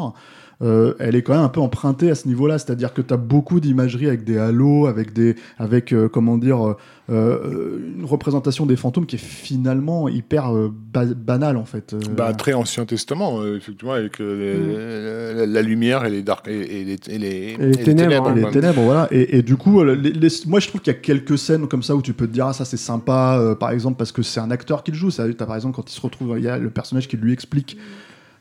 [0.63, 3.17] euh, elle est quand même un peu empruntée à ce niveau-là, c'est-à-dire que tu as
[3.17, 6.75] beaucoup d'imagerie avec des halos, avec des, avec euh, comment dire,
[7.09, 11.93] euh, une représentation des fantômes qui est finalement hyper euh, ba- banale en fait.
[11.93, 16.47] Euh, Bah, très Ancien Testament, euh, effectivement, avec euh, la, la lumière et les, dark,
[16.47, 18.35] et, et les, et les, Et les ténèbres, hein.
[18.35, 19.07] les ténèbres, voilà.
[19.11, 21.83] Et, et du coup, les- les- moi je trouve qu'il y a quelques scènes comme
[21.83, 24.21] ça où tu peux te dire, ah ça c'est sympa, euh, par exemple, parce que
[24.21, 25.11] c'est un acteur qui le joue.
[25.11, 27.31] Ça, t'as par exemple quand il se retrouve, il y a le personnage qui lui
[27.33, 27.77] explique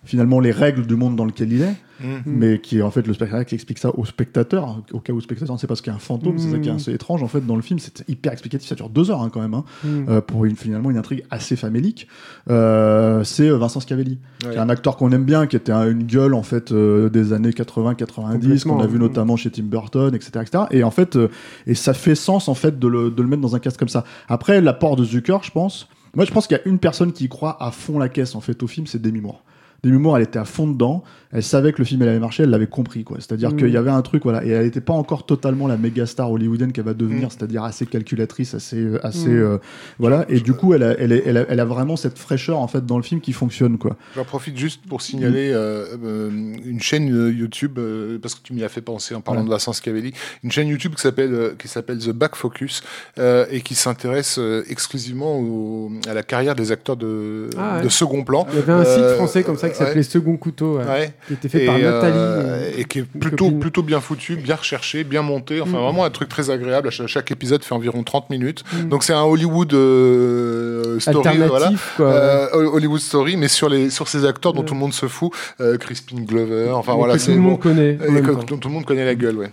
[0.06, 2.04] finalement les règles du monde dans lequel il est, Mm.
[2.26, 5.16] mais qui est en fait le spectateur qui explique ça au spectateur, au cas où
[5.16, 6.76] le spectateur ne sait pas ce qu'est un fantôme, c'est ça qui est Mm.
[6.76, 9.30] assez étrange en fait dans le film, c'est hyper explicatif, ça dure deux heures hein,
[9.32, 9.88] quand même, hein, Mm.
[10.10, 12.06] euh, pour une, finalement une intrigue assez famélique.
[12.50, 14.50] Euh, c'est euh, Vincent Scavelli, Ouais.
[14.50, 17.08] qui est un acteur qu'on aime bien, qui était un- une gueule en fait euh,
[17.08, 20.64] des années 80-90, qu'on a vu notamment chez Tim Burton, etc., etc.
[20.70, 21.18] Et en fait,
[21.66, 23.88] et ça fait sens en fait de le, de le mettre dans un casque comme
[23.88, 24.04] ça.
[24.28, 25.88] Après, l'apport de Zucker, je pense.
[26.14, 28.40] Moi, je pense qu'il y a une personne qui croit à fond la caisse en
[28.40, 29.42] fait au film, c'est Demi Moore.
[29.82, 31.02] Demi Moore, elle était à fond dedans.
[31.32, 33.16] Elle savait que le film elle allait marcher, elle l'avait compris quoi.
[33.18, 33.56] C'est-à-dire Mm.
[33.56, 36.30] qu'il y avait un truc voilà, et elle n'était pas encore totalement la méga star
[36.30, 37.30] hollywoodienne qu'elle va devenir, Mm.
[37.30, 39.42] c'est-à-dire assez calculatrice, assez, assez Mm.
[39.42, 39.58] euh,
[39.98, 40.24] voilà.
[40.28, 42.84] Et du coup, elle a, elle, elle, a, elle a vraiment cette fraîcheur en fait
[42.86, 43.96] dans le film qui fonctionne quoi.
[44.14, 46.30] J'en profite juste pour signaler euh, euh,
[46.64, 49.50] une chaîne euh, YouTube, euh, parce que tu m'y as fait penser en parlant de
[49.50, 50.12] Vincent Scavelli,
[50.44, 52.82] une chaîne YouTube qui s'appelle euh, qui s'appelle The Back Focus
[53.18, 57.82] euh, et qui s'intéresse euh, exclusivement au- à la carrière des acteurs de, Ah ouais.
[57.84, 58.46] de second plan.
[58.52, 60.02] Il y avait un site Euh, français comme ça qui s'appelait ouais.
[60.02, 61.12] Second Couteau, ouais, Ouais.
[61.26, 62.12] Qui était fait et, par Nathalie.
[62.16, 63.60] euh, euh, et qui est plutôt, copine.
[63.60, 65.60] plutôt bien foutu, bien recherché, bien monté.
[65.60, 65.82] Enfin, Mm.
[65.82, 66.88] vraiment un truc très agréable.
[66.88, 68.64] À Chaque, épisode fait environ 30 minutes.
[68.72, 68.88] Mm.
[68.88, 71.16] Donc, c'est un Hollywood euh, story.
[71.28, 71.72] Alternatif, Voilà.
[71.96, 72.06] quoi.
[72.06, 74.66] Euh, Hollywood Story, mais sur, les, sur ces acteurs dont Ouais.
[74.66, 75.32] tout le monde se fout.
[75.60, 77.16] Euh, Crispin Glover, enfin Mais voilà.
[77.18, 77.42] que tout le bon.
[77.42, 77.98] monde connaît.
[78.08, 78.56] Et temps.
[78.56, 79.50] tout, le monde connaît la gueule, ouais.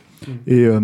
[0.48, 0.80] Et euh,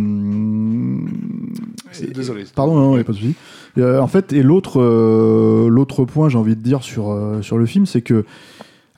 [1.92, 2.44] C'est- Désolé.
[2.56, 3.36] Pardon, non, il a pas de souci.
[3.78, 7.58] Euh, en fait, et l'autre, euh, l'autre point, j'ai envie de dire sur euh, sur
[7.58, 8.26] le film, c'est que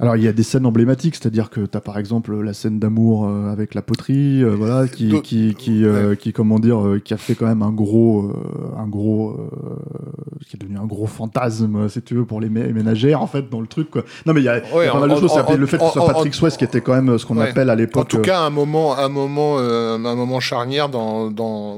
[0.01, 2.79] alors il y a des scènes emblématiques, c'est-à-dire que tu as par exemple la scène
[2.79, 6.99] d'amour euh, avec la poterie, euh, voilà, qui qui qui, euh, qui comment dire, euh,
[6.99, 8.33] qui a fait quand même un gros euh,
[8.79, 9.75] un gros euh,
[10.47, 13.49] qui est devenu un gros fantasme, si tu veux, pour les mé- ménagères en fait
[13.49, 14.03] dans le truc quoi.
[14.25, 15.31] Non mais il y a, y pas mal de en- choses.
[15.33, 17.25] en- le fait que ce soit en- Patrick en- Swayze qui était quand même ce
[17.25, 17.49] qu'on Ouais.
[17.49, 18.07] appelle à En l'époque.
[18.07, 21.75] tout euh, cas, un moment, un moment, euh, un moment charnière dans, dans,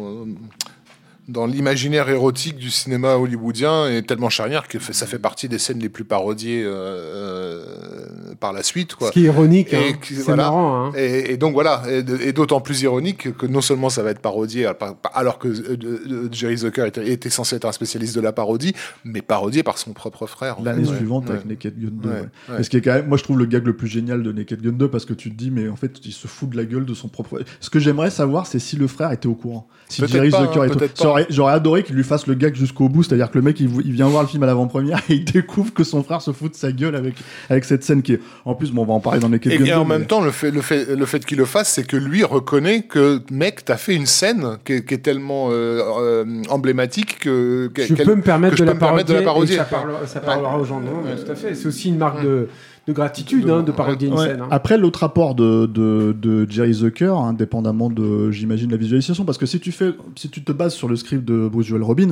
[1.27, 5.79] dans l'imaginaire érotique du cinéma hollywoodien est tellement charnière que ça fait partie des scènes
[5.79, 8.95] les plus parodiées euh, euh, par la suite.
[8.95, 9.07] Quoi.
[9.07, 9.93] Ce qui est ironique, Et hein.
[10.03, 10.43] c'est voilà.
[10.43, 10.87] marrant.
[10.87, 10.91] Hein.
[10.97, 14.65] Et, et donc voilà, et, d'autant plus ironique que non seulement ça va être parodié,
[15.13, 18.73] alors- que euh, Jerry Zucker était, était censé être un spécialiste de la parodie,
[19.03, 20.57] mais parodié par son propre frère.
[20.61, 20.87] L'année.
[20.87, 21.35] Ouais, suivante ouais.
[21.35, 22.09] avec Naked Gun 2.
[22.09, 22.21] Ouais, ouais.
[22.49, 22.59] ouais.
[22.59, 24.31] Et ce qui est quand même, moi je trouve le gag le plus génial de
[24.31, 26.57] Naked Gun 2 parce que tu te dis, mais en fait, il se fout de
[26.57, 27.41] la gueule de son propre.
[27.59, 29.67] Ce que j'aimerais savoir, c'est si le frère était au courant.
[29.89, 31.03] Si Jerry pas, Zucker hein, était au peut-être pas.
[31.13, 33.69] J'aurais- J'aurais adoré qu'il lui fasse le gag jusqu'au bout, c'est-à-dire que le mec il,
[33.85, 36.51] il vient voir le film à l'avant-première et il découvre que son frère se fout
[36.51, 37.15] de sa gueule avec,
[37.49, 38.19] avec cette scène qui est.
[38.45, 39.73] En plus, bon, on va en parler dans Et, Gun et 2.
[39.73, 41.97] en mais- même temps, le fait, le fait, le fait qu'il le fasse, c'est que
[41.97, 46.25] lui reconnaît que, mec, t'as fait une scène qui est, qui est tellement euh, euh,
[46.49, 47.69] emblématique que.
[47.77, 49.55] Je qu'elle- peux me permettre, que de, je la peux me permettre de la parodier,
[49.55, 50.79] et ça, parlera, ça parlera aux gens.
[50.79, 51.15] Non, Ouais.
[51.15, 51.55] tout à fait.
[51.55, 52.47] C'est aussi une marque de,
[52.87, 53.71] de gratitude De- hein, de
[54.13, 54.27] Ouais.
[54.27, 54.41] scène.
[54.41, 54.47] hein.
[54.51, 59.45] Après, l'autre apport de, de, de Jerry Zucker, indépendamment de, j'imagine, la visualisation, parce que
[59.45, 62.09] si tu fais, si tu te bases sur le script de Bruce Joel Robin,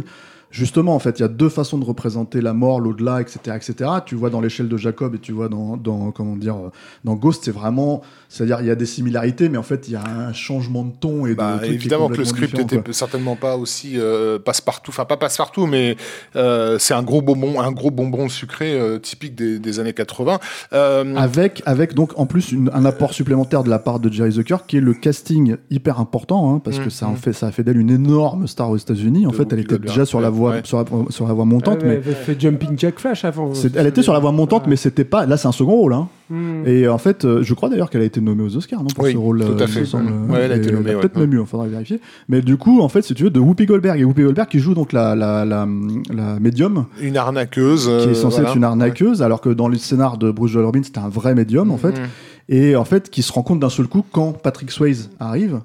[0.51, 3.89] justement, en fait, il y a deux façons de représenter la mort, l'au-delà, etc., etc.
[4.05, 6.69] Tu vois dans l'échelle de Jacob et tu vois dans, dans comment dire, euh,
[7.03, 9.95] dans Ghost, c'est vraiment, c'est-à-dire, il y a des similarités, mais en fait, il y
[9.95, 12.93] a un changement de ton et de Bah, évidemment que le script était quoi.
[12.93, 15.95] certainement pas aussi euh, passe-partout, enfin pas passe-partout, mais
[16.35, 20.39] euh, c'est un gros bonbon, un gros bonbon sucré euh, typique des, des années 80.
[20.73, 24.31] Euh, Avec, avec donc en plus une- un apport supplémentaire de la part de Jerry
[24.33, 27.17] Zucker qui est le casting hyper important hein, parce Mm, que ça en mm.
[27.17, 29.27] fait ça a fait d'elle une énorme star aux États-Unis.
[29.27, 30.61] En fait, elle était déjà sur la ouais, voie ouais.
[30.63, 33.53] sur la, sur la voie montante, Ah, ouais, mais Elle fait Jumping Jack Flash avant.
[33.53, 34.69] c'est- elle était sur la voie montante, Ouais.
[34.71, 35.25] mais c'était pas.
[35.25, 35.93] Là, c'est un second rôle.
[35.93, 36.07] Hein.
[36.29, 36.63] Hmm.
[36.65, 39.03] Et en fait, euh, je crois d'ailleurs qu'elle a été nommée aux Oscars, non, pour
[39.03, 39.39] Oui, ce rôle.
[39.39, 39.85] tout à euh, fait.
[39.85, 40.11] semble.
[40.31, 41.01] Ouais, elle a été nommée, ouais.
[41.01, 41.99] Peut-être même mieux, il faudra vérifier.
[42.29, 44.59] Mais du coup, en fait, si tu veux, de Whoopi Goldberg et Whoopi Goldberg qui
[44.59, 45.67] joue donc la la la,
[46.13, 46.85] la médium.
[47.01, 47.85] une arnaqueuse.
[47.85, 48.49] Qui euh, est censée voilà.
[48.49, 51.35] être une arnaqueuse, alors que dans le scénar de Bruce Joel Robin, c'était un vrai
[51.35, 51.91] médium, en fait.
[51.99, 52.07] Mhm.
[52.49, 55.59] Et en fait, qui se rend compte d'un seul coup quand Patrick Swayze arrive,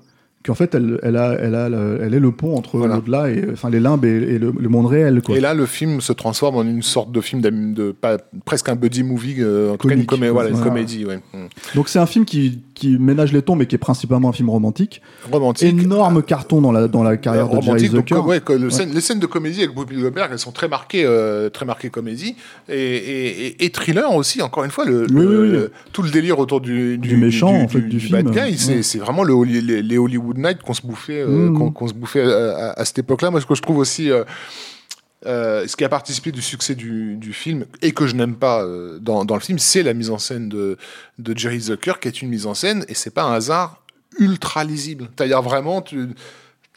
[0.47, 2.95] qu'en fait, elle, elle, a, elle, a le- elle est le pont entre Voilà.
[2.97, 5.21] l'au-delà et enfin les limbes et, et le, le monde réel.
[5.23, 5.37] Quoi.
[5.37, 8.77] Et là, le film se transforme en une sorte de film de, pas, presque un
[8.77, 11.17] buddy movie, euh, en tout cas une, comé- voilà, une comédie, ouais.
[11.35, 11.47] Mm.
[11.75, 14.51] Donc c'est un film qui, qui ménage les tons, mais qui est principalement un film
[14.51, 15.01] romantique.
[15.33, 15.83] romantique.
[15.83, 18.25] Énorme carton dans la, dans la carrière de Jerry donc, Zucker.
[18.27, 18.41] ouais,
[18.71, 21.89] scène- les scènes de comédie avec Whoopi Goldberg, elles sont très marquées, euh, très marquées
[21.89, 22.37] comédie
[22.69, 24.43] et, et, thriller aussi.
[24.43, 25.49] Encore une fois, le, Oui, le- oui, oui.
[25.53, 28.47] le- tout le délire autour du, Du méchant, en fait, du bad film.
[28.47, 28.83] guy, c'est Ouais.
[28.83, 31.73] c'est vraiment le, les, les Hollywood Nights qu'on se bouffait, euh, Mhm.
[31.73, 33.31] qu'on se bouffait à, à- à cette époque-là.
[33.31, 34.11] Moi, ce que je trouve aussi
[35.25, 38.63] euh, ce qui a participé du succès du, du film et que je n'aime pas
[38.63, 40.77] euh, dans, dans le film, c'est la mise en scène de,
[41.19, 43.83] de Jerry Zucker, qui est une mise en scène, et c'est pas un hasard
[44.19, 45.09] ultra lisible.
[45.17, 46.09] C'est-à-dire vraiment, tu,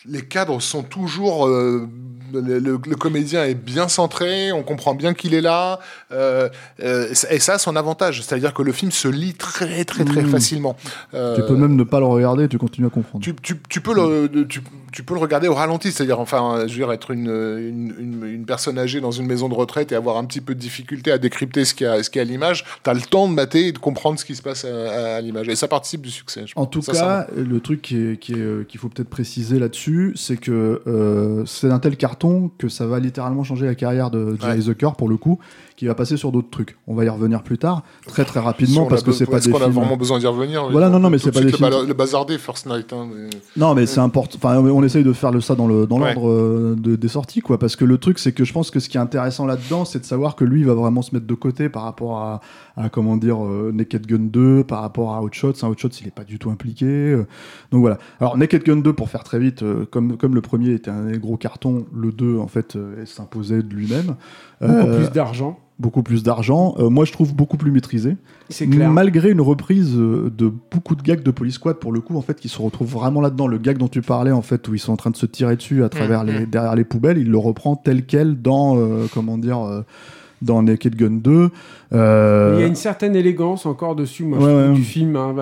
[0.05, 1.47] les cadres sont toujours.
[1.47, 1.87] euh,
[2.31, 5.79] le, le- le comédien est bien centré, on comprend bien qu'il est là,
[6.11, 6.47] euh,
[6.83, 10.21] euh, et ça a son avantage, c'est-à-dire que le film se lit très très très
[10.21, 10.29] Mmh.
[10.29, 10.77] facilement.
[11.11, 13.23] Tu peux même ne pas le regarder, tu continues à comprendre.
[13.25, 14.61] tu, tu, tu peux le, tu,
[14.91, 18.25] tu peux le regarder au ralenti, c'est-à-dire, enfin, je veux dire, être une, une, une,
[18.25, 21.11] une personne âgée dans une maison de retraite et avoir un petit peu de difficulté
[21.11, 23.01] à décrypter ce qu'il y a, ce qu'il y a à l'image, tu as le
[23.01, 25.47] temps de mater et de comprendre ce qui se passe à, à l'image.
[25.49, 26.43] Et ça participe du succès.
[26.45, 26.69] je En pense.
[26.71, 30.37] tout Ça, ça cas, le truc qui qui euh, qu'il faut peut-être préciser là-dessus, c'est
[30.37, 34.55] que euh, c'est un tel carton que ça va littéralement changer la carrière de Jerry
[34.55, 34.61] Ouais.
[34.61, 35.39] Zucker pour le coup,
[35.79, 36.77] qui va passer sur d'autres trucs.
[36.87, 39.61] On va y revenir plus tard, très très rapidement, parce que c'est pas des qu'on
[39.61, 41.51] a vraiment besoin d'y revenir Voilà, On non, non, peut mais c'est pas des
[41.87, 42.91] le, bazarder First Night.
[42.91, 43.07] hein,
[43.55, 44.37] Non, mais c'est important.
[44.43, 46.13] Enfin, on essaye de faire le ça dans le dans Ouais.
[46.13, 47.57] l'ordre euh, de- des sorties, quoi.
[47.57, 49.99] Parce que le truc, c'est que je pense que ce qui est intéressant là-dedans, c'est
[49.99, 52.41] de savoir que lui il va vraiment se mettre de côté par rapport à,
[52.75, 55.63] à comment dire euh, Naked Gun 2, par rapport à Hot Shots.
[55.63, 56.85] Un Hot Shots, il est pas du tout impliqué.
[56.85, 57.25] euh.
[57.71, 57.99] donc voilà.
[58.19, 61.37] Alors Naked Gun 2, pour faire très vite, comme comme le premier était un gros
[61.37, 64.15] carton, le 2 en fait s'imposait de lui-même.
[64.61, 66.75] Beaucoup Euh, plus d'argent, beaucoup plus d'argent.
[66.79, 68.17] Euh, moi, je trouve beaucoup plus maîtrisé.
[68.49, 68.89] c'est clair.
[68.91, 72.21] Malgré une reprise euh, de beaucoup de gags de Police Squad, pour le coup, en
[72.21, 73.47] fait, qui se retrouvent vraiment là-dedans.
[73.47, 75.55] Le gag dont tu parlais, en fait, où ils sont en train de se tirer
[75.55, 79.37] dessus à travers les, derrière les poubelles, il le reprend tel quel dans, euh, comment
[79.37, 79.81] dire, euh,
[80.41, 81.49] dans Naked Gun 2.
[81.93, 84.75] Euh, Il y a une certaine élégance encore dessus, moi, je Ouais, trouve, ouais.
[84.75, 85.15] du film.
[85.15, 85.35] hein.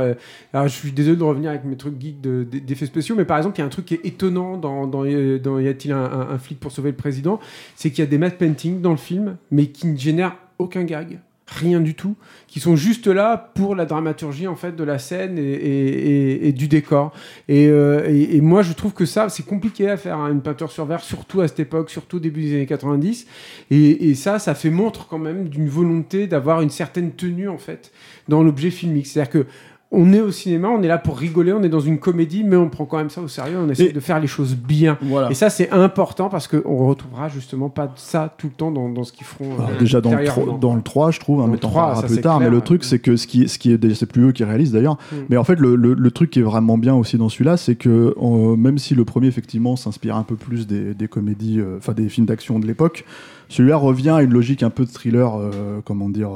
[0.53, 3.37] Alors, je suis désolé de revenir avec mes trucs geeks de- d'effets spéciaux, mais par
[3.37, 6.03] exemple, il y a un truc qui est étonnant dans, dans, dans Y a-t-il un,
[6.03, 7.39] un- un flic pour sauver le président
[7.75, 10.83] C'est qu'il y a des matte paintings dans le film, mais qui ne génèrent aucun
[10.83, 11.19] gag.
[11.49, 12.17] Rien du tout,
[12.47, 17.13] qui sont juste là pour la dramaturgie en fait de la scène et, du décor.
[17.47, 20.71] Et, euh, et- moi je trouve que ça c'est compliqué à faire hein, une peinture
[20.73, 23.27] sur verre, surtout à cette époque, surtout début des années 90.
[23.71, 27.57] Et, et ça, ça fait montre quand même d'une volonté d'avoir une certaine tenue en
[27.57, 27.93] fait
[28.27, 29.07] dans l'objet filmique.
[29.07, 29.45] C'est-à-dire que
[29.89, 32.57] on est au cinéma, on est là pour rigoler, on est dans une comédie, mais
[32.57, 34.97] on prend quand même ça au sérieux, on essaie Et- de faire les choses bien.
[35.01, 35.31] Voilà.
[35.31, 39.05] Et ça, c'est important parce qu'on retrouvera justement pas ça tout le temps dans, dans
[39.05, 39.55] ce qu'ils feront.
[39.55, 40.51] Alors, euh, déjà dans le, ultérieurement.
[40.57, 42.37] 3, dans le 3, je trouve, hein, mais le t'en 3, parleras ça, plus tard.
[42.37, 42.63] clair, mais le ouais.
[42.65, 44.97] truc, c'est que ce qui, ce qui est, c'est plus eux qui réalisent d'ailleurs.
[45.11, 45.15] Mm.
[45.29, 47.75] Mais en fait, le, le- le truc qui est vraiment bien aussi dans celui-là, c'est
[47.75, 51.77] que euh, même si le premier effectivement s'inspire un peu plus des, des comédies, euh,
[51.77, 53.05] enfin des films d'action de l'époque,
[53.47, 56.31] celui-là revient à une logique un peu de thriller, euh, comment dire.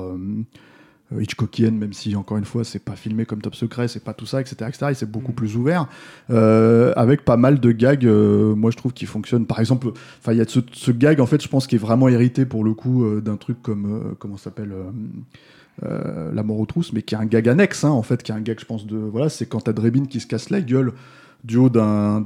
[1.13, 4.13] Euh, Hitchcockienne, même si encore une fois c'est pas filmé comme Top Secret, c'est pas
[4.13, 4.87] tout ça, etc., etc.
[4.91, 5.27] Et c'est Mm.
[5.27, 5.87] beaucoup plus ouvert,
[6.29, 8.05] euh, avec pas mal de gags.
[8.05, 9.45] euh, moi, je trouve qui fonctionnent.
[9.45, 11.79] Par exemple, enfin, il y a ce, ce gag en fait, je pense qui est
[11.79, 14.73] vraiment hérité pour le coup euh, d'un truc comme comment ça s'appelle.
[15.81, 18.35] la mort aux trousses, mais qui est un gag annexe, hein, en fait, qui est
[18.35, 18.97] un gag, je pense, de.
[18.97, 20.93] Voilà, c'est quand t'as Drebin qui se casse la gueule
[21.43, 22.23] du haut d'un-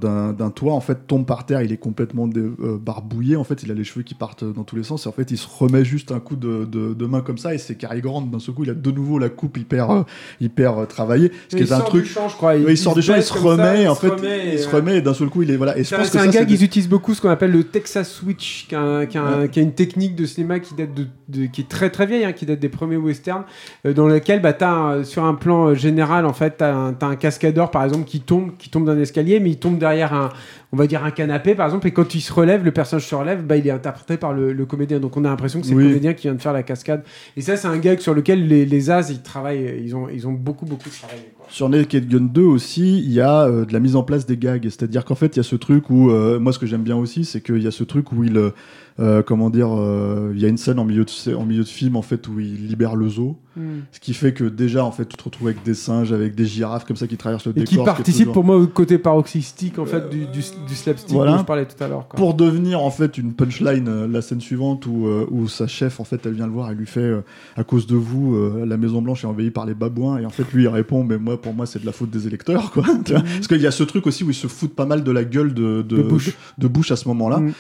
[0.56, 3.72] toit, en fait, tombe par terre, il est complètement dé- euh, barbouillé, en fait, il
[3.72, 5.84] a les cheveux qui partent dans tous les sens, et en fait, il se remet
[5.86, 8.54] juste un coup de, de, de main comme ça, et c'est Cary Grant, d'un seul
[8.56, 10.04] coup, il a de nouveau la coupe hyper, euh,
[10.42, 12.04] hyper euh, travaillée, ce qui est un truc.
[12.04, 12.56] du champ, je crois.
[12.56, 14.68] Ouais, il sort du champ, il se ça, remet, il en fait, remet, il se
[14.68, 15.58] et, remet, et d'un seul coup, il est.
[15.58, 15.78] Voilà.
[15.78, 17.30] Et je C'est un, pense c'est que un ça, gars qu'ils utilisent beaucoup, ce qu'on
[17.30, 20.26] appelle le Texas Switch, qui, a un- qui a un- qui a une technique de
[20.26, 22.98] cinéma qui date de, de- qui est très très vieille, hein, qui date des premiers
[22.98, 23.44] westerns,
[23.86, 27.16] euh, dans lequel bah, un- sur un plan général, en fait, t'as un, t'as un
[27.16, 30.30] cascadeur par exemple qui tombe, qui tombe d'un escalier, mais il tombe derrière un,
[30.72, 33.16] on va dire un canapé par exemple, et quand il se relève, le personnage se
[33.16, 35.00] relève, bah, il est interprété par le, le comédien.
[35.00, 35.84] Donc on a l'impression que c'est Oui.
[35.84, 37.04] le comédien qui vient de faire la cascade.
[37.38, 40.28] Et ça, c'est un gag sur lequel les, les As ils travaillent, ils ont, ils
[40.28, 41.22] ont beaucoup beaucoup travaillé.
[41.38, 41.46] quoi.
[41.50, 44.36] Sur Naked Gun 2 aussi, il y a euh, de la mise en place des
[44.38, 44.64] gags.
[44.64, 46.96] C'est-à-dire qu'en fait, il y a ce truc où, euh, moi, ce que j'aime bien
[46.98, 48.50] aussi, c'est qu'il y a ce truc où il, euh,
[49.00, 51.68] euh, comment dire, euh, il y a une scène en milieu de, en milieu de
[51.68, 53.38] film, en fait, où il libère le zoo.
[53.94, 56.46] Ce qui fait que déjà, en fait, tu te retrouves avec des singes, avec des
[56.46, 57.70] girafes comme ça qui traversent le Et décor.
[57.70, 60.76] qui ce est participe toujours- pour moi au côté paroxystique en fait du, du, du
[60.76, 61.32] slapstick Voilà.
[61.32, 62.06] dont je parlais tout à l'heure.
[62.10, 66.02] Pour devenir en fait une punchline, euh, la scène suivante où, euh, où sa chef
[66.02, 67.22] en fait elle vient le voir et lui fait euh,
[67.56, 70.30] à cause de vous euh, la Maison Blanche est envahie par les babouins et en
[70.32, 72.84] fait lui il répond mais moi pour moi c'est de la faute des électeurs quoi
[73.08, 75.12] vois parce qu'il y a ce truc aussi où il se fout pas mal de
[75.12, 76.36] la gueule de, de, De Bush.
[76.58, 77.54] de- de Bush à ce moment-là Mm.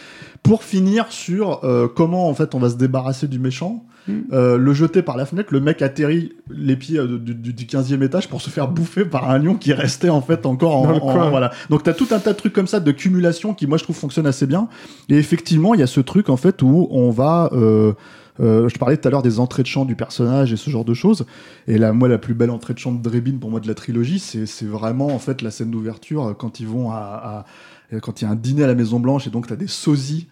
[0.44, 4.14] pour finir sur euh, comment en fait on va se débarrasser du méchant Mm.
[4.34, 7.66] euh, le jeter par la fenêtre le mec atterrit les pieds euh, du, du, du
[7.66, 10.94] 15e étage pour se faire bouffer par un lion qui restait en fait encore en,
[10.94, 11.28] en- coin.
[11.32, 13.84] voilà donc t'as tout un tas de trucs comme ça de cumulation qui moi je
[13.84, 14.68] trouve fonctionne assez bien
[15.10, 17.50] et effectivement, il y a ce truc en fait où on va.
[17.54, 17.94] euh,
[18.40, 20.94] je parlais tout à l'heure des entrées de chant du personnage et ce genre de
[20.94, 21.26] choses.
[21.68, 23.74] Et là, moi, la plus belle entrée de chant de Drebin pour moi de la
[23.74, 27.46] trilogie, c'est c'est vraiment en fait la scène d'ouverture quand ils vont à,
[27.92, 29.66] à- quand il y a un dîner à la Maison Blanche et donc t'as des
[29.68, 30.28] sosies.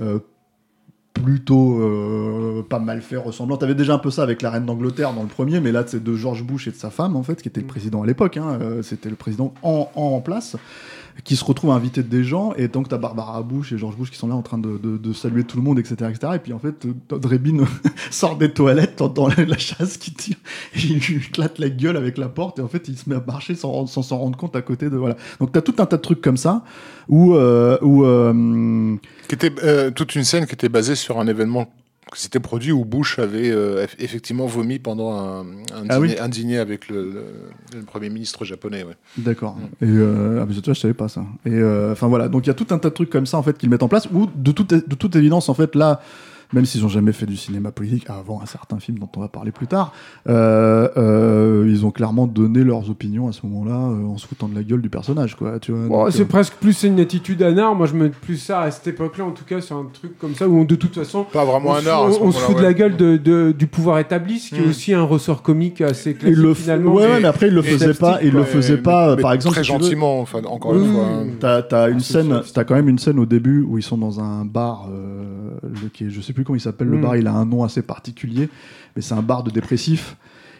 [0.00, 0.20] euh,
[1.22, 3.56] plutôt euh, pas mal fait ressemblant.
[3.56, 6.02] T'avais déjà un peu ça avec la reine d'Angleterre dans le premier mais là c'est
[6.02, 8.36] de George Bush et de sa femme en fait qui était le président à l'époque
[8.36, 10.56] hein, euh, c'était le président en, en place
[11.24, 14.10] qui se retrouvent à inviter des gens, et donc t'as Barbara Bush et George Bush
[14.10, 16.32] qui sont là en train de, de- de saluer tout le monde, etc., etc.
[16.36, 17.64] Et puis en fait, euh, Drebin
[18.10, 20.36] sort des toilettes, t'entends la, la chasse qui tire,
[20.74, 23.16] et il lui éclate la gueule avec la porte, et en fait, il se met
[23.16, 25.16] à marcher sans s'en rendre compte à côté de voilà.
[25.40, 26.62] Donc t'as tout un tas de trucs comme ça
[27.08, 28.96] où euh, où euh,
[29.28, 31.66] Qui était euh, toute une scène qui était basée sur un événement
[32.14, 35.44] qui s'était produit où Bush avait euh, eff- effectivement vomi pendant un, un,
[35.88, 36.16] Ah dîner, oui.
[36.18, 37.24] un dîner avec le, le-
[37.78, 38.82] le premier ministre japonais.
[38.84, 38.94] Ouais.
[39.18, 39.56] D'accord.
[39.82, 41.24] Et euh, ah, mais toi, je savais pas ça.
[41.44, 43.38] Et euh, enfin voilà, donc il y a tout un tas de trucs comme ça
[43.38, 44.08] en fait qu'ils mettent en place.
[44.12, 46.00] Ou de toute de toute évidence en fait là,
[46.52, 49.28] même s'ils ont jamais fait du cinéma politique avant un certain film dont on va
[49.28, 49.92] parler plus tard,
[50.28, 54.48] euh, euh, ils ont clairement donné leurs opinions à ce moment-là euh, en se foutant
[54.48, 55.58] de la gueule du personnage quoi.
[55.58, 56.10] Tu vois.
[56.10, 57.74] C'est euh, presque plus une attitude anard.
[57.74, 60.34] Moi, je mets plus ça à cette époque-là, en tout cas, sur un truc comme
[60.34, 61.24] ça où on- de toute façon.
[61.24, 62.02] Pas vraiment on un se- art.
[62.02, 64.60] à On, on se fout de la gueule de, de- du pouvoir établi, ce qui
[64.60, 64.70] est Mm.
[64.70, 66.94] aussi un ressort comique assez il classique le f- finalement.
[66.94, 69.16] ouais, mais- après il le faisait pas, il le faisait mais- pas.
[69.16, 70.20] mais par exemple, très si tu veux, gentiment.
[70.20, 71.04] Enfin, encore Oui, une fois.
[71.04, 71.26] hein.
[71.40, 73.98] T'as, t'as une C'est scène, t'as quand même une scène au début où ils sont
[73.98, 77.02] dans un bar, euh, le, qui est- je sais plus comment il s'appelle le Mm.
[77.02, 78.48] bar, il a un nom assez particulier,
[78.96, 80.16] mais c'est un bar de dépressifs.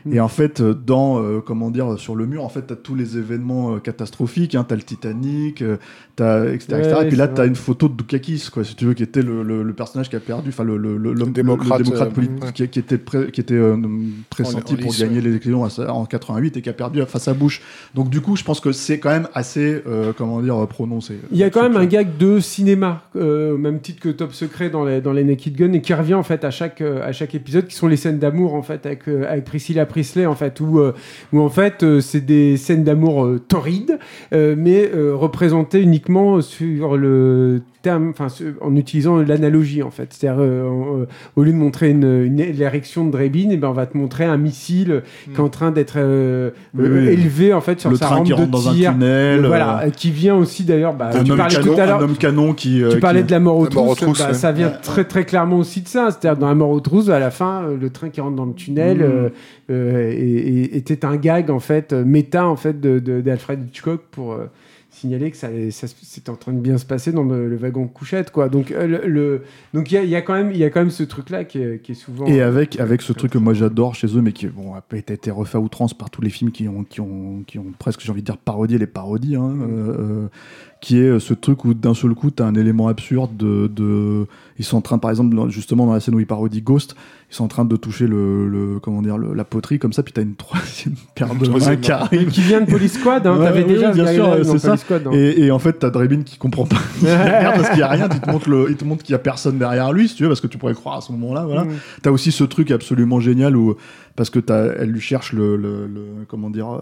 [0.09, 0.14] Mm.
[0.14, 2.94] Et en fait, euh, dans, euh, comment dire, sur le mur, en fait, t'as tous
[2.94, 5.76] les événements euh, catastrophiques, hein, t'as le Titanic, euh,
[6.16, 6.97] t'as, etc., Ouais, etc.
[7.05, 9.43] Et puis là, t'as une photo de Dukakis, quoi, si tu veux, qui était le,
[9.43, 12.12] le- le personnage qui a perdu, enfin, le, le, le- l'homme- démocrate, le démocrate euh,
[12.12, 12.52] politique ouais.
[12.52, 13.76] qui, qui était, pré- qui était euh,
[14.30, 15.20] pressenti En- en pour lice, gagner ouais.
[15.22, 17.62] les élections en 88 et qui a perdu face à Bush.
[17.94, 21.14] Donc, du coup, je pense que c'est quand même assez, euh, comment dire, prononcé.
[21.30, 24.32] Il y a quand même un gag de cinéma, euh, au même titre que Top
[24.32, 27.12] Secret dans les, dans les Naked Gun, et qui revient en fait à chaque, à
[27.12, 30.60] chaque épisode, qui sont les scènes d'amour en fait avec, avec Priscilla Priestley en fait,
[30.60, 30.92] où, euh,
[31.32, 33.98] où en fait euh, c'est des scènes d'amour euh, torrides,
[34.32, 38.26] euh, mais euh, représentées uniquement sur le terme, enfin
[38.60, 40.08] en utilisant l'analogie en fait.
[40.12, 40.68] C'est-à-dire euh,
[41.02, 41.06] euh,
[41.36, 44.24] au lieu de montrer une, une l'érection de Drebin, et ben on va te montrer
[44.24, 48.06] un missile qui est en train d'être euh, euh, élevé en fait sur le sa
[48.06, 48.92] train rampe qui de rentre dans un tir.
[48.92, 49.46] tunnel.
[49.46, 50.94] Voilà, euh, qui vient aussi d'ailleurs.
[50.94, 52.02] Bah, tu parlais canon, tout à l'heure.
[52.02, 52.82] homme canon qui.
[52.82, 54.34] euh, Tu qui- parlais de la mort aux La mort aux trousses, bah, ouais.
[54.34, 56.08] ça vient très très clairement aussi de ça.
[56.10, 58.52] C'est-à-dire dans la mort aux trousses, à la fin, le train qui rentre dans le
[58.54, 59.02] tunnel
[59.78, 59.96] Mm.
[59.96, 64.32] euh, était un gag en fait euh, méta en fait de- de- d'Alfred Hitchcock pour
[64.32, 64.46] euh,
[64.90, 65.86] signaler que ça, ça
[66.28, 68.48] en train de bien se passer dans le, le wagon couchette quoi.
[68.48, 69.42] Donc euh, le, le-
[69.72, 71.05] donc il y a, il y a quand même il y a quand même ce
[71.05, 73.94] truc là qui est, qui est souvent Et avec, avec ce truc que moi j'adore
[73.94, 76.66] chez eux, mais qui bon, a été refait à outrance par tous les films qui
[76.68, 80.26] ont, qui ont, qui ont presque, j'ai envie de dire, parodié les parodies, hein, euh,
[80.80, 84.26] qui est ce truc où d'un seul coup, tu as un élément absurde de, de.
[84.60, 86.96] Ils sont en train, par exemple, justement dans la scène où ils parodient Ghost,
[87.30, 90.02] ils sont en train de toucher le, le- comment dire, le- la poterie comme ça,
[90.02, 91.96] puis tu as une troisième paire de mains qui main.
[91.96, 92.28] arrive.
[92.30, 93.26] qui vient de Police Squad.
[93.26, 94.76] Hein, Ouais, T'avais oui, déjà bien sûr, dans c'est ça.
[94.76, 95.06] Squad.
[95.06, 95.10] hein.
[95.12, 98.09] Et, et en fait, t'as Drebin qui comprend pas derrière parce qu'il y a rien.
[98.12, 100.22] Il te montre le, il te montre qu'il y a personne derrière lui, si tu
[100.24, 101.44] veux, parce que tu pourrais croire à ce moment-là.
[101.44, 101.64] Voilà.
[101.64, 101.70] Mm.
[102.02, 103.76] T'as aussi ce truc absolument génial où
[104.16, 106.80] parce que t'as, elle lui cherche le, le- le- comment dire euh,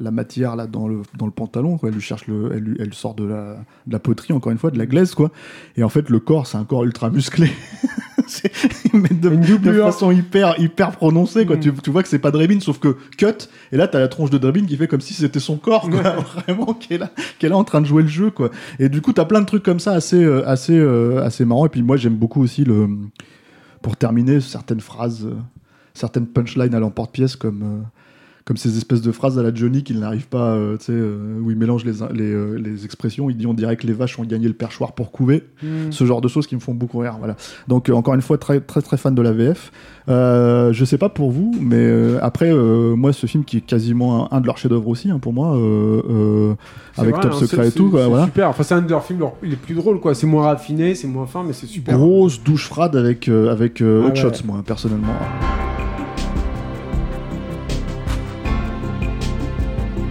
[0.00, 1.76] la matière là dans le dans le pantalon.
[1.76, 1.90] Quoi.
[1.90, 3.37] Elle lui cherche le, elle, lui- elle sort de la,
[3.86, 5.30] de la poterie encore une fois, de la glaise quoi.
[5.76, 7.50] Et en fait, le corps, c'est un corps ultra musclé.
[8.92, 11.56] Mais de, de façon hyper hyper prononcée quoi.
[11.56, 11.60] Mm.
[11.60, 14.30] Tu, tu vois que c'est pas Drebin sauf que cut et là t'as la tronche
[14.30, 16.02] de Drebin qui fait comme si c'était son corps quoi.
[16.34, 18.50] vraiment qui est là qui est là en train de jouer le jeu quoi.
[18.78, 21.66] Et du coup t'as plein de trucs comme ça assez euh, assez euh, assez marrant
[21.66, 22.88] et puis moi j'aime beaucoup aussi le
[23.82, 25.36] pour terminer certaines phrases euh,
[25.94, 27.84] certaines punchlines à l'emporte-pièce comme
[28.48, 31.38] comme ces espèces de phrases à la Johnny qu'il n'arrive pas, euh, tu sais, euh,
[31.42, 33.28] où il mélange les, les, euh, les expressions.
[33.28, 35.44] Il dit on dirait que les vaches ont gagné le perchoir pour couver.
[35.62, 35.90] Mm.
[35.90, 37.16] Ce genre de choses qui me font beaucoup rire.
[37.18, 37.36] Voilà.
[37.68, 39.70] Donc encore une fois très très très fan de la VF.
[40.08, 41.92] Je sais pas pour vous, mais
[42.22, 45.34] après moi ce film qui est quasiment un, un de leurs chefs-d'œuvre aussi hein, pour
[45.34, 45.48] moi,
[46.96, 47.90] avec vrai, Top hein, Secret et tout.
[47.94, 48.24] c'est- voilà.
[48.24, 48.48] super.
[48.48, 50.14] Enfin, c'est un de leurs films leur- les plus drôles, quoi.
[50.14, 51.98] C'est moins raffiné, c'est moins fin, mais c'est super.
[51.98, 54.14] Grosse douche froide avec avec Ah Hot ouais.
[54.16, 55.12] Shots moi personnellement.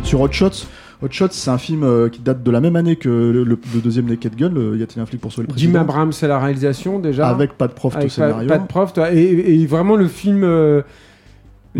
[0.07, 0.65] Sur Hot Shots,
[1.03, 3.59] Hot Shots c'est un film euh, qui date de la même année que le, le-
[3.73, 6.11] le deuxième Naked Gun, le Y a-t-il un flic pour sauver le Jim président Abrams,
[6.13, 7.27] c'est la réalisation déjà.
[7.27, 8.47] Avec pas de prof au scénario.
[8.47, 9.11] Pas, de prof, toi.
[9.13, 9.21] Et,
[9.61, 10.43] et vraiment le film.
[10.43, 10.81] euh,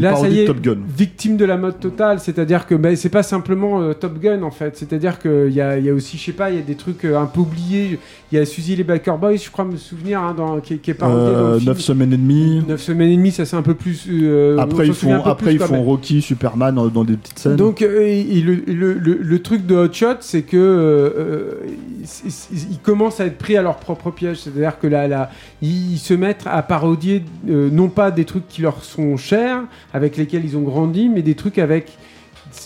[0.01, 0.77] Là, ça y de est, Top Gun.
[0.97, 4.51] victime de la mode totale, c'est-à-dire que bah, c'est pas simplement euh, Top Gun en
[4.51, 6.75] fait, c'est-à-dire qu'il y a, y a aussi, je sais pas, il y a des
[6.75, 7.99] trucs euh, un peu oubliés.
[8.31, 10.91] Il y a Suzy les Baker Boys, je crois me souvenir, hein, dans, qui, qui
[10.91, 11.69] est parodié dans le Euh, film.
[11.71, 12.61] 9 semaines et demie.
[12.67, 14.05] 9 semaines et demie, ça c'est un peu plus.
[14.09, 17.55] euh, Après ils font, après plus, ils font Rocky, Superman dans, dans des petites scènes.
[17.55, 21.57] Donc, et le, le, le, le truc de Hot Shot, c'est que
[22.71, 24.37] ils, commencent à être pris à leur propre piège.
[24.39, 25.29] C'est-à-dire que là, là,
[25.61, 29.61] ils se mettent à parodier non pas des trucs qui leur sont chers,
[29.93, 31.97] avec lesquels ils ont grandi, mais des trucs avec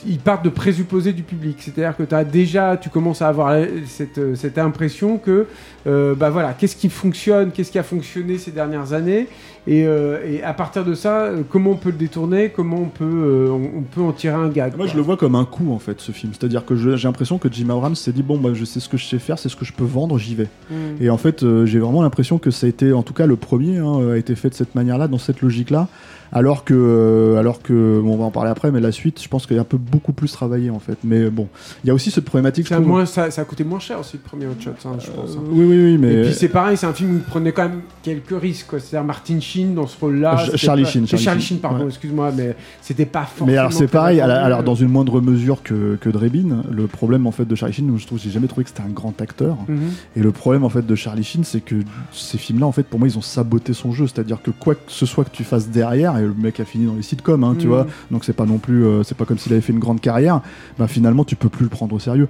[0.06, 1.58] ils partent de présupposés du public.
[1.60, 3.56] C'est-à-dire que as déjà, tu commences à avoir
[3.88, 5.48] cette, euh, cette impression que,
[5.88, 9.28] euh, bah voilà, qu'est-ce qui fonctionne, qu'est-ce qui a fonctionné ces dernières années,
[9.68, 12.90] et, euh, et à partir de ça, euh, comment on peut le détourner, comment on
[12.90, 14.76] peut, euh, on, on peut en tirer un gag.
[14.76, 14.92] Moi, quoi.
[14.92, 16.34] je le vois comme un coup en fait, ce film.
[16.34, 18.98] C'est-à-dire que j'ai l'impression que Jim Abrams s'est dit bon, bah, je sais ce que
[18.98, 20.48] je sais faire, c'est ce que je peux vendre, j'y vais.
[20.72, 20.76] Mm.
[21.00, 23.78] Et en fait, j'ai vraiment l'impression que ça a été, en tout cas, le premier
[23.78, 25.88] hein, a été fait de cette manière-là, dans cette logique-là.
[26.34, 29.28] Alors que, euh, alors que, bon, on va en parler après, mais la suite, je
[29.28, 30.98] pense qu'il y a un peu beaucoup plus travaillé en fait.
[31.04, 31.48] Mais bon,
[31.84, 32.68] il y a aussi cette problématique.
[32.68, 34.72] Ça, je trouve- moins, ça, ça a coûté moins cher aussi le premier Hot Shots,
[34.88, 35.32] hein, je pense.
[35.32, 35.44] Euh, hein.
[35.52, 37.68] oui, oui, oui, mais Et puis c'est pareil, c'est un film où il prenait quand
[37.68, 38.80] même quelques risques.
[38.80, 40.38] C'est-à-dire Martin Sheen dans ce rôle-là.
[40.38, 41.88] Ch- c'était Charlie pas- Sheen, Charlie Charlie Sheen, pardon, ouais.
[41.90, 43.48] excuse-moi, mais c'était pas forcément.
[43.48, 47.32] Mais alors c'est pareil, alors, dans une moindre mesure que, que Drebin, le problème en
[47.32, 49.58] fait de Charlie Sheen, je trouve j'ai jamais trouvé que c'était un grand acteur.
[49.68, 49.80] Mhm.
[50.16, 51.76] Et le problème en fait de Charlie Sheen, c'est que
[52.14, 54.08] ces films-là, en fait, pour moi, ils ont saboté son jeu.
[54.08, 56.86] C'est-à-dire que quoi que ce soit que tu fasses derrière, et le mec a fini
[56.86, 57.74] dans les sitcoms, hein, tu Mhm.
[57.74, 60.00] vois, donc c'est pas non plus, euh, c'est pas comme s'il avait fait une grande
[60.02, 60.42] carrière.
[60.80, 62.28] Ben finalement, tu peux plus le prendre au sérieux.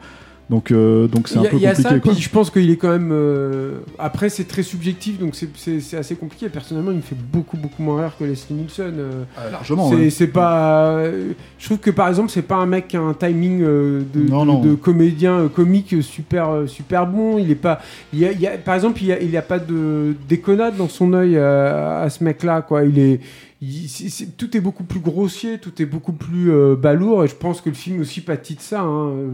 [0.49, 1.89] Donc donc donc c'est un peu il y a compliqué.
[1.89, 3.11] ça, puis je pense qu'il est quand même.
[3.13, 6.49] euh, Après, c'est très subjectif, donc c'est- assez compliqué.
[6.49, 8.93] Personnellement, il me fait beaucoup, beaucoup moins rire que Leslie Nielsen.
[8.97, 9.23] euh.
[9.49, 9.89] largement.
[10.09, 10.27] C'est ouais.
[10.27, 10.87] pas.
[10.97, 14.01] euh, Je trouve que par exemple, c'est pas un mec qui a un timing euh,
[14.13, 14.61] de, Non, de- non.
[14.61, 17.37] de comédien euh, comique super, euh, super bon.
[17.37, 17.79] Il est pas.
[18.11, 20.89] Il y a, il y a- par exemple, il y a, pas de déconnade dans
[20.89, 22.83] son œil euh, à ce mec-là, quoi.
[22.83, 23.21] Il est.
[23.61, 27.61] il- tout est beaucoup plus grossier, tout est beaucoup plus euh, balourd, et je pense
[27.61, 29.29] que le film aussi pâtit de ça, hein, euh,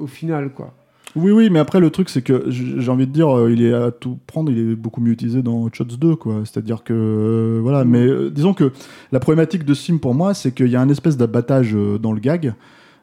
[0.00, 0.72] au final, quoi.
[1.16, 3.72] Oui, oui, mais après le truc c'est que j'ai envie de dire, euh, il est
[3.72, 6.40] à tout prendre, il est beaucoup mieux utilisé dans Hot Shots 2, quoi.
[6.44, 8.72] C'est-à-dire que euh, voilà, mais euh, disons que
[9.12, 12.12] la problématique de ce film pour moi, c'est qu'il y a un espèce d'abattage dans
[12.12, 12.54] le gag.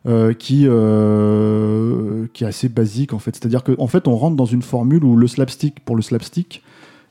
[0.07, 4.35] euh, qui euh, qui est assez basique en fait c'est-à-dire qu'en en fait on rentre
[4.35, 6.63] dans une formule où le slapstick pour le slapstick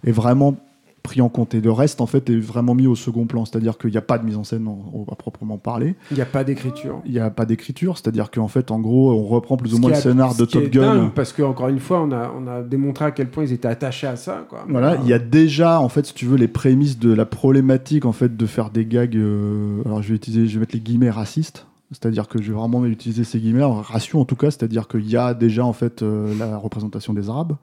[0.05, 0.57] est vraiment
[1.03, 3.79] pris en compte et le reste en fait est vraiment mis au second plan c'est-à-dire
[3.79, 6.27] qu'il n'y a pas de mise en scène en- à proprement parler Il n'y a
[6.27, 7.01] pas d'écriture.
[7.07, 9.91] il n'y a pas d'écriture c'est-à-dire qu'en fait en gros on reprend plus ou moins
[9.91, 12.63] le scénar de Top Gun dingue, parce que encore une fois, on a, on a
[12.63, 14.45] démontré à quel point ils étaient attachés à ça.
[14.49, 14.65] Quoi.
[14.69, 18.05] Voilà, il y a déjà, en fait, si tu veux, les prémices de la problématique,
[18.05, 19.17] en fait, de faire des gags.
[19.17, 21.67] euh, alors, je vais utiliser, je vais mettre les guillemets racistes.
[21.93, 25.17] C'est-à-dire que je vais vraiment utiliser ces guillemets, ratio en tout cas, c'est-à-dire qu'il y
[25.17, 27.55] a déjà, en fait, euh, la représentation des Arabes.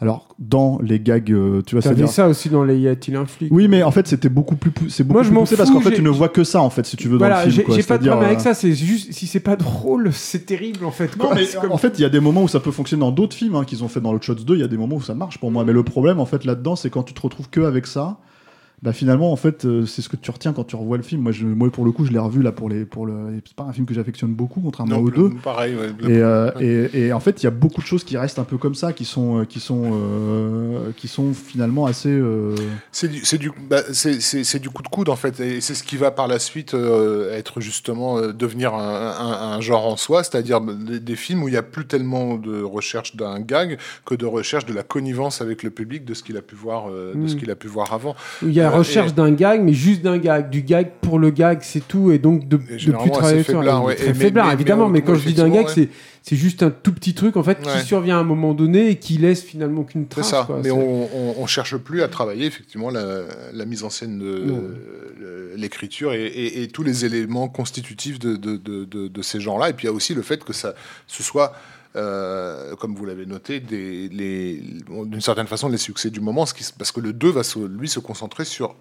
[0.00, 2.08] Alors, dans les gags, euh, tu vois, T'avais c'est-à-dire.
[2.08, 4.70] ça aussi dans les Y a-t-il un flic Oui, mais en fait, c'était beaucoup plus,
[4.88, 6.60] c'est beaucoup Moi, je plus m'en poussé parce qu'en fait, tu ne vois que ça,
[6.62, 7.66] en fait, si tu veux, dans Voilà, le film.
[7.74, 8.54] j'ai pas de problème avec euh, ça.
[8.54, 11.16] C'est juste si c'est pas drôle, c'est terrible en fait.
[11.16, 13.10] Non, mais comme- en fait, il y a des moments où ça peut fonctionner dans
[13.10, 14.54] d'autres films hein, qu'ils ont fait dans le Shots 2.
[14.54, 15.64] Il y a des moments où ça marche pour moi.
[15.64, 18.18] Mais le problème, en fait, là-dedans, c'est quand tu te retrouves que avec ça.
[18.80, 21.22] Bah finalement, en fait, euh, c'est ce que tu retiens quand tu revois le film.
[21.22, 23.40] Moi, je, moi pour le coup, je l'ai revu là pour les, pour le.
[23.44, 25.30] C'est pas un film que j'affectionne beaucoup, contrairement Non, aux deux.
[25.42, 25.74] pareil.
[25.74, 28.16] ouais, le- Et, euh, et, et en fait, il y a beaucoup de choses qui
[28.16, 32.08] restent un peu comme ça, qui sont, euh, qui sont, euh, qui sont finalement assez.
[32.10, 32.54] euh,
[32.92, 35.60] C'est du, c'est du, bah, c'est, c'est, c'est du coup de coude en fait, et
[35.60, 39.60] c'est ce qui va par la suite euh, être justement euh, devenir un, un- un
[39.60, 43.16] genre en soi, c'est-à-dire des, des films où il n'y a plus tellement de recherche
[43.16, 46.42] d'un gag que de recherche de la connivence avec le public de ce qu'il a
[46.42, 47.38] pu voir, euh, de ce Mm.
[47.38, 48.14] qu'il a pu voir avant.
[48.42, 50.50] Il y a la recherche et- d'un gag, mais juste d'un gag.
[50.50, 52.10] Du gag pour le gag, c'est tout.
[52.12, 53.94] Et donc de, de plus travailler sur faiblard, ouais.
[53.96, 54.88] Très mais- faiblard, mais- évidemment.
[54.88, 55.88] mais quand je dis d'un gag, c'est
[56.22, 57.72] c'est juste un tout petit truc en fait Ouais.
[57.80, 60.30] qui survient à un moment donné et qui laisse finalement qu'une C'est trace.
[60.30, 60.56] ça, quoi.
[60.58, 63.22] mais C'est- on, on cherche plus à travailler effectivement la,
[63.54, 68.36] la mise en scène de euh, l'écriture et, et- et tous les éléments constitutifs de,
[68.36, 69.70] de, de, de- de ces gens-là.
[69.70, 70.74] Et puis il y a aussi le fait que ça,
[71.06, 71.54] ce soit,
[71.96, 76.72] euh, comme vous l'avez noté, d'une certaine façon les succès du moment, ce qui, se-
[76.72, 78.74] parce que le 2 va se- lui se concentrer sur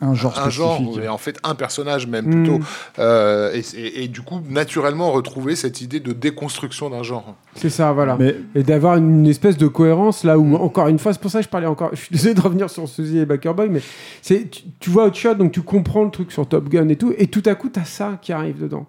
[0.00, 2.58] un genre un genre, et en fait un personnage même plutôt,
[2.98, 7.36] Euh, et, et- et du coup naturellement retrouver cette idée de déconstruction d'un genre.
[7.54, 8.16] C'est ça, voilà.
[8.18, 11.38] Mais Et d'avoir une espèce de cohérence là où, encore une fois, c'est pour ça
[11.38, 11.90] que je parlais encore.
[11.94, 13.80] Je suis désolé de revenir sur Suzy et Backer Boy, mais
[14.22, 16.96] c'est, tu, tu vois Hot Shot, donc tu comprends le truc sur Top Gun et
[16.96, 18.86] tout, et tout à coup, t'as ça qui arrive dedans.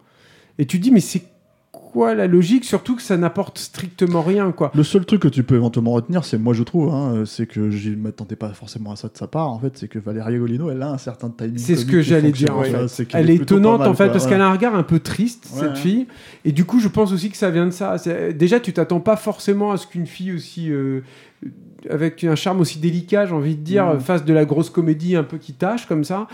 [0.58, 1.22] Et tu te dis, mais c'est
[1.96, 4.72] la logique Surtout que ça n'apporte strictement rien, quoi.
[4.76, 7.70] Le seul truc que tu peux éventuellement retenir, c'est moi je trouve, hein, c'est que
[7.72, 9.50] je ne m'attendais pas forcément à ça de sa part.
[9.50, 11.58] En fait, c'est que Valéria Golino, elle a un certain timing.
[11.58, 12.54] C'est ce que j'allais dire,
[13.10, 14.32] qu'elle Elle est étonnante mal, en fait quoi, parce ouais.
[14.32, 15.76] qu'elle a un regard un peu triste Ouais, cette ouais.
[15.76, 16.08] fille
[16.46, 17.96] et du coup je pense aussi que ça vient de ça.
[18.34, 21.02] Déjà tu t'attends pas forcément à ce qu'une fille aussi euh,
[21.90, 24.00] avec un charme aussi délicat j'ai envie de dire Mhm.
[24.00, 26.28] fasse de la grosse comédie un peu qui tâche comme ça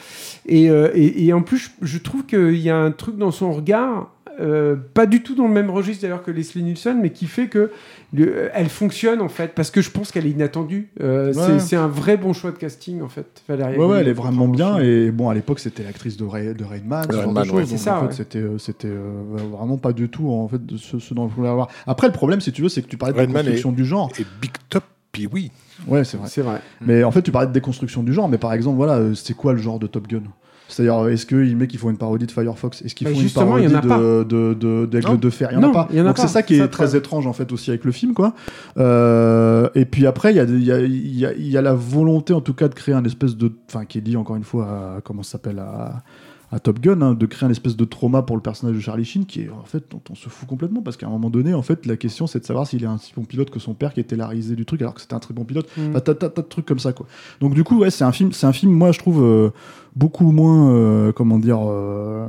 [0.46, 3.32] et, euh, et, et en plus je, je trouve qu'il y a un truc dans
[3.32, 7.10] son regard euh, pas du tout dans le même registre d'ailleurs que Leslie Nielsen, mais
[7.12, 7.72] qui fait que
[8.14, 10.90] le- elle fonctionne en fait, parce que je pense qu'elle est inattendue.
[11.02, 11.60] Euh, c'est- Ouais.
[11.60, 13.78] c'est un vrai bon choix de casting en fait, Valérie.
[13.78, 14.80] Ouais, ouais, elle est vraiment bien.
[14.80, 17.34] Et bon, à l'époque, c'était l'actrice de, Ray, de Rain Man, ce genre Rain de
[17.34, 17.54] Man, choses.
[17.56, 17.60] ouais.
[17.62, 18.12] Donc, C'est ça, en fait, ouais.
[18.14, 21.36] c'était, euh, c'était euh, vraiment pas du tout en fait de ce, ce dont je
[21.36, 21.68] voulais avoir.
[21.88, 23.86] Après, le problème, si tu veux, c'est que tu parlais de Rain Man déconstruction du
[23.86, 24.10] genre.
[24.20, 25.52] Et Big Top, puis oui.
[25.88, 26.28] Ouais, c'est vrai.
[26.42, 26.62] Vrai.
[26.82, 28.28] Mais en fait, tu parlais de déconstruction du genre.
[28.28, 30.24] Mais par exemple, voilà, euh, c'est quoi le genre de Top Gun?
[30.70, 32.82] C'est-à-dire, est-ce qu'ils met qu'ils font une parodie de Firefox?
[32.84, 35.50] Est-ce qu'ils Bah, font une y parodie en a de, de, de, d'Aigle de Fer?
[35.52, 35.88] Il y en a pas.
[35.92, 36.22] en a Donc pas.
[36.22, 38.34] c'est ça qui est ça, très étrange en fait aussi avec le film, quoi.
[38.78, 42.42] Euh, et puis après, il y a, y, a, y, y a la volonté en
[42.42, 44.66] tout cas de créer un espèce de, enfin, qui est dit encore une fois,
[44.98, 46.04] à, comment ça s'appelle à,
[46.52, 49.06] à Top Gun, hein, de créer un espèce de trauma pour le personnage de Charlie
[49.06, 51.54] Sheen, qui est en fait dont on se fout complètement parce qu'à un moment donné,
[51.54, 53.74] en fait, la question c'est de savoir s'il est un si bon pilote que son
[53.74, 55.70] père qui était la risée du truc alors que c'était un très bon pilote.
[55.78, 55.90] Mm.
[55.92, 57.06] Enfin, t'as, t'as- t'as de trucs comme ça, quoi.
[57.40, 59.52] Donc du coup, ouais, c'est un film, c'est un film, moi je trouve euh,
[59.96, 61.60] beaucoup moins, euh, comment dire.
[61.62, 62.26] Euh,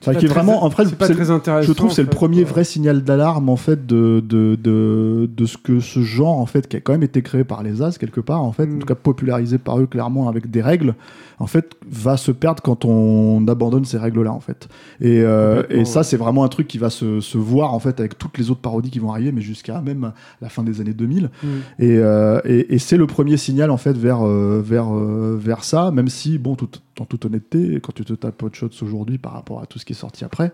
[0.00, 1.66] enfin, qui est vraiment, en fait, c'est pas très intéressant.
[1.66, 5.46] je trouve que c'est le premier vrai signal d'alarme en fait de, de, de, de
[5.46, 7.98] ce que ce genre en fait qui a quand même été créé par les As
[7.98, 8.76] quelque part en fait, Mm.
[8.76, 10.94] en tout cas popularisé par eux clairement avec des règles,
[11.38, 14.68] en fait va se perdre quand on abandonne ces règles là en fait.
[15.00, 18.00] Et, euh, et ça c'est vraiment un truc qui va se, se voir en fait
[18.00, 20.12] avec toutes les autres parodies qui vont arriver, mais jusqu'à même
[20.42, 21.24] la fin des années 2000.
[21.42, 21.46] Mm.
[21.78, 25.64] Et, euh, et, et c'est le premier signal en fait vers, euh, vers, euh, vers
[25.64, 26.68] ça, même si, bon, tout,
[27.00, 29.84] en toute honnêteté, quand tu te tapes Hot Shots aujourd'hui par rapport à tout ce
[29.84, 30.52] qui est sorti après,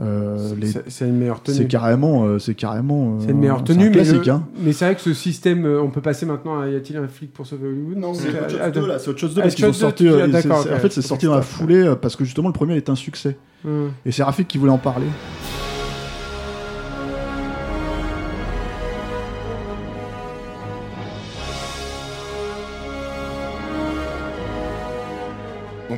[0.00, 0.54] euh,
[0.88, 1.56] C'est- une meilleure tenue.
[1.58, 3.16] c'est carrément, euh, c'est carrément.
[3.16, 4.24] euh, C'est une meilleure tenue, un mais, classique.
[4.26, 4.46] le- hein.
[4.58, 7.08] mais c'est vrai que ce système, euh, on peut passer maintenant à Y a-t-il un
[7.08, 7.98] flic pour sauver Hollywood?
[7.98, 9.68] Non, c'est- c'est Hot Shots 2 là, c'est Hot Shots 2 Ah, parce qu'ils ont
[9.68, 10.48] Hot Shots 2, sorti.
[10.50, 12.94] ah, en fait, c'est sorti dans la foulée parce que justement le premier est un
[12.96, 13.36] succès.
[13.66, 13.90] Hum.
[14.06, 15.06] Et c'est Rafik qui voulait en parler.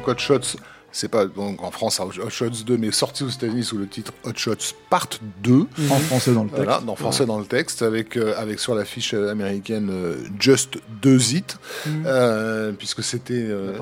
[0.04, 0.58] Donc Hot Shots,
[0.96, 4.12] c'est pas donc en France Hot Shots 2, mais sorti aux États-Unis sous le titre
[4.24, 5.08] Hot Shots Part
[5.42, 5.66] 2.
[5.90, 6.62] En français dans le texte.
[6.64, 10.78] Voilà, en français dans le texte, avec, euh, avec sur l'affiche euh, américaine euh, Just
[11.02, 11.58] Do It,
[12.06, 13.72] euh, puisque c'était euh,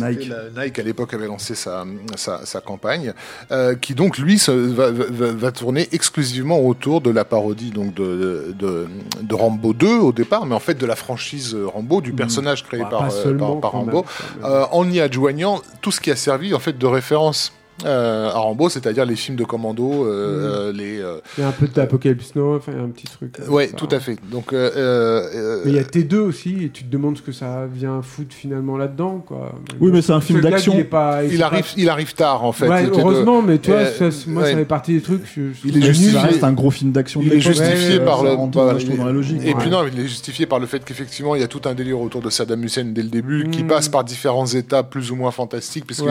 [0.00, 0.28] Nike.
[0.28, 1.84] la- Nike à l'époque avait lancé sa,
[2.16, 3.12] sa, sa campagne,
[3.50, 7.92] euh, qui donc lui se- va, va, va tourner exclusivement autour de la parodie donc
[7.94, 8.86] de, de,
[9.20, 12.80] de Rambo 2 au départ, mais en fait de la franchise Rambo, du personnage créé
[12.80, 14.04] Bah, par, par, Rambo,
[14.44, 17.52] euh, en y adjoignant tout ce qui a servi en fait de référence.
[17.84, 21.48] Euh, à Rambo, c'est-à-dire les films de commando, euh, euh, les, euh, Il y a
[21.48, 23.34] un peu d'Apocalypse Now, enfin, il y a un petit truc.
[23.48, 23.76] ouais, ça.
[23.76, 24.16] tout à fait.
[24.30, 27.32] Donc, euh, euh, Mais il y a T2 aussi, et tu te demandes ce que
[27.32, 29.54] ça vient foutre finalement là-dedans, quoi.
[29.80, 30.74] Oui, bon, mais c'est un film d'action.
[30.76, 32.68] Il, pas, arrive, pas- il arrive tard en fait.
[32.68, 34.50] Ouais, C'était de- heureusement, mais tu vois, Euh, ça, moi, ouais.
[34.52, 35.22] ça fait partie des trucs.
[35.34, 36.18] Je, je Il est justifié.
[36.18, 37.20] reste un gros film d'action.
[37.24, 38.34] Il est justifié par le.
[38.34, 38.64] trouve, dans
[39.06, 39.40] la logique.
[39.44, 41.74] Et puis non, il est justifié par le fait qu'effectivement, il y a tout un
[41.74, 43.66] délire autour de Saddam Hussein dès le début, qui Mm.
[43.66, 46.08] passe par différentes étapes plus ou moins fantastiques, puisqu'il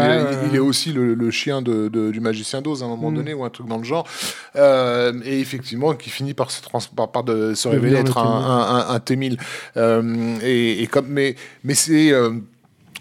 [0.56, 1.31] est- aussi le, le
[1.61, 3.15] de, de- du magicien d'Oz à un moment Mm.
[3.15, 4.07] donné, ou un truc dans le genre.
[4.56, 8.23] Euh, et effectivement, qui finit par se, trans- par, par de, se révéler être un,
[8.23, 9.40] un, un, un T-1000.
[9.77, 12.11] Euh, et, et comme, mais mais c'est.
[12.11, 12.31] euh,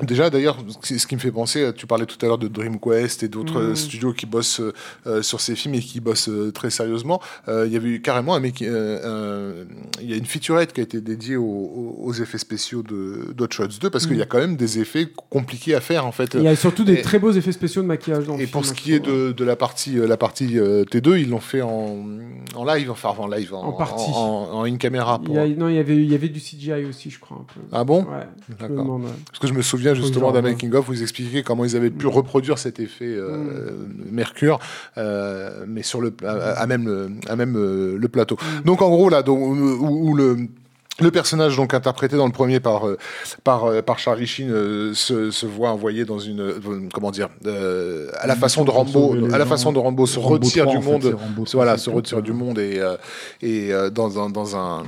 [0.02, 3.22] Déjà, d'ailleurs, ce qui me fait penser, tu parlais tout à l'heure de Dream Quest
[3.22, 3.70] et d'autres Mm.
[3.70, 4.60] euh, studios qui bossent
[5.06, 7.20] euh, sur ces films et qui bossent euh, très sérieusement.
[7.48, 9.64] Euh, Il y avait eu carrément un mec, euh, euh,
[10.00, 13.78] il y a une featurette qui a été dédiée aux, effets spéciaux de d'Hot Shots
[13.80, 16.34] 2 parce qu'il y a quand même des effets compliqués à faire en fait.
[16.34, 18.46] Il y a surtout des Et- très beaux effets spéciaux de maquillage dans le Et
[18.46, 21.28] pour ce film, qui est de, de la partie, euh, la partie euh, T2, ils
[21.30, 22.04] l'ont fait en,
[22.56, 24.10] en live, enfin en live, en, En partie.
[24.12, 25.20] en, en in camera.
[25.28, 27.38] Il y a- non, il y, avait, il y avait du CGI aussi, je crois.
[27.38, 27.60] Un peu.
[27.72, 28.02] Ah bon?
[28.04, 28.26] Ouais,
[28.58, 29.00] D'accord.
[29.28, 31.76] Parce que je me souviens Justement d'un je making of où ils expliquaient comment ils
[31.76, 33.70] avaient pu reproduire cet effet euh,
[34.10, 34.58] Mercure,
[34.98, 38.36] euh, mais sur le à, à même le, à même euh, le plateau.
[38.64, 40.48] Donc en gros là, donc, où, où le
[41.00, 42.96] le personnage donc interprété dans le premier par euh,
[43.44, 47.28] par euh, par Charlie Sheen euh, se, se voit envoyé dans une euh, comment dire
[47.46, 50.76] euh, à la façon de Rambo à la façon de Rambo se Rambo retire 3,
[50.76, 52.80] du fait, monde Rambo voilà 3, se retire du monde et
[53.42, 54.82] et dans un dans un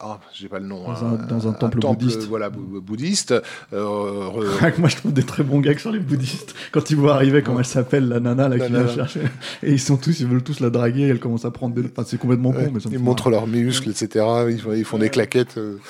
[0.00, 2.24] ah j'ai pas le nom Dans un- dans un temple bouddhiste.
[2.28, 3.34] voilà bou- bouddhiste
[3.72, 6.54] re- Moi, je trouve des très bons gags sur les bouddhistes.
[6.72, 9.20] Quand ils voient arriver, comment elle s'appelle, la nana là, La qui vient chercher.
[9.62, 11.08] Et ils sont tous, ils veulent tous la draguer.
[11.08, 11.82] Elle commence à prendre des.
[11.82, 14.24] Enfin, c'est complètement con, mais ça me ils montrent leurs muscles, etc.
[14.50, 15.56] Ils, font- ils font des claquettes.
[15.58, 15.76] euh.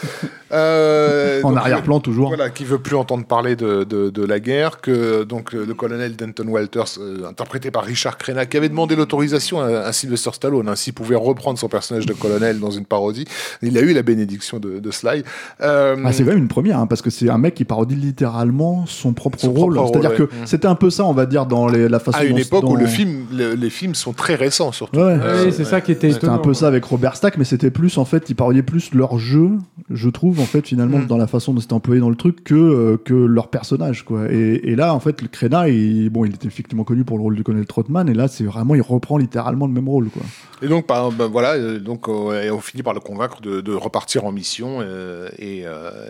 [0.52, 2.28] Euh, En arrière-plan, toujours.
[2.28, 5.74] Voilà, qui veut plus entendre parler de, de, de la guerre, que donc euh, le
[5.74, 10.30] colonel Denton Walters, euh, interprété par Richard Crenna, qui avait demandé l'autorisation à, à Sylvester
[10.32, 13.24] Stallone, ainsi pouvait reprendre son personnage de colonel dans une parodie.
[13.60, 15.24] Il a eu la bénédiction de, de Sly.
[15.62, 17.96] Euh, Ah, c'est quand même une première, hein, parce que c'est un mec qui parodie
[17.96, 19.74] littéralement son propre Son rôle.
[19.74, 20.42] propre C'est-à-dire rôle, que ouais.
[20.42, 20.46] Mm.
[20.46, 22.64] c'était un peu ça, on va dire, dans les- la façon à une dont- époque
[22.70, 25.00] où le film, le- les films sont très récents, surtout.
[25.00, 25.18] Ouais.
[25.20, 27.70] Euh, Oui, c'est ça qui était C'était un peu ça avec Robert Stack, mais c'était
[27.70, 29.50] plus en fait, parodiaient plus leur jeu,
[29.90, 31.06] je trouve en fait finalement Mm.
[31.06, 34.30] dans la façon dont c'était employé dans le truc que euh, que leur personnage quoi.
[34.32, 37.22] Et, et là en fait le Crena, il, bon, il était effectivement connu pour le
[37.22, 40.22] rôle du colonel Trotman, et là c'est vraiment il reprend littéralement le même rôle quoi.
[40.62, 43.74] Et donc, ben voilà, euh, donc euh, et on finit par le convaincre de, de
[43.74, 45.64] repartir en mission euh, et,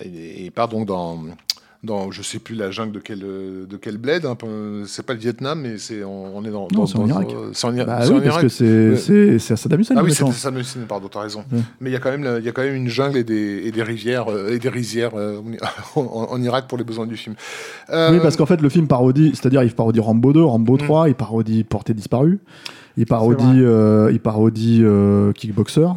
[0.04, 1.20] et, et part donc dans
[1.84, 4.24] dans je sais plus la jungle de quel euh, de quel bled.
[4.26, 6.62] hein, peu- c'est pas le Vietnam, mais c'est on, on est dans.
[6.72, 7.28] Non, dans- c'est en Irak.
[7.52, 8.42] C'est en, Ira- Bah c'est oui, en parce Irak.
[8.42, 8.48] que
[8.96, 9.94] c'est c'est à Saddam Hussein.
[9.98, 11.44] Ah oui, c'est me signe, pardon, t'as raison.
[11.52, 11.58] Ouais.
[11.80, 13.62] Mais il y a quand même, il y a quand même une jungle et des,
[13.64, 15.40] et des rivières euh, et des rizières euh,
[15.96, 17.34] en, Irak pour les besoins du film.
[17.90, 21.08] Euh, Oui, parce qu'en fait, le film parodie, c'est-à-dire il parodie Rambo 2, Rambo 3,
[21.08, 22.38] il parodie Portée disparue,
[22.96, 25.88] il parodie, euh, il parodie euh, Kickboxer.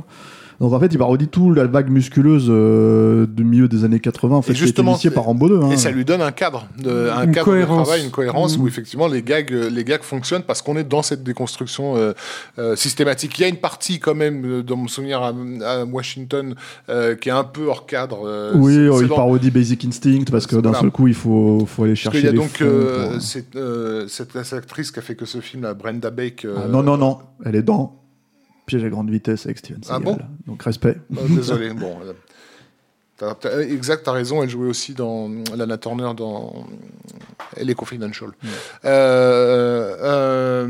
[0.60, 4.36] Donc en fait, il parodie tout la vague musculeuse euh, du milieu des années 80,
[4.36, 5.62] en fait, Et qui justement, initiée par Rambo 2.
[5.62, 5.72] hein.
[5.72, 7.80] Et ça lui donne un cadre, de, un Une cadre cohérence.
[7.80, 8.62] de travail, une cohérence Mm.
[8.62, 12.12] où effectivement les gags, euh, les gags fonctionnent parce qu'on est dans cette déconstruction euh,
[12.58, 13.40] euh, systématique.
[13.40, 15.34] Il y a une partie quand même, dans mon souvenir à,
[15.66, 16.56] à Washington,
[16.90, 18.24] euh, qui est un peu hors cadre.
[18.26, 20.80] euh, Oui, c'est il dans- parodie Basic Instinct parce que d'un Voilà.
[20.82, 23.22] seul coup, il faut, faut aller Parce chercher qu'il y a les donc euh, pour-
[23.22, 26.44] cette, euh, cette, cette actrice qui a fait que ce film, là, Brenda Bake.
[26.44, 27.96] euh, Ah, non, non, non, elle est dans
[28.70, 30.04] Piège à grande vitesse avec Steven Ah Seagal.
[30.04, 30.18] bon
[30.48, 30.96] Donc respect.
[31.18, 31.98] euh, désolé, bon.
[32.06, 32.14] euh,
[33.18, 36.66] t'as- t'as- exact, t'as raison, elle jouait aussi dans Lana Turner dans
[37.58, 38.30] Elle est Confidential.
[38.86, 40.68] Euh, euh,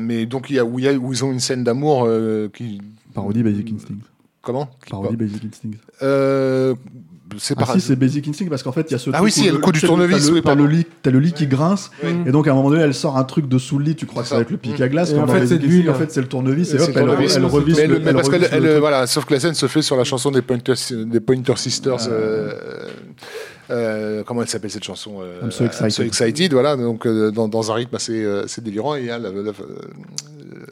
[0.00, 2.04] mais donc, il y a, où, il y a- où ils ont une scène d'amour
[2.06, 2.80] euh, qui.
[3.14, 3.94] Parodie Basic Instinct.
[4.42, 4.68] Comment?
[4.90, 5.78] Parodie Basic Instinct.
[7.38, 9.14] C'est Ah pas si, c'est Basic Instinct parce qu'en fait, il y a ce Ah
[9.14, 11.18] truc oui, si, a le coup du tournevis, T'as le, t'as le lit, t'as le
[11.20, 11.90] lit qui grince.
[12.02, 12.10] Oui.
[12.26, 13.94] Et donc, à un moment donné, elle sort un truc de sous le lit.
[13.96, 15.10] Tu crois que ça va être le pic à glace.
[15.10, 15.54] Et comme en fait, c'est.
[15.62, 15.90] Instinct.
[15.90, 16.74] En fait, c'est le tournevis.
[16.74, 17.36] Et C'est hop, le elle, tournevis.
[17.36, 19.82] elle revisse mais, le- le- parce le euh, voilà, sauf que la scène se fait
[19.82, 21.96] sur la chanson des Pointer, des Pointer Sisters.
[22.08, 22.52] euh,
[23.70, 26.04] euh, comment elle s'appelle cette chanson euh, I'm so excited.
[26.06, 28.96] Excited, voilà, donc euh, dans, dans un rythme assez, euh, assez délirant.
[28.96, 29.52] Et il y a la- la- la-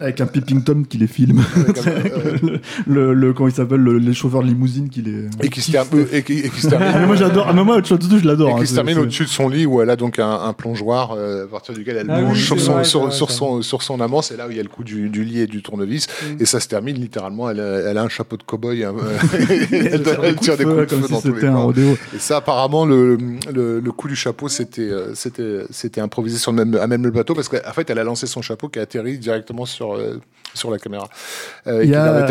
[0.01, 1.43] Avec un peeping tom qui les filme.
[1.87, 5.27] Euh, le, le, comment il s'appelle le, Les chauffeurs de limousine qui les.
[5.43, 7.47] et qui se termine, et qui, et qui se termine Ah, mais moi j'adore.
[7.49, 8.49] Ah, mais moi, je l'adore.
[8.51, 10.31] et hein, qui se c'est- termine au-dessus de son lit où elle a donc un,
[10.31, 13.11] un plongeoir euh, à partir duquel elle Ah plonge oui, sur, son, vrai, sur, vrai,
[13.13, 14.23] son, sur son amant.
[14.23, 16.07] C'est là où il y a le coup du, du lit et du tournevis.
[16.09, 16.43] Mm.
[16.43, 17.49] Et ça se termine littéralement.
[17.51, 18.85] Elle, a- elle a un chapeau de cow-boy.
[18.85, 18.95] hein,
[19.73, 21.71] elle, elle tire des coups de feu comme si dans tous les c'était un.
[22.15, 23.17] Et ça, apparemment, le,
[23.53, 27.05] le, le coup du chapeau, c'était euh, c'était c'était improvisé sur le même, à même
[27.05, 29.95] le plateau parce qu'en fait, elle a lancé son chapeau qui a atterri directement sur,
[29.95, 30.21] euh,
[30.55, 31.09] sur la caméra.
[31.67, 32.27] Euh, Il y a-.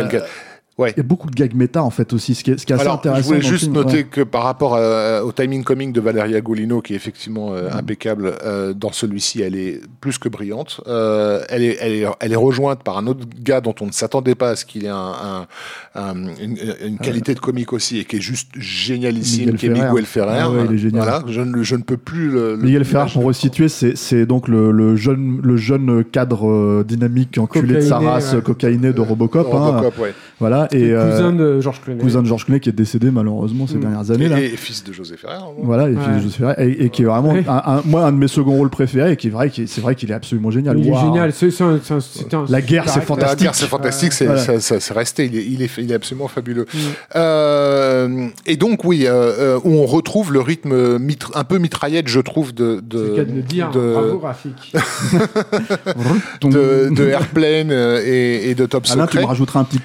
[0.77, 0.91] Ouais.
[0.95, 2.71] Il y a beaucoup de gags méta en fait aussi, ce qui est, ce qui
[2.71, 3.27] est assez Alors, je intéressant.
[3.29, 4.03] voulais dans le juste film, noter ouais.
[4.03, 7.77] que par rapport à- au timing coming de Valeria Golino, qui est effectivement euh, Mm.
[7.77, 10.81] impeccable, euh, dans celui-ci, elle est plus que brillante.
[10.87, 13.91] Euh, elle, est, elle, est, elle est rejointe par un autre gars dont on ne
[13.91, 15.47] s'attendait pas à ce qu'il ait un, un-
[15.95, 19.69] un- une, une qualité de comique aussi et qui est juste génialissime, Miguel qui est
[19.75, 19.87] Ferrer.
[19.89, 20.37] Miguel Ferrer.
[20.41, 21.01] Ah ouais, il est génial.
[21.03, 22.51] Voilà, je, ne, je ne peux plus le.
[22.55, 26.47] le- Miguel Ferrer, l'image- pour resituer, c'est c'est donc le, le jeune, le jeune cadre
[26.47, 28.41] euh, dynamique enculé de sa Cocaïné, race, ouais.
[28.41, 29.47] cocaïné de Robocop.
[29.51, 29.57] hein.
[29.57, 30.13] Robocop, ouais.
[30.39, 32.01] Voilà, et Et cousin euh, de Georges Clooney.
[32.01, 33.79] cousin de Georges Clooney qui est décédé malheureusement ces Mm.
[33.81, 34.29] dernières années.
[34.29, 34.39] là.
[34.39, 35.33] Et, et fils de José Ferrer.
[35.61, 36.01] Voilà, et, Ouais.
[36.03, 37.43] puis, je sais pas, et, et qui est vraiment, Ouais.
[37.47, 39.81] un, un- moi, un de mes seconds rôles préférés, et qui est vrai, qui c'est
[39.81, 40.77] vrai qu'il est absolument génial.
[40.79, 41.31] Il est génial.
[41.33, 43.39] C'est c'est un- c'est un- c'est un La guerre, c'est fantastique.
[43.39, 44.41] La guerre, c'est fantastique, c'est Voilà.
[44.41, 45.25] ça- ça- c'est resté.
[45.25, 46.65] Il est, il, est, il est absolument fabuleux.
[46.73, 46.77] Mm.
[47.15, 49.11] Euh, et donc, oui, euh,
[49.57, 50.97] euh, où on retrouve le rythme
[51.35, 53.71] un peu mitraillette, je trouve, de, C'est de, le cas de le dire.
[53.71, 54.73] de, Bravo, Rafik.
[56.43, 59.21] de, de Airplane euh, et, et de Top Alain, tu Secret.
[59.21, 59.79] me rajouteras un petit.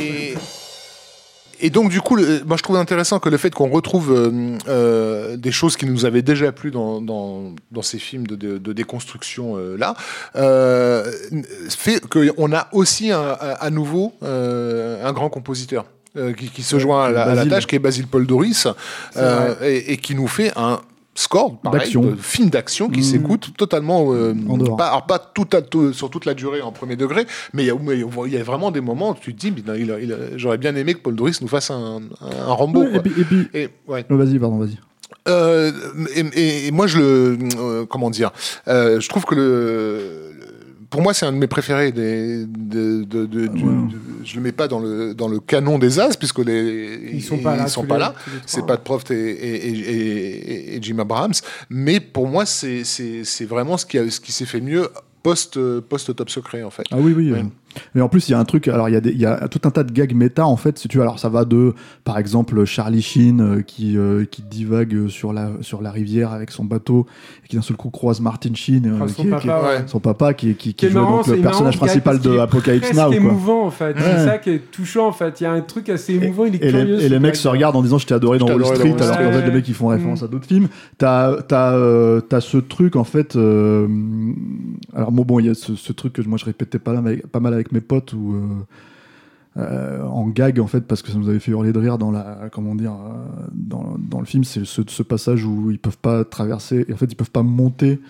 [0.00, 0.34] Et,
[1.60, 4.58] et donc, du coup, le- moi, je trouve intéressant que le fait qu'on retrouve euh,
[4.68, 8.58] euh, des choses qui nous avaient déjà plu dans, dans, dans ces films de, de,
[8.58, 9.94] de déconstruction euh, là,
[11.70, 15.84] fait qu'on a aussi un- un- à nouveau un grand compositeur.
[16.36, 17.50] qui, qui se joint à la, à la Basile.
[17.50, 18.68] tâche, qui est Basile Paul Doris,
[19.62, 20.80] et, et qui nous fait un
[21.14, 23.04] score pareil, de film d'action qui Mmh.
[23.04, 24.34] s'écoute totalement euh,
[24.76, 27.66] pas, alors pas tout à, tout- sur toute la durée en premier degré mais il
[27.66, 27.74] y a,
[28.26, 29.52] y vraiment des moments où tu te dis
[30.36, 32.98] j'aurais bien aimé que Paul Doris nous fasse un, un Rambo Ouais, quoi.
[32.98, 34.04] et puis, et puis- Et, ouais.
[34.10, 34.78] oh, vas-y, pardon, vas-y.
[35.28, 35.72] Euh,
[36.34, 37.38] et, moi, je le.
[37.58, 38.30] euh, comment dire
[38.66, 40.33] Je trouve que le.
[40.94, 41.90] Pour moi, c'est un de mes préférés.
[41.90, 43.88] Des, de, de- de- du- ouais.
[43.90, 47.20] de- je le mets pas dans le, dans le canon des As, puisque les, Ils
[47.20, 47.64] sont pas là.
[47.66, 48.14] Ils sont tous pas les- là.
[48.46, 51.32] C'est Proft et, et, et- Jim Abrahams.
[51.68, 52.84] Mais pour moi, c'est
[53.44, 54.88] vraiment ce qui, a- ce qui s'est fait mieux
[55.24, 56.84] post, post Top Secret, en fait.
[56.92, 57.32] Ah oui, oui.
[57.32, 57.44] Ouais.
[57.94, 58.68] Mais en plus, il y a un truc.
[58.68, 60.56] Alors, il y, a des- il y a tout un tas de gags méta, en
[60.56, 61.02] fait, si tu veux.
[61.02, 65.50] Alors, ça va de, par exemple, Charlie Sheen euh, qui, euh, qui divague sur la,
[65.60, 67.06] sur la rivière avec son bateau
[67.44, 69.66] et qui d'un seul coup croise Martin Sheen, euh, son qui papa, ouais.
[69.68, 69.82] Ouais.
[69.86, 72.18] son papa, qui, qui, qui Qui est joue marrant, donc le c'est personnage marrant, principal
[72.20, 73.06] de est Apocalypse Now.
[73.06, 73.14] Quoi.
[73.16, 73.94] émouvant en fait.
[73.96, 74.02] Ouais.
[74.02, 75.40] C'est ça qui est touchant en fait.
[75.40, 76.44] Il y a un truc assez émouvant.
[76.46, 76.96] Il est Et curieux.
[76.96, 78.94] les, et les mecs se regardent en disant je t'ai adoré dans Je Wall Street
[79.00, 82.40] alors qu'en fait les mecs ils font référence à d'autres films t'as t'as euh, t'as
[82.40, 83.36] ce truc en fait
[84.94, 87.26] alors bon bon il y a ce, truc que moi je répétais pas, là, avec-
[87.26, 88.40] pas mal avec mes potes où euh,
[89.56, 92.10] euh, en gag en fait parce que ça nous avait fait hurler de rire dans
[92.10, 95.98] la comment dire euh, dans, dans le film c'est ce, ce passage où ils peuvent
[95.98, 98.00] pas traverser et en fait ils peuvent pas monter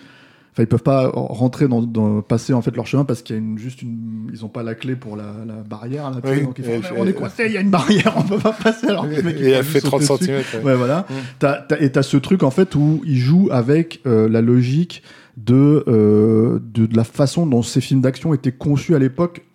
[0.57, 3.39] Enfin, ils peuvent pas rentrer dans, dans- passer en fait leur chemin parce qu'il y
[3.39, 6.09] a une, juste une, ils ont pas la clé pour la, la barrière.
[6.23, 8.21] Sais, Oui, donc ils font, et- on est coincé, il y a une barrière, on
[8.21, 8.87] peut pas passer.
[8.87, 10.43] Alors, le mec, il Et a fait 30 sauté dessus.
[10.53, 10.63] cm.
[10.63, 11.05] Ouais, voilà.
[11.39, 15.03] T'as- t'as- et t'as ce truc en fait où il joue avec euh, la logique
[15.37, 19.45] de, euh, de de la façon dont ces films d'action étaient conçus à l'époque,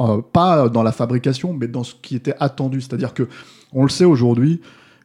[0.00, 2.80] euh, pas dans la fabrication, mais dans ce qui était attendu.
[2.80, 3.28] C'est-à-dire que
[3.72, 4.60] on le sait aujourd'hui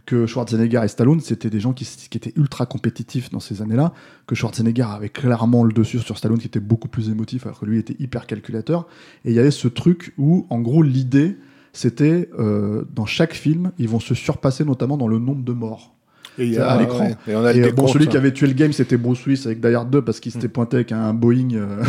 [0.05, 3.93] que Schwarzenegger et Stallone c'était des gens qui, qui étaient ultra compétitifs dans ces années-là,
[4.27, 7.65] que Schwarzenegger avait clairement le dessus sur Stallone qui était beaucoup plus émotif alors que
[7.65, 8.87] lui était hyper calculateur.
[9.23, 11.37] Et il y avait ce truc où en gros l'idée
[11.73, 15.94] c'était euh, dans chaque film ils vont se surpasser notamment dans le nombre de morts.
[16.37, 16.99] Et il y à l'écran.
[16.99, 18.09] ouais, et on a Et euh, bon, celui hein.
[18.09, 20.47] qui avait tué le game, c'était Bruce Willis avec Die Hard 2 parce qu'il s'était
[20.47, 21.83] pointé avec un Boeing euh,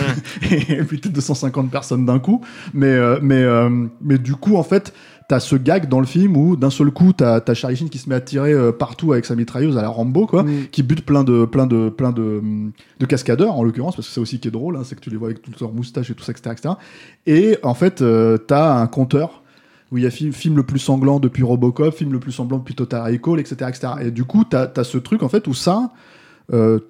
[0.69, 2.41] et putain 250 personnes d'un coup.
[2.75, 3.69] Mais, euh, mais, euh,
[4.01, 4.93] mais du coup, en fait,
[5.29, 7.99] t'as ce gag dans le film où d'un seul coup, t'as as Charlie Sheen qui
[7.99, 10.69] se met à tirer euh, partout avec sa mitrailleuse à la Rambo, quoi, Mm.
[10.71, 12.41] qui bute plein de, plein de, plein de,
[13.01, 15.11] de cascadeurs en l'occurrence, parce que c'est aussi qui est drôle, hein, c'est que tu
[15.11, 16.51] les vois avec toutes leurs moustaches et tout ça, etc.
[16.53, 16.75] etc.
[17.27, 19.43] Et en fait, euh, t'as un compteur
[19.93, 22.75] où il y a film, le plus sanglant depuis Robocop, film le plus sanglant depuis
[22.75, 23.55] Total Recall, etc.
[23.69, 23.93] etc.
[24.03, 25.93] Et du coup, t'as as ce truc, en fait, où ça,
[26.53, 26.81] euh,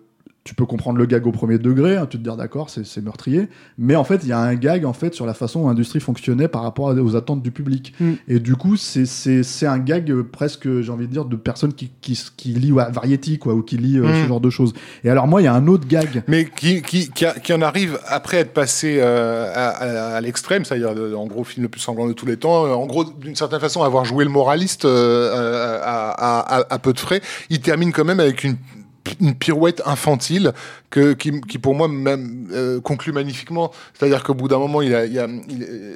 [0.47, 3.02] tu peux comprendre le gag au premier degré, hein, tu te dire d'accord, c'est c'est
[3.02, 5.68] meurtrier, mais en fait, il y a un gag, en fait, sur la façon dont
[5.68, 7.92] l'industrie fonctionnait par rapport aux attentes du public.
[7.99, 8.12] Mm.
[8.28, 11.34] Et du coup, c'est- c'est c'est un gag euh, presque, j'ai envie de dire, de
[11.34, 14.23] personnes qui, qui, qui lit ouais, Variety, quoi, ou qui lit euh, Mm.
[14.23, 14.73] ce genre de choses.
[15.02, 16.23] Et alors, moi, il y a un autre gag.
[16.28, 20.20] Mais qui, qui, qui, a- qui en arrive après être passé euh, à, à- à
[20.20, 22.86] l'extrême, c'est-à-dire euh, en gros film le plus sanglant de tous les temps, euh, en
[22.86, 27.00] gros d'une certaine façon avoir joué le moraliste euh, à, à- à- à peu de
[27.00, 28.57] frais, il termine quand même avec une
[29.20, 30.52] une pirouette infantile
[30.91, 33.73] que, qui, qui pour moi même euh, conclut magnifiquement.
[33.94, 35.26] C'est-à-dire qu'au bout d'un moment, il, a, il, a-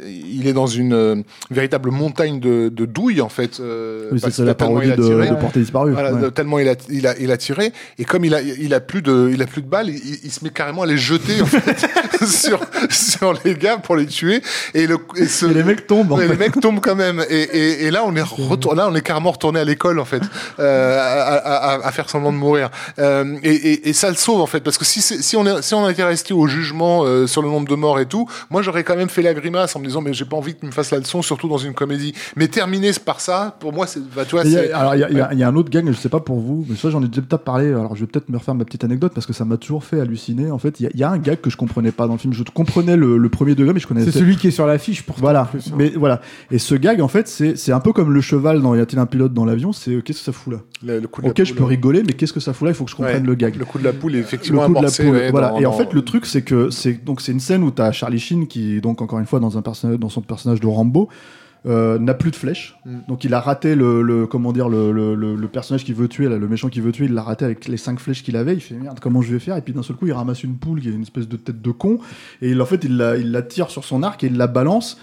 [0.07, 1.17] il, est dans une euh,
[1.51, 3.61] véritable montagne de, de douilles en fait.
[3.61, 5.29] euh, Oui, c'est que la parodie il a de, tiré.
[5.31, 5.93] de Portée disparue.
[5.93, 6.31] Voilà, ouais.
[6.31, 9.03] tellement il a, il a, il a tiré et comme il a, il a plus
[9.03, 11.47] de, il a plus de balles, il, il se met carrément à les jeter en
[11.47, 11.87] fait
[12.27, 14.43] sur, sur les gars pour les tuer
[14.75, 16.29] et le, et ce- Et les mecs tombent, en fait.
[16.29, 19.01] les mecs tombent quand même et, et, et là on est retour, là on est
[19.03, 20.23] carrément retourné à l'école en fait
[20.59, 24.17] euh, à, à- à- à faire semblant de mourir euh, et, et, et ça le
[24.17, 27.27] sauve en fait parce que si, on est, si on était resté au jugement euh,
[27.27, 29.81] sur le nombre de morts et tout, moi j'aurais quand même fait la grimace en
[29.81, 31.75] me disant mais j'ai pas envie que tu me fasses la leçon surtout dans une
[31.75, 34.63] comédie mais terminer par ça pour moi c'est bah, tu vois Et il y a-
[34.63, 36.67] c'est alors, il y, a- y y un autre gang, je sais pas pour vous,
[36.69, 37.69] mais ça, j'en ai déjà peut-être parlé.
[37.69, 40.01] Alors, je vais peut-être me refaire ma petite anecdote parce que ça m'a toujours fait
[40.01, 40.51] halluciner.
[40.51, 42.15] En fait, il y, a- il y a un gag que je comprenais pas dans
[42.15, 42.33] le film.
[42.35, 45.03] Je comprenais le, le premier degré, mais je connaissais C'est celui qui est sur l'affiche
[45.03, 45.75] pour Voilà, plus, hein.
[45.77, 46.21] mais voilà.
[46.51, 48.99] Et ce gag, en fait, c'est c'est un peu comme le cheval dans Y a-t-il
[48.99, 50.59] un pilote dans l'avion C'est euh, qu'est-ce que ça fout là?
[50.85, 52.73] Le, le coup de la Ok, je peux rigoler, mais qu'est-ce que ça fout là?
[52.73, 53.57] Il faut que je comprenne Ouais, le gag.
[53.57, 55.49] Le coup de la poule est effectivement Le coup de la poule, ouais, voilà.
[55.51, 57.93] dans- et en fait, le truc, c'est que c'est donc c'est une scène où t'as
[57.93, 61.09] Charlie Sheen qui, donc encore une fois, dans un personnage, dans son personnage de Rambo,
[61.67, 62.79] euh, n'a plus de flèches.
[62.87, 62.99] Mm.
[63.09, 66.09] Donc il a raté le, le- comment dire le, le, le- le personnage qui veut
[66.09, 68.37] tuer, là, le méchant qui veut tuer, il l'a raté avec les cinq flèches qu'il
[68.37, 68.55] avait.
[68.55, 69.57] Il fait merde, comment je vais faire?
[69.57, 71.61] Et puis d'un seul coup, il ramasse une poule qui a une espèce de tête
[71.61, 71.99] de con
[72.41, 74.47] et il, en fait, il la, il la tire sur son arc et il la
[74.47, 74.99] balance.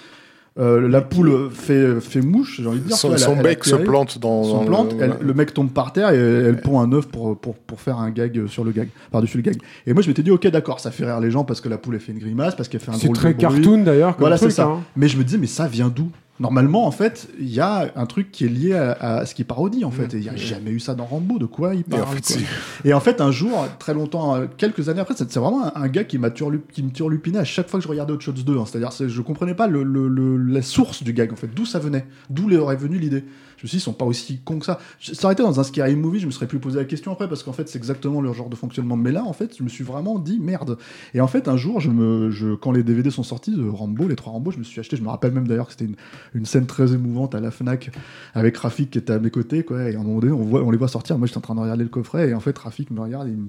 [0.60, 2.98] Euh, la poule fait, fait mouche, j'ai envie de dire.
[2.98, 4.44] son, elle elle bec se plante dans.
[4.44, 7.08] son dans plante, le, elle- le mec tombe par terre et elle, pond un œuf
[7.08, 9.58] pour, pour, pour faire un gag sur le gag, par-dessus le gag.
[9.86, 11.77] Et moi je m'étais dit, ok, d'accord, ça fait rire les gens parce que la
[11.77, 13.61] poule elle fait une grimace, parce qu'elle fait un C'est drôle très de bruit.
[13.61, 14.16] cartoon d'ailleurs.
[14.16, 14.66] comme Voilà, c'est ça.
[14.66, 14.80] hein.
[14.95, 16.10] Mais je me disais, mais ça vient d'où?
[16.40, 19.43] Normalement, en fait, il y a un truc qui est lié à, à ce qui
[19.43, 20.14] parodie, en fait.
[20.14, 21.40] Et il n'y a jamais eu ça dans Rambo.
[21.40, 22.35] De quoi il Et parle en fait, quoi.
[22.38, 22.45] si.
[22.85, 25.88] Et en fait, un jour, très longtemps, euh, quelques années après, c'est vraiment un, un
[25.88, 28.57] gars qui m'a qui me turlupinait à chaque fois que je regardais Hot Shots 2.
[28.57, 28.66] hein.
[28.67, 31.66] C'est-à-dire, c'est- je comprenais pas le, le- le- la source du gag, en fait, d'où
[31.66, 33.24] ça venait, d'où leur est venue l'idée?
[33.57, 34.77] Je me suis dit, ils sont pas aussi cons que ça.
[34.99, 37.11] Je- Ça aurait été dans un scary movie, je me serais plus posé la question
[37.11, 38.95] après, parce qu'en fait, c'est exactement leur genre de fonctionnement.
[38.95, 40.77] Mais là, en fait, je me suis vraiment dit, merde.
[41.16, 44.07] Et en fait, un jour, je me, je, quand les DVD sont sortis de Rambo,
[44.07, 45.95] les trois Rambo, je me suis acheté, je me rappelle même d'ailleurs que c'était une,
[46.33, 47.91] une scène très émouvante à la Fnac
[48.33, 49.89] avec Rafik qui était à mes côtés, quoi.
[49.89, 51.17] Et à un moment donné, on, voit, les voit sortir.
[51.17, 53.38] Moi, j'étais en train de regarder le coffret, et en fait, Rafik me regarde, il
[53.38, 53.47] me,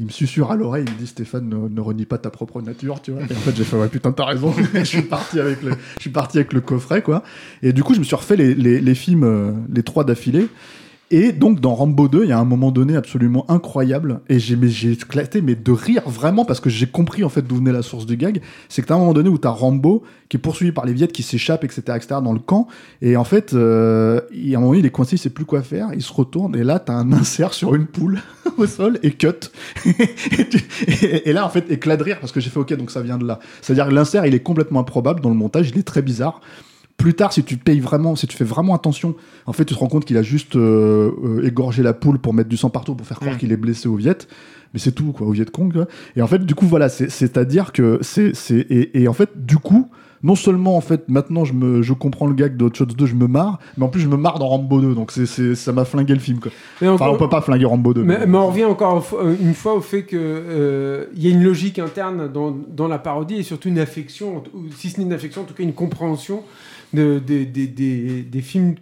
[0.00, 3.22] il à l'oreille, il me dit Stéphane, ne, renie pas ta propre nature, tu vois.
[3.22, 4.54] Et en fait, j'ai fait, ouais, putain, t'as raison.
[4.74, 7.22] je suis parti avec le, je suis parti avec le coffret, quoi.
[7.62, 10.48] Et du coup, je me suis refait les films, euh, les trois d'affilée.
[11.14, 14.20] Et donc, dans Rambo 2, il y a un moment donné absolument incroyable.
[14.30, 14.56] Et j'ai,
[14.92, 18.06] éclaté, mais de rire vraiment, parce que j'ai compris en fait d'où venait la source
[18.06, 18.40] du gag.
[18.70, 21.12] C'est que t'as un moment donné où t'as Rambo qui est poursuivi par les Viettes,
[21.12, 22.66] qui s'échappent, etc., etc., dans le camp.
[23.02, 25.60] Et en fait, euh, il- à un moment il est coincé, il sait plus quoi
[25.60, 25.88] faire.
[25.94, 28.20] Il se retourne, et là, t'as un insert sur une poule
[28.56, 29.28] au sol et cut.
[29.84, 33.02] et- et là, en fait, éclat de rire, parce que j'ai fait OK, donc ça
[33.02, 33.38] vient de là.
[33.60, 36.40] C'est-à-dire que l'insert, il est complètement improbable dans le montage, il est très bizarre.
[37.02, 39.16] Plus tard, si tu payes vraiment, si tu fais vraiment attention,
[39.46, 42.32] en fait, tu te rends compte qu'il a juste euh, euh, égorgé la poule pour
[42.32, 44.28] mettre du sang partout, pour faire croire qu'il est blessé au Viet.
[44.72, 45.72] Mais c'est tout, quoi, au Viet Cong.
[45.72, 45.86] quoi.
[46.14, 48.32] Et en fait, du coup, voilà, c'est- c'est-à-dire que c'est,
[48.70, 49.88] et, et en fait, du coup,
[50.22, 53.06] non seulement en fait maintenant je me je comprends le gag de Hot Shots 2,
[53.06, 55.72] je me marre, mais en plus je me marre dans Rambo 2, donc c'est ça
[55.72, 56.52] m'a flingué le film quoi.
[56.94, 58.04] Enfin on peut pas flinguer Rambo 2.
[58.04, 61.30] Mais, mais on revient encore euh, une fois au fait que euh, il y a
[61.34, 65.06] une logique interne dans, dans la parodie et surtout une affection, ou si ce n'est
[65.06, 66.44] une affection, en tout cas une compréhension
[66.94, 67.66] de, des- des-
[68.42, 68.74] films.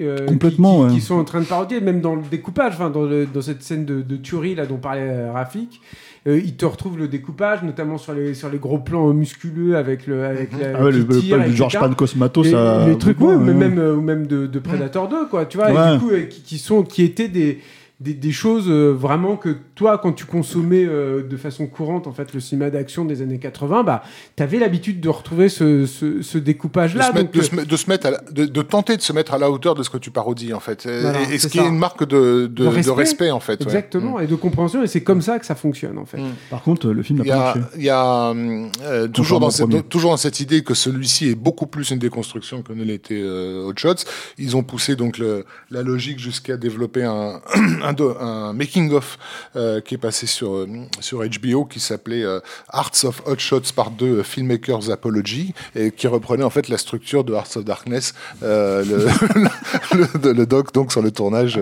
[0.00, 0.98] euh, Complètement, qui, qui- ouais.
[1.00, 3.62] qui sont en train de parodier, même dans le découpage, enfin, dans, le- dans cette
[3.62, 5.80] scène de, de tuerie là dont parlait euh, Rafik,
[6.26, 10.06] euh, il te retrouve le découpage, notamment sur les, sur les gros plans musculeux avec
[10.06, 11.56] le avec la, Ah ouais, le, le, tire, le etc.
[11.56, 12.84] George Pan Cosmato, les, ça.
[12.86, 13.54] les trucs ouais, ouais, mais ouais.
[13.54, 16.22] même euh, ou même de, de Predator 2 quoi tu vois et du coup euh,
[16.24, 17.60] qui, qui sont qui étaient des
[17.98, 22.12] des, des choses euh, vraiment que toi quand tu consommais euh, de façon courante en
[22.12, 24.02] fait le cinéma d'action des années 80 bah
[24.36, 28.10] t'avais l'habitude de retrouver ce, ce, ce découpage de, de, euh, de se mettre à
[28.10, 30.52] la- de, de tenter de se mettre à la hauteur de ce que tu parodies
[30.52, 31.64] en fait Et- Voilà, et, ce c'est qui ça.
[31.64, 32.92] est une marque de, de, De de respect.
[32.94, 33.30] respect.
[33.30, 33.64] en fait ouais.
[33.66, 36.34] exactement et de compréhension et c'est comme ça que ça fonctionne en fait Mm.
[36.50, 37.60] Par contre, le film n'a Il y pas a, marché.
[37.76, 41.66] il y a euh, toujours, dans cette, toujours dans cette idée que celui-ci est beaucoup
[41.66, 44.04] plus une déconstruction que ne l'était euh, Hot Shots.
[44.38, 47.40] Ils ont poussé donc le, la logique jusqu'à développer un,
[47.86, 49.18] un, do- un making of
[49.56, 50.66] euh, qui est passé sur euh,
[51.00, 56.06] sur HBO qui s'appelait euh, Arts of Hot Shots par deux Filmmakers Apology et qui
[56.06, 58.96] reprenait en fait la structure de Arts of Darkness, euh, le,
[59.98, 61.56] le, le- le doc donc sur le tournage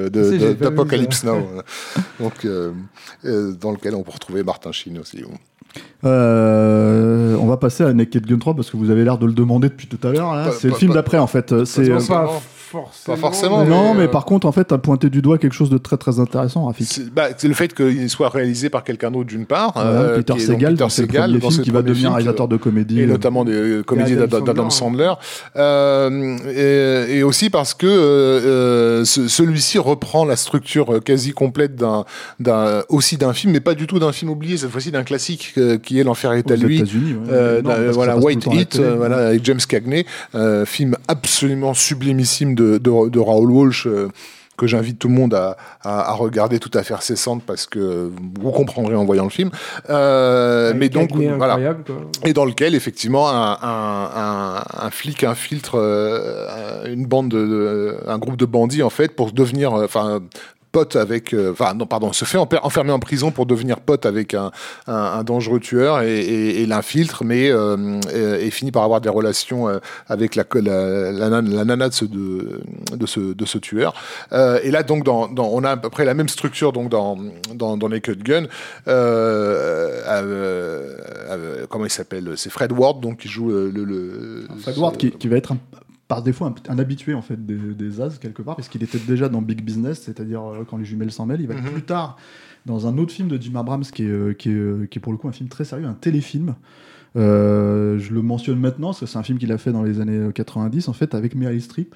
[0.54, 1.24] d'Apocalypse.
[1.24, 1.38] Now,
[2.20, 2.72] donc euh,
[3.24, 5.22] euh, dans lequel on peut retrouver Martin Sheen aussi.
[6.04, 9.32] Euh, on va passer à Naked Gun 3 parce que vous avez l'air de le
[9.32, 10.30] demander depuis tout à l'heure.
[10.44, 11.64] Pas- C'est le film d'après en fait.
[11.64, 14.64] C'est euh, pas forcément, Pas forcément, mais- non, mais, mais euh, par contre, en fait,
[14.64, 16.86] t'as pointé du doigt quelque chose de très très intéressant, Rafik.
[16.88, 20.16] C'est bah, c'est le fait qu'il soit réalisé par quelqu'un d'autre d'une part, Voilà, euh,
[20.16, 23.00] Peter Segal, Peter Segal, premiers dans films ses qui va devenir réalisateur de comédie.
[23.00, 25.12] et euh, notamment des euh, comédies Adam d'Adam Sandler.
[25.56, 26.36] Euh,
[27.08, 32.04] et, et aussi parce que ce- celui-ci reprend la structure quasi complète d'un,
[32.88, 35.78] aussi d'un film, mais pas du tout d'un film oublié cette fois-ci d'un classique euh,
[35.78, 36.76] qui est L'enfer est à lui.
[36.76, 37.14] États-Unis.
[37.14, 37.28] ouais.
[37.32, 42.54] Euh, Non, voilà le White Heat euh, voilà avec James Cagney euh, film absolument sublimissime
[42.54, 44.08] de, de, de Raoul Walsh euh,
[44.56, 48.08] que j'invite tout le monde à, à, à regarder tout à fait cessante parce que
[48.40, 49.50] vous comprendrez en voyant le film
[49.90, 51.96] Euh, mais donc voilà quoi.
[52.24, 58.18] et dans lequel effectivement un, un, un, un flic infiltre euh, une bande de, un
[58.18, 60.20] groupe de bandits en fait pour devenir enfin
[60.74, 64.34] pote avec euh, enfin non pardon se fait enfermer en prison pour devenir pote avec
[64.34, 64.50] un,
[65.22, 69.68] dangereux tueur et, et, et l'infiltre mais euh, et, et finit par avoir des relations
[69.68, 69.78] euh,
[70.08, 73.94] avec la la, la, nan- la nana de ce, tueur.
[74.32, 77.88] Euh, et là donc on a à peu près la même structure donc dans dans
[77.88, 78.44] Naked Gun
[78.88, 80.96] euh, euh,
[81.30, 84.96] euh, comment il s'appelle c'est Fred Ward donc qui joue euh, le, le Fred Ward
[84.96, 85.58] qui, qui va être un-
[86.08, 88.98] par défaut un, un habitué en fait des, des As quelque part parce qu'il était
[88.98, 91.40] déjà dans Big Business, c'est-à-dire euh, quand les jumelles s'en mêlent.
[91.40, 91.72] Il va être Mhm.
[91.72, 92.16] plus tard
[92.66, 95.00] dans un autre film de Jim Abrams qui est, euh, qui est, euh, qui est
[95.02, 96.54] pour le coup un film très sérieux, un téléfilm.
[97.16, 100.00] Euh, je le mentionne maintenant parce que c'est un film qu'il a fait dans les
[100.00, 101.94] années 90 en fait avec Meryl Streep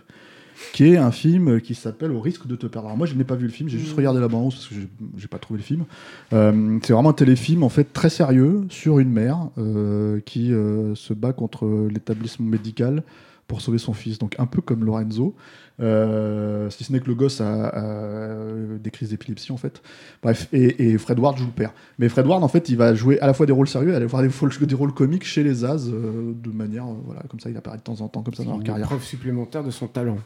[0.73, 2.89] qui est un film qui s'appelle Au risque de te perdre.
[2.89, 4.75] Alors moi je n'ai pas vu le film, j'ai juste regardé la bande parce que
[4.75, 5.85] j'ai- j'ai pas trouvé le film.
[6.33, 10.95] Euh, c'est vraiment un téléfilm en fait très sérieux sur une mère euh, qui euh,
[10.95, 13.03] se bat contre l'établissement médical
[13.49, 14.19] pour sauver son fils.
[14.21, 15.35] Donc un peu comme Lorenzo,
[15.81, 18.35] euh, si ce n'est que le gosse a, a
[18.79, 19.83] des crises d'épilepsie en fait.
[20.23, 21.73] Bref, et, et Fred Ward joue le père.
[21.99, 23.97] Mais Fred Ward en fait il va jouer à la fois des rôles sérieux et
[23.97, 26.95] à la fois des, rôles- des rôles comiques chez les As euh, de manière euh,
[27.05, 28.87] voilà comme ça il apparaît de temps en temps comme ça dans leur carrière.
[28.87, 30.19] preuve supplémentaire de son talent.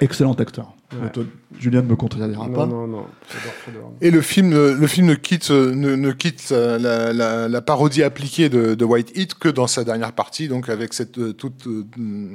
[0.00, 0.74] Excellent acteur.
[0.92, 0.98] Ouais.
[1.02, 1.24] Mais toi,
[1.58, 2.64] Julien ne me contredira pas.
[2.66, 3.04] non, non.
[4.00, 8.48] Et le film, le film ne quitte, ne, ne quitte la, la, la parodie appliquée
[8.48, 11.84] de, de White Heat que dans sa dernière partie, donc avec cette euh, toute, euh,
[11.98, 12.28] euh,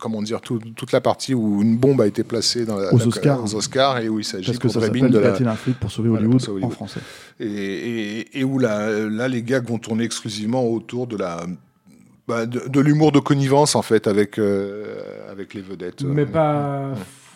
[0.00, 2.98] comment dire, tout- toute la partie où une bombe a été placée dans la, Aux
[2.98, 3.42] la- Oscars.
[3.42, 6.46] aux Oscars et où il s'agit de la, un flic pour sauver Voilà, Hollywood, pour
[6.46, 6.74] sauver en Hollywood.
[6.76, 7.00] français.
[7.40, 11.46] et, et, et où là, là les gags vont tourner exclusivement autour de la
[12.26, 16.02] bah, de, de l'humour de connivence en fait avec euh, avec les vedettes.
[16.02, 16.94] Mais pas.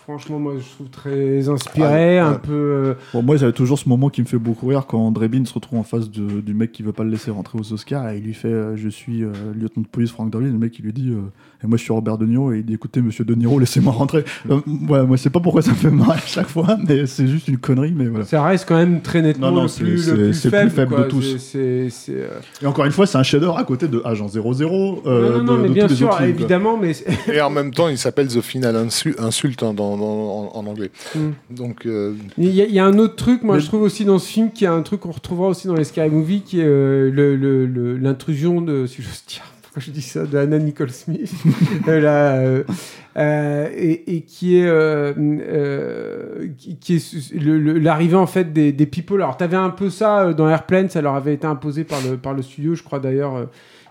[0.09, 2.39] Franchement, moi, je trouve très inspiré, Ah, un ouais.
[2.43, 2.53] peu.
[2.53, 5.53] euh, Bon, moi, j'avais toujours ce moment qui me fait beaucoup rire quand Drebin se
[5.53, 8.17] retrouve en face de- du mec qui veut pas le laisser rentrer aux Oscars et
[8.17, 10.47] il lui fait euh, Je suis euh, lieutenant de police Frank Drebin.
[10.47, 11.21] Le mec, il lui dit euh,
[11.63, 12.53] Et moi, je suis Robert De Niro.
[12.55, 14.25] Et il dit Écoutez, monsieur De Niro, laissez-moi rentrer.
[14.51, 17.05] Euh, ouais, moi, je sais pas pourquoi ça me fait marrer à chaque fois, mais
[17.05, 17.93] c'est juste une connerie.
[17.95, 18.25] Mais voilà.
[18.25, 20.51] Ça reste quand même très nettement Non, non, le, c'est- plus, c'est- le plus c'est
[20.51, 21.05] le plus faible, quoi.
[21.05, 21.21] de tous.
[21.23, 21.89] C'est- C'est.
[21.91, 22.29] c'est, euh,
[22.63, 25.03] Et encore une fois, c'est un chef-d'œuvre à côté de Agent 00.
[25.05, 26.93] non, euh, non, non, de- mais de bien sûr, films, évidemment, mais.
[27.31, 30.91] Et en même temps, il s'appelle The Final Insu- Insult hein, dans, en, en anglais.
[31.15, 31.31] Mm.
[31.51, 33.83] Donc, euh, Il y, a- il y a un autre truc, moi Mais- je trouve
[33.83, 36.43] aussi dans ce film, qui est un truc qu'on retrouvera aussi dans les Scary Movie,
[36.43, 40.91] qui est euh, l'intrusion de, si j'ose dire, pourquoi je dis ça, de Anna Nicole
[40.91, 41.33] Smith,
[41.87, 42.65] là, euh,
[43.17, 44.69] euh, et, et qui est,
[46.59, 49.21] qui, qui est le- le- l'arrivée en fait des, des people.
[49.23, 52.35] Alors t'avais un peu ça dans Airplane, ça leur avait été imposé par le, par
[52.35, 53.49] le studio, je crois d'ailleurs.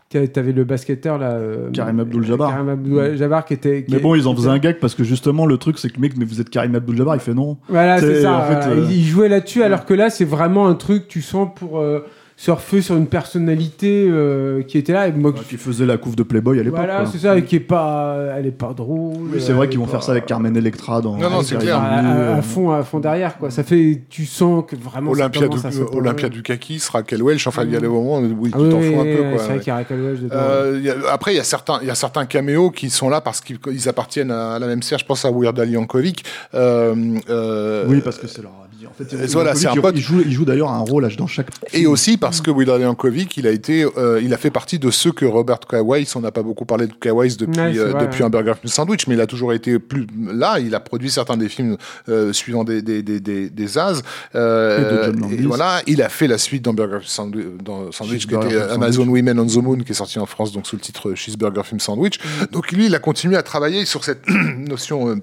[0.09, 1.31] T'a- t'avais le basketteur là.
[1.31, 2.49] euh, Karim Abdul-Jabbar.
[2.51, 3.83] Karim Abdul-Jabbar qui était.
[3.83, 5.99] qui Mais bon, ils en faisaient un gag parce que justement, le truc, c'est que
[5.99, 7.57] mec, mais vous êtes Karim Abdul-Jabbar, il fait non.
[7.69, 8.33] Voilà, c'est ça.
[8.37, 11.21] en fait, euh, Il il jouait là-dessus, alors que là, c'est vraiment un truc, tu
[11.21, 11.99] sens, pour euh,
[12.39, 15.07] surfer sur une personnalité euh, qui était là.
[15.07, 16.77] Et moi, Qui faisait la couve de Playboy à l'époque.
[16.77, 19.15] voilà, c'est ça, et qui est pas, elle est pas drôle.
[19.33, 21.17] Oui, c'est vrai qu'ils vont pas- faire ça avec Carmen Electra dans.
[21.17, 21.81] Non, non, c'est clair.
[21.81, 23.49] à, Bienvenue, à- à fond, à fond derrière, quoi.
[23.49, 25.11] Ça fait, tu sens que vraiment.
[25.11, 25.83] Olympia, se du, poser.
[25.91, 28.69] Olympia du Kaki, Raquel Welch, enfin il y a des moments où Ah tu oui,
[28.69, 29.15] t'en fous un peu.
[29.17, 29.59] quoi, c'est vrai ouais.
[29.59, 30.35] qu'il y a Raquel Welch dedans.
[30.37, 32.91] Euh, il y a- après, il y, a certains, il y a certains caméos qui
[32.91, 34.99] sont là parce qu'ils ils appartiennent à la même sphère.
[34.99, 36.23] Je pense à Weird Al Yankovic.
[36.53, 36.93] Euh,
[37.31, 38.51] euh, Oui, parce que c'est leur.
[38.89, 39.95] En fait, Euh, voilà, c'est un il- pote.
[39.95, 41.47] Il joue, il joue d'ailleurs un rôle dans chaque.
[41.73, 44.89] Et aussi parce que Al Yankovic, il a été, euh, il a fait partie de
[44.91, 48.05] ceux que Robert Kawais, on n'a pas beaucoup parlé de Kawais depuis, Ouais, euh, vrai,
[48.05, 48.25] depuis ouais.
[48.25, 50.59] un Burger King Sandwich, mais il a toujours été plus là.
[50.59, 51.77] Il a produit certains des films
[52.09, 54.01] euh, suivant des des des des, des As.
[54.35, 55.37] Euh, Et de John Landis.
[55.45, 59.03] voilà, il a fait la suite dans Burger King Sandwich, dans Sandwich qui était Amazon
[59.03, 59.07] Sandwich.
[59.25, 61.79] Women on the Moon, qui est sorti en France donc sous le titre Cheeseburger Film
[61.79, 62.19] Sandwich.
[62.51, 64.23] Donc lui, il a continué à travailler sur cette
[64.57, 65.19] notion.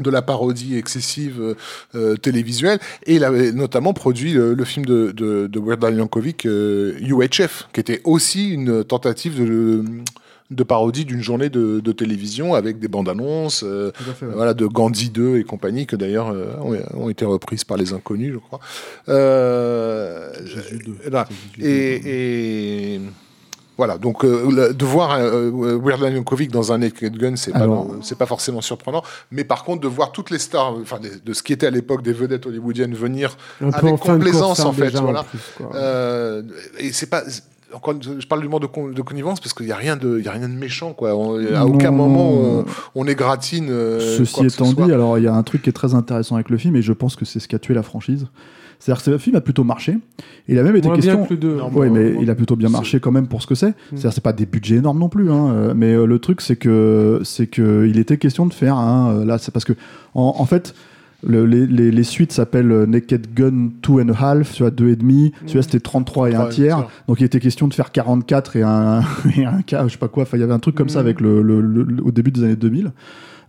[0.00, 1.54] De la parodie excessive euh,
[1.94, 5.96] euh, télévisuelle et il avait notamment produit le, le film de, de, de Weird Al
[5.96, 9.84] Yankovic euh, UHF qui était aussi une tentative de,
[10.50, 14.32] de parodie d'une journée de, de télévision avec des bandes annonces euh, fait, ouais.
[14.34, 18.32] voilà de Gandhi 2 et compagnie que d'ailleurs ont, ont été reprises par les inconnus
[18.32, 18.60] je crois
[20.44, 20.96] Jésus 2.
[21.08, 21.28] voilà.
[21.28, 21.64] C'est Jésus 2.
[21.64, 23.00] et, et
[23.76, 27.52] voilà, donc euh, le- de voir euh, euh, Weird Yankovic dans un Naked Gun, c'est
[27.52, 27.66] pas,
[28.02, 29.02] c'est pas forcément surprenant.
[29.32, 31.70] Mais par contre, de voir toutes les stars, enfin de, de ce qui était à
[31.70, 35.24] l'époque des vedettes hollywoodiennes venir avec complaisance hein, en fait, voilà.
[35.24, 35.38] plus.
[35.74, 36.42] Euh,
[36.78, 37.22] et c'est pas.
[37.72, 40.20] Encore, je parle du mot de, con- de connivence parce qu'il n'y a rien de,
[40.20, 41.16] y a rien de méchant quoi.
[41.16, 43.66] On- à aucun Non, moment on, on égratine.
[43.68, 46.50] euh, Ceci étant dit, alors il y a un truc qui est très intéressant avec
[46.50, 48.28] le film et je pense que c'est ce qui a tué la franchise.
[48.78, 49.96] C'est-à-dire que le film a plutôt marché.
[50.48, 51.16] Il a même été Moins question.
[51.16, 51.56] bien que le 2.
[51.56, 53.70] Non, Oui, Bon, mais il a plutôt bien marché quand même pour ce que c'est.
[53.70, 53.74] Mm.
[53.92, 56.56] C'est-à-dire c'est pas des budgets énormes non plus, hein, euh, mais euh, le truc c'est
[56.56, 59.72] que c'est que il était question de faire un euh, là c'est parce que
[60.14, 60.74] en, en fait
[61.26, 65.32] le- les, les, les suites s'appellent Naked Gun 2 and a half, 2 et demi,
[65.46, 66.76] celui-là c'était 33 et un 33 et un tiers.
[66.76, 66.88] tiers.
[67.08, 69.00] Donc il était question de faire 44 et un
[69.38, 70.98] et un quart, je sais pas quoi, enfin il y avait un truc comme ça
[70.98, 71.06] Mm.
[71.06, 72.92] avec le- le- au début des années 2000.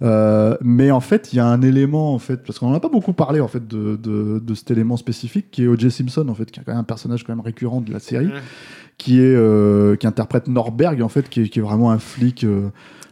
[0.01, 2.90] Euh, mais en fait, il y a un élément en fait, parce qu'on n'a pas
[2.90, 5.91] beaucoup parlé en fait de, de, de cet élément spécifique qui est O.J.
[5.91, 8.30] Simpson en fait, qui est quand même un personnage quand même récurrent de la série,
[8.98, 12.43] qui est euh, qui interprète Norberg en fait, qui est, qui est vraiment un flic.
[12.43, 12.69] euh,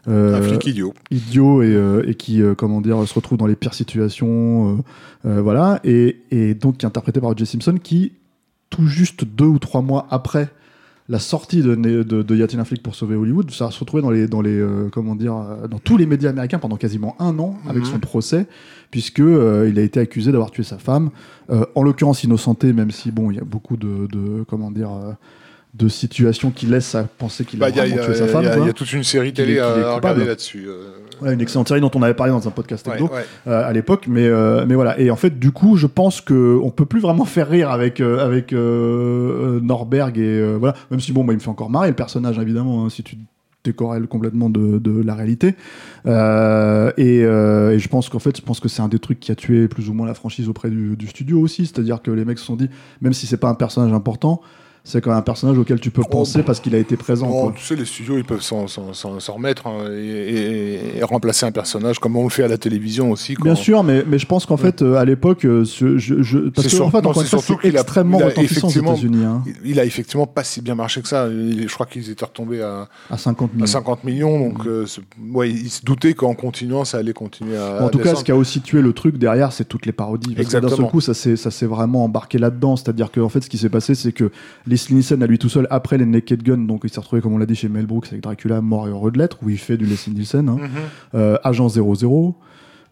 [0.10, 0.94] euh, Un flic idiot.
[1.12, 4.78] idiot et, euh, et qui euh, comment dire se retrouve dans les pires situations
[5.26, 7.46] euh, euh, voilà et, et donc qui est interprété par O.J.
[7.46, 8.12] Simpson qui
[8.70, 10.50] tout juste deux ou trois mois après
[11.10, 14.02] la sortie de, de, de Y a-t-il un flic pour sauver Hollywood ça se retrouvait
[14.02, 17.16] dans les dans les euh, comment dire euh, dans tous les médias américains pendant quasiment
[17.20, 17.90] un an avec Mhm.
[17.92, 18.48] son procès
[18.90, 21.10] puisque euh, il a été accusé d'avoir tué sa femme
[21.50, 24.90] euh, en l'occurrence innocenté même si bon il y a beaucoup de, de comment dire
[25.74, 28.66] de situations qui laissent à penser qu'il a Bah, a- vraiment tué sa femme il
[28.68, 30.66] y a toute une série télé à, regarder là-dessus.
[30.68, 31.32] euh.
[31.34, 32.98] Une excellente série dont on avait parlé dans un podcast Ouais,
[33.48, 35.00] euh, à l'époque, mais euh, mais voilà.
[35.00, 38.02] Et en fait, du coup, je pense que on peut plus vraiment faire rire avec
[38.02, 38.52] euh, avec
[39.62, 40.76] Norberg et voilà.
[40.92, 42.86] Même si bon, moi, il me fait encore marrer le personnage évidemment.
[42.86, 43.18] hein, si tu
[43.64, 45.56] décorrèles complètement de, de la réalité.
[46.06, 49.22] Euh, et, euh, et je pense qu'en fait, je pense que c'est un des trucs
[49.22, 51.66] qui a tué plus ou moins la franchise auprès du, du studio aussi.
[51.66, 52.70] C'est-à-dire que les mecs se sont dit,
[53.02, 54.42] même si c'est pas un personnage important,
[54.86, 57.30] c'est quand même un personnage auquel tu peux Oh, penser parce qu'il a été présent.
[57.30, 57.54] Quoi.
[57.56, 61.04] tu sais, les studios, ils peuvent s'en, s'en- s'en- s'en remettre hein, et, et- et
[61.04, 63.36] remplacer un personnage comme on le fait à la télévision aussi.
[63.36, 66.22] quand- Bien sûr, mais, mais je pense qu'en fait, euh, à l'époque, euh, ce- je,
[66.22, 68.20] je, parce C'est que sûr- en fait, non, c'est fois, surtout c'est qu'il a- extrêmement
[68.20, 71.28] a retentissant aux États-Unis, hein, Il- Il a effectivement pas si bien marché que ça.
[71.30, 73.66] Il- je crois qu'ils étaient retombés à, à 50 à millions.
[73.68, 74.50] 50 millions.
[74.50, 75.02] Donc, euh, c'est-
[75.34, 77.80] ouais, ils se doutaient qu'en continuant, ça allait continuer à.
[77.80, 79.86] Bon, en à tout cas, ce qui a aussi tué le truc derrière, c'est toutes
[79.86, 80.36] les parodies.
[80.36, 80.90] Parce que d'un seul Exactement.
[80.90, 82.76] coup, ça s'est, ça s'est vraiment embarqué là-dedans.
[82.76, 84.30] C'est-à-dire que, en fait, ce qui s'est passé, c'est que
[84.74, 87.34] Leslie Nielsen, à lui tout seul, après les Naked Gun, donc il s'est retrouvé, comme
[87.34, 89.60] on l'a dit, chez Mel Brooks avec Dracula, mort et heureux de l'être, où il
[89.60, 90.58] fait du Leslie Nielsen, hein.
[90.60, 90.70] Mhm.
[91.14, 92.36] Euh, Agent 00.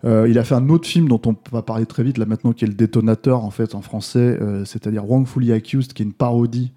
[0.03, 2.53] Euh, il a fait un autre film dont on va parler très vite là maintenant,
[2.53, 6.14] qui est le détonateur en fait en français, euh, c'est-à-dire Wrongfully Accused, qui est une
[6.14, 6.72] parodie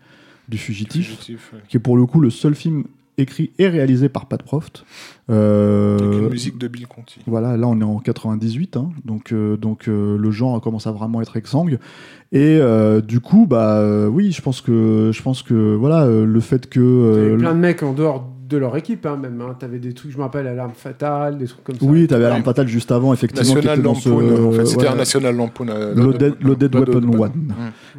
[0.49, 1.07] du fugitif.
[1.07, 1.60] Fugitif, ouais.
[1.68, 2.84] qui est pour le coup le seul film
[3.18, 4.84] écrit et réalisé par Pat Proft.
[5.31, 7.20] Euh, Avec une musique de Bill Conti.
[7.26, 10.92] Voilà, là on est en 98, hein, donc, euh, donc euh, le genre commence à
[10.92, 11.78] vraiment être exsangue.
[12.35, 16.27] Et euh, du coup, bah euh, oui, je pense que je pense que voilà euh,
[16.27, 19.07] le fait que Il y euh, avait plein de mecs en dehors de leur équipe,
[19.07, 19.41] hein, même.
[19.41, 19.57] Hein.
[19.59, 21.85] T'avais des trucs, je me rappelle, Alarme Fatale, des trucs comme ça.
[21.87, 22.43] oui, t'avais Alarme.
[22.43, 24.49] Fatale juste avant, effectivement, National ce, Lampoon.
[24.49, 25.69] en fait, c'était ouais, un National Lampoon.
[25.69, 27.33] euh, Loaded, Loaded Weapon One.
[27.35, 27.53] Mm.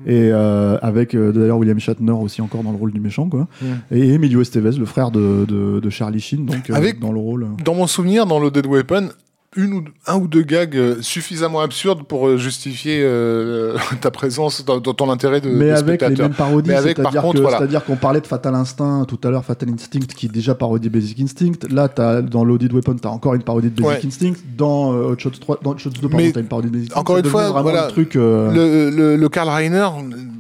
[0.07, 3.47] Et euh, avec euh, d'ailleurs William Shatner aussi encore dans le rôle du méchant, quoi.
[3.61, 3.65] Mm.
[3.91, 7.47] Et Emilio Estevez, le frère de, de, de Charlie Sheen, donc euh, dans le rôle.
[7.63, 9.09] Dans mon souvenir, dans Loaded Weapon,
[9.55, 14.65] une ou un ou deux gags euh, suffisamment absurdes pour euh, justifier euh, ta présence
[14.65, 17.79] dans, dans ton intérêt de, mais avec les mêmes parodies, par c'est-à-dire voilà.
[17.81, 21.67] qu'on parlait de Fatal Instinct tout à l'heure, Fatal Instinct qui déjà parodie Basic Instinct.
[21.69, 24.07] Là, as, dans Loaded Weapon, t'as encore une parodie de Basic Ouais.
[24.07, 24.33] Instinct.
[24.57, 26.73] Dans euh, Hot Shots 3, dans Hot Shots 2, pardon, Mais t'as une parodie de
[26.73, 26.99] Basic Instinct.
[27.01, 28.15] encore une fois, voilà, le truc.
[28.15, 29.87] euh, Le, le, le Karl Reiner,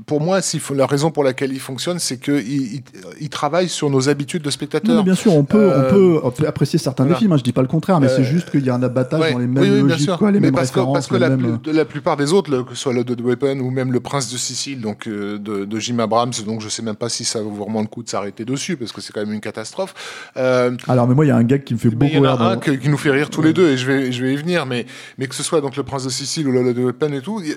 [0.05, 0.39] pour moi,
[0.75, 2.83] la raison pour laquelle il fonctionne, c'est qu'il il,
[3.19, 5.03] il travaille sur nos habitudes de spectateurs.
[5.03, 5.71] bien sûr, on peut,
[6.23, 7.15] on, peut, apprécier certains voilà.
[7.15, 8.83] des films, hein, je dis pas le contraire, mais c'est juste qu'il y a un
[9.05, 9.33] abattage Ouais.
[9.33, 10.17] dans les mêmes oui, oui, bien sûr.
[10.17, 12.33] quoi, les Mais mêmes parce que, parce que les la, mêmes- plus- la plupart des
[12.33, 15.37] autres, que ce soit le Dead Weapon ou même le Prince de Sicile, donc euh,
[15.37, 18.03] de, de Jim Abrams, donc je sais même pas si ça vaut vraiment le coup
[18.03, 19.93] de s'arrêter dessus parce que c'est quand même une catastrophe.
[20.37, 22.15] Euh, Alors, mais moi, il y a un gag qui me fait mais il y
[22.15, 22.45] beaucoup en a rire.
[22.47, 24.33] un dans- que- qui nous fait rire tous les deux et je vais, je vais
[24.33, 24.85] y venir, mais,
[25.17, 27.41] mais que ce soit donc le Prince de Sicile ou le Dead Weapon et tout,
[27.41, 27.49] il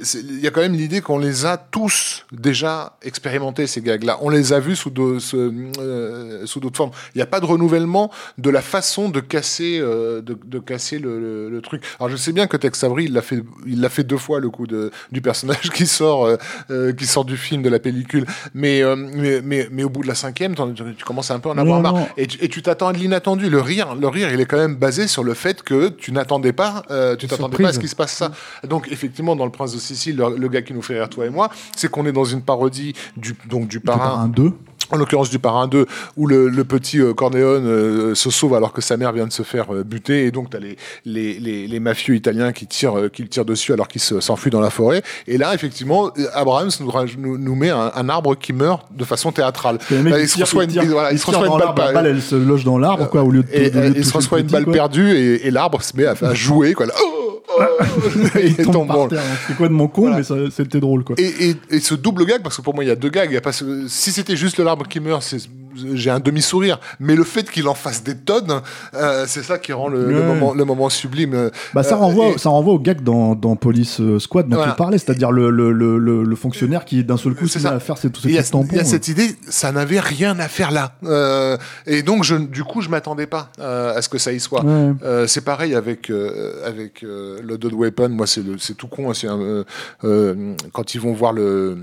[0.42, 4.18] y a- y quand même l'idée qu'on les a tous déjà expérimentés ces gags-là.
[4.22, 6.90] On les a vus sous euh, sous d'autres formes.
[7.14, 10.98] Il n'y a pas de renouvellement de la façon de casser, euh, de, de casser
[10.98, 11.82] le, le- le truc.
[12.00, 14.40] Alors je sais bien que Tex Avery, il l'a fait, il l'a fait deux fois
[14.40, 16.36] le coup de, du personnage qui sort, euh,
[16.70, 18.26] euh, qui sort du film, de la pellicule.
[18.54, 21.52] Mais, euh, mais, mais, mais au bout de la cinquième, tu commences un peu à
[21.52, 21.94] en avoir Non, marre.
[21.94, 22.08] non.
[22.16, 23.48] Et tu, et tu t'attends à de l'inattendu.
[23.50, 26.52] Le rire, le rire, il est quand même basé sur le fait que tu n'attendais
[26.52, 27.64] pas, euh, tu t'attendais Surprise.
[27.64, 28.32] pas à ce qu'il se passe ça.
[28.66, 31.26] Donc effectivement, dans le Prince de Sicile, le, le gars qui nous fait rire toi
[31.26, 34.52] et moi, c'est qu'on est dans une parodie du donc du Par parrain un 2.
[34.90, 35.86] En l'occurrence du parrain 2,
[36.16, 39.32] où le, le petit euh, Corleone euh, se sauve alors que sa mère vient de
[39.32, 42.98] se faire euh, buter, et donc t'as les, les, les, les mafieux italiens qui tirent,
[42.98, 45.02] euh, qui le tirent dessus alors qu'il se- s'enfuit dans la forêt.
[45.26, 49.04] Et là, effectivement, Abrams nous, raj- nous, nous met un, un arbre qui meurt de
[49.04, 49.78] façon théâtrale.
[49.90, 52.78] Là, il se reçoit une, voilà, il se reçoit une balle, elle se loge dans
[52.78, 53.48] l'arbre, quoi, au lieu de.
[53.52, 54.72] et, il se reçoit une balle quoi.
[54.72, 56.86] perdue et, et l'arbre se met à, à jouer quoi.
[56.86, 57.62] Là, oh, oh,
[58.42, 59.22] Il tombe tombe terre.
[59.46, 60.18] C'est quoi de mon con, Voilà.
[60.30, 61.16] mais c'était drôle, quoi.
[61.18, 63.28] Et, et, et ce double gag, parce que pour moi il y a deux gags,
[63.30, 65.48] il y a pas ce- si c'était juste le l'arbre qui meurt, c'est-
[65.94, 66.80] j'ai un demi-sourire.
[66.98, 68.62] Mais le fait qu'il en fasse des tonnes,
[68.94, 71.50] euh, c'est ça qui rend le, moment, le moment sublime.
[71.72, 74.56] Bah, ça, Euh, renvoie, et- ça renvoie au gag dans, dans Police euh, Squad dont
[74.56, 74.72] Voilà.
[74.72, 78.22] tu parlais, c'est-à-dire le, fonctionnaire qui d'un seul coup se met à faire ses, tous
[78.22, 78.66] ses Il y, a, tampons.
[78.72, 78.84] il y a euh.
[78.86, 80.94] cette idée, ça n'avait rien à faire là.
[81.04, 84.40] Euh, et donc, je, du coup, je m'attendais pas euh, à ce que ça y
[84.40, 84.64] soit.
[84.64, 84.92] Ouais.
[85.04, 88.08] Euh, c'est pareil avec euh, avec euh, le Dead Weapon.
[88.08, 88.42] Moi, c'est
[88.76, 89.10] tout con.
[89.10, 89.64] hein, un, euh,
[90.04, 91.76] euh, quand ils vont voir le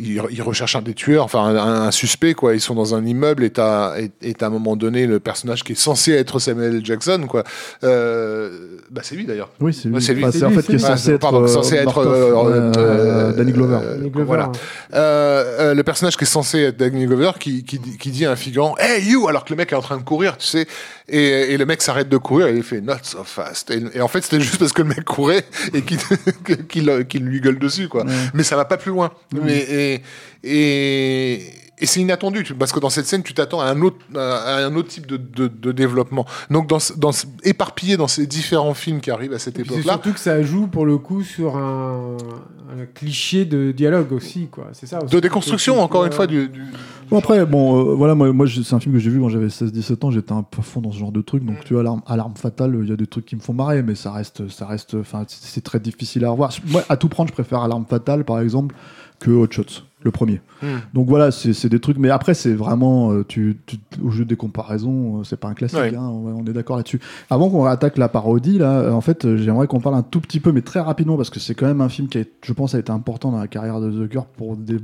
[0.00, 1.56] ils, ils recherchent un des tueurs, enfin un,
[1.86, 2.54] un suspect quoi.
[2.54, 5.72] Ils sont dans un immeuble et t'as et, à un moment donné le personnage qui
[5.72, 6.84] est censé être Samuel L.
[6.84, 7.44] Jackson quoi.
[7.84, 9.50] Euh, bah c'est lui d'ailleurs.
[9.60, 9.94] Oui, c'est lui.
[9.94, 10.22] Ouais, c'est lui.
[10.24, 10.84] Enfin, C'est c'est en lui, fait c'est qui est lui.
[10.84, 13.78] censé être, pardon, euh, censé être, euh, euh, euh, Danny Glover.
[13.82, 14.26] euh, Danny Glover.
[14.26, 14.52] voilà.
[14.94, 18.26] Euh, euh, le personnage qui est censé être Danny Glover qui, qui, dit- qui dit
[18.26, 20.46] à un figurant Hey you alors que le mec est en train de courir tu
[20.46, 20.66] sais
[21.08, 24.00] et, et le mec s'arrête de courir et il fait Not so fast et, et
[24.00, 25.98] en fait c'était juste parce que le mec courait et qu'il
[26.68, 28.04] qu'il qu'il lui gueule dessus quoi
[28.34, 29.89] mais ça va pas plus loin mais et
[30.44, 31.40] et,
[31.82, 34.74] et c'est inattendu parce que dans cette scène tu t'attends à un autre à un
[34.76, 37.10] autre type de, de, de développement donc dans, dans
[37.44, 40.12] éparpillé dans ces différents films qui arrivent à cette Et puis c'est époque là surtout
[40.12, 42.16] que ça joue pour le coup sur un,
[42.78, 44.68] un cliché de dialogue aussi, quoi.
[44.72, 45.02] C'est ça.
[45.02, 45.12] aussi.
[45.14, 46.62] de déconstruction encore une fois du, du-
[47.10, 50.04] Bon, après, bon, euh, voilà, moi, c'est un film que j'ai vu quand j'avais 16-17
[50.06, 51.46] ans, j'étais un peu fond dans ce genre de truc, Mm.
[51.46, 53.82] donc tu vois, Alarme, Alarme Fatale, il y a des trucs qui me font marrer,
[53.82, 56.52] mais ça reste, ça reste, enfin, c'est c'est très difficile à revoir.
[56.68, 58.76] Moi, à tout prendre, je préfère Alarme Fatale, par exemple,
[59.20, 60.40] que Hot Shots, le premier.
[60.62, 60.66] Mm.
[60.94, 64.34] Donc voilà, c'est des trucs, mais après, c'est vraiment, euh, tu, tu- au jeu des
[64.36, 65.94] comparaisons, euh, c'est pas un classique, Ouais.
[65.94, 67.00] hein, on, on est d'accord là-dessus.
[67.28, 70.40] Avant qu'on attaque la parodie, là, euh, en fait, j'aimerais qu'on parle un tout petit
[70.40, 72.74] peu, mais très rapidement, parce que c'est quand même un film qui, a, je pense,
[72.74, 74.78] a été important dans la carrière de The Girl pour des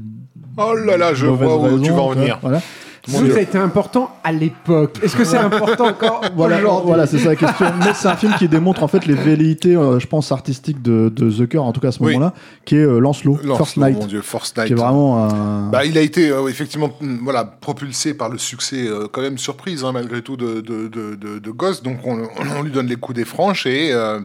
[0.59, 2.61] oh là là je vois où tu vas en venir Voilà.
[3.07, 3.33] Dieu.
[3.33, 4.99] ça a été important à l'époque.
[5.03, 7.67] Est-ce que c'est important encore Voilà, voilà c'est ça la question.
[7.79, 11.09] Mais c'est un film qui démontre en fait les velléités, euh, je pense, artistiques de,
[11.09, 12.15] de Zucker, en tout cas à ce Oui.
[12.15, 14.73] moment-là, qui est euh, Lancelot, Lancelot, First Night, mon Dieu, First qui Night.
[14.73, 15.71] est vraiment un.
[15.71, 19.39] Bah, il a été euh, effectivement mm, voilà, propulsé par le succès, euh, quand même
[19.39, 21.85] surprise hein, malgré tout, de, de, de, de, de Ghost.
[21.85, 22.23] Donc on,
[22.59, 24.21] on lui donne les coups des franches et, euh,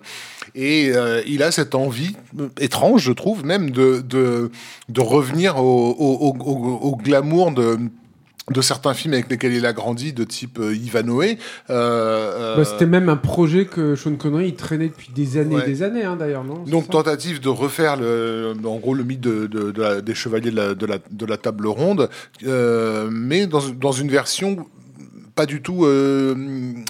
[0.55, 2.15] et euh, il a cette envie
[2.59, 4.51] étrange, je trouve, même de, de,
[4.89, 7.77] de revenir au, au, au, au- au glamour de
[8.49, 11.37] de certains films avec lesquels il a grandi, de type euh, Ivanhoe.
[11.69, 15.55] Euh, Bah, euh, C'était même un projet que Sean Connery il traînait depuis des années
[15.55, 15.63] Ouais.
[15.63, 16.63] et des années, hein, d'ailleurs, non?
[16.65, 20.51] Donc tentative de refaire le, en gros le mythe de, de- de la- des chevaliers
[20.51, 22.09] de la, de la- de la table ronde,
[22.45, 24.65] euh, mais dans, dans une version
[25.35, 26.35] pas du tout euh,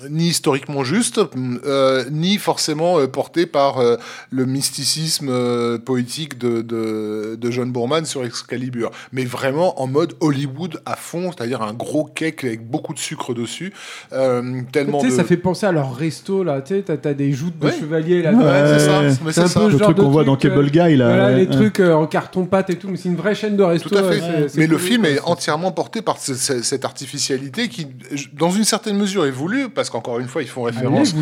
[0.10, 1.20] ni historiquement juste,
[1.66, 3.98] euh, ni forcément euh, portée par euh,
[4.30, 10.16] le mysticisme euh, poétique de, de, de John Boorman sur Excalibur, mais vraiment en mode
[10.20, 13.74] Hollywood à fond, c'est-à-dire un gros cake avec beaucoup de sucre dessus,
[14.14, 15.18] euh, tellement Tu sais, de...
[15.18, 16.62] ça fait penser à leur resto, là.
[16.62, 17.74] Tu sais, t'as- des joutes de Ouais.
[17.78, 18.32] chevaliers, là.
[18.32, 19.60] Ouais, Ouais, c'est ça, un ça.
[19.60, 21.08] peu le genre truc qu'on voit dans Cable Guy, là.
[21.08, 23.64] Voilà, ouais, les trucs euh, en carton-pâte et tout, mais c'est une vraie chaîne de
[23.64, 23.90] resto.
[23.90, 24.10] Tout à fait.
[24.10, 25.12] ouais, c'est- c'est Mais le cool, film quoi.
[25.12, 29.32] est entièrement porté par ce- ce- cette artificialité qui, je- dans une certaine mesure est
[29.32, 31.14] voulu parce qu'encore une fois ils font Elle référence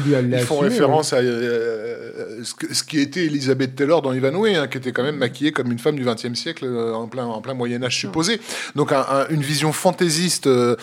[0.42, 4.68] ils font référence à euh, ce, que- ce qui était Elizabeth Taylor dans Ivanhoe, hein,
[4.68, 7.42] qui était quand même maquillée comme une femme du XXe siècle euh, en plein, en
[7.42, 8.40] plein Moyen Âge supposé.
[8.76, 10.76] Donc un- un- une vision fantaisiste euh,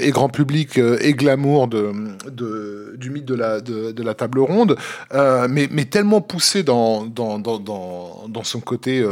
[0.00, 1.92] et grand public et glamour de,
[2.30, 4.76] de- du mythe de la, de, de la table ronde,
[5.12, 9.04] mais, mais tellement poussé dans, dans, dans, dans, dans son côté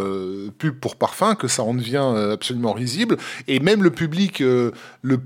[0.58, 3.16] pub pour parfum que ça en devient absolument risible.
[3.48, 5.20] Et même le public le,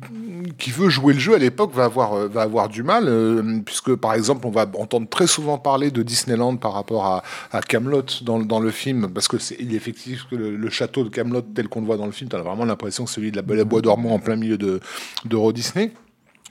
[0.59, 3.61] qui veut jouer le jeu à l'époque va avoir, euh, va avoir du mal, euh,
[3.65, 7.61] puisque par exemple, on va entendre très souvent parler de Disneyland par rapport à, à
[7.61, 11.43] Camelot dans, le film, parce que c'est il est effectif que le, château de Camelot
[11.43, 13.37] tel qu'on le voit dans le film, tu as vraiment l'impression que c'est celui de
[13.37, 14.81] la Belle Bois dormant en plein milieu de
[15.25, 15.93] d'Euro Disney.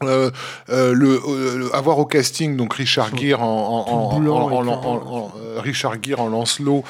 [0.03, 0.29] Euh,
[0.69, 6.83] euh, le, euh, avoir au casting donc Richard Gere en, euh, Richard Gere en Lancelot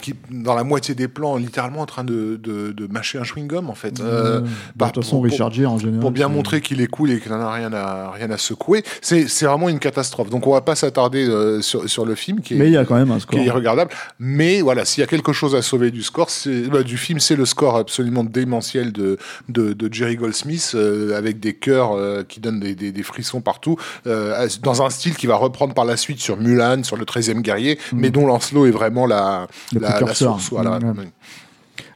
[0.00, 3.48] qui dans la moitié des plans littéralement en train de, de, de mâcher un chewing
[3.48, 6.00] gum en fait Euh, Bah, bah, de toute façon, pour- Richard Gere en général.
[6.00, 8.84] pour bien montrer qu'il est cool et qu'il n'en a rien à, rien à secouer.
[9.02, 10.30] C'est c'est vraiment une catastrophe.
[10.30, 11.26] Donc on va pas s'attarder
[11.62, 13.40] sur, sur le film qui est, Mais il y a quand même un qui score.
[13.40, 13.90] est irregardable.
[14.18, 17.18] Mais voilà, s'il y a quelque chose à sauver du score, c'est bah, du film,
[17.18, 19.18] c'est le score absolument démentiel de,
[19.48, 20.76] de, de Jerry Goldsmith
[21.16, 23.76] avec des chœurs qui donnent des, des, des frissons partout,
[24.06, 27.40] euh, dans un style qui va reprendre par la suite sur Mulan, sur le 13e
[27.40, 30.50] guerrier, mais dont Lancelot est vraiment la, la, la source.
[30.50, 30.78] Voilà.
[30.78, 31.06] Mm.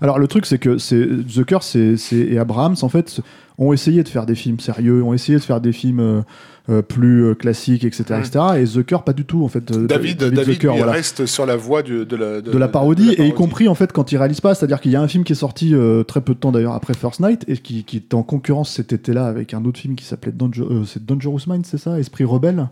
[0.00, 3.20] Alors le truc c'est que c'est- et Abrams en fait
[3.58, 6.24] ont essayé de faire des films sérieux, ont essayé de faire des films
[6.70, 8.40] euh, plus euh, classiques, etc., etc.
[8.60, 9.70] Et The Curse pas du tout en fait.
[9.70, 10.92] euh, David, David, Zucker, lui, voilà.
[10.92, 13.92] reste sur la voie du- de, la, de la parodie, et y compris en fait
[13.92, 16.20] quand il réalise pas, c'est-à-dire qu'il y a un film qui est sorti euh, très
[16.20, 19.26] peu de temps d'ailleurs après First Night et qui, qui était en concurrence cet été-là
[19.26, 22.68] avec un autre film qui s'appelait Danger- euh, Dangerous Mind, c'est ça, Esprit rebelle.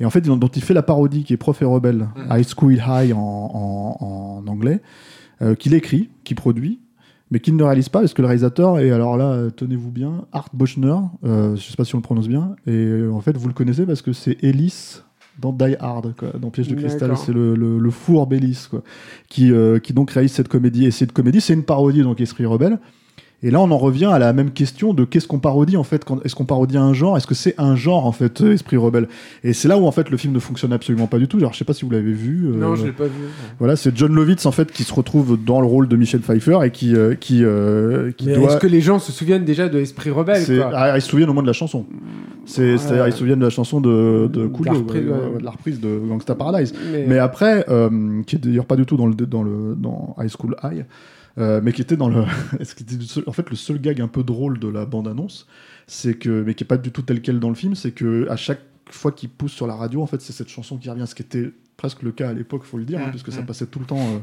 [0.00, 2.26] Et en fait, dont il fait la parodie qui est Prof et rebelle, Mhm.
[2.38, 4.80] High School High en, en- en anglais,
[5.40, 6.80] euh, qu'il écrit, qui produit,
[7.32, 10.50] mais qu'il ne réalise pas parce que le réalisateur est alors là, tenez-vous bien, Art
[10.52, 13.48] Bochner, euh, je sais pas si on le prononce bien, et euh, en fait vous
[13.48, 15.00] le connaissez parce que c'est Ellis
[15.40, 18.82] dans Die Hard, quoi, dans Piège de cristal, c'est le, le, le fourbe Ellis, quoi,
[19.30, 20.84] qui, euh, qui donc réalise cette comédie.
[20.84, 22.78] Et cette comédie, c'est une parodie, donc Esprit Rebelle.
[23.44, 26.04] Et là, on en revient à la même question de qu'est-ce qu'on parodie en fait
[26.24, 29.08] Est-ce qu'on parodie un genre Est-ce que c'est un genre en fait, euh, Esprit Rebelle?
[29.42, 31.38] Et c'est là où en fait le film ne fonctionne absolument pas du tout.
[31.38, 32.46] Alors, je sais pas si vous l'avez vu.
[32.46, 33.10] euh, Non, je l'ai pas vu.
[33.58, 36.58] Voilà, c'est John Lovitz en fait qui se retrouve dans le rôle de Michel Pfeiffer
[36.64, 38.44] et qui, euh, qui, euh, qui Mais doit.
[38.48, 40.70] est-ce que les gens se souviennent déjà de Esprit Rebelle quoi?
[40.74, 41.84] ah, ils se souviennent au moins de la chanson.
[42.46, 45.10] C'est, C'est-à-dire ils se souviennent de la chanson de, de De Coolio, la reprise, ouais,
[45.10, 45.18] ouais.
[45.34, 46.72] ouais, de la reprise de Gangsta Paradise.
[46.92, 47.66] Mais, Mais après,
[48.26, 50.84] qui est d'ailleurs pas du tout dans le dans le dans High School High,
[51.38, 52.24] euh, mais qui était dans le,
[52.62, 54.84] ce qui était du seul- en fait le seul gag un peu drôle de la
[54.86, 55.46] bande annonce,
[55.86, 58.28] c'est que mais qui est pas du tout tel quel dans le film, c'est que
[58.28, 61.06] à chaque fois qu'il pousse sur la radio, en fait, c'est cette chanson qui revient,
[61.06, 63.40] ce qui était presque le cas à l'époque, faut le dire, hein, Mm, puisque ça
[63.42, 63.46] mm.
[63.46, 64.18] passait tout le temps euh,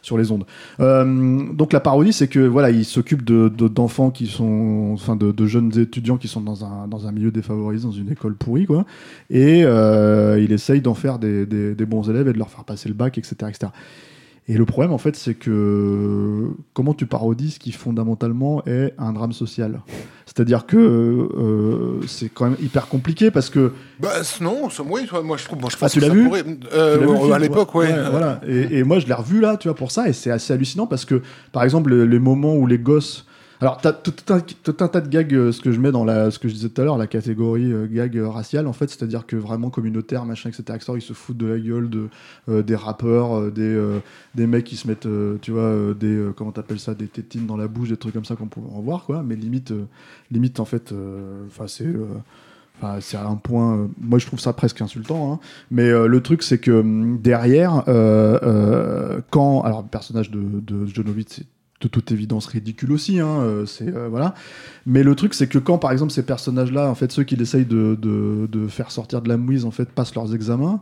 [0.00, 0.44] sur les ondes.
[0.80, 5.16] Euh, donc la parodie, c'est que voilà, il s'occupe de de- d'enfants qui sont, enfin,
[5.16, 8.34] de, de jeunes étudiants qui sont dans un dans un milieu défavorisé, dans une école
[8.36, 8.84] pourrie, quoi,
[9.30, 12.64] et euh, il essaye d'en faire des, des, des bons élèves et de leur faire
[12.64, 13.72] passer le bac, etc., etc.
[14.48, 19.12] Et le problème, en fait, c'est que comment tu parodies ce qui fondamentalement est un
[19.12, 19.80] drame social?
[20.26, 25.44] C'est-à-dire que euh, c'est quand même hyper compliqué parce que Bah, non, oui, moi je
[25.44, 25.60] trouve.
[25.60, 26.24] Moi, je Ah, pense tu que l'as ça vu?
[26.24, 27.94] pourrait- euh, Tu l'as vu, film, à l'époque, ouais.
[28.10, 28.40] voilà.
[28.46, 30.86] Et, et moi, je l'ai revu là, tu vois, pour ça, et c'est assez hallucinant
[30.88, 31.22] parce que,
[31.52, 33.26] par exemple, le- les moments où les gosses.
[33.62, 36.04] Alors, t'as tout, un, tout un tas de gags, euh, ce que je mets dans
[36.04, 38.72] la, ce que je disais tout à l'heure, la catégorie euh, gag euh, racial, en
[38.72, 42.08] fait, c'est-à-dire que vraiment communautaire, machin, etc., ils se foutent de la gueule de,
[42.48, 43.80] euh, des rappeurs, des,
[44.34, 45.06] des mecs qui se mettent,
[45.42, 48.34] tu vois, des, comment t'appelles ça, des tétines dans la bouche, des trucs comme ça
[48.34, 49.72] qu'on pouvait en voir, quoi, mais limite,
[50.32, 50.92] limite, en fait,
[51.46, 51.86] enfin, c'est.
[52.80, 53.88] Enfin, c'est à un point.
[54.00, 55.34] moi, je trouve ça presque insultant.
[55.34, 55.38] hein.
[55.70, 57.84] Mais le truc, c'est que hum, derrière,
[59.30, 59.62] quand.
[59.62, 61.46] Alors, le personnage de, de Jonovitz, c'est
[61.82, 63.20] de toute évidence ridicule aussi.
[63.20, 64.34] hein, euh, c'est euh, voilà.
[64.86, 67.66] Mais le truc, c'est que quand, par exemple, ces personnages-là, en fait, ceux qui essayent
[67.66, 70.80] de, de, faire sortir de la mouise, en fait, passent leurs examens.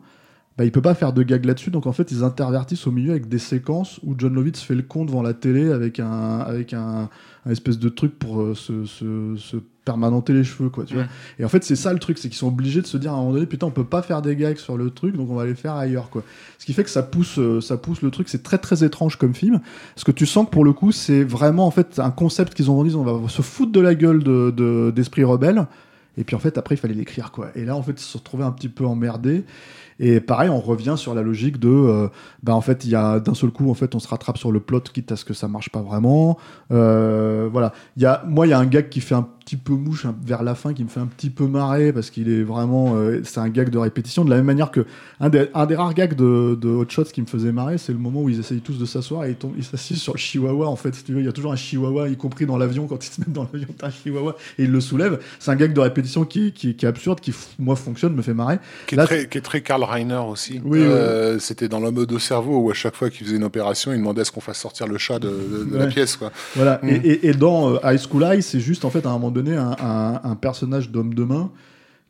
[0.58, 3.12] Bah, il peut pas faire de gag là-dessus, donc en fait ils intervertissent au milieu
[3.12, 6.74] avec des séquences où John Lovitz fait le con devant la télé avec un avec
[6.74, 7.08] un,
[7.46, 11.04] un espèce de truc pour euh, se, se, se permanenter les cheveux quoi tu vois.
[11.38, 13.14] Et en fait c'est ça le truc c'est qu'ils sont obligés de se dire à
[13.14, 15.34] un moment donné putain on peut pas faire des gags sur le truc donc on
[15.34, 16.22] va les faire ailleurs quoi.
[16.58, 19.16] Ce qui fait que ça pousse euh, ça pousse le truc c'est très très étrange
[19.16, 19.60] comme film.
[19.94, 22.70] Parce que tu sens que pour le coup c'est vraiment en fait un concept qu'ils
[22.70, 25.66] ont vendu on va se foutre de la gueule de de- d'esprit rebelle.
[26.18, 27.48] Et puis en fait après il fallait l'écrire quoi.
[27.54, 29.44] Et là en fait ils se sont retrouvés un petit peu emmerdés
[30.02, 32.08] et pareil, on revient sur la logique de, euh,
[32.42, 34.50] bah en fait, il y a d'un seul coup, en fait, on se rattrape sur
[34.50, 36.38] le plot, quitte à ce que ça marche pas vraiment.
[36.72, 37.72] Euh, voilà.
[37.98, 40.06] Il y a, moi, il y a un gag qui fait un petit peu mouche
[40.24, 42.94] vers la fin qui me fait un petit peu marrer parce qu'il est vraiment.
[42.96, 44.24] euh, c'est un gag de répétition.
[44.24, 44.86] De la même manière que
[45.18, 47.92] un des, un des rares gags de, de Hot Shots qui me faisait marrer, c'est
[47.92, 50.18] le moment où ils essayent tous de s'asseoir et ils tombent- ils s'assisent sur le
[50.18, 50.66] chihuahua.
[50.68, 52.86] En fait, si tu veux, il y a toujours un chihuahua, y compris dans l'avion.
[52.86, 55.18] Quand ils se mettent dans l'avion, t'as un chihuahua et ils le soulèvent.
[55.38, 58.34] C'est un gag de répétition qui, qui, qui est absurde, qui, moi, fonctionne, me fait
[58.34, 58.58] marrer.
[58.86, 60.60] Qui est, Là, très, qui est très Karl Reiner aussi.
[60.64, 63.92] Oui, Euh, C'était dans l'homme de cerveau où à chaque fois qu'il faisait une opération,
[63.92, 66.16] il demandait à ce qu'on fasse sortir le chat de, de- de la pièce.
[66.16, 66.30] Quoi.
[66.56, 66.80] Voilà.
[66.82, 66.88] Mm.
[66.88, 69.29] Et, et- et dans euh, High School High, c'est juste en fait à un moment
[69.30, 71.50] donné un, un- un personnage d'homme de main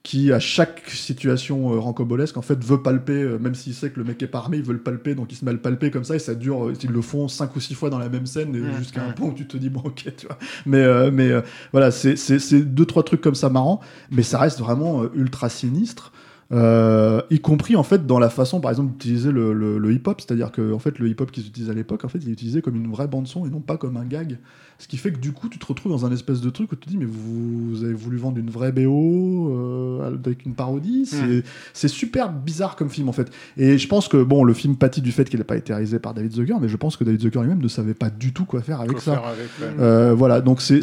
[0.03, 3.99] qui, à chaque situation euh, rancobolesque, en fait, veut palper, euh, même s'il sait que
[4.01, 5.61] le mec est pas armé, il veut le palper, donc il se met à le
[5.61, 7.99] palper comme ça, et ça dure, euh, ils le font cinq ou six fois dans
[7.99, 10.39] la même scène, et jusqu'à un point où tu te dis, bon, ok, tu vois.
[10.65, 11.31] Mais, euh, mais
[11.73, 12.15] voilà, c'est
[12.63, 16.13] deux, trois trucs comme ça marrants, mais ça reste vraiment ultra sinistre.
[16.53, 20.21] Euh, y compris en fait dans la façon par exemple d'utiliser le, le- le hip-hop.
[20.21, 22.61] C'est-à-dire que en fait le hip-hop qu'ils utilisent à l'époque en fait il est utilisé
[22.61, 24.37] comme une vraie bande son et non pas comme un gag.
[24.79, 26.75] Ce qui fait que du coup tu te retrouves dans un espèce de truc où
[26.75, 30.55] tu te dis mais vous, vous avez voulu vendre une vraie BO euh, avec une
[30.55, 31.07] parodie.
[31.07, 31.43] C'est Mm.
[31.73, 33.31] c'est super bizarre comme film en fait.
[33.57, 36.01] Et je pense que bon le film pâtit du fait qu'il n'a pas été réalisé
[36.01, 38.45] par David Zucker mais je pense que David Zucker lui-même ne savait pas du tout
[38.45, 39.13] quoi faire avec Quoi ça.
[39.13, 39.81] faire avec, ouais.
[39.85, 40.81] euh, voilà, donc c'est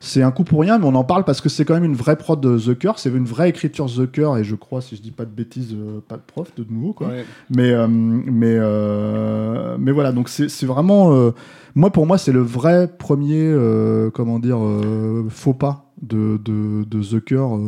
[0.00, 1.74] c'est c'est c'est un coup pour rien, mais on en parle parce que c'est quand
[1.74, 4.96] même une vraie prod de Zucker, c'est une vraie écriture Zucker et je crois, si
[4.96, 7.08] je dis pas de bêtises, euh, pas de prof de nouveau quoi.
[7.08, 7.24] Ouais.
[7.50, 11.30] Mais euh, mais euh, mais voilà, donc c'est c'est vraiment euh,
[11.74, 16.84] moi pour moi c'est le vrai premier euh, comment dire euh, faux pas de, de,
[16.84, 17.58] de Zucker euh,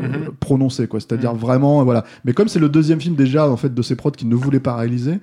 [0.00, 0.30] Mhm.
[0.40, 1.38] prononcé quoi c'est-à-dire Mhm.
[1.40, 4.28] vraiment voilà mais comme c'est le deuxième film déjà en fait de ces prods qu'il
[4.28, 5.18] ne voulait pas réaliser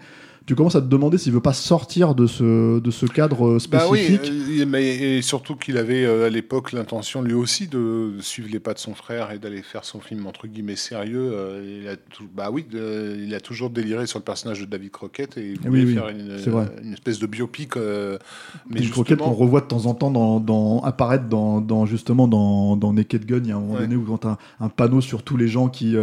[0.45, 3.57] tu commences à te demander s'il veut pas sortir de ce de ce cadre euh,
[3.69, 7.67] Bah oui, spécifique euh, mais et surtout qu'il avait euh, à l'époque l'intention lui aussi
[7.67, 11.33] de suivre les pas de son frère et d'aller faire son film entre guillemets sérieux.
[11.81, 14.91] il a tout- bah oui, de- il a toujours déliré sur le personnage de David
[14.91, 17.75] Crockett et il Oui, voulait oui, faire une, espèce de biopic.
[17.77, 18.17] euh,
[18.69, 22.27] mais Une croquette qu'on revoit de temps en temps dans, dans- apparaître dans, dans- justement
[22.27, 23.39] dans, dans Naked Gun.
[23.43, 23.79] Il y a un moment Ouais.
[23.81, 25.95] donné où quand un, un panneau sur tous les gens qui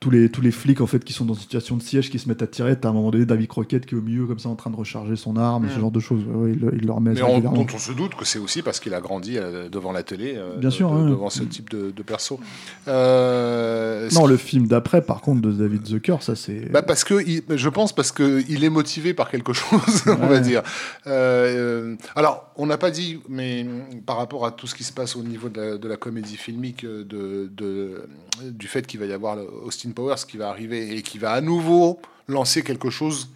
[0.00, 2.18] tous les tous les flics en fait qui sont dans une situation de siège qui
[2.20, 2.78] se mettent à tirer.
[2.78, 4.70] T'as à un moment donné David Croquette qui est au milieu comme ça en train
[4.70, 5.70] de recharger son arme, Mm.
[5.74, 6.22] ce genre de choses.
[6.28, 8.78] Ouais, il, il le remet mais on- dont on se doute que c'est aussi parce
[8.80, 11.10] qu'il a grandi euh, devant la télé, euh, Bien de- sûr, de- ouais.
[11.10, 12.38] devant ce type de, de perso.
[12.86, 16.70] Euh, Non, le film d'après, par contre, de David Zucker, ça c'est.
[16.70, 20.26] Bah parce que il- je pense parce que il est motivé par quelque chose, on
[20.26, 20.62] va dire.
[21.06, 24.92] Euh, alors, on n'a pas dit, mais mm, par rapport à tout ce qui se
[24.92, 28.02] passe au niveau de la, de la comédie filmique, de, de-
[28.50, 29.42] du fait qu'il va y avoir le
[29.88, 33.28] Austin Powers qui va arriver et qui va à nouveau lancer quelque chose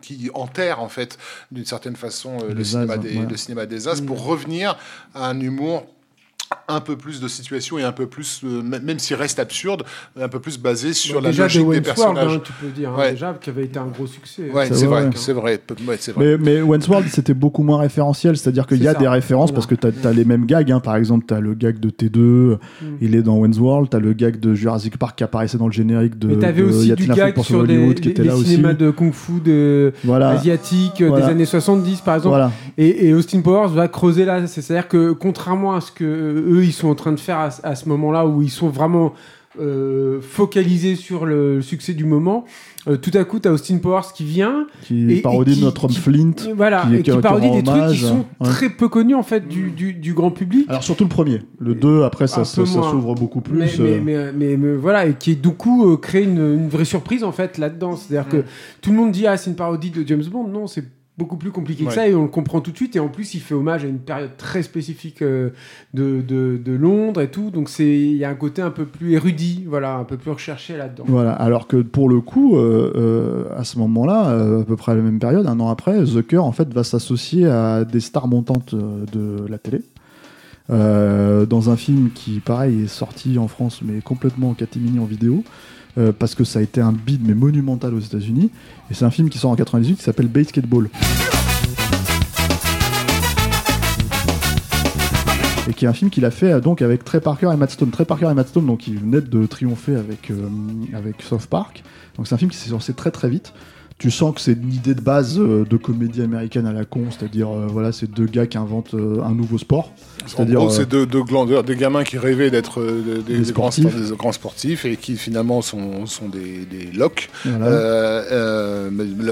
[0.00, 1.18] qui enterre en fait
[1.50, 3.26] d'une certaine façon euh, le, cinéma As, des, ouais.
[3.28, 4.78] le cinéma des as pour revenir
[5.14, 5.86] à un humour
[6.68, 9.82] un peu plus de situation et un peu plus, euh, même s'il reste absurde,
[10.20, 12.36] un peu plus basé sur la déjà logique de des personnages.
[12.36, 13.10] hein, tu peux dire, hein, Ouais.
[13.12, 14.42] déjà, qui avait été un gros succès.
[14.52, 15.10] Ouais, C'est vrai, vrai, ouais.
[15.16, 15.60] c'est vrai,
[16.16, 16.36] ouais.
[16.38, 18.98] Mais, mais World, c'était beaucoup moins référentiel, c'est-à-dire qu'il y a ça.
[18.98, 19.66] des références Voilà.
[19.66, 20.70] parce que tu as, les mêmes gags.
[20.70, 20.80] hein.
[20.80, 22.58] Par exemple, tu as le gag de T2,
[23.00, 25.66] il est dans Wayne's World, tu as le gag de Jurassic Park qui apparaissait dans
[25.66, 26.28] le générique de.
[26.28, 28.50] Mais t'avais de aussi du gag pour sur Hollywood qui les, était les là aussi.
[28.50, 30.30] cinémas de kung-fu de Voilà.
[30.30, 31.26] asiatiques euh, Voilà.
[31.26, 32.28] des années 70 par exemple.
[32.30, 32.52] Voilà.
[32.78, 34.46] Et, et Austin Powers va creuser là.
[34.46, 37.48] C'est-à-dire que contrairement à ce que euh, eux ils sont en train de faire à,
[37.62, 39.14] à ce moment-là où ils sont vraiment
[39.60, 42.46] euh, focalisés sur le succès du moment,
[42.88, 45.84] euh, tout à coup t'as Austin Powers qui vient Qui Et- et parodie qui- notre
[45.84, 46.32] homme qui- Flint.
[46.48, 48.48] et voilà qui et qui parodie des trucs qui sont Ouais.
[48.48, 50.64] très peu connus en fait du, du, du grand public.
[50.70, 51.42] Alors surtout le premier.
[51.58, 53.58] Le 2, après, ça, ça, s'ouvre beaucoup plus.
[53.58, 57.22] mais, euh, mais, mais, mais- voilà, et qui du coup crée une, une vraie surprise
[57.22, 57.96] en fait là-dedans.
[57.96, 58.44] C'est-à-dire que
[58.80, 60.48] tout le monde dit ah c'est une parodie de James Bond.
[60.48, 60.84] Non, c'est
[61.22, 61.94] beaucoup plus compliqué que Ouais.
[61.94, 62.96] ça et on le comprend tout de suite.
[62.96, 65.50] Et en plus, il fait hommage à une période très spécifique euh,
[65.94, 67.50] de, de, de Londres et tout.
[67.50, 70.32] Donc c'est il y a un côté un peu plus érudit, voilà, un peu plus
[70.32, 71.04] recherché là-dedans.
[71.06, 74.94] Voilà, alors que pour le coup, euh, euh, à ce moment-là, à peu près à
[74.96, 78.74] la même période, un an après, Zucker en fait va s'associer à des stars montantes
[78.74, 79.82] de la télé.
[80.68, 85.44] Dans un film qui, pareil, est sorti en France, mais complètement en catimini en vidéo,
[85.98, 88.50] euh, parce que ça a été un bid mais monumental aux États-Unis.
[88.90, 90.88] Et c'est un film qui sort en 98 qui s'appelle Basketball.
[95.68, 97.70] et qui est un film qu'il a fait euh, donc avec Trey Parker et Matt
[97.70, 97.90] Stone.
[97.90, 100.48] Trey Parker et Matt Stone, donc ils venaient de triompher avec euh,
[100.94, 101.82] avec South Park.
[102.16, 103.52] Donc c'est un film qui s'est lancé très très vite.
[104.02, 107.02] Tu sens que c'est une idée de base euh, de comédie américaine à la con,
[107.10, 109.92] c'est-à-dire euh, voilà, c'est deux gars qui inventent euh, un nouveau sport.
[110.24, 113.70] En C'est-à-dire gros, euh, c'est deux, deux glandeurs, des gamins qui rêvaient d'être des, grands,
[113.70, 113.84] sportifs.
[113.96, 117.30] spor- des grands sportifs et qui finalement sont, sont des, des locks.
[117.44, 118.24] voilà.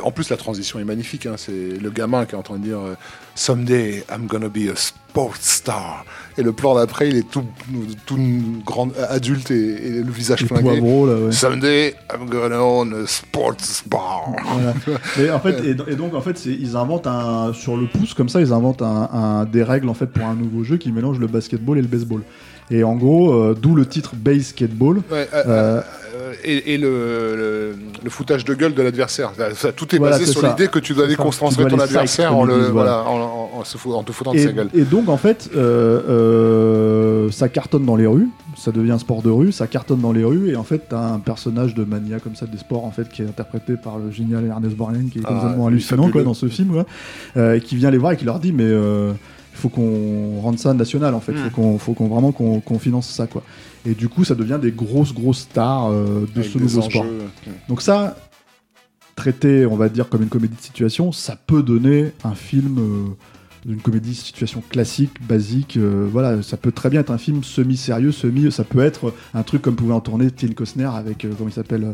[0.05, 1.27] En plus, la transition est magnifique.
[1.27, 1.35] hein.
[1.37, 2.79] C'est le gamin qui est en train de dire
[3.45, 6.05] Someday I'm gonna be a sports star.
[6.37, 7.43] Et le plan d'après, il est tout,
[8.05, 8.19] tout
[8.67, 9.55] grand adulte et,
[9.87, 10.79] et le visage flingué.
[10.79, 11.33] ouais.
[11.33, 14.25] Someday I'm gonna own a sports bar.
[14.45, 14.75] Voilà.
[15.17, 18.29] Mais en fait, et, et donc en fait, ils inventent un sur le pouce comme
[18.29, 21.19] ça, ils inventent un, un- des règles en fait pour un nouveau jeu qui mélange
[21.19, 22.21] le basketball et le baseball.
[22.71, 24.99] Et en gros, euh, d'où le titre Basketball.
[25.11, 25.81] Ouais, euh,
[26.13, 26.89] Euh, et, et le,
[27.37, 27.75] le,
[28.05, 29.33] le foutage de gueule de l'adversaire.
[29.77, 33.05] Tout est Voilà, basé sur l'idée que tu dois Tu ton adversaire en, le, voilà,
[33.07, 34.69] en, en- te foutant de sa gueule.
[34.75, 39.23] et donc en fait, euh, euh, ça cartonne dans les rues, ça devient un sport
[39.23, 42.19] de rue, ça cartonne dans les rues, et en fait, t'as un personnage de mania
[42.21, 45.19] comme ça des sports en fait qui est interprété par le génial Ernest Borgnine qui
[45.19, 46.85] est Ah, complètement hallucinant quoi dans ce film, ouais,
[47.37, 48.65] euh, qui vient les voir et qui leur dit mais
[49.61, 51.45] faut qu'on rende ça national en fait, il Mm.
[51.45, 53.43] faut qu'on faut qu'on vraiment qu'on qu'on finance ça quoi.
[53.87, 56.91] Et du coup, ça devient des grosses grosses stars euh, de Avec ce nouveau enjeux.
[56.91, 57.07] sport.
[57.69, 58.17] Donc ça,
[59.17, 63.71] traité, on va dire, comme une comédie de situation, ça peut donner un film, euh,
[63.71, 65.77] une comédie de situation classique, basique.
[65.77, 68.51] euh, voilà, ça peut très bien être un film semi-sérieux, semi.
[68.51, 71.55] Ça peut être un truc comme pouvait en tourner Tim Costner avec, euh, comment il
[71.55, 71.93] s'appelle euh,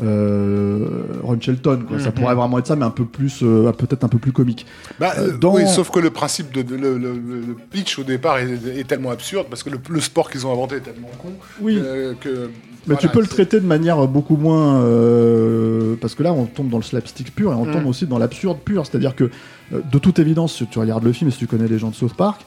[0.00, 1.84] Ron Shelton.
[1.88, 1.98] Quoi.
[1.98, 2.12] Ça Mhm.
[2.12, 4.66] pourrait vraiment être ça, mais un peu plus, euh, peut-être un peu plus comique.
[5.00, 7.98] Bah, Euh, euh, dans- Oui, sauf que le principe de, de- le, le- le pitch
[7.98, 10.80] au départ est, est tellement absurde parce que le, le sport qu'ils ont inventé est
[10.80, 11.28] tellement con
[11.60, 11.78] Oui.
[11.82, 12.50] euh, que.
[12.88, 14.80] Mais voilà, tu peux le traiter de manière beaucoup moins.
[14.82, 17.72] euh, parce que là, on tombe dans le slapstick pur et on Mm.
[17.72, 18.86] tombe aussi dans l'absurde pur.
[18.86, 19.24] C'est-à-dire que,
[19.72, 21.90] euh, de toute évidence, si tu regardes le film et si tu connais les gens
[21.90, 22.42] de South Park,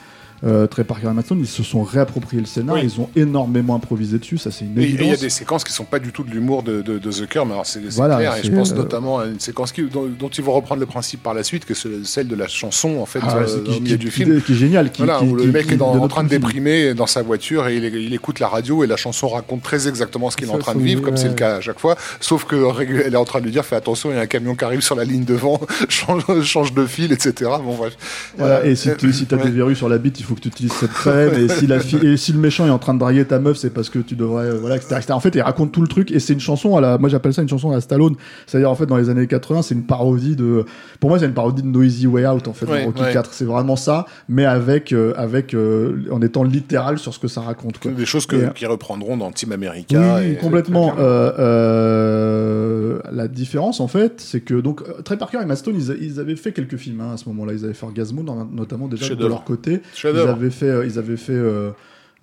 [0.45, 2.82] euh, Trey Parker et Matt Stone, ils se sont réappropriés le scénar, Oui.
[2.84, 5.19] ils ont énormément improvisé dessus, ça c'est une Et et il y a évidence.
[5.22, 7.66] des séquences qui sont pas du tout de l'humour de, de, de Zucker, mais alors
[7.66, 8.35] c'est Voilà, clair.
[8.38, 10.85] Et je pense euh, notamment à une séquence qui, dont, dont ils vont reprendre le
[10.85, 13.98] principe par la suite, que c'est celle de la chanson en fait Ah, euh, qui,
[13.98, 14.42] du film.
[14.42, 14.92] qui est génial.
[14.92, 17.76] Qui, Voilà, où le mec est dans- en train de déprimer dans sa voiture et
[17.77, 20.58] il, il écoute la radio et la chanson raconte très exactement ce qu'il est en
[20.58, 21.95] train de vivre, comme c'est le cas à chaque fois.
[22.22, 24.22] Sauf que rég- elle est en train de lui dire fais attention, il y a
[24.22, 25.59] un camion qui arrive sur la ligne devant,
[25.90, 27.51] change, change de fil, etc.
[27.64, 27.98] Bon, bref.
[28.38, 30.48] Voilà, Euh, et si tu as des verrues sur la bite, il faut que tu
[30.48, 31.33] utilises cette crème.
[31.38, 33.58] et, si la fille- et si le méchant est en train de draguer ta meuf,
[33.58, 34.45] c'est parce que tu devrais.
[34.45, 35.14] euh, voilà, etc., etc.
[35.14, 36.11] En fait, il raconte tout le truc.
[36.11, 36.98] Et c'est une chanson à la.
[36.98, 38.16] Moi, j'appelle ça une chanson à la Stallone.
[38.48, 40.66] C'est-à-dire, en fait, dans les années 80, c'est une parodie de.
[40.99, 43.14] Pour moi, c'est une parodie de Noisy Way Out, en fait, Ouais, Rocky ouais.
[43.14, 43.33] 4.
[43.33, 44.93] C'est vraiment ça, mais avec.
[44.93, 47.80] euh, avec euh, en étant littéral sur ce que ça raconte.
[47.80, 47.91] Quoi.
[47.91, 50.17] Des choses que, euh, qui reprendront dans Team America.
[50.19, 50.93] oui, et- complètement.
[50.99, 55.95] Euh, euh, la différence, en fait, c'est que donc Trey Parker et Matt Stone, ils,
[56.03, 57.53] ils avaient fait quelques films hein, à ce moment-là.
[57.53, 59.82] Ils avaient fait Orgasmo, notamment déjà de leur côté.
[60.20, 60.38] Ils Chef-d'œuvre.
[60.40, 61.34] avaient fait, euh, ils avaient fait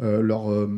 [0.00, 0.68] euh, euh, leur euh,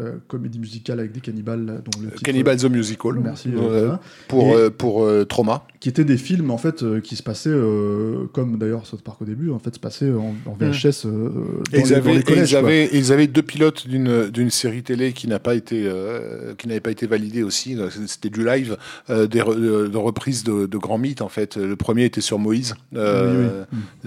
[0.00, 3.14] euh, comédie musicale avec des cannibales, là, dont le titre, Cannibal the Musical.
[3.22, 3.48] Merci.
[3.54, 3.96] Euh, euh,
[4.28, 5.64] pour, Et- euh, pour euh, Trauma.
[5.80, 9.20] qui étaient des films en fait euh, qui se passaient euh, comme d'ailleurs South Park
[9.22, 11.28] au début, en fait, se passaient en, en VHS euh,
[11.72, 14.28] dans, Et les, ils, dans avaient, et ils, avaient, et ils avaient deux pilotes d'une
[14.30, 17.76] d'une série télé qui n'a pas été euh, qui n'avait pas été validée aussi.
[18.06, 18.76] C'était du live,
[19.10, 21.56] euh, des re- de, reprises de, de grands mythes en fait.
[21.56, 22.74] Le premier était sur Moïse.
[22.94, 23.64] Euh,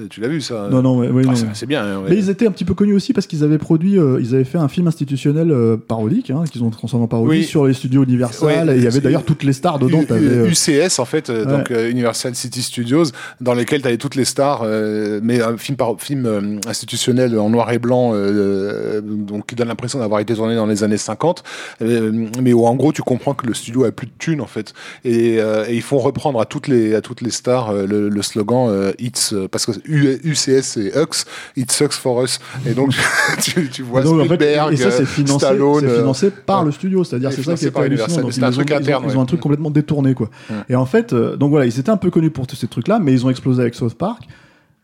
[0.09, 1.83] Tu l'as vu ça Non, non, ouais, ouais, Ah, non, c'est- bien.
[1.83, 2.09] hein, ouais.
[2.11, 4.36] Mais ils étaient un petit peu connus aussi parce qu'ils avaient produit, euh, ils avaient
[4.45, 7.43] fait un film institutionnel euh, parodique, hein, qu'ils ont transformé en parodie Oui.
[7.43, 8.67] sur les studios Universal.
[8.67, 10.01] Ouais, et il y avait d'ailleurs toutes les stars dedans.
[10.01, 11.51] U- t'avais, euh, UCS en fait, euh, Ouais.
[11.57, 13.05] donc euh, Universal City Studios,
[13.41, 17.37] dans lesquels tu avais toutes les stars, euh, mais un film, par, film euh, institutionnel
[17.39, 20.97] en noir et blanc, euh, donc qui donne l'impression d'avoir été tourné dans les années
[20.97, 21.43] 50,
[21.81, 24.47] euh, mais où en gros tu comprends que le studio a plus de thunes en
[24.47, 24.73] fait,
[25.05, 28.09] et, euh, et ils font reprendre à toutes les à toutes les stars euh, le,
[28.09, 31.25] le slogan euh, It's euh, parce que UCS c'est Ux,
[31.55, 32.91] It sucks for us, et donc
[33.43, 36.31] tu, tu vois donc, en fait, Spielberg, et ça, c'est financé, Stallone, c'est euh, financé
[36.31, 36.65] par ouais.
[36.65, 37.03] le studio.
[37.03, 38.29] C'est-à-dire, c'est ça qui est hallucinant.
[38.31, 40.29] C'est ils un ont- truc interne, Ils ont un truc complètement détourné, quoi.
[40.69, 42.99] Et en fait, euh, donc voilà, ils étaient un peu connus pour tous ces trucs-là,
[42.99, 44.27] mais ils ont explosé avec South Park.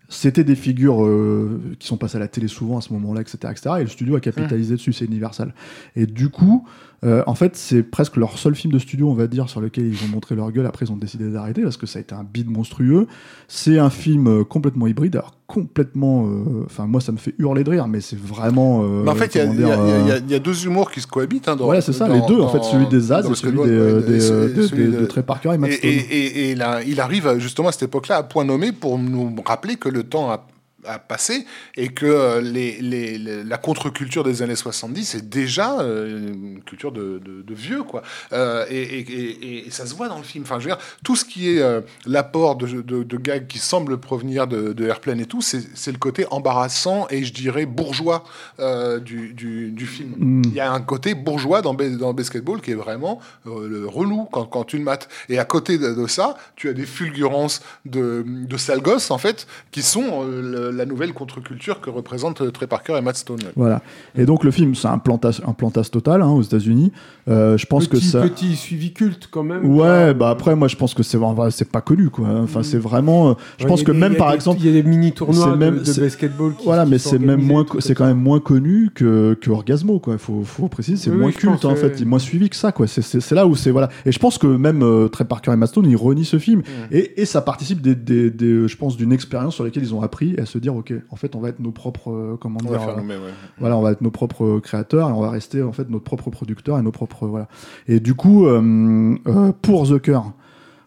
[0.10, 3.38] C'était des figures euh, qui sont passées à la télé souvent à ce moment-là, etc.,
[3.50, 3.70] etc.
[3.80, 5.54] Et le studio a capitalisé dessus, c'est Universal.
[5.96, 6.68] Et du coup,
[7.04, 9.86] euh, en fait, c'est presque leur seul film de studio, on va dire, sur lequel
[9.88, 10.66] ils ont montré leur gueule.
[10.66, 13.08] Après, ils ont décidé d'arrêter parce que ça a été un bide monstrueux.
[13.48, 16.26] C'est un film euh, complètement hybride, alors complètement.
[16.28, 18.84] euh, Enfin, moi, ça me fait hurler de rire, mais c'est vraiment.
[18.84, 21.48] euh, Mais en fait, il y, a- y y y deux humours qui se cohabitent.
[21.48, 23.62] Hein, dans, voilà, c'est ça, dans- les deux, en fait, celui des Zaz et celui
[23.62, 25.90] de, Trey Parker et Matt Et, Stone.
[25.90, 29.36] et- et- et là, il arrive justement à cette époque-là à point nommé pour nous
[29.46, 30.46] rappeler que le temps a,
[30.86, 31.46] a passé
[31.76, 36.62] et que euh, les, les- les- la contre-culture des années 70 est déjà euh, une
[36.64, 38.02] culture de, de- de vieux, quoi.
[38.34, 40.44] Euh, et, et- et- et ça se voit dans le film.
[40.44, 43.98] Enfin, je veux dire, tout ce qui est euh, l'apport de, de, gags qui semblent
[43.98, 48.24] provenir de, Airplane et tout, c'est le côté embarrassant et je dirais bourgeois
[48.60, 50.14] euh, du, du, du film.
[50.18, 50.42] Mm.
[50.46, 54.46] Il y a un côté bourgeois dans, dans Basketball qui est vraiment le relou quand,
[54.46, 55.08] quand tu le mates.
[55.30, 59.48] Et à côté de, ça, tu as des fulgurances de, de sales gosses, en fait,
[59.72, 63.40] qui sont le- la nouvelle contre-culture que représentent euh, Trey Parker et Matt Stone.
[63.56, 63.82] Voilà.
[64.18, 66.92] Et donc le film, c'est un plantage, un plantage total hein, aux États-Unis.
[67.30, 68.22] Euh, je pense petit, que ça.
[68.22, 69.66] petit suivi culte quand même.
[69.66, 70.14] Ouais, quoi.
[70.14, 71.18] bah après, moi, je pense que c'est
[71.52, 72.28] c'est pas connu, quoi.
[72.44, 73.30] Enfin, c'est vraiment.
[73.30, 74.60] euh, Je Ouais, pense que des- même par des- exemple.
[74.62, 76.54] il y a des mini tournois de, même- de c'est- basketball.
[76.56, 80.00] Qui, Voilà, qui mais c'est même moins, c'est quand même moins connu que, que Orgasmo,
[80.00, 80.14] quoi.
[80.14, 81.94] Il faut, faut préciser, c'est Oui, moins oui, culte en fait, ouais.
[81.98, 82.88] il est moins suivi que ça, quoi.
[82.88, 83.90] C'est- C'est c'est là où c'est voilà.
[84.06, 86.62] Et je pense que même euh, Trey Parker et Maston, ils renient ce film
[86.92, 90.46] et, et ça participe des- je pense, d'une expérience sur laquelle ils ont appris à
[90.46, 92.80] se dire, ok, en fait, on va être nos propres, euh, comment On dire, va
[92.80, 93.34] faire euh, ouais.
[93.60, 96.32] voilà, on va être nos propres créateurs et on va rester en fait notre propre
[96.32, 97.48] producteur et nos propres voilà.
[97.88, 100.34] Et du coup, euh, euh, pour The Cure,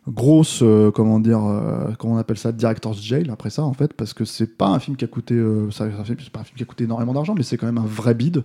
[0.08, 3.92] grosse, euh, comment dire, euh, comment on appelle ça, director's jail après ça en fait,
[3.92, 5.84] parce que c'est pas un film qui a coûté, euh, c'est
[6.30, 8.44] pas un film qui a coûté énormément d'argent, mais c'est quand même un vrai bide.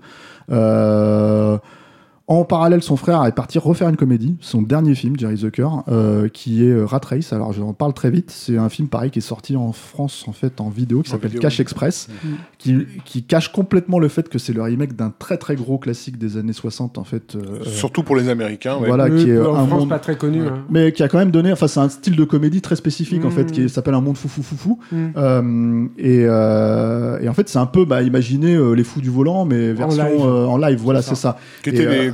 [2.31, 5.67] Euh, en parallèle, son frère est parti refaire une comédie, son dernier film, Jerry Zucker,
[5.89, 7.33] euh, qui est euh, Rat Race.
[7.33, 8.31] Alors, je en parle très vite.
[8.31, 11.31] C'est un film pareil qui est sorti en France, en fait, en vidéo, qui s'appelle.
[11.39, 12.07] Cash Express,
[12.57, 16.17] qui, qui cache complètement le fait que c'est le remake d'un très très gros classique
[16.17, 17.35] des années 60, en fait.
[17.35, 18.77] euh, Surtout pour les Américains.
[18.77, 18.87] ouais.
[18.87, 20.41] voilà, Oui, qui est en un France, monde pas très connu.
[20.41, 20.47] Ouais.
[20.47, 20.63] hein.
[20.69, 23.29] mais qui a quand même donné, enfin c'est un style de comédie très spécifique en
[23.29, 23.31] Mm.
[23.31, 24.79] fait, qui est- s'appelle un monde fou fou fou fou.
[24.91, 25.07] Mm.
[25.17, 29.09] Euh, et, euh, et en fait c'est un peu, bah, imaginez euh, les fous du
[29.09, 30.21] volant, mais version live.
[30.21, 31.37] euh, en live, voilà C'est c'est ça.
[31.63, 31.71] Qui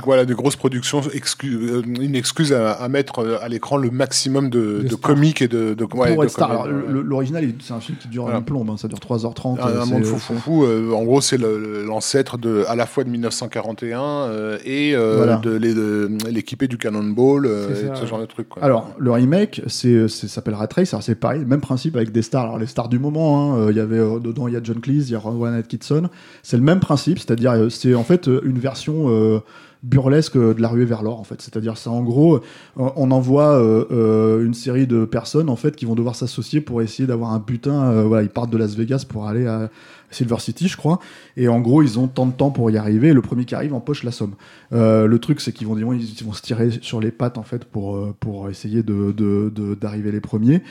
[0.08, 3.90] voilà, de grosses productions, excu- euh, une excuse à, à mettre euh, à l'écran le
[3.90, 8.22] maximum de, De comiques et de, de, ouais, de L'original, c'est un film qui dure
[8.22, 8.38] Voilà.
[8.38, 9.60] une plombe, hein, ça dure 3h30.
[9.60, 10.64] Un, un monde fou c'est- fou fou.
[10.64, 15.36] euh, en gros, c'est l'ancêtre de à la fois de 1941 euh, et Voilà.
[15.36, 18.26] de l'équipé du Cannonball, et ce genre de.
[18.48, 18.62] Quoi.
[18.62, 20.94] Alors, le remake, c'est, s'appelle Rat Race.
[20.94, 22.44] Alors, c'est pareil, même principe avec des stars.
[22.44, 25.08] Alors, les stars du moment, hein, il y avait dedans, il y a John Cleese,
[25.08, 26.08] il y a Rowan Atkinson.
[26.42, 29.40] C'est le même principe, c'est-à-dire, c'est en fait une version euh,
[29.82, 31.40] burlesque euh, de la ruée vers l'or, en fait.
[31.40, 32.40] C'est-à-dire, c'est en gros, euh,
[32.76, 37.06] on envoie euh, une série de personnes, en fait, qui vont devoir s'associer pour essayer
[37.06, 38.02] d'avoir un butin.
[38.02, 39.70] voilà, ils partent de Las Vegas pour aller à
[40.10, 40.98] Silver City, je crois.
[41.36, 43.12] Et en gros, ils ont tant de temps pour y arriver.
[43.12, 44.34] Le premier qui arrive empoche la somme.
[44.70, 48.14] Le truc, c'est qu'ils vont, ils vont, se tirer sur les pattes en fait pour
[48.20, 50.62] pour essayer de- d'arriver les premiers.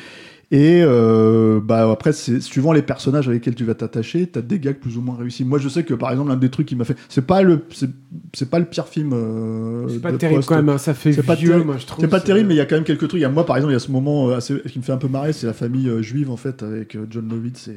[0.50, 4.60] Et euh, bah après, c'est suivant les personnages avec lesquels tu vas t'attacher, t'as des
[4.60, 5.44] gags plus ou moins réussis.
[5.44, 7.66] Moi, je sais que par exemple, l'un des trucs qui m'a fait, c'est pas le
[7.74, 7.90] c'est
[8.34, 9.12] c'est pas le pire film.
[9.14, 11.66] euh, C'est pas de terrible quand même, hein, ça fait C'est pas vieux, terrible.
[11.66, 12.06] moi je trouve.
[12.06, 13.20] C'est pas terrible, mais il y a quand même quelques trucs.
[13.20, 14.84] Il y a moi, par exemple, il y a ce moment euh, assez, qui me
[14.86, 17.68] fait un peu marrer, c'est la famille euh, juive en fait avec euh, John Lovitz
[17.68, 17.76] et,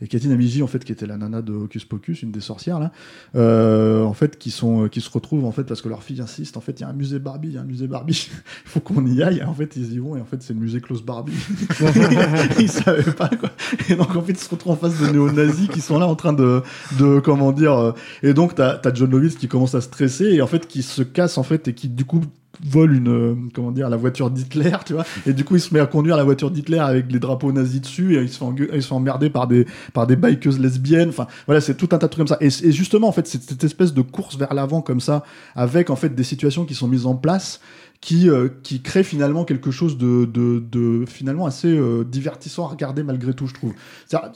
[0.00, 2.78] et Catherine Amigi en fait qui était la nana de Hocus Pocus, une des sorcières
[2.78, 2.92] là,
[3.34, 6.20] euh, en fait qui sont euh, qui se retrouvent en fait parce que leur fille
[6.20, 6.56] insiste.
[6.56, 8.28] En fait, il y a un musée Barbie, il y a un musée Barbie.
[8.64, 9.38] Il faut qu'on y aille.
[9.38, 11.32] Et en fait, ils y vont et en fait, c'est le musée Klaus Barbie.
[12.58, 13.50] ils savaient pas quoi.
[13.88, 16.16] Et donc en fait, ils se retrouvent en face de néo-nazis qui sont là en
[16.16, 16.62] train de
[16.98, 17.72] de comment dire.
[17.72, 20.82] euh, et donc t'as as John Lovitz qui commence à stresser et en fait qui
[20.82, 22.20] se casse en fait et qui du coup
[22.64, 25.04] vole une euh, comment dire la voiture d'Hitler tu vois.
[25.26, 27.80] Et du coup il se met à conduire la voiture d'Hitler avec les drapeaux nazis
[27.80, 31.10] dessus et il se fait, il se emmerder par des par des bikeuses lesbiennes.
[31.10, 32.38] Enfin voilà c'est tout un tas de trucs comme ça.
[32.40, 35.96] Et, justement en fait c'est cette espèce de course vers l'avant comme ça avec en
[35.96, 37.60] fait des situations qui sont mises en place
[38.00, 42.68] qui euh, qui crée finalement quelque chose de de, de finalement assez euh, divertissant à
[42.68, 43.74] regarder malgré tout je trouve.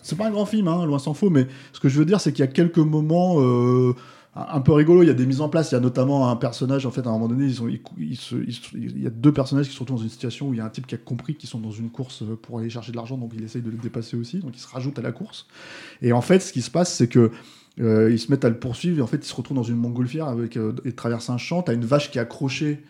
[0.02, 2.20] C'est pas un grand film hein, loin s'en faut mais ce que je veux dire
[2.20, 3.94] c'est qu'il y a quelques moments euh,
[4.34, 6.36] un peu rigolo, il y a des mises en place, il y a notamment un
[6.36, 9.98] personnage, en fait, à un moment donné, sont, il y a deux personnages qui retrouvent
[9.98, 11.70] dans une situation où il y a un type qui a compris qu'ils sont dans
[11.70, 14.38] une course euh, pour aller chercher de l'argent, donc il essaye de les dépasser aussi,
[14.38, 15.46] donc il se rajoute à la course.
[16.00, 17.30] Et en fait, ce qui se passe, c'est que
[17.80, 19.76] euh, ils se mettent à le poursuivre, et en fait, ils se retrouvent dans une
[19.76, 22.82] montgolfière avec, euh, et traversent un champ, t'as une vache qui est accrochée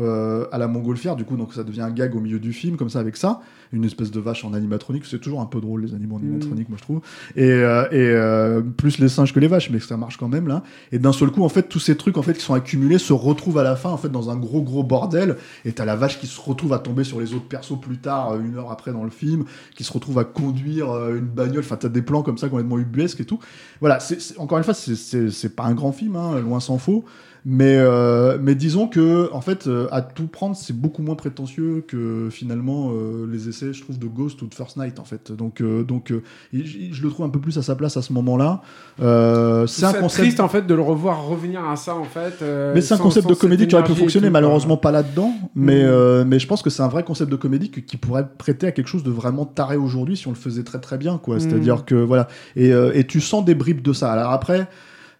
[0.00, 2.76] euh, à la montgolfière, du coup, donc ça devient un gag au milieu du film,
[2.76, 3.40] comme ça, avec ça,
[3.72, 6.68] une espèce de vache en animatronique, c'est toujours un peu drôle, les animaux en animatronique,
[6.68, 7.00] moi, je trouve,
[7.36, 10.48] et, euh, et euh, plus les singes que les vaches, mais ça marche quand même,
[10.48, 10.62] là,
[10.92, 13.12] et d'un seul coup, en fait, tous ces trucs, en fait, qui sont accumulés, se
[13.12, 16.18] retrouvent à la fin, en fait, dans un gros, gros bordel, et t'as la vache
[16.18, 19.04] qui se retrouve à tomber sur les autres persos plus tard, une heure après dans
[19.04, 19.44] le film,
[19.76, 23.20] qui se retrouve à conduire une bagnole, enfin, t'as des plans comme ça complètement ubuesques
[23.20, 23.38] et tout,
[23.80, 26.78] voilà, c'est, encore une fois, c'est, c'est, c'est pas un grand film, hein, loin s'en
[26.78, 27.04] faut,
[27.44, 31.84] mais, euh, mais disons que, en fait, euh, à tout prendre, c'est beaucoup moins prétentieux
[31.86, 35.32] que finalement euh, les essais, je trouve, de Ghost ou de First Night, en fait.
[35.32, 38.12] Donc, euh, donc euh, je, le trouve un peu plus à sa place à ce
[38.12, 38.62] moment-là.
[39.00, 40.22] Euh, c'est un concept.
[40.24, 42.42] triste en fait de le revoir revenir à ça en fait.
[42.74, 45.32] Mais c'est un concept de comédie qui aurait pu fonctionner, tout, malheureusement pas là-dedans.
[45.54, 45.88] Mais, Mhm.
[45.88, 48.72] euh, mais je pense que c'est un vrai concept de comédie qui pourrait prêter à
[48.72, 51.36] quelque chose de vraiment taré aujourd'hui si on le faisait très très bien, quoi.
[51.36, 51.40] Mhm.
[51.40, 52.28] C'est-à-dire que voilà.
[52.56, 54.12] Et, euh, et tu sens des bribes de ça.
[54.12, 54.68] Alors après.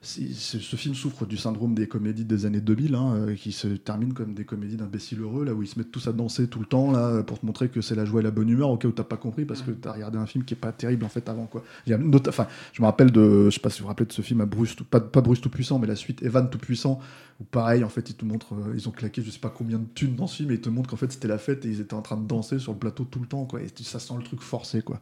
[0.03, 4.15] Ce film souffre du syndrome des comédies des années 2000, hein, euh, qui se terminent
[4.15, 6.65] comme des comédies d'imbéciles heureux, là où ils se mettent tous à danser tout le
[6.65, 8.89] temps, là, pour te montrer que c'est la joie et la bonne humeur, au cas
[8.89, 11.11] où t'as pas compris, parce que t'as regardé un film qui est pas terrible en
[11.11, 11.62] fait avant, quoi.
[12.29, 14.41] Enfin, je me rappelle de, je sais pas si vous vous rappelez de ce film
[14.41, 16.99] à Bruce, tout- pas, pas Bruce tout puissant, mais la suite Evan tout puissant,
[17.39, 19.79] où pareil, en fait, ils te montrent, euh, ils ont claqué je sais pas combien
[19.79, 21.69] de thunes dans ce film, et ils te montrent qu'en fait c'était la fête et
[21.69, 23.61] ils étaient en train de danser sur le plateau tout le temps, quoi.
[23.61, 24.99] Et ça sent le truc forcé, quoi.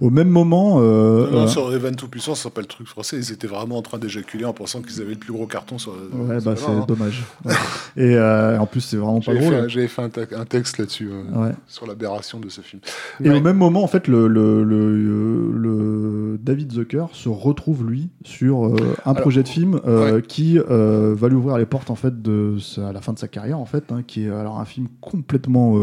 [0.00, 3.16] Au même moment, euh, Non, euh, sur Evan Tout-Puissant, c'est pas le truc français.
[3.18, 5.92] Ils étaient vraiment en train d'éjaculer en pensant qu'ils avaient le plus gros carton sur.
[5.92, 6.84] Ouais, bah c'est hein.
[6.86, 7.24] dommage.
[7.44, 7.52] Ouais.
[7.96, 9.68] Et euh, en plus, c'est vraiment pas drôle.
[9.68, 11.52] j'avais fait un, texte là-dessus, euh, Ouais.
[11.66, 12.82] sur l'aberration de ce film.
[13.24, 13.38] Et Ouais.
[13.38, 18.66] au même moment, en fait, le, le, le, le- David Zucker se retrouve lui sur
[18.66, 19.80] euh, un Alors, projet de film
[20.28, 23.58] qui va lui ouvrir les portes en fait de à la fin de sa carrière
[23.58, 25.74] en fait, hein, qui est alors un film complètement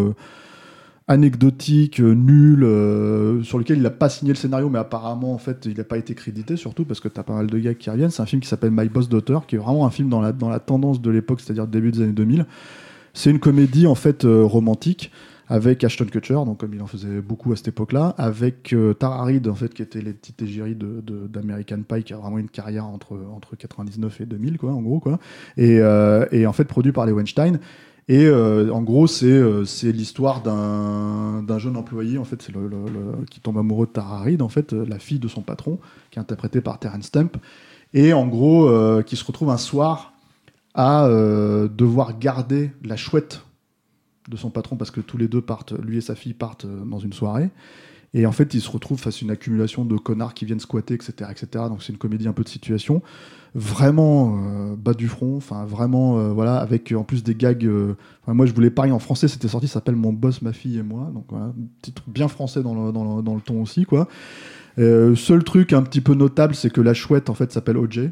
[1.07, 5.37] anecdotique, euh, nul, euh, sur lequel il n'a pas signé le scénario, mais apparemment en
[5.37, 7.73] fait il n'a pas été crédité surtout parce que tu as pas mal de gars
[7.73, 8.09] qui reviennent.
[8.09, 10.31] C'est un film qui s'appelle My Boss Daughter, qui est vraiment un film dans la,
[10.31, 12.45] dans la tendance de l'époque, c'est-à-dire début des années 2000.
[13.13, 15.11] C'est une comédie en fait euh, romantique
[15.49, 19.25] avec Ashton Kutcher, donc comme il en faisait beaucoup à cette époque-là, avec euh, Tara
[19.25, 22.37] Reid en fait qui était les petites égéries de, de- d'American Pie, qui a vraiment
[22.37, 25.19] une carrière entre entre 99 et 2000 quoi, en gros quoi,
[25.57, 25.79] et,
[26.31, 27.59] et en fait produit par les Weinstein.
[28.09, 32.45] Et euh, en gros, c'est euh, l'histoire d'un jeune employé, en fait,
[33.29, 35.79] qui tombe amoureux de Tara en fait, euh, la fille de son patron,
[36.11, 37.37] qui est interprétée par Terence Stamp,
[37.93, 38.67] et en gros,
[39.03, 40.13] qui se retrouve un soir
[40.73, 43.43] à devoir garder la chouette
[44.29, 46.97] de son patron parce que tous les deux partent, lui et sa fille partent dans
[46.97, 47.51] une soirée.
[48.15, 50.95] Et en fait, il se retrouve face à une accumulation de connards qui viennent squatter,
[50.95, 51.29] etc.
[51.29, 51.65] etc.
[51.67, 53.03] Donc c'est une comédie un peu de situation.
[53.55, 57.65] Vraiment euh, bas du front, enfin vraiment, euh, voilà, avec en plus des gags.
[57.65, 60.79] euh, moi, je voulais pareil en français, c'était sorti, ça s'appelle Mon boss, ma fille
[60.79, 61.11] et moi.
[61.13, 64.07] Donc voilà, un bien français dans le, dans le, ton aussi, quoi.
[64.77, 68.09] Seul truc un petit peu notable, c'est que la chouette, en fait, s'appelle OJ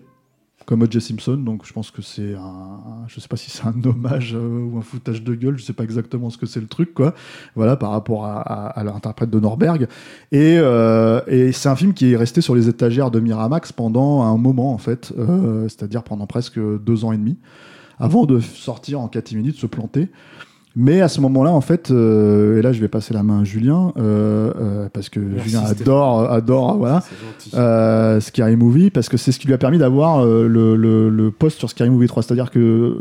[0.65, 1.01] comme O.J.
[1.01, 4.63] Simpson, donc je pense que c'est un, je sais pas si c'est un hommage euh,
[4.63, 7.13] ou un foutage de gueule, je sais pas exactement ce que c'est le truc, quoi.
[7.55, 9.87] Voilà, par rapport à, l'interprète de Norberg.
[10.31, 14.21] Et, euh, et c'est un film qui est resté sur les étagères de Miramax pendant
[14.23, 17.37] un moment, en fait, euh, c'est-à-dire pendant presque deux ans et demi,
[17.99, 20.09] avant de sortir en catimini, de se planter.
[20.75, 23.43] Mais à ce moment-là, en fait, euh, et là je vais passer la main à
[23.43, 29.31] Julien, euh, euh, parce que Merci, Julien adore, adore, voilà, Scary Movie parce que c'est
[29.33, 32.23] ce qui lui a permis d'avoir le, le, le poste sur Scary Movie 3.
[32.23, 32.95] C'est-à-dire que,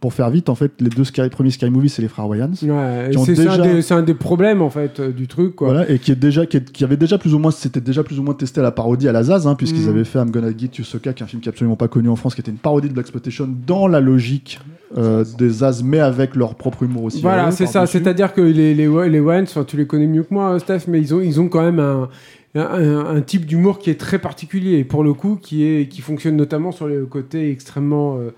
[0.00, 2.50] pour faire vite, en fait, les deux premiers Scary Movie, c'est les frères Wayans.
[2.62, 5.70] Ouais, c'est un, des- c'est un des problèmes en fait du truc quoi.
[5.72, 8.04] Voilà, et qui est déjà, qui, est- qui avait déjà plus ou moins, c'était déjà
[8.04, 9.88] plus ou moins testé à la parodie à la Zaz, hein, puisqu'ils Mm.
[9.88, 11.88] avaient fait I'm Gonna Get You Sucker, qui est un film qui est absolument pas
[11.88, 14.60] connu en France, qui était une parodie de Black Exploitation dans la logique
[14.96, 17.20] euh, des Zaz, mais avec leur propre humour aussi.
[17.20, 17.86] Voilà, euh, c'est ça.
[17.86, 21.14] C'est-à-dire que les, les, les Wayans, tu les connais mieux que moi, Steph, mais ils
[21.14, 22.08] ont, ils ont quand même un,
[22.54, 26.00] un, un type d'humour qui est très particulier et pour le coup qui, est, qui
[26.00, 28.30] fonctionne notamment sur le côté extrêmement euh, euh,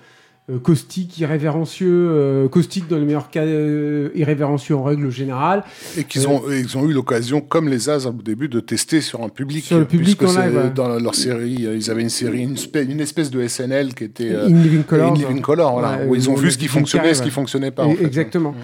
[0.59, 5.65] caustique, irrévérencieux, euh, caustique dans les meilleurs cas, euh, irrévérencieux en règle générale.
[5.97, 9.23] Et qu'ils ont, ils ont eu l'occasion, comme les As au début, de tester sur
[9.23, 9.65] un public.
[9.65, 10.73] Sur le public en live.
[10.75, 14.05] Dans leur série, euh, ils avaient une série, une, espèce- une espèce de SNL qui
[14.05, 14.31] était.
[14.31, 15.13] euh, In Living Color.
[15.13, 17.27] In Living Color, voilà, Ouais, où ils ont vu ce qui fonctionnait et ce qui
[17.29, 17.31] ouais.
[17.31, 17.85] fonctionnait pas.
[17.85, 18.05] Et- en fait.
[18.05, 18.55] Exactement.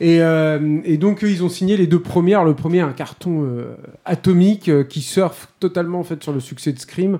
[0.00, 2.44] Et, euh, et donc ils ont signé les deux premières.
[2.44, 6.72] Le premier, un carton euh, atomique euh, qui surfe totalement en fait sur le succès
[6.72, 7.18] de Scream.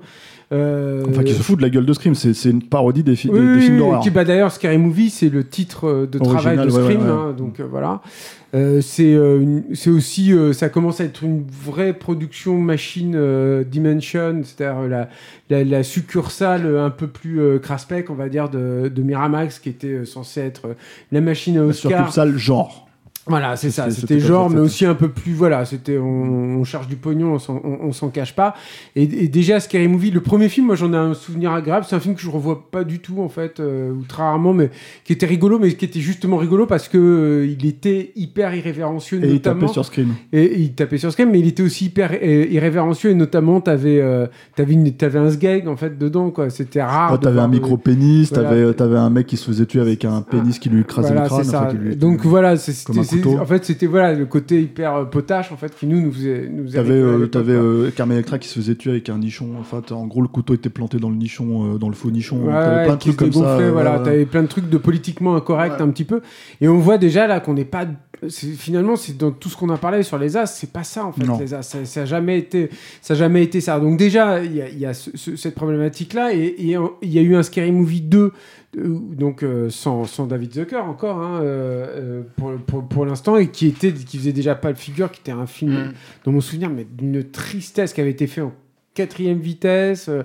[0.52, 3.28] Euh, Enfin, qui se fout de la gueule de Scream, c'est une parodie des, fi-
[3.28, 4.00] oui, des, des oui, films d'horreur.
[4.00, 7.00] Qui, bah, d'ailleurs, Scary Movie, c'est le titre euh, de Original, travail de Scream.
[7.00, 7.10] ouais, ouais.
[7.10, 8.00] hein, donc euh, voilà.
[8.54, 13.18] Euh, c'est aussi, euh, ça commence à être une vraie production machine
[13.64, 15.08] Dimension, c'est-à-dire la,
[15.50, 20.04] la, la succursale un peu plus craspec, on va dire, de, de Miramax, qui était
[20.04, 20.76] censée être
[21.12, 22.06] la machine à Oscar.
[22.06, 22.85] tout ça, le genre.
[23.28, 23.90] Voilà, c'est ça.
[23.90, 25.32] C'était- genre, mais aussi un peu plus.
[25.32, 25.98] Voilà, c'était.
[25.98, 26.04] On,
[26.60, 28.54] on cherche du pognon, on s'en- cache pas.
[28.94, 31.84] Et, et déjà, Scary Movie, le premier film, moi j'en ai un souvenir agréable.
[31.88, 34.52] C'est un film que je revois pas du tout, en fait, euh, ou très rarement,
[34.52, 34.70] mais
[35.04, 39.22] qui était rigolo, mais qui était justement rigolo parce que euh, il était hyper irrévérencieux,
[39.24, 40.14] Et il tapait sur Scream.
[40.32, 43.60] Et, et il tapait sur Scream, mais il était aussi hyper euh, irrévérencieux, et notamment,
[43.60, 46.48] t'avais euh, t'avais une- t'avais un sgeg, en fait, dedans, quoi.
[46.50, 47.18] C'était rare.
[47.18, 48.48] De t'avais un de- micro-pénis, Voilà.
[48.50, 51.22] t'avais t'avais un mec qui se faisait tuer avec un pénis qui lui écrasait Voilà,
[51.24, 51.44] le crâne.
[51.44, 51.62] ça.
[51.66, 55.56] enfin, lui- Donc voilà, c'était- en fait c'était voilà le côté hyper euh, potache en
[55.56, 58.90] fait qui nous nous faisait nous T'avais euh, euh, Carmen Electra qui se faisait tuer
[58.90, 59.50] avec un nichon.
[59.60, 62.10] Enfin, t'as- en gros, le couteau était planté dans le nichon, euh, dans le faux
[62.10, 62.44] nichon.
[62.44, 63.40] Ouais, t'avais plein de qui trucs ça.
[63.40, 63.98] voilà, voilà.
[64.00, 66.20] t'avais plein de trucs de politiquement incorrect un petit peu.
[66.60, 67.86] Et on voit déjà là qu'on n'est pas.
[68.30, 71.12] Finalement, c'est dans tout ce qu'on a parlé sur les as, c'est pas ça en
[71.12, 71.24] fait.
[71.24, 71.38] Non.
[71.38, 72.70] Les as, ça, ça a jamais été,
[73.02, 73.78] ça a jamais été ça.
[73.78, 76.92] Donc déjà, il y a, il y a ce- ce- cette problématique là, et en-
[77.02, 78.30] il y a eu un Scary Movie 2 euh,
[78.76, 83.48] donc euh, sans, sans David Zucker encore hein, euh, euh, pour, pour, pour l'instant et
[83.48, 85.92] qui était qui faisait déjà pas le figure qui était un film Mm.
[86.24, 88.52] dans mon souvenir mais d'une tristesse qui avait été fait en
[88.94, 90.22] quatrième vitesse euh,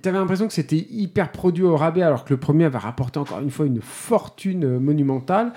[0.00, 3.40] T'avais l'impression que c'était hyper produit au rabais, alors que le premier avait rapporté encore
[3.40, 5.52] une fois une fortune euh, monumentale.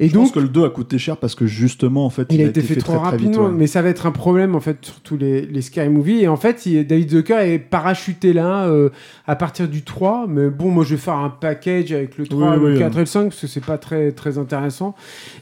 [0.00, 2.26] Et Je donc, pense que le 2 a coûté cher parce que justement, en fait,
[2.30, 3.52] il, a été fait, trop très vite, rapidement, ouais.
[3.52, 6.22] mais ça va être un problème en fait sur tous les, les Scary Movies.
[6.22, 8.88] Et en fait, il- David Zucker est parachuté là euh,
[9.26, 10.26] à partir du 3.
[10.28, 12.96] Mais bon, moi je vais faire un package avec le 3, Oui, le oui, 4
[12.96, 14.94] et le 5 parce que c'est pas très, très intéressant.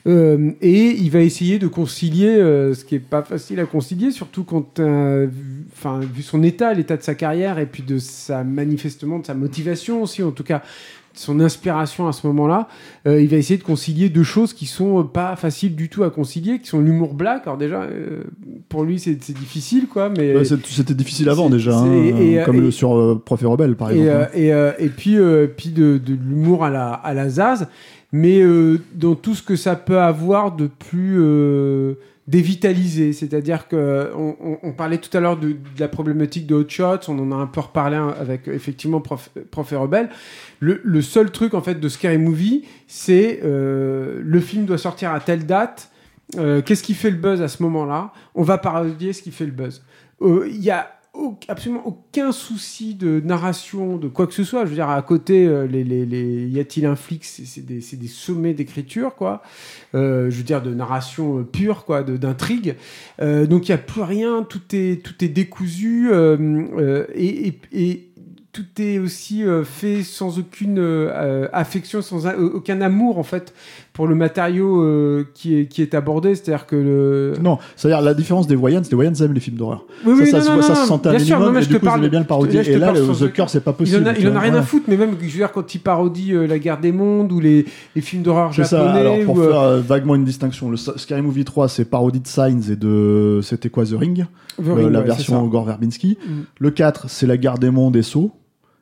[0.08, 4.10] Euh, et il va essayer de concilier euh, ce qui est pas facile à concilier,
[4.10, 8.42] surtout quand, vu- enfin, vu son état, l'état de sa carrière et puis de sa
[8.44, 10.62] manifestement de sa motivation aussi, en tout cas
[11.18, 12.68] son inspiration à ce moment-là,
[13.06, 16.04] euh, il va essayer de concilier deux choses qui sont euh, pas faciles du tout
[16.04, 17.44] à concilier, qui sont l'humour black.
[17.46, 18.24] Alors déjà, euh,
[18.68, 22.70] pour lui, c'est difficile, quoi, mais C'était difficile avant déjà, hein, et- comme et- le
[22.70, 24.10] sur euh, Prof et Rebelle par exemple.
[24.10, 24.28] hein.
[24.78, 25.16] et, et puis,
[25.56, 27.66] puis de, de l'humour à la, à la Zaz,
[28.12, 28.42] mais
[28.94, 31.18] dans tout ce que ça peut avoir de plus
[32.28, 33.12] dévitalisé.
[33.12, 36.68] C'est-à-dire que on, on- on parlait tout à l'heure de, de la problématique de Hot
[36.68, 40.08] Shots, on en a un peu reparlé hein, avec effectivement Prof, Prof et Rebelle.
[40.60, 45.12] Le, le seul truc en fait de Scary Movie, c'est euh, le film doit sortir
[45.12, 45.90] à telle date.
[46.36, 48.12] Euh, Qu'est-ce qui fait le buzz à ce moment-là?
[48.34, 49.84] On va parodier ce qui fait le buzz.
[50.22, 50.95] Euh, Il y a
[51.48, 54.64] absolument aucun souci de narration, de quoi que ce soit.
[54.64, 57.24] Je veux dire, à côté, euh, les, les, les- y a-t-il un flic?
[57.24, 59.42] C'est des, des sommets d'écriture, quoi.
[59.94, 62.76] Euh, je veux dire, de narration euh, pure, quoi, d'intrigue.
[63.20, 66.10] Donc, il n'y a plus rien, tout est, tout est décousu
[67.14, 68.10] et,
[68.52, 70.78] tout est aussi fait sans aucune
[71.52, 73.52] affection, sans aucun amour, en fait,
[73.97, 76.34] pour le matériau euh, qui, est, qui est abordé.
[76.34, 77.33] C'est-à-dire que le.
[77.42, 79.84] Non, c'est-à-dire la différence des Wayans, les Wayans aiment les films d'horreur.
[80.05, 81.60] Oui, ça, oui, ça, non, se, non, ça se sentait un bien sûr, minimum, mais
[81.60, 82.62] et je du te coup, ils parle- aimaient bien le parodier.
[82.62, 84.05] là, Et là, le The Cure, c'est pas Il possible.
[84.05, 84.62] en a, tu il en a rien voilà.
[84.62, 87.33] à foutre, mais même je veux dire, quand il parodie euh, la guerre des mondes
[87.33, 89.00] ou les, les films d'horreur C'est ça, japonais.
[89.00, 92.20] alors pour ou, euh, faire euh, vaguement une distinction, le Scary Movie 3 c'est parodie
[92.20, 93.41] de Signs et de.
[93.42, 94.26] C'était quoi The Ring?
[94.62, 95.47] The Ring, La ouais, version.
[95.47, 96.18] Gore Verbinski.
[96.26, 96.33] Mm.
[96.60, 98.31] Le 4 c'est La Guerre des Mondes et Saw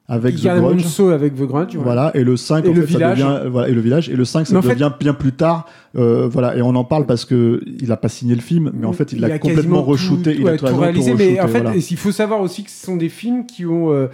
[0.07, 0.85] avec Il The garde mon Grudge.
[0.85, 1.77] saut avec The Grudge.
[1.77, 1.83] ouais.
[1.83, 3.19] Voilà, et le 5, Et en le fait, ça village.
[3.19, 5.15] devient, euh, voilà, et le village, et le 5, ça Mais en fait- devient bien
[5.15, 5.67] plus tard,
[5.97, 8.87] euh, voilà, et on en parle parce que il a pas signé le film, mais
[8.87, 11.15] en fait, il l'a a complètement re-shooté, il ouais, a tout réalisé.
[11.15, 11.77] mais en fait, voilà.
[11.77, 13.93] il faut savoir aussi que ce sont des films qui ont.
[13.93, 14.09] euh,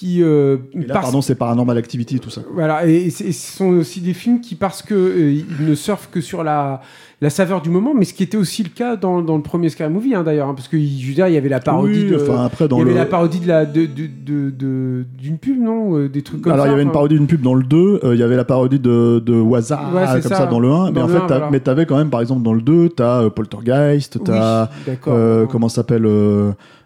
[0.00, 2.40] qui, euh, Et là, parce- pardon, c'est Paranormal Activity, tout ça.
[2.54, 5.74] Voilà, et, et et ce sont aussi des films qui, parce que euh, ils ne
[5.74, 6.80] surfent que sur la,
[7.20, 9.68] la saveur du moment, mais ce qui était aussi le cas dans, dans le premier
[9.68, 12.04] Scary Movie, hein, d'ailleurs, hein, parce que je veux dire, il y avait la parodie
[12.04, 12.16] Oui, de.
[12.16, 12.96] enfin, après, il y avait le...
[12.96, 16.70] la parodie de la de de d'une pub, non, euh, des trucs comme Alors, ça.
[16.70, 18.44] il y avait une parodie d'une pub dans le 2, euh, il y avait la
[18.44, 20.34] parodie de, de Waza, Ouais, comme ça.
[20.36, 21.48] ça, dans le 1, mais en fait, 1, t'as- voilà.
[21.50, 24.70] mais t'avais quand même, par exemple, dans le 2, t'as Poltergeist, Oui, t'as,
[25.08, 26.06] euh, comment ça s'appelle,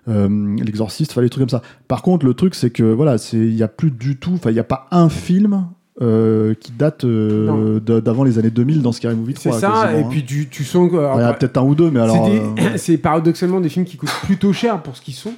[0.09, 1.63] euh, l'exorciste, enfin, les trucs comme ça.
[1.89, 4.57] Par contre, le truc, c'est que, voilà, il y a plus du tout, enfin, il
[4.57, 5.69] y a pas un film,
[6.03, 9.53] euh, qui date euh, d'avant les années 2000 dans Scary Movie 3.
[9.53, 10.07] C'est ça, et hein.
[10.11, 12.29] puis tu, tu sens il y en a peut-être un ou deux, mais alors.
[12.77, 15.35] c'est euh, paradoxalement des films qui coûtent plutôt cher pour ce qu'ils sont,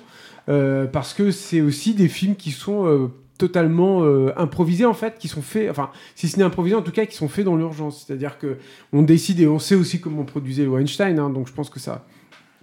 [0.46, 5.42] parce que c'est aussi des films qui sont totalement euh, improvisés en fait, qui sont
[5.42, 8.04] faits, enfin si ce n'est improvisé en tout cas, qui sont faits dans l'urgence.
[8.06, 8.56] C'est-à-dire que
[8.92, 12.04] on décide et on sait aussi comment produisait Weinstein, hein, donc je pense que ça,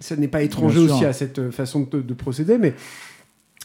[0.00, 2.74] ça n'est pas étranger aussi à cette euh, façon de, de procéder, mais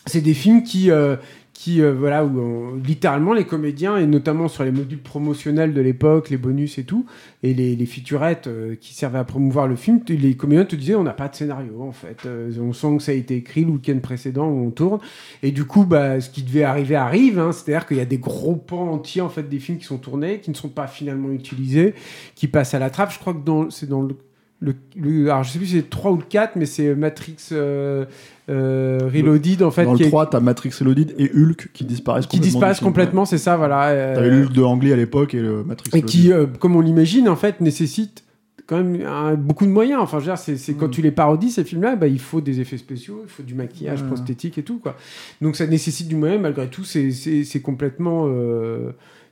[0.06, 1.18] c'est des films qui euh,
[1.54, 5.82] qui euh, voilà où on- littéralement les comédiens et notamment sur les modules promotionnels de
[5.82, 7.06] l'époque les bonus et tout
[7.44, 10.96] et les, les featurettes euh, qui servaient à promouvoir le film les comédiens te disaient
[10.96, 12.20] on n'a pas de scénario en fait.
[12.26, 15.00] Euh, on sent que ça a été écrit le week-end précédent où on tourne.
[15.44, 17.52] Et du coup bah, ce qui devait arriver arrive hein.
[17.52, 20.40] c'est-à-dire qu'il y a des gros pans entiers en fait des films qui sont tournés
[20.40, 21.94] qui ne sont pas finalement utilisés
[22.36, 23.12] qui passent à la trappe.
[23.12, 24.16] Je crois que c'est dans le
[24.62, 26.94] le, le- alors je sais plus si c'est le 3 ou le 4 mais c'est
[26.96, 28.06] Matrix euh,
[28.50, 31.86] euh, Reloaded en fait dans qui le est- 3, t'as Matrix Reloaded et Hulk qui
[31.86, 32.42] disparaissent qui complètement.
[32.46, 33.88] du disparaissent complètement, c'est ça, voilà.
[33.90, 36.56] euh, T'avais Hulk de Angly à l'époque et le Matrix et qui, Reloaded.
[36.56, 38.24] euh, comme on l'imagine, en fait, nécessite
[38.68, 40.00] quand même un- beaucoup de moyens.
[40.02, 40.92] Enfin, je veux dire, c'est quand Mm.
[40.92, 44.02] tu les parodies, ces films-là, bah, il faut des effets spéciaux, il faut du maquillage
[44.02, 44.08] Ouais.
[44.08, 44.96] prosthétique et tout, quoi.
[45.42, 48.26] Donc ça nécessite du moyen, malgré tout, c'est- c'est c'est complètement...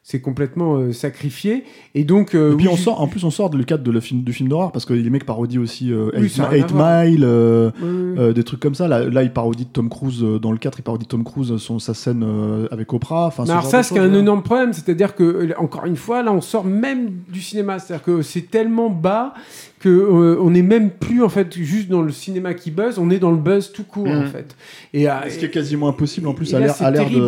[0.10, 3.26] c'est complètement euh, sacrifié et donc euh, Et puis oui, on je- sort, en plus
[3.26, 5.60] on sort du cadre de la film, du film d'horreur parce que les mecs parodient
[5.60, 6.32] aussi euh, Oui.
[6.74, 8.88] Mile, euh, Oui, des trucs comme ça.
[8.88, 11.94] Là, là il parodie Tom Cruise dans le 4, il parodie Tom Cruise son, sa
[11.94, 12.26] scène
[12.72, 13.26] avec Oprah.
[13.28, 14.20] Enfin, alors ça, c'est un là.
[14.20, 18.22] énorme problème, c'est-à-dire que encore une fois, là, on sort même du cinéma, c'est-à-dire que
[18.22, 19.34] c'est tellement bas
[19.80, 23.10] que euh, on n'est même plus en fait juste dans le cinéma qui buzz, on
[23.12, 24.28] est dans le buzz tout court en Mhm.
[24.28, 24.56] fait.
[24.94, 26.80] Et, euh, Ce qui est quasiment impossible en plus à l'ère de,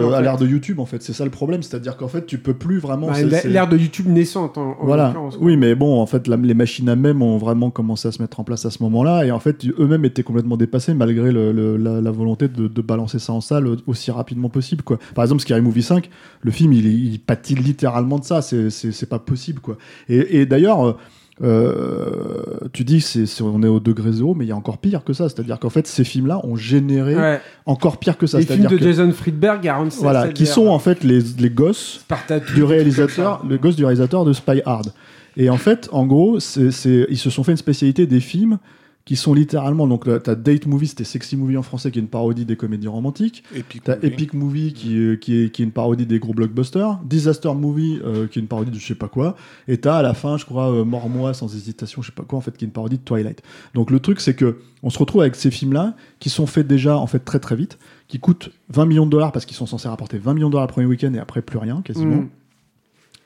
[0.03, 0.43] en fait.
[0.45, 1.01] de YouTube en fait.
[1.03, 3.07] C'est ça le problème, c'est-à-dire qu'en fait tu peux plus vraiment.
[3.07, 5.13] bah, c'est- l'ère- de YouTube naissante en, en Voilà.
[5.39, 8.21] Oui, mais bon, en fait, la- les machines à même ont vraiment commencé à se
[8.21, 11.51] mettre en place à ce moment-là, et en fait, eux-mêmes étaient complètement dépassés malgré le-
[11.51, 14.97] le- la, la volonté de, de balancer ça en salle aussi rapidement possible, quoi.
[15.13, 16.09] Par exemple, Scary Movie 5,
[16.41, 18.41] le film, il, il pâtit littéralement de ça.
[18.41, 19.77] C'est- pas possible, quoi.
[20.09, 20.97] Et, et d'ailleurs.
[21.41, 21.47] Euh,
[22.63, 24.77] euh, tu dis c'est c'est- on est au degré zéro, mais il y a encore
[24.77, 25.29] pire que ça.
[25.29, 27.41] C'est-à-dire qu'en fait, ces films-là ont généré Ouais.
[27.65, 28.39] encore pire que ça.
[28.39, 32.05] Les films de que Jason Friedberg, Aaron voilà, qui sont en fait les, les gosses
[32.55, 34.91] du réalisateur, le gosse du réalisateur de Spy Hard.
[35.37, 38.57] Et en fait, en gros, c'est, c'est- ils se sont fait une spécialité des films
[39.09, 42.07] qui sont littéralement donc t'as Date Movie, c'était Sexy Movie en français, qui est une
[42.09, 43.43] parodie des comédies romantiques.
[43.55, 44.05] Epic T'as movie.
[44.07, 47.99] Epic Movie qui, est- qui, est, qui est une parodie des gros blockbusters, Disaster Movie
[48.05, 49.35] euh, qui est une parodie de je sais pas quoi,
[49.67, 52.37] et t'as à la fin, je crois, euh, Mort-moi sans hésitation, je sais pas quoi,
[52.37, 53.41] en fait, qui est une parodie de Twilight.
[53.73, 56.95] Donc le truc, c'est que on se retrouve avec ces films-là qui sont faits déjà
[56.95, 57.79] en fait très très vite,
[58.09, 60.67] qui coûtent 20 millions de dollars parce qu'ils sont censés rapporter 20 millions de dollars
[60.67, 62.29] le premier week-end et après plus rien quasiment, Mm.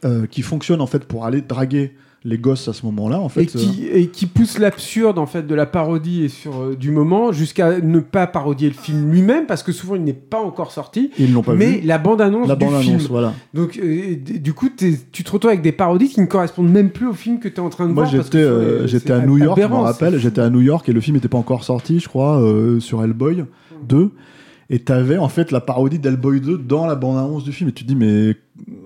[0.06, 1.92] euh, qui fonctionnent en fait pour aller draguer
[2.26, 3.42] les gosses à ce moment-là, en fait.
[3.42, 6.90] et, qui, et qui pousse l'absurde en fait de la parodie et sur euh, du
[6.90, 10.72] moment jusqu'à ne pas parodier le film lui-même parce que souvent il n'est pas encore
[10.72, 11.82] sorti euh, ils l'ont pas mais vu.
[11.88, 13.34] la bande annonce La du bande film annonce, voilà.
[13.54, 17.08] donc euh, du coup tu te retrouves avec des parodies qui ne correspondent même plus
[17.08, 19.38] au film que tu es en train de Moi, voir que j'étais euh, à New
[19.38, 20.18] York, je me rappelle.
[20.18, 23.04] J'étais à New York et le film n'était pas encore sorti, je crois, euh, sur
[23.04, 23.44] Hellboy
[23.88, 24.12] 2.
[24.74, 27.70] Et t'avais en fait la parodie d'Hellboy 2 dans la bande-annonce du film.
[27.70, 28.36] Et tu te dis, mais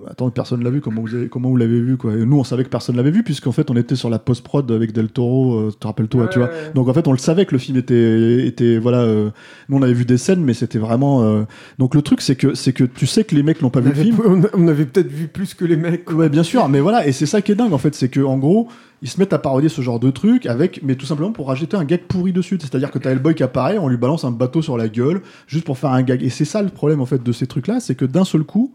[0.06, 2.12] attends, personne l'a vu, comment vous, avez- comment vous l'avez vu quoi?
[2.12, 4.70] Et Nous, on savait que personne l'avait vu, puisqu'en fait, on était sur la post-prod
[4.70, 6.48] avec Del Toro, euh, te rappelles-toi, Ouais, tu vois?
[6.48, 6.72] ouais.
[6.74, 8.98] Donc en fait, on le savait que le film était, était voilà.
[8.98, 9.30] euh,
[9.70, 11.22] nous, on avait vu des scènes, mais c'était vraiment.
[11.22, 11.44] euh,
[11.78, 13.84] Donc le truc, c'est que, c'est que tu sais que les mecs n'ont pas on
[13.84, 14.16] vu le film.
[14.54, 16.16] on avait peut-être vu plus que les mecs quoi.
[16.16, 18.20] Ouais, bien sûr, mais voilà, et c'est ça qui est dingue en fait, c'est que
[18.20, 18.68] en gros,
[19.02, 21.76] ils se mettent à parodier ce genre de truc avec, mais tout simplement pour rajouter
[21.76, 22.58] un gag pourri dessus.
[22.60, 25.64] C'est-à-dire que t'as Hellboy qui apparaît, on lui balance un bateau sur la gueule, juste
[25.64, 26.22] pour faire un gag.
[26.22, 28.72] Et c'est ça le problème en fait de ces trucs-là, c'est que d'un seul coup,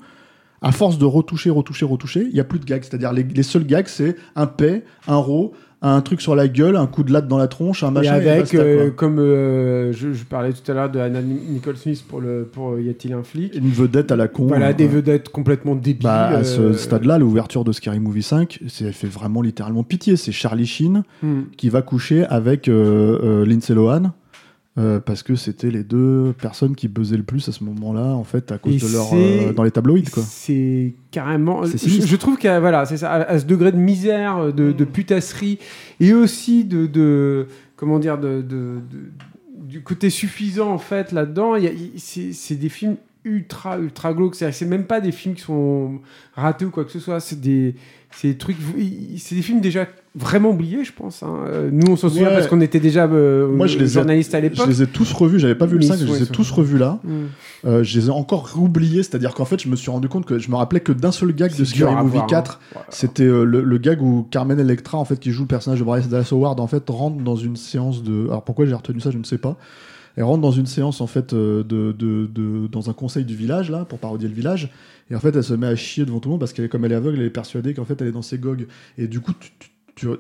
[0.61, 2.83] à force de retoucher, retoucher, retoucher, il y a plus de gags.
[2.83, 5.53] C'est-à-dire les, les seuls gags, c'est un paix, un ro,
[5.83, 8.15] un truc sur la gueule, un coup de latte dans la tronche, un machin.
[8.15, 11.75] et avec basta, euh, comme euh, je, je parlais tout à l'heure de Anna Nicole
[11.75, 13.53] Smith pour le pour euh, y a-t-il un flic?
[13.53, 14.47] Une vedette à la con.
[14.47, 18.93] voilà des vedettes complètement débiles Bah, à ce stade-là, l'ouverture de Scary Movie 5, c'est
[18.93, 20.15] fait vraiment littéralement pitié.
[20.15, 21.41] C'est Charlie Sheen hmm.
[21.57, 24.13] qui va coucher avec Lindsay Lohan.
[24.77, 28.23] Euh, parce que c'était les deux personnes qui buzzaient le plus à ce moment-là, en
[28.23, 30.23] fait, à cause Et de leur euh, dans les tabloïds, quoi.
[30.23, 31.63] C'est carrément.
[31.65, 35.59] Je, trouve qu'à voilà, c'est ça, à, à ce degré de misère, de, de putasserie,
[35.99, 38.43] et aussi de, de comment dire, de,
[39.53, 41.53] du côté suffisant en fait là-dedans.
[41.97, 44.35] C'est des films ultra ultra glauques.
[44.35, 46.01] C'est même pas des films qui sont
[46.33, 47.19] ratés ou quoi que ce soit.
[47.19, 47.75] C'est des
[48.16, 48.58] c'est des trucs.
[49.17, 51.24] C'est des films déjà vraiment oubliés, je pense.
[51.24, 51.33] hein.
[51.48, 52.33] Euh, Nous, on s'en souvient Ouais.
[52.33, 54.67] parce qu'on était déjà euh, Moi, je les ai- journalistes à Je l'époque.
[54.67, 56.51] les ai tous revus, j'avais pas vu le Mais 5, ils je les ai tous
[56.51, 57.00] revus là.
[57.03, 57.25] Hmm.
[57.66, 60.38] Euh, je les ai encore oubliés, c'est-à-dire qu'en fait, je me suis rendu compte que
[60.38, 62.27] je me rappelais que d'un seul gag de Scary à Movie voir, hein.
[62.30, 62.88] 4, Voilà.
[62.92, 65.83] C'était euh, le, le gag où Carmen Electra, en fait, qui joue le personnage de
[65.85, 68.25] Bryce Dallas Howard, en fait, rentre dans une séance de.
[68.27, 69.58] Alors pourquoi j'ai retenu ça, je ne sais pas.
[70.16, 73.72] Elle rentre dans une séance, en fait, euh, de, de, dans un conseil du village,
[73.72, 74.69] là, pour parodier le village.
[75.09, 76.85] Et en fait, elle se met à chier devant tout le monde parce qu'elle comme
[76.85, 78.67] elle est aveugle, elle est persuadée qu'en fait, elle est dans ses gogues.
[78.98, 79.33] Et du coup,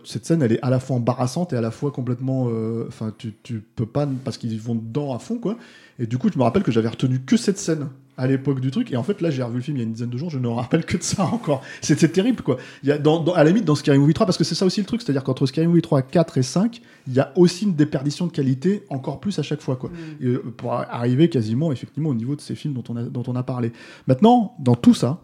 [0.03, 2.47] cette scène, elle est à la fois embarrassante et à la fois complètement.
[2.49, 4.07] euh, Enfin, tu, tu peux pas.
[4.23, 5.57] Parce qu'ils vont dedans à fond, quoi.
[5.99, 8.69] Et du coup, je me rappelle que j'avais retenu que cette scène à l'époque du
[8.71, 8.91] truc.
[8.91, 10.29] Et en fait, là, j'ai revu le film il y a une dizaine de jours,
[10.29, 11.61] je ne me rappelle que de ça encore.
[11.81, 12.57] C'était terrible, quoi.
[12.83, 14.55] Il y a dans, dans- à la limite, dans Scary Movie 3, parce que c'est
[14.55, 17.31] ça aussi le truc, c'est-à-dire qu'entre Scary Movie 3, 4 et 5, il y a
[17.35, 19.89] aussi une déperdition de qualité encore plus à chaque fois, quoi.
[20.21, 23.23] Et, euh, pour arriver quasiment, effectivement, au niveau de ces films dont on a, dont
[23.27, 23.71] on a parlé.
[24.07, 25.19] Maintenant, dans tout ça,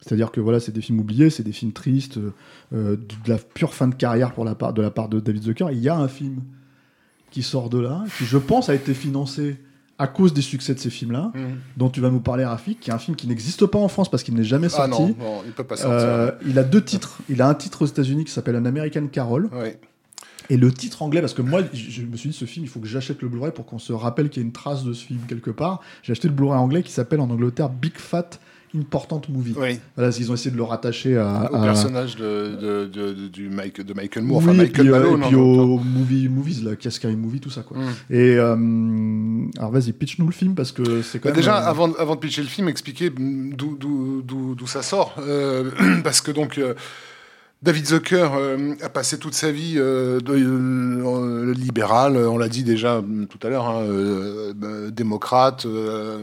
[0.00, 2.32] c'est-à-dire que voilà, c'est des films oubliés, c'est des films tristes, euh,
[2.74, 5.42] euh, de la pure fin de carrière pour la part, de la part de David
[5.44, 5.68] Zucker.
[5.72, 6.40] Il y a un film
[7.30, 9.56] qui sort de là, qui je pense a été financé
[9.98, 11.56] à cause des succès de ces films-là, Mhm.
[11.76, 14.10] dont tu vas nous parler, Rafik, qui est un film qui n'existe pas en France
[14.10, 15.02] parce qu'il n'est jamais Ah sorti.
[15.02, 15.98] non, non, il peut pas sortir.
[15.98, 17.18] Euh, il a deux titres.
[17.28, 19.48] Il a un titre aux États-Unis qui s'appelle An American Carol.
[20.50, 22.78] Et le titre anglais, parce que moi, je me suis dit, ce film, il faut
[22.80, 25.02] que j'achète le Blu-ray pour qu'on se rappelle qu'il y a une trace de ce
[25.06, 25.80] film quelque part.
[26.02, 28.28] J'ai acheté le Blu-ray anglais qui s'appelle en Angleterre Big Fat
[28.76, 29.54] Important Movie.
[29.56, 31.48] Oui, Voilà, ils ont essayé de le rattacher à.
[31.52, 34.72] au à- personnage de, de, de, du Mike, de Michael Moore, Oui, enfin et Michael
[34.86, 35.22] puis, euh, Malone.
[35.22, 35.62] et puis même temps.
[35.62, 37.78] au movie, movies, là, Cascari Movie, tout ça, quoi.
[37.78, 37.82] Mm.
[38.10, 38.56] Et euh,
[39.58, 41.40] alors vas-y, pitch-nous le film parce que c'est quand Bah même.
[41.40, 45.14] déjà, euh, avant, avant de pitcher le film, expliquer d'où ça sort.
[45.18, 45.70] Euh,
[46.04, 46.74] parce que donc, euh,
[47.64, 52.62] David Zucker euh, a passé toute sa vie euh, de, euh, libéral, on l'a dit
[52.62, 56.18] déjà euh, tout à l'heure, hein, euh, euh, démocrate, euh,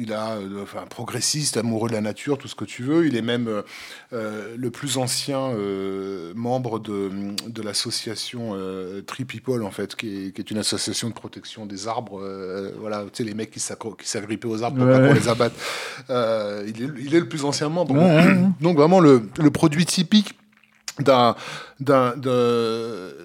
[0.00, 3.06] il a, euh, enfin, progressiste, amoureux de la nature, tout ce que tu veux.
[3.06, 3.60] Il est même euh,
[4.14, 7.10] euh, le plus ancien euh, membre de,
[7.46, 11.66] de l'association euh, Tree People, en fait, qui est, qui est une association de protection
[11.66, 12.18] des arbres.
[12.22, 15.52] euh, voilà, tu sais, les mecs qui s'agrippaient aux arbres pour pas les abatte.
[16.08, 17.94] Euh, il, est, il est le plus ancien membre.
[17.94, 18.36] Ouais, ouais.
[18.62, 20.34] Donc vraiment le, le produit typique
[21.00, 21.34] d'un
[21.80, 23.16] d'un de-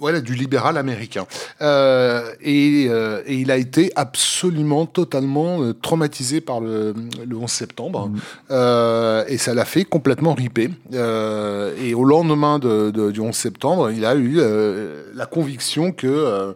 [0.00, 1.26] voilà, du libéral américain.
[1.62, 6.92] Euh, et, euh, et il a été absolument, totalement euh, traumatisé par le,
[7.24, 8.10] le 11 septembre.
[8.50, 10.70] Euh, et ça l'a fait complètement riper.
[10.94, 15.92] Euh, et au lendemain de, de- du 11 septembre, il a eu euh, la conviction
[15.92, 16.54] que...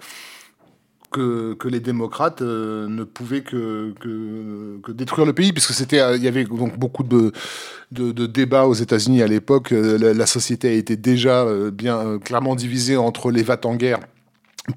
[1.10, 6.00] que, que les démocrates euh, ne pouvaient que, que, que détruire le pays, puisque c'était,
[6.00, 7.32] euh, il y avait donc beaucoup de,
[7.90, 9.72] de, de débats aux États-Unis à l'époque.
[9.72, 14.00] Euh, La, société a été déjà euh, bien clairement divisée entre les vats en guerre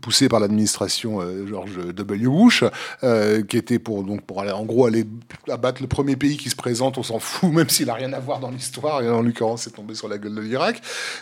[0.02, 2.28] poussés par l'administration euh, George W.
[2.28, 2.64] Bush,
[3.04, 5.06] euh, qui était pour donc pour aller en gros aller
[5.50, 8.20] abattre le premier pays qui se présente, on s'en fout, même s'il a rien à
[8.20, 9.02] voir dans l'histoire.
[9.02, 10.82] Et en l'occurrence, c'est tombé sur la gueule de l'Irak.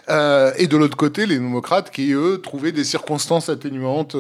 [0.10, 4.16] Euh, et de l'autre côté, les démocrates qui eux trouvaient des circonstances atténuantes,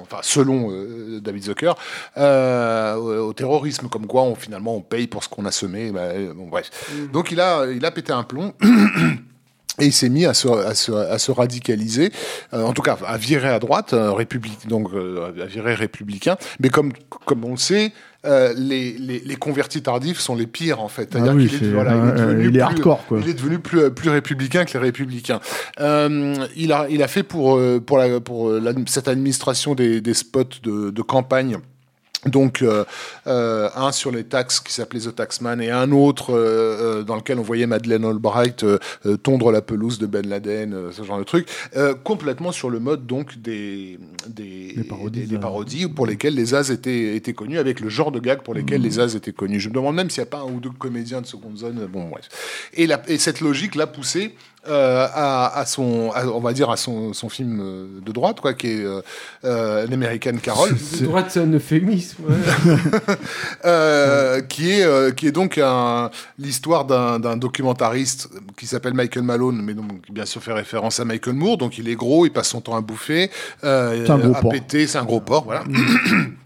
[0.00, 0.72] enfin selon
[1.20, 1.74] David Zucker,
[2.16, 5.90] au, terrorisme, comme quoi on finalement on paye pour ce qu'on a semé.
[5.90, 6.70] Bah, bon, bref.
[7.12, 8.52] Donc il a il a pété un plomb.
[9.80, 12.12] Et il s'est mis à se, à se, à se radicaliser,
[12.52, 16.36] euh, en tout cas à virer à droite, euh, république, donc euh, à virer républicain.
[16.60, 16.92] Mais comme,
[17.24, 17.90] comme on le sait,
[18.26, 21.16] euh, les, les, les convertis tardifs sont les pires en fait.
[21.16, 23.18] Ah oui, est, voilà, il est devenu il est plus- hardcore, quoi.
[23.22, 25.40] Il est devenu plus, plus républicain que les républicains.
[25.80, 30.14] Euh, il, a, il a fait pour, pour, la, pour l'ad- cette administration des, des
[30.14, 31.56] spots de, de campagne.
[32.26, 32.84] Donc, euh,
[33.26, 37.16] euh, un sur les taxes qui s'appelait The Taxman et un autre euh, euh, dans
[37.16, 38.78] lequel on voyait Madeleine Albright euh,
[39.24, 42.78] tondre la pelouse de Ben Laden, euh, ce genre de truc, euh, complètement sur le
[42.78, 47.32] mode donc des des, Des parodies, des- des parodies pour lesquelles les As étaient étaient
[47.32, 49.58] connus avec le genre de gag pour lesquels les As étaient connus.
[49.58, 51.88] Je me demande même s'il n'y a pas un ou deux comédiens de seconde zone.
[51.92, 52.28] Bon bref.
[52.74, 54.34] Et, la, et cette logique l'a poussé
[54.68, 58.40] euh, à, à son, à- on va dire à son, son film euh, de droite
[58.40, 58.84] quoi, qui est
[59.44, 60.70] euh, l'American Carol.
[61.00, 62.22] De droite, c'est un euphémisme.
[62.28, 62.36] ouais.
[63.64, 69.60] Euh, qui est euh, qui est donc un- l'histoire d'un documentariste qui s'appelle Michael Malone,
[69.62, 71.58] mais donc qui bien sûr fait référence à Michael Moore.
[71.58, 73.30] Donc il est gros, il passe son temps à bouffer,
[73.64, 74.52] euh, C'est un gros à porc.
[74.52, 75.64] péter, c'est un gros porc, voilà.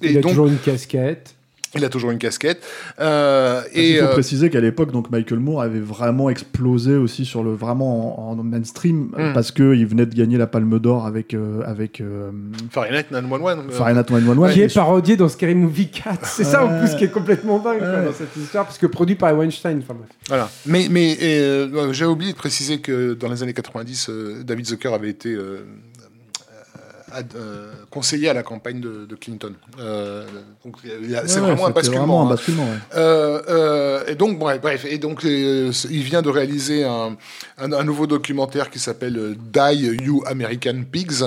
[0.02, 1.35] Il et a donc toujours une casquette.
[1.76, 2.62] Il a toujours une casquette.
[3.00, 7.24] Euh, Et il faut euh, préciser qu'à l'époque, donc Michael Moore avait vraiment explosé aussi
[7.24, 9.32] sur le vraiment en, en mainstream Mm.
[9.34, 12.30] parce que il venait de gagner la Palme d'Or avec euh, avec euh,
[12.70, 13.58] Fahrenheit 911.
[13.68, 14.52] euh, Fahrenheit 911.
[14.52, 16.26] qui est parodié dans Scary Movie 4.
[16.26, 19.14] C'est ça en plus qui est complètement dingue quoi, dans cette histoire, parce que produit
[19.16, 19.78] par Weinstein.
[19.78, 20.08] Enfin bref.
[20.28, 20.48] Voilà.
[20.66, 24.92] Mais, mais euh, j'ai oublié de préciser que dans les années 90, euh, David Zucker
[24.94, 25.36] avait été
[27.36, 29.54] euh, conseiller à la campagne de, de Clinton.
[29.80, 30.24] Euh,
[30.64, 31.98] donc c'est Ouais, vraiment un c'était basculement.
[32.00, 32.30] vraiment un hein.
[32.30, 32.78] basculement, ouais.
[32.96, 37.16] Euh, euh, et donc, bref, bref, et donc, il vient de réaliser un,
[37.58, 41.24] un, un nouveau documentaire qui s's'appelle euh, Die You American Pigs,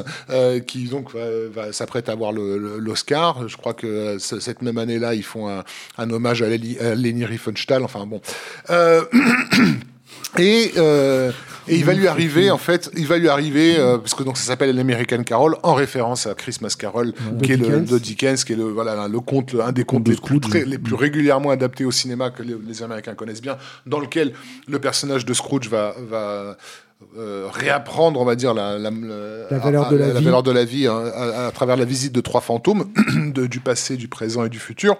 [0.67, 3.47] qui donc va, s'apprête à avoir l'Oscar.
[3.47, 5.63] Je crois que ce- cette même année-là, ils font un,
[5.97, 7.83] un hommage à Leni Riefenstahl.
[7.83, 8.21] Enfin bon.
[10.37, 11.31] Et, euh,
[11.67, 14.37] et il va lui arriver, en fait, il va lui arriver, euh, parce que donc
[14.37, 17.13] ça s'appelle l'American Carol, en référence à Christmas Carol,
[17.43, 17.89] qui est le Dickens.
[17.89, 20.65] de Dickens, qui est le voilà le conte, un des contes de les plus, très-
[20.65, 24.33] les plus régulièrement adaptés au cinéma que les, les Américains connaissent bien, dans lequel
[24.67, 26.57] le personnage de Scrooge va va
[27.17, 28.91] euh, réapprendre, on va dire, la, la,
[29.49, 30.23] La valeur de la vie.
[30.25, 32.85] valeur de la vie hein, à, à travers la visite de trois fantômes,
[33.33, 34.97] de- du passé, du présent et du futur.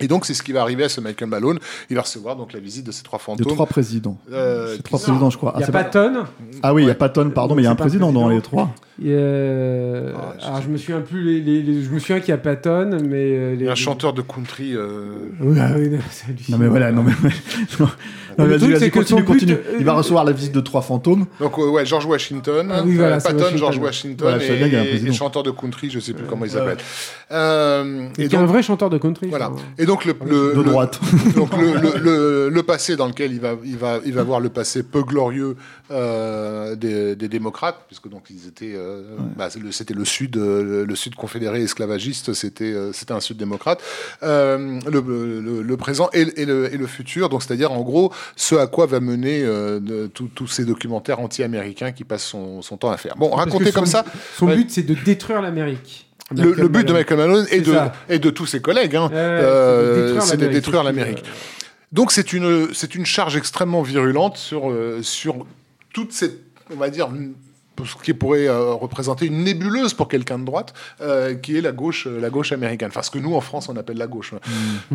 [0.00, 1.58] Et donc, c'est ce qui va arriver à ce Michael Malone.
[1.88, 3.46] Il va recevoir donc la visite de ces trois De fantômes.
[3.52, 4.18] trois présidents.
[4.32, 5.52] Euh, C'est trois présidents, je crois.
[5.54, 6.24] Il n'y Ah, a c'est pas tonne.
[6.62, 6.94] Ah oui, il y a Ouais.
[6.98, 8.74] Patton, pardon, mais il y a un président dans les trois.
[9.00, 11.98] Et, euh, Ah, je alors sais je me souviens plus les, les- les- je me
[11.98, 14.72] souviens qu'il y a Patton mais euh, les, un chanteur de country.
[14.76, 16.58] euh, Oui, ah oui, non, c'est hallucinant.
[16.58, 17.12] Non mais voilà, non mais.
[18.38, 18.44] non.
[18.44, 19.52] Non, Le vas-y, truc, vas-y, c'est que continue, son but, continue.
[19.54, 21.26] euh, Il va recevoir la visite de trois fantômes.
[21.40, 23.58] Donc euh, ouais, George Washington, Ah oui, voilà, euh, Patton, Washington.
[23.58, 24.38] George Washington Voilà,
[24.68, 26.78] bien et, chanteur de country, je sais plus comment il s'appelle.
[27.32, 29.28] Euh, Et un vrai chanteur de country.
[29.28, 29.50] voilà.
[29.78, 31.00] Et donc le, le- De le- droite.
[31.36, 34.40] donc le, le, le, le passé dans lequel il va il va il va voir
[34.40, 35.56] le passé peu glorieux
[35.90, 39.02] euh, des, des démocrates puisque donc ils étaient euh,
[39.36, 43.80] bah, c'était le sud euh, le sud confédéré esclavagiste c'était euh, c'était un sud démocrate
[44.22, 45.00] euh, le,
[45.40, 48.66] le, le présent et, et le et le futur donc c'est-à-dire en gros ce à
[48.66, 53.16] quoi va mener euh, tous ces documentaires anti-américains qui passent son, son temps à faire
[53.16, 54.04] bon raconter comme ça
[54.36, 54.56] Son Ouais.
[54.56, 56.08] but, c'est de détruire l'Amérique.
[56.34, 57.74] le, le but de Michael Malone et de,
[58.08, 61.22] et tous ses collègues, hein, euh, c'est de détruire l'Amérique.
[61.22, 61.30] qui,
[61.92, 65.46] Donc c'est une, c'est une charge extrêmement virulente sur, euh, sur
[65.92, 66.38] toute cette,
[66.72, 67.08] on va dire,
[67.84, 71.72] ce qui pourrait euh, représenter une nébuleuse pour quelqu'un de droite, euh, qui est la
[71.72, 72.88] gauche, euh, la gauche américaine.
[72.88, 74.32] Enfin, ce que nous en France on appelle la gauche.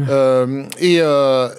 [0.09, 1.49] Euh, et, euh,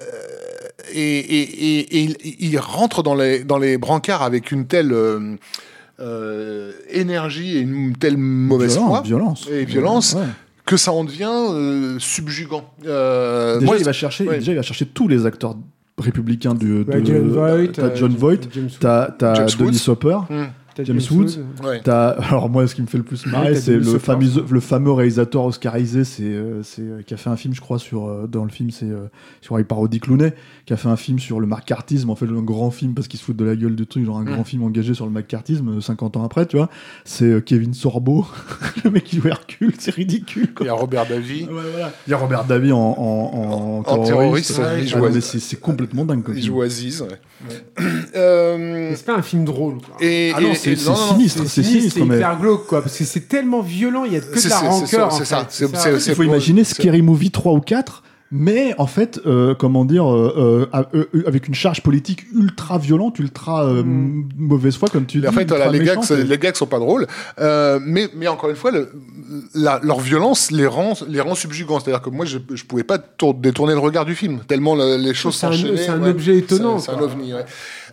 [0.93, 1.41] et, et,
[1.79, 5.35] et- et il, il rentre dans les, dans les brancards avec une telle euh,
[5.99, 9.47] euh, énergie et une telle mauvaise Violence, foi violence.
[9.51, 10.25] et violence Ouais.
[10.65, 12.69] que ça en devient euh, subjugant.
[12.85, 14.39] Euh, Déjà, moi, il va chercher, ouais.
[14.39, 15.55] déjà, il va chercher tous les acteurs
[15.97, 16.81] républicains du.
[16.83, 19.83] Ouais, de- John Voight, T'as John Voight, James- t'as t'as James Denis.
[19.87, 20.45] Hopper, Hmm.
[20.83, 21.39] James Woods.
[21.63, 21.81] Ouais.
[21.83, 24.91] T'as- Alors moi, ce qui me fait le plus marrer, c'est le, fameux- le fameux
[24.91, 28.27] réalisateur oscarisé, c'est euh, c'est, euh, qui a fait un film, je crois, sur euh,
[28.27, 29.07] dans le film, c'est euh,
[29.41, 30.33] sur il parodie Clooney,
[30.65, 33.19] qui a fait un film sur le McCarthyisme, en fait, un grand film parce qu'il
[33.19, 34.33] se fout de la gueule du truc, genre un Mm.
[34.33, 36.69] grand film engagé sur le McCarthyisme euh, 50 ans après, tu vois.
[37.05, 38.25] C'est euh, Kevin Sorbo,
[38.85, 40.53] le mec qui joue Hercule, c'est ridicule.
[40.53, 40.65] Quoi.
[40.65, 41.01] Il y a Robert.
[41.09, 41.91] Ouais, voilà.
[42.07, 46.23] Il y a Robert Davy en, en, en, En terroriste, Ouais, mais c'est complètement dingue.
[46.23, 46.53] Comme Il film.
[46.55, 47.05] joue Aziz.
[48.15, 49.77] Euh, c'est pas un film drôle.
[49.77, 49.95] Quoi.
[49.99, 53.27] et, Ah et- c'est sinistre, c'est sinistre, c'est mais hyper glauque, quoi, parce que c'est
[53.27, 55.11] tellement violent, il y a que de la rancœur.
[55.11, 55.47] c'est ça,
[56.07, 60.67] Il faut imaginer Scary Movie 3 ou 4, mais en fait, euh, comment dire, euh,
[60.73, 64.29] euh, euh, euh, avec une charge politique ultra violente, ultra euh, Mm.
[64.37, 65.27] mauvaise foi, comme tu dis.
[65.27, 66.09] En fait, les, gags, méchante.
[66.11, 67.07] les gags sont pas drôles,
[67.41, 68.89] euh, mais, mais encore une fois, le-
[69.53, 71.81] la- leur violence les rend, les rend subjugants.
[71.81, 74.95] C'est-à-dire que moi, je, je pouvais pas tour- détourner le regard du film, tellement le-
[74.95, 75.75] les choses s'enchaînaient.
[75.75, 76.09] c'est un ouais.
[76.11, 77.43] objet étonnant, C'est un ovni, ouais.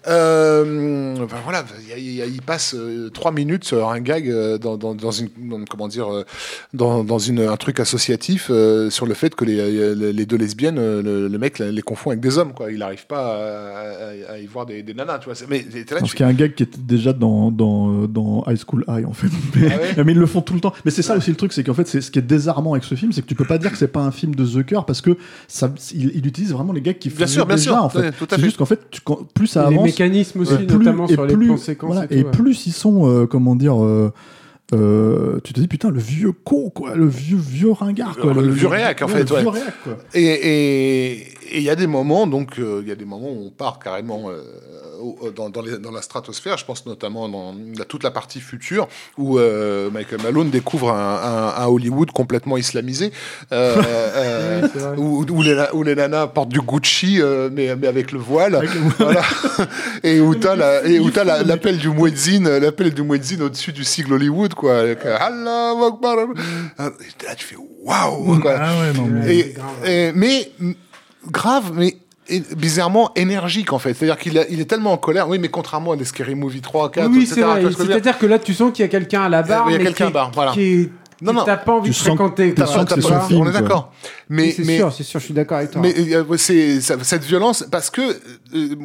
[0.07, 1.65] Euh, enfin, voilà,
[1.97, 5.89] il, passe euh, trois minutes sur un gag euh, dans, dans, dans une, dans- comment
[5.89, 6.25] dire, euh,
[6.75, 10.77] dans, dans une, un truc associatif euh, sur le fait que les, les, deux lesbiennes,
[10.77, 12.71] le, le mec les confond avec des hommes, quoi.
[12.71, 15.35] Il n'arrive pas à, à- à y voir des, des nanas, tu vois.
[15.49, 18.45] Mais t'es là, Parce qu'il y a un gag qui était déjà dans, dans, dans
[18.47, 19.29] High School High, en fait.
[19.57, 20.73] Mais, Ah ouais mais ils le font tout le temps.
[20.85, 22.85] Mais c'est ça aussi le truc, c'est qu'en fait, c'est ce qui est désarmant avec
[22.85, 24.85] ce film, c'est que tu peux pas dire que c'est pas un film de Zucker
[24.87, 27.71] parce que ça, il, il utilise vraiment les gags qui Bien font sûr, bien déjà,
[27.73, 28.13] sûr, en fait.
[28.31, 31.35] C'est juste qu'en fait, tu- quand- plus ça avance, mécanismes aussi, plus- notamment sur les
[31.35, 31.93] plus- plans séquences.
[31.95, 32.31] voilà, et ouais.
[32.31, 34.13] plus ils sont, euh, comment dire, euh,
[34.75, 38.43] euh, tu te dis putain le vieux con quoi, le vieux vieux ringard quoi, Le
[38.51, 39.41] vieux réac, en ouais, fait, le ouais.
[39.41, 39.97] vieux réac, quoi.
[40.15, 43.29] Et et- et il y a des moments, donc, euh, il y a des moments
[43.31, 44.41] où on part carrément euh,
[45.01, 46.57] au- dans, dans, les- dans la stratosphère.
[46.59, 51.55] Je pense notamment dans la- toute la partie future où euh, Michael Malone découvre un,
[51.57, 53.13] un- un Hollywood complètement islamisé,
[53.53, 53.77] euh,
[54.17, 58.19] euh, où, où les, où les nanas portent du Gucci, euh, mais, mais avec le
[58.19, 58.61] voile.
[60.05, 63.85] Où t'as la- et où t'as la- l'appel du muezzin, l'appel du muezzin au-dessus du
[63.85, 64.79] sigle Hollywood, quoi.
[64.81, 66.17] Avec, euh, Allahu Akbar.
[66.21, 68.55] Et là, tu fais waouh, quoi.
[68.59, 69.55] Ah ouais, mais- Et,
[70.09, 70.75] et- mais m-
[71.31, 71.97] grave, mais
[72.29, 73.95] et- bizarrement énergique en fait.
[73.95, 75.29] C'est-à-dire qu'il il est tellement en colère.
[75.29, 77.43] Oui, mais contrairement à des Scary Movie 3, 4, Oui, etc.
[77.63, 79.67] que C'est-à-dire que là, tu sens qu'il y a quelqu'un à la barre.
[79.69, 80.53] Il y a quelqu'un qui à la barre, voilà.
[80.53, 80.91] Qui est.
[81.21, 81.43] Non.
[81.45, 82.55] T'as pas envie Tu de fréquenter.
[82.55, 83.93] tu sens que T'as c'est On est d'accord.
[84.29, 85.81] Mais, c'est mais, sûr, c'est sûr, je suis d'accord avec toi.
[85.83, 88.03] mais euh, c'est cette violence parce que
[88.55, 88.77] euh,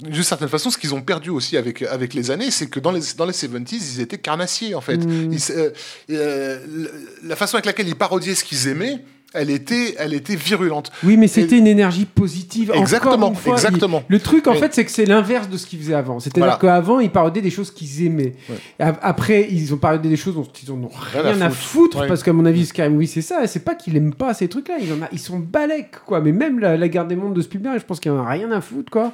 [0.00, 2.92] d'une certaine façon ce qu'ils ont perdu aussi avec avec les années c'est que dans
[2.92, 5.32] les dans les 70s ils étaient carnassiers en fait Mm.
[5.32, 5.70] Ils euh,
[6.12, 6.86] euh,
[7.24, 9.04] la façon avec laquelle ils parodiaient ce qu'ils aimaient
[9.34, 12.72] elle était elle était virulente Oui, mais c'était une énergie positive.
[12.74, 14.02] Exactement, une fois, exactement.
[14.08, 16.20] il- Le truc, en Et- fait, c'est que c'est l'inverse de ce qu'ils faisaient avant.
[16.20, 16.58] C'est-à-dire Voilà.
[16.60, 18.34] qu'avant, ils parodiaient des choses qu'ils aimaient.
[18.48, 18.56] Ouais.
[19.00, 21.62] Après, ils ont parodié des choses dont ils en ont Rien rien, à foutre.
[21.62, 22.08] foutre, Ouais.
[22.08, 23.46] parce qu'à mon avis, Scary Movie, c'est ça.
[23.46, 24.74] C'est pas qu'ils aiment pas ces trucs-là.
[24.80, 26.20] Ils, en a- ils sont balèques, quoi.
[26.20, 28.50] Mais même la, la guerre des mondes de Spielberg, je pense qu'ils en ont rien
[28.52, 29.12] à foutre, quoi.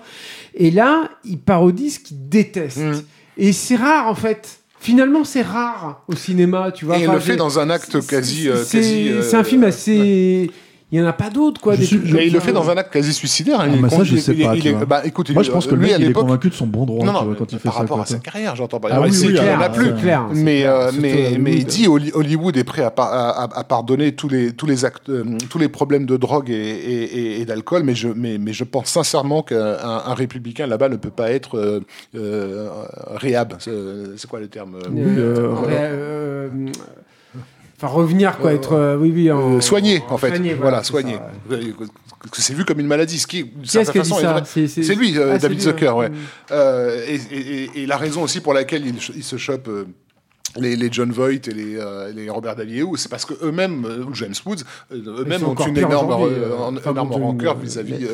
[0.55, 2.79] Et là, ils parodient ce qu'ils détestent.
[2.79, 3.03] Mm.
[3.39, 4.58] Et c'est rare, en fait.
[4.81, 6.97] Finalement, c'est rare au cinéma, tu vois.
[6.99, 9.37] et il Enfin, le fait dans un acte c'est- quasi euh, c'est quasi, euh, c'est
[9.37, 10.51] un film assez.
[10.91, 11.75] Il y en a pas d'autres, quoi.
[11.75, 13.61] Je des suis- trucs il le fait dans un acte quasi suicidaire.
[13.61, 13.65] hein.
[13.67, 15.53] Ah, il est bah ça, je sais il- pas, il bah, écoute, Moi, lui, je
[15.53, 17.25] pense que euh, mec, à il est convaincu de son bon droit, Non, tu non,
[17.27, 17.81] vois, quand il fait par ça.
[17.81, 18.89] rapport à sa carrière, j'entends pas.
[18.93, 19.89] Ah oui, c'est- oui, il y en alors, a plus.
[19.89, 20.27] euh, clair.
[20.33, 23.59] Mais, clair, euh, mais, mais il dit Holly- Hollywood est prêt à, par- à, à-
[23.59, 27.19] à pardonner tous les, tous les actes, euh, tous les problèmes de drogue et, et-
[27.19, 29.77] et- et d'alcool, mais je, mais, mais je pense sincèrement qu'un
[30.07, 31.81] un républicain là-bas ne peut pas être euh,
[32.17, 32.71] euh,
[33.11, 33.57] réhab.
[33.59, 33.71] C'est
[34.17, 34.79] c'est quoi le terme
[37.81, 38.73] Enfin, revenir, quoi, être.
[38.73, 39.31] euh, oui, oui.
[39.31, 40.29] En, euh, soigné, en fait.
[40.31, 41.17] soigné, voilà, soigné.
[41.53, 41.63] Euh,
[42.31, 44.17] que C'est vu comme une maladie, ce qui, d'une Qui certaine façon.
[44.45, 46.09] C'est C'est lui, euh, Ah, David lui, Zucker, ouais.
[46.09, 46.15] Mm.
[46.51, 49.85] Euh, et, et- et- et la raison aussi pour laquelle il, il se chope euh,
[50.59, 54.05] les, les John Voight et les, euh, les Robert Daviau, c'est parce que eux-mêmes, euh,
[54.05, 54.59] ou James Woods,
[54.93, 56.55] euh, eux-mêmes ont une énorme, euh,
[56.95, 58.07] rancœur vis-à-vis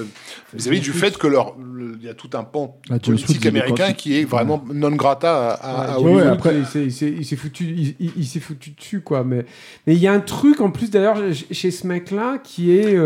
[0.53, 3.93] vis-à-vis du fait que leur, le- il y a tout un pan Ah, politique américain
[3.93, 6.05] qui est vraiment non grata à, à- à Ouais, Hollywood.
[6.05, 9.25] ouais, Hollywood, après- il s'est- il s'est- il s'est foutu, il, s'est foutu dessus, quoi.
[9.25, 9.45] Mais
[9.87, 12.97] mais il y a un truc en plus d'ailleurs ch- chez ce mec-là qui est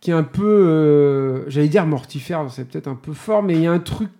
[0.00, 3.66] qui est un peu, j'allais dire mortifère, c'est peut-être un peu fort, mais il y
[3.66, 4.10] a un truc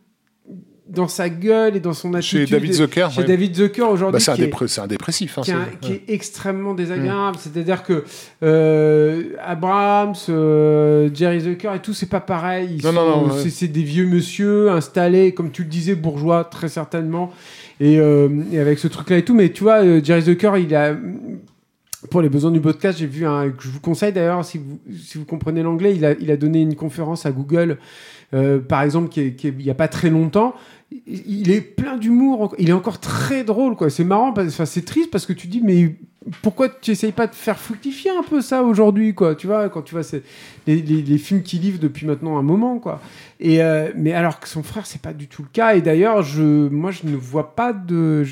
[0.94, 2.50] dans sa gueule et dans son Chez attitude.
[2.50, 3.26] David Zucker, chez ouais.
[3.26, 5.38] David Zucker aujourd'hui, Bah, c'est un, dépre- dépressif.
[5.38, 7.36] hein, qui, est un- qui est extrêmement désagréable.
[7.40, 8.04] C'est-à-dire que
[8.42, 12.76] euh, Abrams, euh, Jerry Zucker et tout, c'est pas pareil.
[12.78, 13.50] Ils Non, non, sont- non, ouais.
[13.50, 17.32] c'est, des vieux monsieur installés, comme tu le disais, bourgeois, très certainement.
[17.80, 19.34] Et, euh, et avec ce truc-là et tout.
[19.34, 20.94] Mais tu vois, euh, Jerry Zucker, il a.
[22.10, 23.48] Pour les besoins du podcast, j'ai vu un.
[23.50, 26.36] que Je vous conseille d'ailleurs, si vous, si vous comprenez l'anglais, il a, il a
[26.36, 27.78] donné une conférence à Google,
[28.34, 30.54] euh, par exemple, qui est- qui est- il n'y a pas très longtemps
[31.06, 33.90] il est plein d'humour, il est encore très drôle, quoi.
[33.90, 35.96] C'est marrant, enfin, c'est triste parce que tu dis, mais
[36.42, 39.82] pourquoi tu essayes pas de faire fructifier un peu ça aujourd'hui, quoi Tu vois, quand
[39.82, 40.22] tu vois ces-
[40.66, 43.00] les, les- les films qui livrent depuis maintenant un moment, quoi.
[43.40, 45.74] Et euh, mais alors que son frère, c'est pas du tout le cas.
[45.74, 48.22] Et d'ailleurs, je, moi, je ne vois pas de,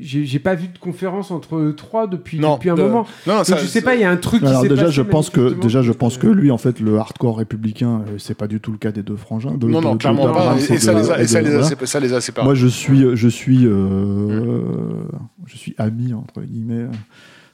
[0.00, 3.06] j'ai pas vu de conférence entre eux trois depuis Non, depuis un de- moment.
[3.26, 4.40] Non, non, Donc, ça- je sais pas, il y a un truc.
[4.40, 6.80] qui Alors s'est déjà, passé, je pense que déjà, je pense que lui, en fait,
[6.80, 9.52] le hardcore républicain, euh, c'est pas du tout le cas des deux frangins.
[9.54, 10.56] de- Non, de- non, de- clairement pas.
[10.58, 11.86] Et, et ça les a, et ça les a, voilà.
[11.86, 12.46] ça les a séparés.
[12.46, 15.02] Moi, je suis, je suis, euh,
[15.48, 16.86] je suis ami entre guillemets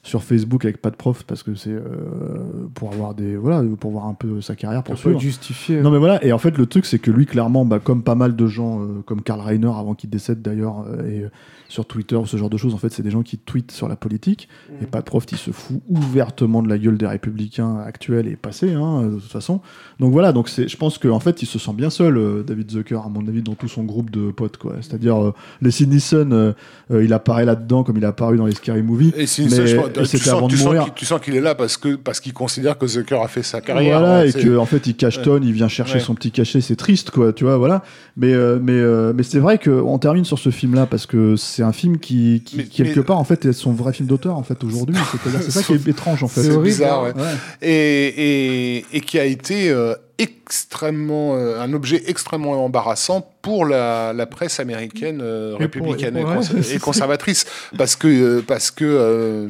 [0.05, 3.91] sur Facebook avec pas de prof parce que c'est euh, pour avoir des, voilà, pour
[3.91, 5.19] voir un peu sa carrière, pour suivre.
[5.19, 5.81] justifier.
[5.81, 8.13] Non mais voilà, et en fait le truc c'est que lui clairement, bah, comme pas
[8.13, 11.25] mal de gens, euh, comme Karl Reiner avant qu'il décède d'ailleurs, euh, et
[11.67, 13.87] sur Twitter ou ce genre de choses, en fait c'est des gens qui tweetent sur
[13.87, 14.47] la politique,
[14.81, 18.35] et pas de prof il se fout ouvertement de la gueule des républicains actuels et
[18.35, 19.61] passés, hein, de toute façon.
[19.99, 22.69] Donc voilà, donc c'est, je pense qu'en fait il se sent bien seul, euh, David
[22.71, 24.75] Zucker, à mon avis, dans tout son groupe de potes, quoi.
[24.81, 26.53] C'est-à-dire, euh, les Sinison, euh,
[26.91, 29.13] euh, il apparaît là-dedans comme il a apparu dans les Scary Movies.
[29.15, 30.83] Et si, Mais- ça, je pense- et tu, c'était sens, avant de tu, sens mourir.
[30.85, 33.43] qu'il, tu sens qu'il est là parce, que, parce qu'il considère que Zucker a fait
[33.43, 33.99] sa carrière.
[33.99, 35.99] Voilà, Ouais, et c'est- que en fait il cachetonne, il vient chercher Ouais.
[35.99, 37.83] son petit cachet, c'est triste quoi, tu vois, voilà.
[38.17, 41.54] Mais euh, mais euh, mais c'est vrai qu'on termine sur ce film-là parce que c'est
[41.63, 44.37] un film qui, qui Mais- quelque mais- part en fait est son vrai film d'auteur
[44.37, 44.95] en fait aujourd'hui.
[45.41, 46.41] C'est ça qui est étrange en fait.
[46.43, 47.13] C'est bizarre, ouais.
[47.13, 47.33] Ouais.
[47.61, 54.13] et, et, et qui a été euh, extrêmement euh, un objet extrêmement embarrassant pour la,
[54.13, 57.45] la presse américaine euh, Et pour- républicaine et pour- ouais, c'est conservatrice
[57.77, 59.47] parce que parce que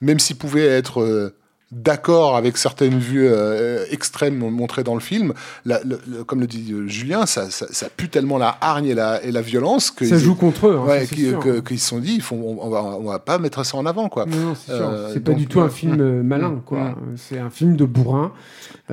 [0.00, 1.32] même s'il pouvait être
[1.72, 5.32] d'accord avec certaines vues euh, extrêmes montrées dans le film,
[5.64, 8.86] la- le- le- comme le dit euh, Julien, ça, ça, ça pue tellement la hargne
[8.86, 10.76] et la, et la violence que Ça ils- joue contre eux.
[10.80, 13.76] hein, ouais, qu'ils se sont dit, ils font, on, va, on va pas mettre ça
[13.76, 14.26] en avant, quoi.
[14.26, 14.88] Non, non, c'est sûr.
[14.88, 16.94] Euh, pas donc, du tout un film euh, malin, mm, quoi.
[17.16, 18.32] C'est un film de bourrin.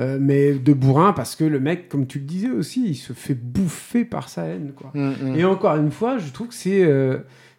[0.00, 3.12] Euh, mais de bourrin parce que le mec, comme tu le disais aussi, il se
[3.12, 4.90] fait bouffer par sa haine, quoi.
[4.94, 5.36] Mm, mm.
[5.36, 6.84] Et encore une fois, je trouve que c'est.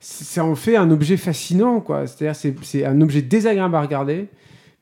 [0.02, 2.06] ça en fait un objet fascinant, quoi.
[2.06, 4.28] C'est-à-dire, c'est, c'est un objet désagréable à regarder,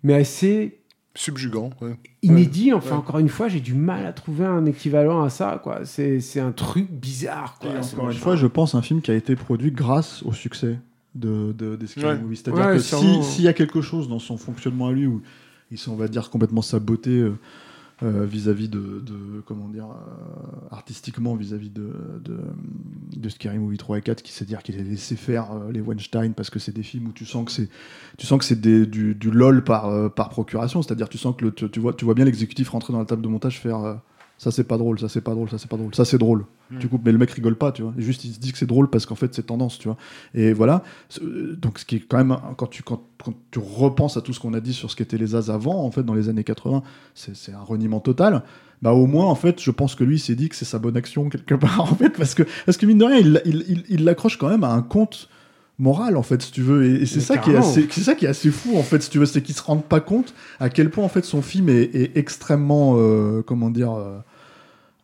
[0.03, 0.80] mais assez
[1.15, 1.95] Subjugant, ouais.
[2.23, 2.73] inédit.
[2.73, 2.98] Enfin, Ouais.
[2.98, 5.85] encore une fois, j'ai du mal à trouver un équivalent à ça, quoi.
[5.85, 7.69] C'est, c'est un truc bizarre, quoi.
[7.69, 10.80] Encore une fois, je pense un film qui a été produit grâce au succès
[11.14, 12.17] de, de des Scary Ouais.
[12.19, 12.41] Movies.
[12.43, 15.22] C'est-à-dire Ouais, que si- s'il y a quelque chose dans son fonctionnement à lui où
[15.69, 17.38] il s'est, on va dire, complètement saboté euh,
[18.03, 19.01] euh, vis-à-vis de,
[19.45, 21.93] comment dire, euh, artistiquement vis-à-vis de,
[23.15, 25.80] de, Scary Movie 3 et 4, qui c'est dire qu'il a laissé faire euh, les
[25.80, 27.69] Weinstein parce que c'est des films où tu sens que c'est,
[28.17, 30.82] tu sens que c'est du, du lol par, par procuration.
[30.82, 33.06] C'est-à-dire tu sens que le, tu, tu vois, tu vois bien l'exécutif rentrer dans la
[33.06, 34.01] table de montage faire.
[34.40, 36.18] Euh, ça c'est pas drôle, ça c'est pas drôle, ça c'est pas drôle, ça c'est
[36.18, 36.45] drôle.
[36.80, 37.94] Tu coupes, mais le mec rigole pas, tu vois.
[37.98, 39.98] Juste il se dit que c'est drôle parce qu'en fait c'est tendance, tu vois.
[40.34, 40.84] Et voilà.
[41.10, 41.20] Ce-
[41.56, 44.40] Donc ce qui est quand même quand tu quand, quand tu repenses à tout ce
[44.40, 46.82] qu'on a dit sur ce qu'étaient les As avant, en fait dans les années 80,
[47.14, 48.44] c'est un reniement total.
[48.82, 50.80] Bah au moins en fait, je pense que lui il s'est dit que c'est sa
[50.80, 53.64] bonne action quelque part en fait parce que parce que mine de rien il il
[53.70, 55.30] il- il l'accroche quand même à un compte
[55.80, 56.85] moral en fait si tu veux.
[56.85, 59.02] Et, et c'est ça qui est assez c'est ça qui est assez fou en fait
[59.02, 61.42] si tu veux c'est qu'ils se rendent pas compte à quel point en fait son
[61.42, 64.19] film est, est extrêmement euh, comment dire euh,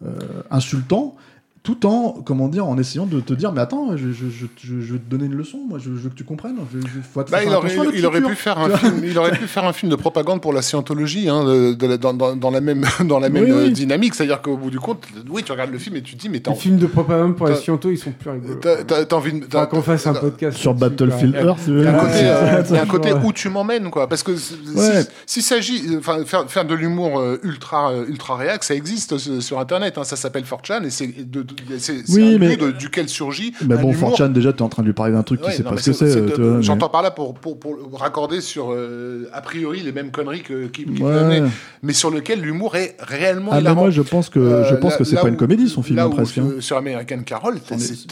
[0.06, 0.18] euh,
[0.52, 1.16] insultant
[1.62, 4.80] tout en comment dire en essayant de te dire mais attends je, je, je, je-
[4.82, 6.88] je vais te donner une leçon moi je, je veux que tu comprennes je, je-
[7.14, 9.66] faut Bah, il, aurait, à il aurait pu faire un film, il aurait pu faire
[9.66, 12.62] un film de propagande pour la scientologie, hein, de- de la- dans, dans- dans la
[12.62, 13.72] même, dans la même Oui, euh, oui.
[13.74, 14.16] dynamique.
[14.16, 16.40] C'est-à-dire qu'au bout du compte, oui, tu regardes le film et tu te dis, mais
[16.40, 18.56] t'as Les films de propagande pour les T'as- scientos, ils sont plus rigolos.
[18.62, 21.36] t'as- t'as- t'as envie t'as- qu'on fasse un podcast sur Battlefield.
[21.36, 23.20] Earth Il y a un côté, euh, y a un côté Ouais.
[23.26, 24.08] où tu m'emmènes, quoi.
[24.08, 24.38] Parce que Ouais.
[24.38, 29.14] si- s'il s'agit, enfin, faire, faire de l'humour euh, ultra, euh, ultra réac, ça existe
[29.14, 29.98] euh, sur Internet.
[29.98, 30.04] hein.
[30.04, 33.08] ça s'appelle 4chan et c'est de- de- c'est- c'est Oui, un mais- lieu de- duquel
[33.10, 33.54] surgit.
[33.68, 35.64] mais bon Fortune déjà t'es en train de lui parler d'un truc Ouais, qui sait
[35.64, 38.42] non, pas ce que c'est c'est euh, tu J'entends par là pour, pour, pour raccorder
[38.42, 41.42] sur, euh, a priori, les mêmes conneries que, qui, Ouais.
[41.84, 44.92] mais sur lequel l'humour est réellement ah mais moi je pense que Euh, je pense
[44.94, 46.50] là- que c'est pas où- une comédie son film là hein, où presque hein.
[46.60, 48.08] sur- American Carol, c'est-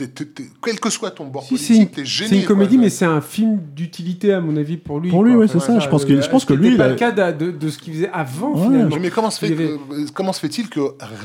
[0.63, 2.29] quel que soit ton bord Si, c'est une, politique, t'es gêné.
[2.29, 5.09] c'est une comédie, mais c'est un film d'utilité, à mon avis, pour lui.
[5.09, 6.03] Pour lui, ouais, c'est ça, je pense
[6.45, 8.63] que lui, il pas le cas de, de- ce qu'il faisait avant, Ouais.
[8.67, 8.97] finalement.
[8.99, 10.79] Mais comment se fait-il que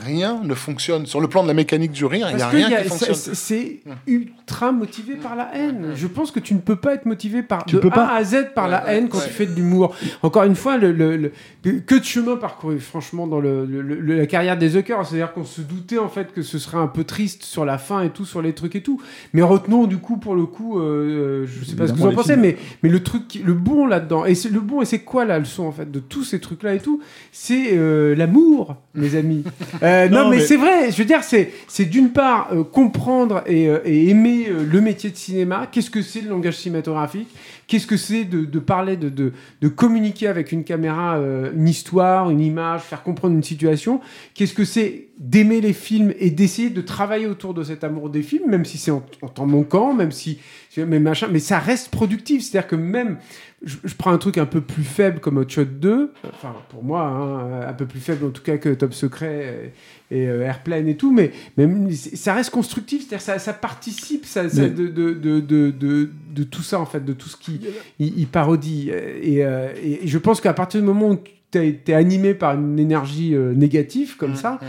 [0.05, 2.51] rien ne fonctionne sur le plan de la mécanique du rire Il y a Parce
[2.53, 3.15] que rien y a- qui c'est- fonctionne.
[3.15, 5.93] c'est c'est ultra motivé par la haine.
[5.95, 8.15] Je pense que tu ne peux pas être motivé par Tu de peux A pas.
[8.15, 9.25] à Z par la Ouais, haine quand ouais.
[9.27, 9.95] tu fais de l'humour.
[10.23, 11.33] Encore une fois, le, le- le-
[11.81, 14.97] que de chemin parcouru, franchement, dans le, le- le- la carrière des Zucker.
[15.05, 18.03] C'est-à-dire qu'on se doutait en fait que ce serait un peu triste sur la fin
[18.03, 19.01] et tout, sur les trucs et tout.
[19.33, 22.13] Mais retenons du coup, pour le coup, euh, je sais pas ce que vous en
[22.13, 22.41] pensez, films.
[22.43, 25.25] mais, mais le truc, qui- le bon là-dedans, et c'est le bon, et c'est quoi
[25.25, 27.01] la leçon en fait de tous ces trucs-là et tout?
[27.33, 29.45] C'est euh, l'amour, mes amis.
[29.83, 31.51] Euh, non, Non, mais, mais- c'est vrai, je veux dire, c'est
[31.93, 36.23] d'une part euh, comprendre et, euh, aimer euh, le métier de cinéma, qu'est-ce que c'est
[36.23, 37.29] le langage cinématographique,
[37.67, 41.19] qu'est-ce que c'est de, parler, de, communiquer avec une caméra,
[41.55, 44.01] une histoire, une image, faire comprendre une situation.
[44.35, 48.23] Qu'est-ce que c'est d'aimer les films et d'essayer de travailler autour de cet amour des
[48.23, 49.03] films, même si c'est en,
[49.35, 50.39] temps manquant, même si,
[50.77, 52.43] machin, mais ça reste productif.
[52.43, 53.19] C'est-à-dire que même,
[53.65, 56.83] je, je prends un truc un peu plus faible comme Hot Shot 2, enfin pour
[56.83, 59.73] moi, hein, un peu plus faible en tout cas que Top Secret
[60.11, 64.27] et, et, euh, Airplane et tout, mais, mais ça reste constructif, c'est-à-dire ça, ça participe
[64.27, 67.61] ça, ça de, de, de, de, tout ça en fait, de tout ce qui
[67.99, 68.91] il, il parodie.
[68.91, 71.19] Et, euh, et, je pense qu'à partir du moment où
[71.51, 74.69] tu es animé par une énergie euh, négative comme ça, Puis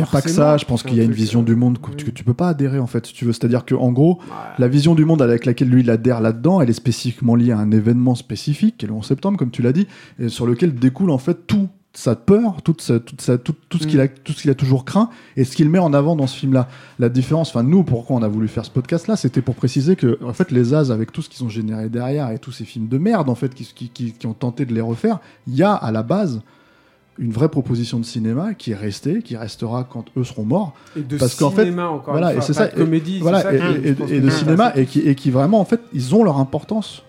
[0.00, 1.90] a pas que ça, je pense qu'il y a un une vision du monde que,
[2.04, 3.32] que tu peux pas adhérer en fait, si tu veux.
[3.32, 4.54] C'est-à-dire que en gros, voilà.
[4.58, 7.58] la vision du monde avec laquelle lui il adhère là-dedans, elle est spécifiquement liée à
[7.58, 9.86] un événement spécifique, qui est le 11 septembre, comme tu l'as dit,
[10.18, 13.78] et sur lequel découle en fait tout sa peur, toute sa, toute sa, tout, tout
[13.78, 13.88] ce Mm.
[13.88, 16.28] qu'il a, tout ce qu'il a toujours craint, et ce qu'il met en avant dans
[16.28, 16.68] ce film-là.
[17.00, 20.16] La différence, enfin nous, pourquoi on a voulu faire ce podcast-là, c'était pour préciser que
[20.22, 22.86] en fait les As, avec tout ce qu'ils ont généré derrière et tous ces films
[22.86, 25.64] de merde en fait qui, qui, qui, qui ont tenté de les refaire, il y
[25.64, 26.42] a à la base
[27.20, 31.02] une vraie proposition de cinéma qui est restée, qui restera quand eux seront morts, Et
[31.02, 33.22] de parce qu'en fait, cinéma, encore voilà, une fois, et c'est ça, de comédie, c'est
[33.22, 36.38] voilà, ça et, de cinéma, et qui, et qui vraiment, en fait, ils ont leur
[36.38, 37.02] importance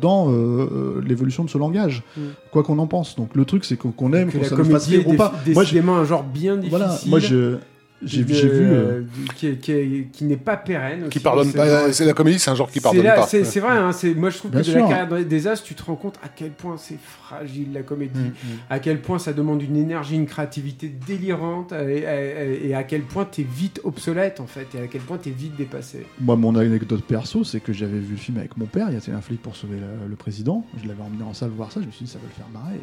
[0.00, 2.20] dans euh, euh, l'évolution de ce langage, Mm.
[2.52, 3.16] quoi qu'on en pense.
[3.16, 5.32] Donc le truc, c'est qu'on aime, qu'on ça nous fasse rire ou pas.
[5.52, 6.70] Moi, j'ai- un genre bien difficile.
[6.78, 7.56] voilà, moi, je-
[8.02, 8.34] j'ai vu.
[8.34, 9.02] euh, euh,
[9.36, 11.02] qui, est- qui est- qui n'est pas pérenne.
[11.08, 11.20] Qui aussi.
[11.20, 11.92] pardonne C'est pas.
[11.92, 13.26] C'est la comédie, c'est un genre qui pardonne là- pas.
[13.26, 14.88] C'est vrai, hein, c'est- moi je trouve Bien que de la sûr.
[14.88, 18.48] carrière des As, tu te rends compte à quel point c'est fragile la comédie, Mm,
[18.70, 23.02] à quel point ça demande une énergie, une créativité délirante, et, et- et à quel
[23.02, 26.06] point tu es vite obsolète en fait, et à quel point tu es vite dépassé.
[26.20, 28.88] Moi, mon anecdote perso, c'est que j'avais vu le film avec mon père.
[28.90, 30.64] Il y avait un flic pour sauver le, le président.
[30.82, 31.80] Je l'avais emmené en salle voir ça.
[31.80, 32.76] Je me suis dit, ça va le faire marrer.
[32.76, 32.80] Et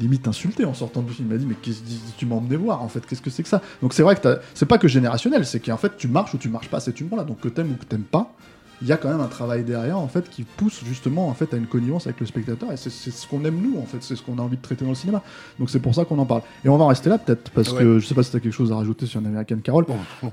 [0.00, 1.28] limite insulté en sortant du film.
[1.28, 3.42] Il m'a dit, mais qu'est-ce que tu m'as emmené voir en fait Qu'est-ce que c'est
[3.42, 3.62] que ça?
[3.82, 6.48] Donc c'est vrai que c'est pas que générationnel, c'est qu'en fait tu marches ou tu
[6.48, 7.24] marches pas à cet humour-là.
[7.24, 8.32] Donc que t'aimes ou que t'aimes pas,
[8.82, 11.52] il y a quand même un travail derrière en fait qui pousse justement en fait
[11.52, 12.72] à une connivence avec le spectateur.
[12.72, 14.84] Et c'est ce qu'on aime nous en fait, c'est ce qu'on a envie de traiter
[14.84, 15.22] dans le cinéma.
[15.58, 16.42] Donc c'est pour ça qu'on en parle.
[16.64, 18.52] Et on va en rester là peut-être parce que je sais pas si t'as quelque
[18.52, 19.84] chose à rajouter sur American Carol.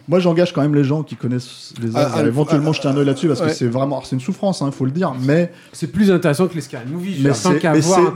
[0.08, 2.74] Moi, j'engage quand même les gens qui connaissent les Ah, As à ah, éventuellement ah,
[2.74, 3.48] jeter un œil là-dessus parce ouais.
[3.48, 6.56] que c'est vraiment, c'est une souffrance, il faut le dire, mais C'est plus intéressant que
[6.56, 7.20] les Scary Movie.
[7.22, 7.64] mais c'est un truc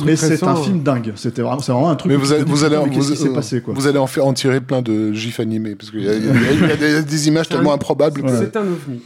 [0.06, 1.14] mais c'est récent, un film dingue.
[1.16, 2.12] C'était vraiment, c'est vraiment un truc.
[2.12, 3.74] Mais vous allez, vous allez, vous, qu'est-ce qui s'est euh, passé quoi?
[3.74, 7.28] vous allez en, faire, en tirer plein de gifs animés parce qu'il y, a- des,
[7.28, 8.22] images tellement improbables.
[8.30, 9.02] C'est un ovni.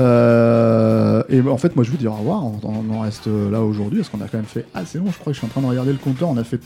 [0.00, 2.44] Euh, et en fait, moi, je vous dis au revoir.
[2.44, 5.06] On, on en reste là aujourd'hui parce qu'on a quand même fait assez long.
[5.12, 6.28] Je crois que je suis en train de regarder le compteur.
[6.28, 6.60] On a fait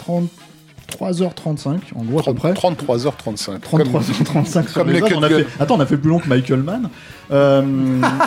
[0.98, 2.52] 33h35 en gros à peu près.
[2.52, 3.60] 33h35.
[3.60, 5.02] 33h35 sur comme les.
[5.14, 5.46] On a fait...
[5.60, 6.88] Attends, on a fait plus long que Michael Mann.
[7.30, 7.62] Euh,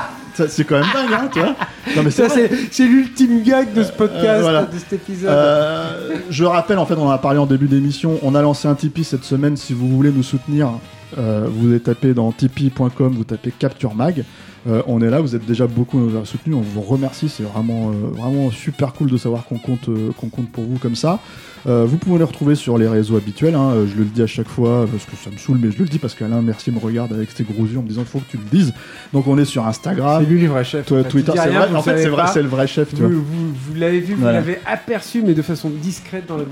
[0.47, 1.55] c'est quand même dingue, hein, tu vois.
[1.95, 4.63] Non, mais Ça, c'est c'est l'ultime gag de ce podcast, Euh, voilà.
[4.63, 5.29] de cet épisode.
[5.31, 8.19] Euh, je rappelle, en fait, on en a parlé en début d'émission.
[8.21, 9.57] On a lancé un Tipeee cette semaine.
[9.57, 10.69] Si vous voulez nous soutenir,
[11.17, 14.23] euh, vous allez taper dans tipeee.com, vous tapez Capture Mag.
[14.67, 16.55] Euh, on est là, vous êtes déjà beaucoup soutenus.
[16.55, 17.29] On vous remercie.
[17.29, 20.77] C'est vraiment, euh, vraiment super cool de savoir qu'on compte, euh, qu'on compte pour vous
[20.77, 21.19] comme ça.
[21.67, 23.53] Euh, vous pouvez les retrouver sur les réseaux habituels.
[23.55, 23.71] hein.
[23.75, 25.85] Euh, Je le dis à chaque fois parce que ça me saoule, mais je le
[25.85, 28.17] dis parce qu'Alain Mercier me regarde avec ses gros yeux en me disant il faut
[28.19, 28.73] que tu le dises.
[29.13, 30.91] Donc on est sur Instagram, c'est lui le vrai chef.
[30.91, 31.03] En fait.
[31.09, 31.31] Twitter.
[31.35, 31.75] C'est vrai.
[31.75, 32.89] En fait, c'est vrai, c'est le vrai chef.
[32.89, 33.09] Tu Vous, vois.
[33.09, 33.23] vous,
[33.67, 34.39] vous l'avez vu, vous Voilà.
[34.39, 36.45] l'avez aperçu, mais de façon discrète dans le.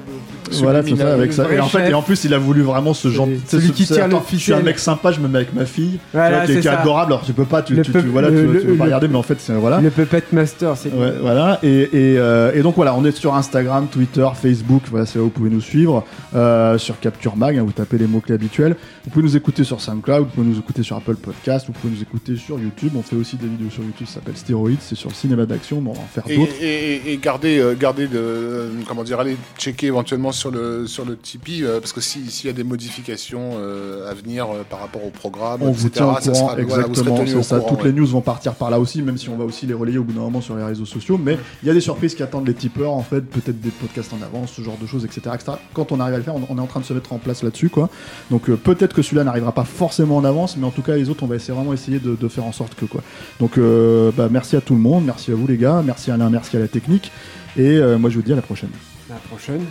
[0.60, 1.48] Voilà, c'est ça, avec ça.
[1.52, 1.90] Et en fait, chef.
[1.90, 3.28] et en plus, il a voulu vraiment ce genre.
[3.48, 6.00] Celui- qui tire le Je suis un mec sympa, je me mets avec ma fille,
[6.12, 7.14] qui, est- adorable.
[7.14, 9.08] Alors, tu peux pas, tu, tu, voilà, le- tu, le- tu veux pas le- regarder,
[9.08, 9.80] mais en fait, c'est voilà.
[9.82, 10.92] Le Puppet Master, c'est.
[10.94, 11.60] Ouais, voilà.
[11.64, 14.84] Et, et, euh, et donc voilà, on est sur Instagram, Twitter, Facebook.
[14.90, 16.06] Voilà, c'est là où vous pouvez nous suivre.
[16.36, 18.76] Euh, sur Capture Mag, hein, vous tapez les mots clés habituels.
[19.04, 21.94] Vous pouvez nous écouter sur SoundCloud, vous pouvez nous écouter sur Apple Podcast, vous pouvez
[21.96, 22.92] nous écouter sur YouTube.
[22.96, 24.80] On fait aussi des vidéos sur YouTube, ça s'appelle Stéroïdes.
[24.82, 26.52] C'est sur le cinéma d'action, mais on va en faire Et, d'autres.
[26.62, 31.06] et, et- et gardez, euh, gardez de, comment dire, allez checker éventuellement sur le, sur
[31.06, 34.64] le Tipeee, euh, parce que si- s'il y a des modifications euh, à venir euh,
[34.70, 36.80] par rapport au programme, On etc., vous tient au ça courant, sera- voilà, vous serez
[36.90, 37.56] exactement, tenus c'est au ça.
[37.58, 37.86] courant, Toutes ouais.
[37.88, 40.04] les news vont partir par là aussi, même si on va aussi les relayer au
[40.04, 41.20] bout d'un moment sur les réseaux sociaux.
[41.22, 44.14] Mais il y a des surprises qui attendent les tipeurs, en fait, peut-être des podcasts
[44.14, 45.22] en avance, ce genre de choses, etc.
[45.34, 45.54] etc.
[45.74, 47.18] Quand on arrive à le faire, on, on est en train de se mettre en
[47.18, 47.90] place là-dessus, quoi.
[48.32, 51.10] Donc euh, peut-être que celui-là n'arrivera pas forcément en avance, mais en tout cas, les
[51.10, 53.02] autres, on va essayer vraiment essayer de, de faire en sorte que, quoi.
[53.40, 56.16] Donc euh, bah, merci à tout le monde, merci à vous les gars, merci à
[56.16, 57.12] Alain, merci à la technique.
[57.58, 58.70] Et euh, moi, je vous dis à la prochaine.
[59.10, 59.66] À la prochaine.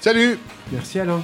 [0.00, 0.38] Salut
[0.72, 1.22] Merci Alain.